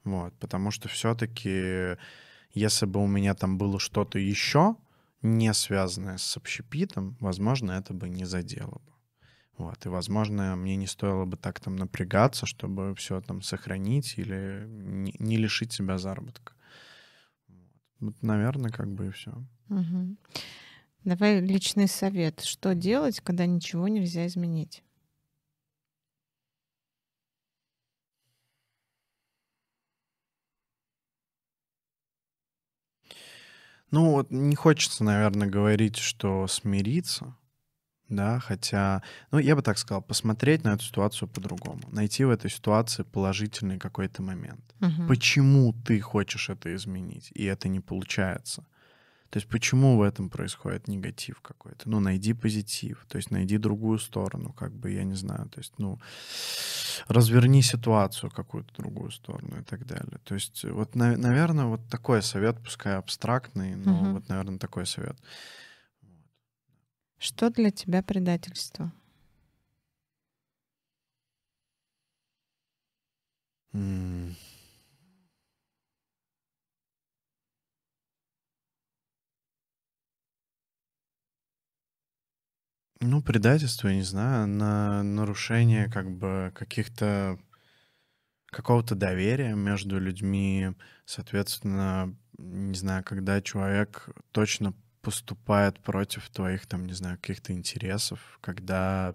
вот, 0.03 0.33
потому 0.39 0.71
что 0.71 0.89
все-таки, 0.89 1.99
если 2.53 2.87
бы 2.87 3.03
у 3.03 3.07
меня 3.07 3.35
там 3.35 3.59
было 3.59 3.79
что-то 3.79 4.19
еще, 4.19 4.77
не 5.21 5.53
связанное 5.53 6.17
с 6.17 6.39
общепитом, 6.39 7.19
возможно, 7.21 7.73
это 7.73 7.93
бы 7.93 8.09
не 8.09 8.25
задело 8.25 8.81
бы. 8.87 8.93
Вот, 9.59 9.85
и, 9.85 9.91
возможно, 9.91 10.57
мне 10.57 10.77
не 10.77 10.87
стоило 10.87 11.27
бы 11.27 11.37
так 11.37 11.61
там 11.61 11.77
напрягаться, 11.77 12.47
чтобы 12.47 12.95
все 12.95 13.21
там 13.21 13.43
сохранить 13.43 14.15
или 14.17 14.65
не 14.69 15.37
лишить 15.37 15.75
себя 15.75 15.99
заработка. 15.99 16.55
Вот, 18.01 18.23
наверное, 18.23 18.71
как 18.71 18.91
бы 18.91 19.09
и 19.09 19.11
все. 19.11 19.33
Угу. 19.69 20.17
Давай 21.07 21.41
личный 21.41 21.87
совет. 21.87 22.41
Что 22.41 22.75
делать, 22.75 23.21
когда 23.21 23.47
ничего 23.47 23.87
нельзя 23.87 24.27
изменить? 24.27 24.83
Ну, 33.93 34.11
вот 34.11 34.33
не 34.33 34.57
хочется, 34.57 35.05
наверное, 35.05 35.47
говорить, 35.47 35.97
что 35.97 36.49
смириться, 36.49 37.37
да, 38.09 38.41
хотя, 38.41 39.05
ну, 39.31 39.39
я 39.39 39.55
бы 39.55 39.63
так 39.63 39.79
сказал, 39.79 40.03
посмотреть 40.03 40.65
на 40.65 40.75
эту 40.75 40.83
ситуацию 40.83 41.29
по-другому, 41.29 41.83
найти 41.93 42.25
в 42.25 42.31
этой 42.31 42.51
ситуации 42.51 43.05
положительный 43.05 43.79
какой-то 43.79 44.23
момент. 44.23 44.75
Угу. 44.81 45.07
Почему 45.07 45.73
ты 45.73 46.01
хочешь 46.01 46.51
это 46.51 46.75
изменить, 46.75 47.31
и 47.33 47.45
это 47.45 47.69
не 47.69 47.79
получается? 47.79 48.67
То 49.31 49.39
есть 49.39 49.49
почему 49.49 49.97
в 49.97 50.03
этом 50.03 50.31
происходит 50.31 50.89
негатив 50.89 51.41
какой-то? 51.41 51.89
Ну, 51.89 52.01
найди 52.01 52.33
позитив, 52.33 53.05
то 53.09 53.17
есть 53.17 53.31
найди 53.31 53.59
другую 53.59 53.99
сторону, 53.99 54.53
как 54.53 54.73
бы, 54.73 54.91
я 54.91 55.05
не 55.05 55.15
знаю, 55.15 55.49
то 55.49 55.59
есть, 55.59 55.73
ну, 55.79 55.99
разверни 57.09 57.63
ситуацию 57.63 58.31
какую-то 58.31 58.75
другую 58.77 59.11
сторону 59.11 59.61
и 59.61 59.65
так 59.65 59.87
далее. 59.87 60.21
То 60.25 60.35
есть 60.35 60.65
вот, 60.65 60.95
на, 60.95 61.17
наверное, 61.17 61.67
вот 61.67 61.81
такой 61.89 62.23
совет, 62.23 62.63
пускай 62.63 62.97
абстрактный, 62.97 63.75
но 63.75 63.93
угу. 63.93 64.13
вот, 64.15 64.29
наверное, 64.29 64.59
такой 64.59 64.87
совет. 64.87 65.17
Что 67.19 67.51
для 67.51 67.71
тебя 67.71 68.03
предательство? 68.03 68.93
М- 73.73 74.37
Ну, 83.01 83.21
предательство, 83.23 83.89
я 83.89 83.97
не 83.97 84.03
знаю, 84.03 84.47
на 84.47 85.03
нарушение 85.03 85.91
как 85.91 86.11
бы 86.11 86.53
каких-то 86.55 87.39
какого-то 88.47 88.95
доверия 88.95 89.55
между 89.55 89.99
людьми, 90.01 90.73
соответственно, 91.05 92.17
не 92.39 92.75
знаю, 92.75 93.05
когда 93.05 93.43
человек 93.43 94.09
точно 94.33 94.73
поступает 95.03 95.79
против 95.81 96.31
твоих, 96.31 96.67
там, 96.67 96.87
не 96.87 96.95
знаю, 96.95 97.19
каких-то 97.19 97.53
интересов, 97.53 98.39
когда 98.41 99.15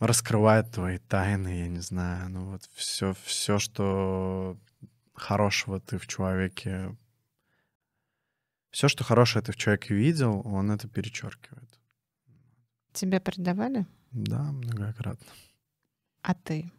раскрывает 0.00 0.72
твои 0.72 0.98
тайны, 0.98 1.60
я 1.60 1.68
не 1.68 1.80
знаю, 1.80 2.30
ну 2.30 2.50
вот 2.50 2.68
все, 2.74 3.14
все, 3.24 3.58
что 3.60 4.58
хорошего 5.14 5.80
ты 5.80 5.98
в 5.98 6.06
человеке, 6.06 6.96
все, 8.70 8.88
что 8.88 9.04
хорошее 9.04 9.44
ты 9.44 9.52
в 9.52 9.56
человеке 9.56 9.94
видел, 9.94 10.42
он 10.44 10.70
это 10.70 10.88
перечеркивает. 10.88 11.77
Тебя 12.98 13.20
предавали? 13.20 13.86
Да, 14.10 14.42
многократно. 14.50 15.32
А 16.22 16.34
ты? 16.34 16.72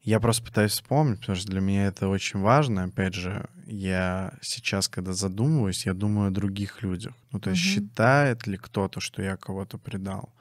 Я 0.00 0.18
просто 0.18 0.44
пытаюсь 0.44 0.72
вспомнить, 0.72 1.20
потому 1.20 1.36
что 1.36 1.48
для 1.48 1.60
меня 1.60 1.86
это 1.86 2.08
очень 2.08 2.40
важно. 2.40 2.82
Опять 2.82 3.14
же, 3.14 3.48
я 3.66 4.36
сейчас, 4.42 4.88
когда 4.88 5.12
задумываюсь, 5.12 5.86
я 5.86 5.94
думаю 5.94 6.28
о 6.28 6.32
других 6.32 6.82
людях. 6.82 7.14
Ну, 7.30 7.38
то 7.38 7.50
есть 7.50 7.62
угу. 7.62 7.68
считает 7.68 8.48
ли 8.48 8.56
кто-то, 8.56 8.98
что 8.98 9.22
я 9.22 9.36
кого-то 9.36 9.78
предал? 9.78 10.34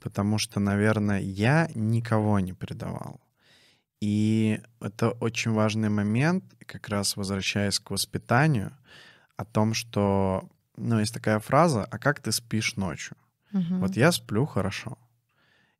Потому 0.00 0.36
что, 0.36 0.60
наверное, 0.60 1.20
я 1.20 1.70
никого 1.74 2.40
не 2.40 2.52
предавал. 2.52 3.22
И 4.00 4.60
это 4.80 5.10
очень 5.10 5.52
важный 5.52 5.88
момент, 5.88 6.44
как 6.66 6.88
раз 6.88 7.16
возвращаясь 7.16 7.80
к 7.80 7.90
воспитанию, 7.90 8.72
о 9.36 9.44
том, 9.44 9.74
что, 9.74 10.48
ну, 10.76 10.98
есть 10.98 11.14
такая 11.14 11.38
фраза, 11.38 11.84
а 11.84 11.98
как 11.98 12.20
ты 12.20 12.32
спишь 12.32 12.76
ночью? 12.76 13.16
Угу. 13.52 13.78
Вот 13.78 13.96
я 13.96 14.12
сплю 14.12 14.46
хорошо. 14.46 14.98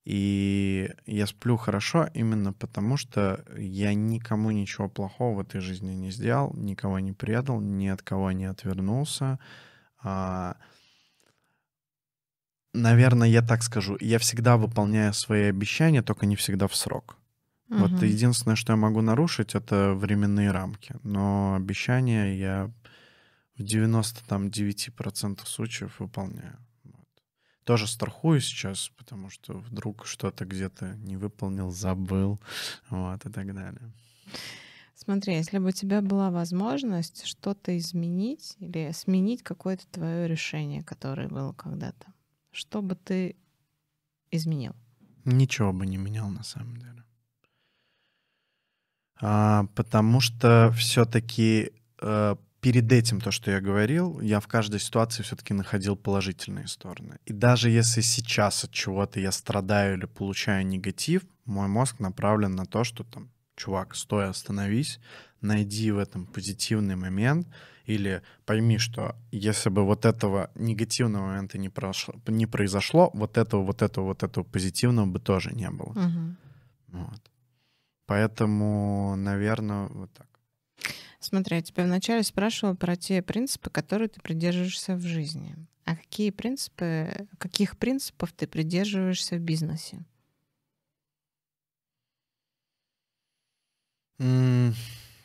И 0.04 0.90
я 1.04 1.26
сплю 1.26 1.58
хорошо 1.58 2.08
именно 2.14 2.54
потому, 2.54 2.96
что 2.96 3.44
я 3.58 3.92
никому 3.92 4.50
ничего 4.50 4.88
плохого 4.88 5.36
в 5.36 5.40
этой 5.40 5.60
жизни 5.60 5.92
не 5.92 6.10
сделал, 6.10 6.54
никого 6.54 6.98
не 6.98 7.12
предал, 7.12 7.60
ни 7.60 7.88
от 7.88 8.00
кого 8.00 8.32
не 8.32 8.46
отвернулся. 8.46 9.38
А, 10.02 10.56
наверное, 12.72 13.28
я 13.28 13.42
так 13.42 13.62
скажу, 13.62 13.98
я 14.00 14.18
всегда 14.18 14.56
выполняю 14.56 15.12
свои 15.12 15.42
обещания, 15.42 16.02
только 16.02 16.24
не 16.24 16.36
всегда 16.36 16.68
в 16.68 16.74
срок. 16.74 17.17
Угу. 17.70 17.78
Вот 17.78 18.02
единственное, 18.02 18.56
что 18.56 18.72
я 18.72 18.76
могу 18.76 19.02
нарушить, 19.02 19.54
это 19.54 19.94
временные 19.94 20.50
рамки. 20.50 20.94
Но 21.02 21.54
обещания 21.54 22.38
я 22.38 22.72
в 23.56 23.62
99% 23.62 25.40
случаев 25.44 26.00
выполняю. 26.00 26.58
Вот. 26.84 27.06
тоже 27.64 27.86
страхую 27.86 28.40
сейчас, 28.40 28.90
потому 28.96 29.28
что 29.30 29.58
вдруг 29.58 30.06
что-то 30.06 30.46
где-то 30.46 30.96
не 30.96 31.16
выполнил, 31.16 31.70
забыл, 31.70 32.40
вот, 32.88 33.26
и 33.26 33.30
так 33.30 33.54
далее. 33.54 33.92
Смотри, 34.94 35.34
если 35.34 35.58
бы 35.58 35.68
у 35.68 35.72
тебя 35.72 36.00
была 36.02 36.30
возможность 36.30 37.24
что-то 37.24 37.76
изменить 37.78 38.56
или 38.58 38.90
сменить 38.92 39.42
какое-то 39.42 39.86
твое 39.86 40.26
решение, 40.26 40.82
которое 40.82 41.28
было 41.28 41.52
когда-то, 41.52 42.12
что 42.50 42.82
бы 42.82 42.96
ты 42.96 43.36
изменил? 44.30 44.74
Ничего 45.24 45.72
бы 45.72 45.86
не 45.86 45.98
менял 45.98 46.28
на 46.30 46.42
самом 46.42 46.76
деле. 46.78 46.97
А, 49.20 49.66
потому 49.74 50.20
что 50.20 50.72
все-таки 50.76 51.72
э, 52.00 52.36
перед 52.60 52.92
этим, 52.92 53.20
то, 53.20 53.30
что 53.30 53.50
я 53.50 53.60
говорил, 53.60 54.20
я 54.20 54.40
в 54.40 54.46
каждой 54.46 54.80
ситуации 54.80 55.22
все-таки 55.22 55.54
находил 55.54 55.96
положительные 55.96 56.66
стороны. 56.66 57.18
И 57.26 57.32
даже 57.32 57.70
если 57.70 58.00
сейчас 58.00 58.64
от 58.64 58.72
чего-то 58.72 59.20
я 59.20 59.32
страдаю 59.32 59.96
или 59.96 60.06
получаю 60.06 60.66
негатив, 60.66 61.22
мой 61.44 61.68
мозг 61.68 62.00
направлен 62.00 62.54
на 62.54 62.66
то, 62.66 62.84
что 62.84 63.04
там, 63.04 63.30
чувак, 63.56 63.94
стой, 63.94 64.28
остановись, 64.28 65.00
найди 65.40 65.90
в 65.90 65.98
этом 65.98 66.26
позитивный 66.26 66.96
момент, 66.96 67.48
или 67.86 68.22
пойми, 68.44 68.76
что 68.78 69.16
если 69.32 69.70
бы 69.70 69.82
вот 69.84 70.04
этого 70.04 70.50
негативного 70.54 71.28
момента 71.28 71.56
не, 71.56 71.70
прошло, 71.70 72.14
не 72.26 72.46
произошло, 72.46 73.10
вот 73.14 73.38
этого, 73.38 73.64
вот 73.64 73.80
этого, 73.80 74.04
вот 74.04 74.22
этого 74.22 74.44
позитивного 74.44 75.06
бы 75.06 75.20
тоже 75.20 75.54
не 75.54 75.70
было. 75.70 75.90
Угу. 75.92 76.36
Вот. 76.88 77.30
Поэтому, 78.08 79.16
наверное, 79.16 79.86
вот 79.88 80.10
так. 80.14 80.26
Смотри, 81.20 81.56
я 81.56 81.62
тебя 81.62 81.84
вначале 81.84 82.22
спрашивала 82.22 82.74
про 82.74 82.96
те 82.96 83.20
принципы, 83.20 83.68
которые 83.68 84.08
ты 84.08 84.18
придерживаешься 84.20 84.94
в 84.94 85.02
жизни. 85.02 85.54
А 85.84 85.94
какие 85.94 86.30
принципы, 86.30 87.28
каких 87.36 87.76
принципов 87.76 88.32
ты 88.32 88.46
придерживаешься 88.46 89.36
в 89.36 89.40
бизнесе? 89.40 90.06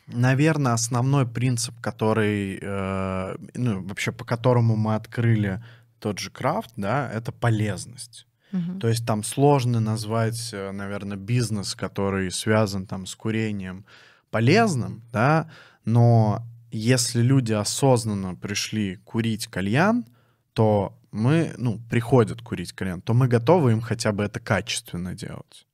Наверное, 0.06 0.74
основной 0.74 1.26
принцип, 1.26 1.80
который, 1.80 2.58
э, 2.60 3.36
ну, 3.54 3.82
вообще 3.82 4.12
по 4.12 4.26
которому 4.26 4.76
мы 4.76 4.94
открыли 4.94 5.64
тот 6.00 6.18
же 6.18 6.30
крафт, 6.30 6.72
да, 6.76 7.10
это 7.10 7.32
полезность. 7.32 8.26
Угу. 8.54 8.78
То 8.78 8.88
есть 8.88 9.04
там 9.04 9.24
сложно 9.24 9.80
назвать, 9.80 10.50
э, 10.52 10.70
наверное, 10.70 11.16
бизнес, 11.16 11.74
который 11.74 12.30
связан 12.30 12.86
там 12.86 13.04
с 13.06 13.14
курением 13.16 13.84
полезным, 14.30 15.02
да, 15.12 15.50
но 15.84 16.42
если 16.70 17.20
люди 17.20 17.52
осознанно 17.52 18.34
пришли 18.34 18.96
курить 19.04 19.48
кальян, 19.48 20.06
то 20.52 20.96
мы, 21.10 21.52
ну, 21.58 21.80
приходят 21.90 22.42
курить 22.42 22.72
кальян, 22.72 23.00
то 23.00 23.12
мы 23.12 23.28
готовы 23.28 23.72
им 23.72 23.80
хотя 23.80 24.12
бы 24.12 24.24
это 24.24 24.40
качественно 24.40 25.14
делать. 25.14 25.66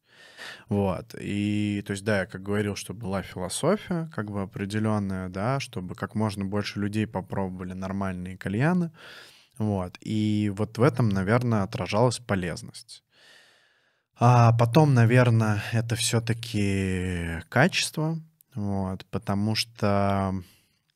Вот. 0.68 1.14
И, 1.20 1.82
то 1.86 1.92
есть, 1.92 2.04
да, 2.04 2.20
я 2.20 2.26
как 2.26 2.42
говорил, 2.42 2.76
что 2.76 2.94
была 2.94 3.22
философия, 3.22 4.10
как 4.14 4.30
бы 4.30 4.42
определенная, 4.42 5.28
да, 5.28 5.60
чтобы 5.60 5.94
как 5.94 6.14
можно 6.14 6.44
больше 6.44 6.80
людей 6.80 7.06
попробовали 7.06 7.72
нормальные 7.72 8.38
кальяны. 8.38 8.90
Вот. 9.60 9.98
И 10.00 10.50
вот 10.56 10.78
в 10.78 10.82
этом, 10.82 11.10
наверное, 11.10 11.64
отражалась 11.64 12.18
полезность. 12.18 13.04
А 14.18 14.54
потом, 14.54 14.94
наверное, 14.94 15.62
это 15.72 15.96
все-таки 15.96 17.42
качество, 17.50 18.18
вот, 18.54 19.04
потому 19.10 19.54
что, 19.54 20.34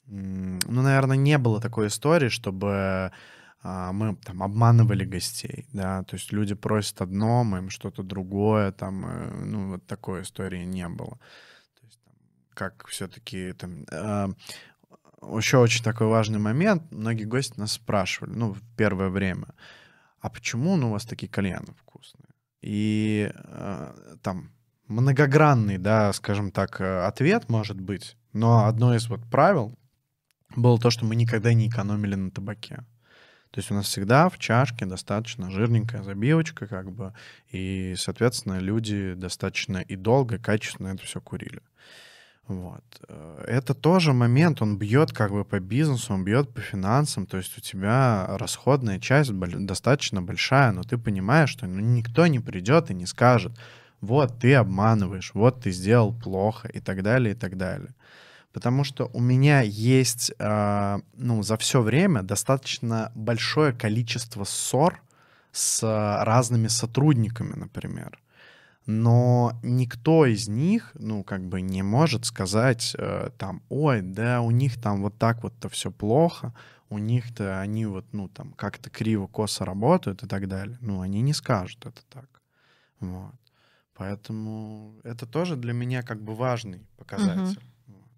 ну, 0.07 0.82
наверное, 0.82 1.19
не 1.19 1.36
было 1.36 1.61
такой 1.61 1.89
истории, 1.89 2.31
чтобы 2.31 3.12
а, 3.62 3.93
мы 3.93 4.16
там 4.16 4.43
обманывали 4.43 5.05
гостей, 5.05 5.66
да, 5.74 6.03
то 6.05 6.16
есть 6.16 6.32
люди 6.32 6.55
просят 6.55 7.03
одно, 7.03 7.45
мы 7.45 7.59
им 7.59 7.70
что-то 7.70 8.03
другое, 8.03 8.73
там, 8.73 9.07
э, 9.07 9.45
ну, 9.45 9.73
вот 9.73 9.86
такой 9.86 10.23
истории 10.23 10.65
не 10.65 10.89
было. 10.89 11.19
То 11.81 11.86
есть, 11.86 12.01
как 12.55 12.86
все-таки 12.89 13.53
там... 13.53 13.85
Еще 15.36 15.59
очень 15.59 15.82
такой 15.82 16.06
важный 16.06 16.38
момент. 16.38 16.82
Многие 16.90 17.24
гости 17.24 17.59
нас 17.59 17.72
спрашивали, 17.72 18.32
ну, 18.32 18.52
в 18.52 18.60
первое 18.76 19.09
время, 19.09 19.48
а 20.20 20.30
почему 20.30 20.76
ну, 20.76 20.88
у 20.88 20.92
вас 20.92 21.05
такие 21.05 21.28
кальяны 21.28 21.74
вкусные? 21.78 22.28
И 22.62 23.30
э, 23.34 24.16
там 24.22 24.51
многогранный, 24.88 25.78
да, 25.78 26.12
скажем 26.12 26.51
так, 26.51 26.80
э, 26.80 27.05
ответ 27.05 27.48
может 27.48 27.80
быть. 27.80 28.16
Но 28.32 28.66
одно 28.66 28.94
из 28.94 29.09
вот 29.09 29.20
правил 29.30 29.78
было 30.56 30.78
то, 30.78 30.90
что 30.90 31.05
мы 31.05 31.16
никогда 31.16 31.52
не 31.52 31.68
экономили 31.68 32.14
на 32.14 32.30
табаке. 32.30 32.84
То 33.51 33.60
есть 33.60 33.70
у 33.70 33.74
нас 33.74 33.86
всегда 33.86 34.28
в 34.28 34.38
чашке 34.38 34.84
достаточно 34.84 35.48
жирненькая 35.51 36.02
забивочка, 36.02 36.66
как 36.66 36.90
бы, 36.90 37.14
и, 37.51 37.94
соответственно, 37.96 38.59
люди 38.59 39.14
достаточно 39.14 39.78
и 39.78 39.94
долго, 39.94 40.38
качественно 40.38 40.88
это 40.88 41.05
все 41.05 41.20
курили. 41.20 41.62
Вот. 42.47 42.85
Э, 43.09 43.45
это 43.47 43.75
тоже 43.75 44.12
момент, 44.12 44.61
он 44.61 44.77
бьет 44.77 45.12
как 45.12 45.33
бы 45.33 45.45
по 45.45 45.61
бизнесу, 45.61 46.12
он 46.15 46.25
бьет 46.25 46.53
по 46.53 46.61
финансам, 46.61 47.27
то 47.27 47.39
есть 47.39 47.57
у 47.57 47.61
тебя 47.61 48.27
расходная 48.39 48.99
часть 48.99 49.33
достаточно 49.33 50.21
большая, 50.21 50.73
но 50.73 50.83
ты 50.83 50.99
понимаешь, 50.99 51.51
что 51.51 51.66
ну, 51.66 51.81
никто 51.81 52.27
не 52.27 52.41
придет 52.41 52.91
и 52.91 52.95
не 52.95 53.07
скажет, 53.07 53.53
вот 54.01 54.39
ты 54.39 54.55
обманываешь, 54.55 55.33
вот 55.35 55.62
ты 55.62 55.71
сделал 55.71 56.12
плохо 56.12 56.69
и 56.69 56.81
так 56.81 57.03
далее, 57.03 57.35
и 57.35 57.37
так 57.37 57.57
далее. 57.57 57.95
Потому 58.53 58.85
что 58.85 59.11
у 59.15 59.21
меня 59.21 59.62
есть, 59.62 60.33
э, 60.39 60.99
ну, 61.16 61.43
за 61.43 61.57
все 61.57 61.81
время 61.81 62.23
достаточно 62.23 63.11
большое 63.15 63.73
количество 63.73 64.45
ссор 64.45 65.01
с 65.51 65.83
разными 66.25 66.69
сотрудниками, 66.69 67.55
например. 67.55 68.19
Но 68.86 69.59
никто 69.62 70.27
из 70.27 70.47
них, 70.47 70.90
ну, 70.94 71.24
как 71.24 71.47
бы 71.47 71.62
не 71.62 71.82
может 71.82 72.27
сказать 72.27 72.94
э, 72.98 73.31
там, 73.39 73.62
ой, 73.70 74.02
да, 74.02 74.43
у 74.43 74.51
них 74.51 74.81
там 74.81 75.01
вот 75.02 75.16
так 75.16 75.43
вот-то 75.43 75.70
все 75.70 75.90
плохо, 75.90 76.55
у 76.90 76.98
них-то 76.98 77.61
они 77.61 77.86
вот, 77.86 78.05
ну, 78.12 78.28
там, 78.28 78.52
как-то 78.52 78.90
криво-косо 78.90 79.65
работают 79.65 80.23
и 80.23 80.27
так 80.27 80.48
далее. 80.48 80.77
Ну, 80.82 81.01
они 81.01 81.23
не 81.23 81.32
скажут 81.32 81.86
это 81.86 82.02
так. 82.11 82.43
Вот. 83.01 83.35
Поэтому 83.94 84.94
это 85.02 85.27
тоже 85.27 85.56
для 85.56 85.73
меня 85.73 86.02
как 86.02 86.20
бы 86.20 86.35
важный 86.35 86.86
показатель. 86.97 87.61
Угу. 87.86 87.97
Вот. 87.97 88.09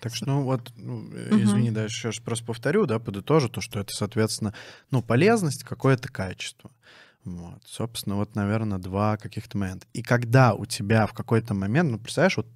Так 0.00 0.14
что, 0.14 0.26
ну 0.26 0.42
вот, 0.42 0.72
ну, 0.76 0.98
угу. 0.98 1.14
извини, 1.14 1.70
да, 1.70 1.88
сейчас 1.88 2.18
просто 2.18 2.44
повторю, 2.44 2.84
да, 2.86 2.98
подытожу 2.98 3.48
то, 3.48 3.60
что 3.62 3.80
это, 3.80 3.94
соответственно, 3.94 4.52
ну, 4.90 5.00
полезность, 5.00 5.64
какое-то 5.64 6.08
качество. 6.08 6.70
Вот, 7.36 7.62
собственно, 7.64 8.16
вот, 8.16 8.34
наверное, 8.34 8.78
два 8.78 9.16
каких-то 9.16 9.58
момента. 9.58 9.86
И 9.92 10.02
когда 10.02 10.54
у 10.54 10.66
тебя 10.66 11.06
в 11.06 11.12
какой-то 11.12 11.54
момент, 11.54 11.90
ну, 11.90 11.98
представляешь, 11.98 12.36
вот 12.36 12.46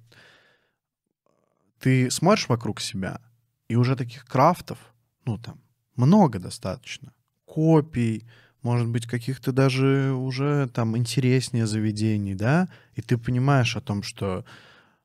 ты 1.79 2.09
смотришь 2.09 2.47
вокруг 2.47 2.79
себя, 2.79 3.21
и 3.67 3.75
уже 3.75 3.95
таких 3.95 4.25
крафтов, 4.25 4.79
ну, 5.25 5.37
там, 5.37 5.61
много 5.95 6.39
достаточно. 6.39 7.13
Копий, 7.45 8.27
может 8.61 8.87
быть, 8.87 9.05
каких-то 9.05 9.51
даже 9.51 10.13
уже 10.13 10.69
там 10.69 10.97
интереснее 10.97 11.67
заведений, 11.67 12.35
да, 12.35 12.69
и 12.95 13.01
ты 13.01 13.17
понимаешь 13.17 13.75
о 13.75 13.81
том, 13.81 14.01
что, 14.03 14.45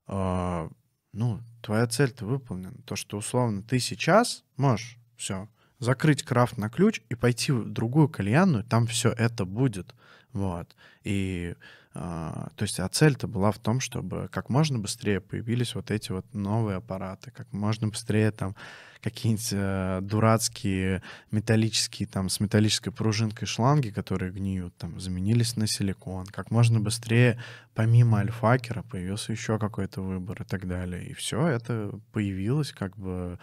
э, 0.06 0.68
ну, 1.12 1.40
твоя 1.62 1.86
цель-то 1.86 2.24
выполнена. 2.24 2.80
То, 2.84 2.96
что 2.96 3.18
условно 3.18 3.62
ты 3.62 3.80
сейчас 3.80 4.44
можешь 4.56 4.98
все 5.16 5.48
закрыть 5.78 6.22
крафт 6.22 6.58
на 6.58 6.68
ключ 6.68 7.00
и 7.08 7.14
пойти 7.14 7.52
в 7.52 7.68
другую 7.68 8.08
кальянную, 8.08 8.64
там 8.64 8.86
все 8.86 9.10
это 9.10 9.44
будет, 9.44 9.94
вот. 10.32 10.74
И 11.04 11.54
а, 12.00 12.50
то 12.54 12.62
есть, 12.62 12.78
а 12.78 12.88
цель-то 12.88 13.26
была 13.26 13.50
в 13.50 13.58
том, 13.58 13.80
чтобы 13.80 14.28
как 14.30 14.50
можно 14.50 14.78
быстрее 14.78 15.20
появились 15.20 15.74
вот 15.74 15.90
эти 15.90 16.12
вот 16.12 16.26
новые 16.32 16.76
аппараты, 16.76 17.32
как 17.32 17.52
можно 17.52 17.88
быстрее 17.88 18.30
там 18.30 18.54
какие-нибудь 19.00 19.48
э, 19.52 19.98
дурацкие 20.02 21.02
металлические 21.32 22.06
там 22.06 22.28
с 22.28 22.38
металлической 22.38 22.90
пружинкой 22.90 23.48
шланги, 23.48 23.90
которые 23.90 24.30
гниют, 24.30 24.76
там 24.76 25.00
заменились 25.00 25.56
на 25.56 25.66
силикон, 25.66 26.26
как 26.26 26.50
можно 26.52 26.78
быстрее 26.78 27.40
помимо 27.74 28.18
альфакера 28.18 28.82
появился 28.82 29.32
еще 29.32 29.58
какой-то 29.58 30.00
выбор 30.00 30.42
и 30.42 30.44
так 30.44 30.68
далее. 30.68 31.04
И 31.04 31.14
все 31.14 31.46
это 31.48 31.98
появилось 32.12 32.72
как 32.72 32.96
бы, 32.96 33.40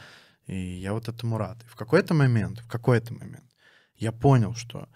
и 0.48 0.58
я 0.58 0.94
вот 0.94 1.08
этому 1.08 1.38
рад. 1.38 1.58
И 1.64 1.68
в 1.68 1.76
какой-то 1.76 2.14
момент, 2.14 2.60
в 2.60 2.68
какой-то 2.68 3.14
момент 3.14 3.46
я 3.96 4.12
понял, 4.12 4.54
что, 4.56 4.88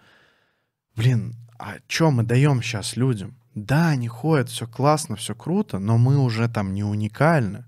блин, 0.94 1.34
а 1.58 1.76
что 1.88 2.10
мы 2.10 2.22
даем 2.22 2.62
сейчас 2.62 2.96
людям? 2.96 3.36
Да, 3.54 3.88
они 3.88 4.08
ходят, 4.08 4.48
все 4.48 4.66
классно, 4.66 5.16
все 5.16 5.34
круто, 5.34 5.78
но 5.78 5.98
мы 5.98 6.18
уже 6.18 6.48
там 6.48 6.72
не 6.72 6.84
уникальны. 6.84 7.64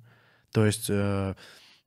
То 0.53 0.65
есть, 0.65 0.87
э, 0.89 1.35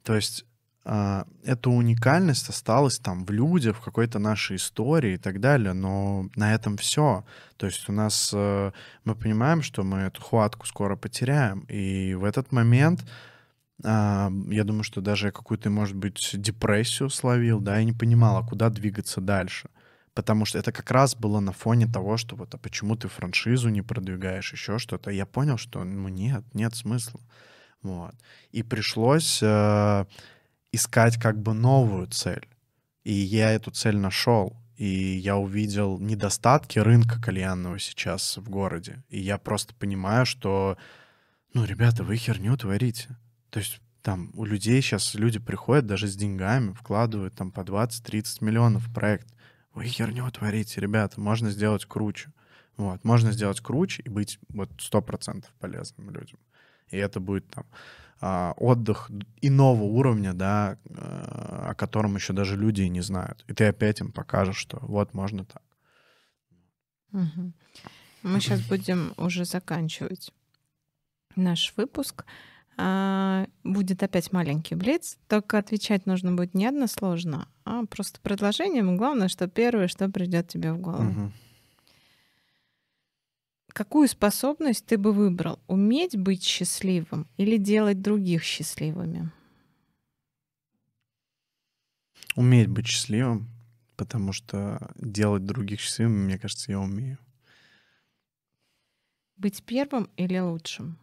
то 0.04 0.16
есть 0.16 0.46
э, 0.84 1.24
эта 1.44 1.70
уникальность 1.70 2.50
осталась 2.50 3.00
там 3.00 3.26
в 3.26 3.32
людях, 3.32 3.78
в 3.78 3.82
какой-то 3.82 4.20
нашей 4.20 4.58
истории 4.58 5.14
и 5.14 5.18
так 5.18 5.40
далее, 5.40 5.74
но 5.74 6.30
на 6.36 6.54
этом 6.54 6.78
все. 6.78 7.26
То 7.58 7.68
есть 7.68 7.88
у 7.88 7.94
нас 7.94 8.32
э, 8.34 8.72
мы 9.06 9.16
понимаем, 9.16 9.62
что 9.62 9.84
мы 9.84 10.00
эту 10.00 10.22
хватку 10.22 10.68
скоро 10.68 10.96
потеряем, 10.98 11.62
и 11.62 12.16
в 12.16 12.26
этот 12.26 12.52
момент 12.52 13.06
я 13.84 14.64
думаю, 14.64 14.84
что 14.84 15.02
даже 15.02 15.32
какую-то, 15.32 15.70
может 15.70 15.96
быть, 15.96 16.32
депрессию 16.34 17.10
словил, 17.10 17.60
да, 17.60 17.80
и 17.82 17.86
не 17.86 17.94
понимал, 17.94 18.38
а 18.38 18.48
куда 18.48 18.70
двигаться 18.70 19.22
дальше. 19.22 19.70
Потому 20.14 20.46
что 20.46 20.58
это 20.58 20.72
как 20.72 20.90
раз 20.92 21.14
было 21.14 21.42
на 21.42 21.52
фоне 21.52 21.88
того, 21.88 22.16
что 22.16 22.38
вот, 22.38 22.54
а 22.56 22.58
почему 22.58 22.96
ты 22.96 23.10
франшизу 23.10 23.68
не 23.68 23.82
продвигаешь, 23.82 24.54
еще 24.54 24.80
что-то. 24.80 25.12
Я 25.12 25.26
понял, 25.26 25.58
что 25.58 25.84
ну 25.84 26.08
нет, 26.08 26.44
нет 26.54 26.74
смысла. 26.74 27.20
Вот. 27.82 28.16
И 28.52 28.64
пришлось 28.64 29.40
э, 29.44 30.06
искать 30.72 31.18
как 31.18 31.42
бы 31.42 31.54
новую 31.54 32.08
цель. 32.08 32.48
И 33.04 33.14
я 33.14 33.52
эту 33.52 33.72
цель 33.72 33.98
нашел. 33.98 34.56
И 34.78 34.88
я 34.88 35.38
увидел 35.38 36.00
недостатки 36.00 36.80
рынка 36.80 37.22
кальянного 37.22 37.78
сейчас 37.78 38.38
в 38.38 38.50
городе. 38.50 39.04
И 39.10 39.20
я 39.20 39.38
просто 39.38 39.76
понимаю, 39.76 40.26
что, 40.26 40.78
ну, 41.54 41.66
ребята, 41.66 42.04
вы 42.04 42.16
херню 42.16 42.58
творите. 42.58 43.18
То 43.56 43.60
есть 43.60 43.80
там 44.02 44.32
у 44.34 44.44
людей 44.44 44.82
сейчас 44.82 45.15
люди 45.15 45.40
приходят 45.40 45.86
даже 45.86 46.07
с 46.07 46.15
деньгами, 46.18 46.73
вкладывают 46.73 47.36
там 47.36 47.53
по 47.53 47.61
20-30 47.61 48.44
миллионов 48.44 48.86
в 48.86 48.94
проект. 48.94 49.34
Вы 49.73 49.86
херню 49.86 50.30
творите, 50.30 50.82
ребята, 50.82 51.22
можно 51.22 51.49
сделать 51.49 51.86
круче. 51.86 52.34
Вот, 52.76 53.06
можно 53.06 53.32
сделать 53.32 53.61
круче 53.61 54.02
и 54.03 54.10
быть 54.10 54.40
вот 54.49 54.72
100% 54.72 55.45
полезным 55.57 56.10
людям. 56.10 56.38
И 56.90 56.98
это 56.98 57.22
будет 57.22 57.48
там 57.48 57.65
а, 58.19 58.52
отдых 58.57 59.10
иного 59.40 59.84
уровня, 59.84 60.34
да, 60.34 60.77
а, 60.90 61.69
о 61.69 61.76
котором 61.76 62.15
еще 62.15 62.34
даже 62.34 62.57
люди 62.57 62.82
и 62.82 62.90
не 62.90 62.99
знают. 62.99 63.45
И 63.48 63.53
ты 63.53 63.68
опять 63.68 64.02
им 64.02 64.11
покажешь, 64.11 64.57
что 64.57 64.80
вот 64.82 65.14
можно 65.14 65.45
так. 65.45 65.64
Угу. 67.14 67.53
Мы 68.23 68.41
сейчас 68.41 68.60
будем 68.68 69.14
уже 69.15 69.45
заканчивать 69.45 70.34
наш 71.38 71.73
выпуск. 71.77 72.26
А, 72.78 73.48
будет 73.64 74.04
опять 74.04 74.34
маленький 74.34 74.76
блиц, 74.76 75.18
только 75.28 75.58
отвечать 75.58 76.06
нужно 76.06 76.34
будет 76.34 76.54
не 76.54 76.66
односложно, 76.66 77.48
а 77.64 77.86
просто 77.86 78.20
предложением. 78.20 78.98
Главное, 78.98 79.30
что 79.30 79.48
первое, 79.48 79.88
что 79.88 80.10
придет 80.10 80.50
тебе 80.50 80.74
в 80.74 80.80
голову. 80.80 81.10
Угу. 81.10 81.32
Какую 83.70 84.08
способность 84.08 84.86
ты 84.86 84.98
бы 84.98 85.12
выбрал? 85.12 85.60
Уметь 85.68 86.18
быть 86.18 86.44
счастливым 86.44 87.28
или 87.38 87.58
делать 87.58 88.02
других 88.02 88.44
счастливыми? 88.44 89.32
Уметь 92.36 92.68
быть 92.68 92.88
счастливым, 92.88 93.50
потому 93.96 94.34
что 94.34 94.92
делать 94.96 95.46
других 95.46 95.80
счастливыми, 95.80 96.26
мне 96.26 96.40
кажется, 96.40 96.72
я 96.72 96.80
умею. 96.80 97.18
Быть 99.38 99.64
первым 99.64 100.10
или 100.18 100.40
лучшим? 100.40 100.98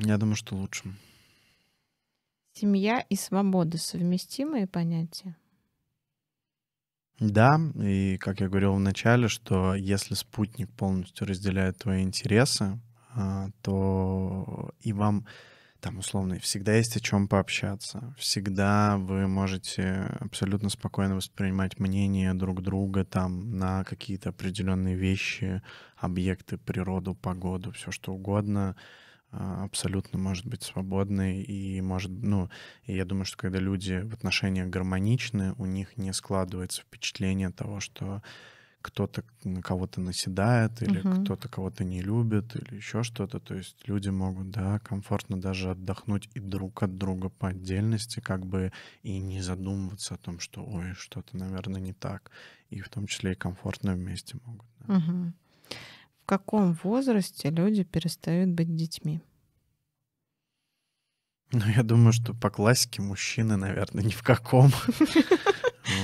Я 0.00 0.18
думаю, 0.18 0.36
что 0.36 0.56
лучшим. 0.56 0.96
Семья 2.52 3.00
и 3.08 3.16
свобода 3.16 3.78
совместимые 3.78 4.66
понятия? 4.66 5.36
Да, 7.20 7.60
и 7.76 8.16
как 8.18 8.40
я 8.40 8.48
говорил 8.48 8.74
в 8.74 8.80
начале, 8.80 9.28
что 9.28 9.74
если 9.74 10.14
спутник 10.14 10.70
полностью 10.72 11.26
разделяет 11.26 11.78
твои 11.78 12.02
интересы, 12.02 12.80
а, 13.14 13.48
то 13.62 14.72
и 14.80 14.92
вам 14.92 15.26
там 15.80 15.98
условно 15.98 16.38
всегда 16.40 16.74
есть 16.74 16.96
о 16.96 17.00
чем 17.00 17.28
пообщаться. 17.28 18.14
Всегда 18.18 18.96
вы 18.96 19.28
можете 19.28 20.16
абсолютно 20.18 20.70
спокойно 20.70 21.14
воспринимать 21.14 21.78
мнение 21.78 22.32
друг 22.32 22.62
друга 22.62 23.04
там 23.04 23.58
на 23.58 23.84
какие-то 23.84 24.30
определенные 24.30 24.96
вещи, 24.96 25.62
объекты, 25.96 26.56
природу, 26.56 27.14
погоду, 27.14 27.70
все 27.72 27.90
что 27.90 28.14
угодно. 28.14 28.76
А, 29.36 29.64
абсолютно 29.64 30.18
может 30.18 30.46
быть 30.46 30.62
свободной 30.62 31.42
и 31.42 31.80
может, 31.80 32.10
ну, 32.10 32.50
и 32.84 32.94
я 32.94 33.04
думаю, 33.04 33.24
что 33.24 33.36
когда 33.36 33.58
люди 33.58 34.00
в 34.04 34.14
отношениях 34.14 34.68
гармоничны, 34.68 35.54
у 35.58 35.66
них 35.66 35.96
не 35.96 36.12
складывается 36.12 36.82
впечатление 36.82 37.50
того, 37.50 37.80
что 37.80 38.22
кто-то 38.80 39.24
на 39.44 39.62
кого-то 39.62 40.00
наседает 40.00 40.82
или 40.82 41.02
uh-huh. 41.02 41.24
кто-то 41.24 41.48
кого-то 41.48 41.84
не 41.84 42.02
любит 42.02 42.54
или 42.54 42.76
еще 42.76 43.02
что-то. 43.02 43.40
То 43.40 43.54
есть 43.54 43.76
люди 43.88 44.10
могут, 44.10 44.50
да, 44.50 44.78
комфортно 44.78 45.40
даже 45.40 45.70
отдохнуть 45.70 46.28
и 46.34 46.38
друг 46.38 46.82
от 46.82 46.96
друга 46.98 47.30
по 47.30 47.48
отдельности, 47.48 48.20
как 48.20 48.44
бы 48.44 48.72
и 49.02 49.18
не 49.18 49.40
задумываться 49.40 50.14
о 50.14 50.18
том, 50.18 50.38
что, 50.38 50.62
ой, 50.64 50.92
что-то, 50.94 51.36
наверное, 51.36 51.80
не 51.80 51.94
так. 51.94 52.30
И 52.68 52.80
в 52.80 52.88
том 52.90 53.06
числе 53.06 53.32
и 53.32 53.36
комфортно 53.36 53.94
вместе 53.94 54.36
могут. 54.44 54.68
Да. 54.80 54.98
Uh-huh. 54.98 55.32
В 56.24 56.26
каком 56.26 56.72
возрасте 56.82 57.50
люди 57.50 57.84
перестают 57.84 58.48
быть 58.48 58.74
детьми? 58.74 59.20
Ну, 61.52 61.60
я 61.76 61.82
думаю, 61.82 62.14
что 62.14 62.32
по 62.32 62.48
классике 62.48 63.02
мужчины, 63.02 63.58
наверное, 63.58 64.02
ни 64.04 64.10
в 64.10 64.22
каком. 64.22 64.70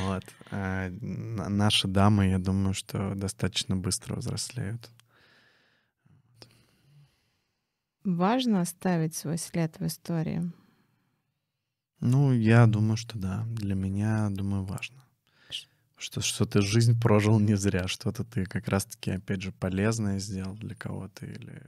Вот. 0.04 0.22
А 0.50 0.90
наши 0.90 1.88
дамы, 1.88 2.28
я 2.28 2.38
думаю, 2.38 2.74
что 2.74 3.14
достаточно 3.14 3.76
быстро 3.76 4.16
взрослеют. 4.16 4.90
Важно 8.04 8.60
оставить 8.60 9.14
свой 9.14 9.38
след 9.38 9.80
в 9.80 9.86
истории? 9.86 10.52
Ну, 12.00 12.30
я 12.34 12.66
думаю, 12.66 12.98
что 12.98 13.18
да. 13.18 13.46
Для 13.46 13.74
меня, 13.74 14.28
думаю, 14.28 14.64
важно 14.64 15.02
что, 16.00 16.20
что 16.22 16.46
ты 16.46 16.62
жизнь 16.62 16.98
прожил 17.00 17.38
не 17.38 17.56
зря, 17.56 17.86
что-то 17.86 18.24
ты 18.24 18.46
как 18.46 18.68
раз-таки, 18.68 19.12
опять 19.12 19.42
же, 19.42 19.52
полезное 19.52 20.18
сделал 20.18 20.54
для 20.54 20.74
кого-то 20.74 21.26
или 21.26 21.62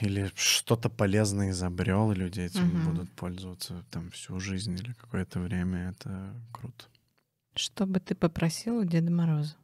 или 0.00 0.32
что-то 0.34 0.90
полезное 0.90 1.50
изобрел, 1.50 2.10
и 2.10 2.16
люди 2.16 2.40
этим 2.40 2.68
угу. 2.68 2.90
будут 2.90 3.12
пользоваться 3.12 3.84
там 3.90 4.10
всю 4.10 4.40
жизнь 4.40 4.74
или 4.74 4.92
какое-то 4.94 5.38
время. 5.38 5.90
Это 5.90 6.34
круто. 6.52 6.86
Что 7.54 7.86
бы 7.86 8.00
ты 8.00 8.14
попросил 8.16 8.78
у 8.78 8.84
Деда 8.84 9.12
Мороза? 9.12 9.54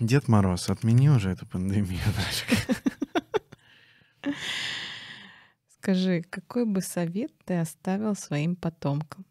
Дед 0.00 0.28
Мороз, 0.28 0.68
отмени 0.68 1.08
уже 1.08 1.30
эту 1.30 1.46
пандемию. 1.46 2.00
Скажи, 5.78 6.22
какой 6.22 6.66
бы 6.66 6.82
совет 6.82 7.32
ты 7.44 7.58
оставил 7.58 8.14
своим 8.14 8.56
потомкам? 8.56 9.24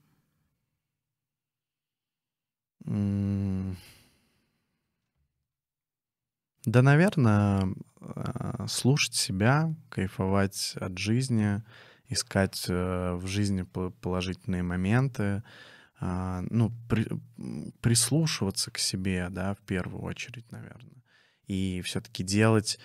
Да, 6.66 6.82
наверное, 6.82 7.76
а, 8.00 8.66
слушать 8.68 9.14
себя, 9.14 9.76
кайфовать 9.90 10.74
от 10.80 10.98
жизни, 10.98 11.62
искать 12.10 12.66
э, 12.68 13.14
в 13.16 13.28
жизни 13.28 13.64
положительные 14.02 14.64
моменты, 14.64 15.44
ну, 16.00 16.72
при, 16.90 17.08
прислушиваться 17.82 18.70
к 18.72 18.78
себе, 18.78 19.28
да, 19.30 19.54
в 19.54 19.60
первую 19.60 20.04
очередь, 20.04 20.52
наверное. 20.52 21.04
И 21.48 21.82
все-таки 21.84 22.24
делать 22.24 22.80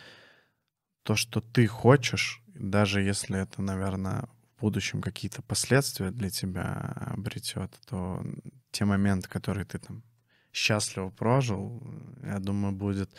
то, 1.02 1.16
что 1.16 1.40
ты 1.40 1.66
хочешь, 1.66 2.42
даже 2.46 3.00
если 3.00 3.40
это, 3.40 3.62
наверное, 3.62 4.28
в 4.56 4.60
будущем 4.60 5.00
какие-то 5.00 5.42
последствия 5.42 6.10
для 6.10 6.30
тебя 6.30 7.08
обретет, 7.12 7.72
то 7.88 8.24
те 8.70 8.84
моменты, 8.84 9.28
которые 9.28 9.64
ты 9.64 9.78
там 9.78 10.02
счастливо 10.52 11.10
прожил, 11.10 11.82
я 12.22 12.38
думаю, 12.38 12.72
будет 12.72 13.10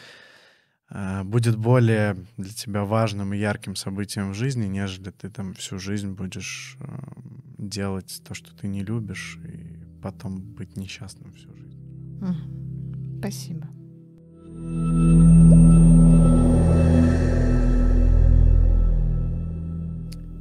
Э, 0.92 1.24
будет 1.24 1.56
более 1.56 2.18
для 2.38 2.52
тебя 2.52 2.84
важным 2.84 3.34
и 3.34 3.38
ярким 3.38 3.76
событием 3.76 4.32
в 4.32 4.36
жизни, 4.36 4.66
нежели 4.66 5.12
ты 5.12 5.30
там 5.30 5.54
всю 5.54 5.80
жизнь 5.80 6.12
будешь 6.12 6.78
делать 7.62 8.22
то, 8.28 8.34
что 8.34 8.54
ты 8.56 8.68
не 8.68 8.84
любишь, 8.84 9.40
и 9.46 9.78
потом 10.02 10.42
быть 10.42 10.76
несчастным 10.76 11.32
всю 11.34 11.54
жизнь. 11.56 11.80
Спасибо. 13.20 13.68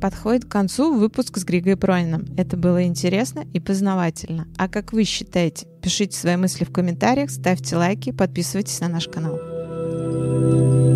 Подходит 0.00 0.46
к 0.46 0.48
концу 0.48 0.98
выпуск 0.98 1.36
с 1.36 1.44
Григой 1.44 1.76
Прониным. 1.76 2.24
Это 2.38 2.56
было 2.56 2.84
интересно 2.84 3.44
и 3.52 3.60
познавательно. 3.60 4.48
А 4.56 4.66
как 4.66 4.94
вы 4.94 5.04
считаете? 5.04 5.66
Пишите 5.82 6.16
свои 6.16 6.36
мысли 6.36 6.64
в 6.64 6.72
комментариях, 6.72 7.30
ставьте 7.30 7.76
лайки, 7.76 8.10
подписывайтесь 8.10 8.80
на 8.80 8.88
наш 8.88 9.08
канал. 9.08 9.38
Música 10.40 10.89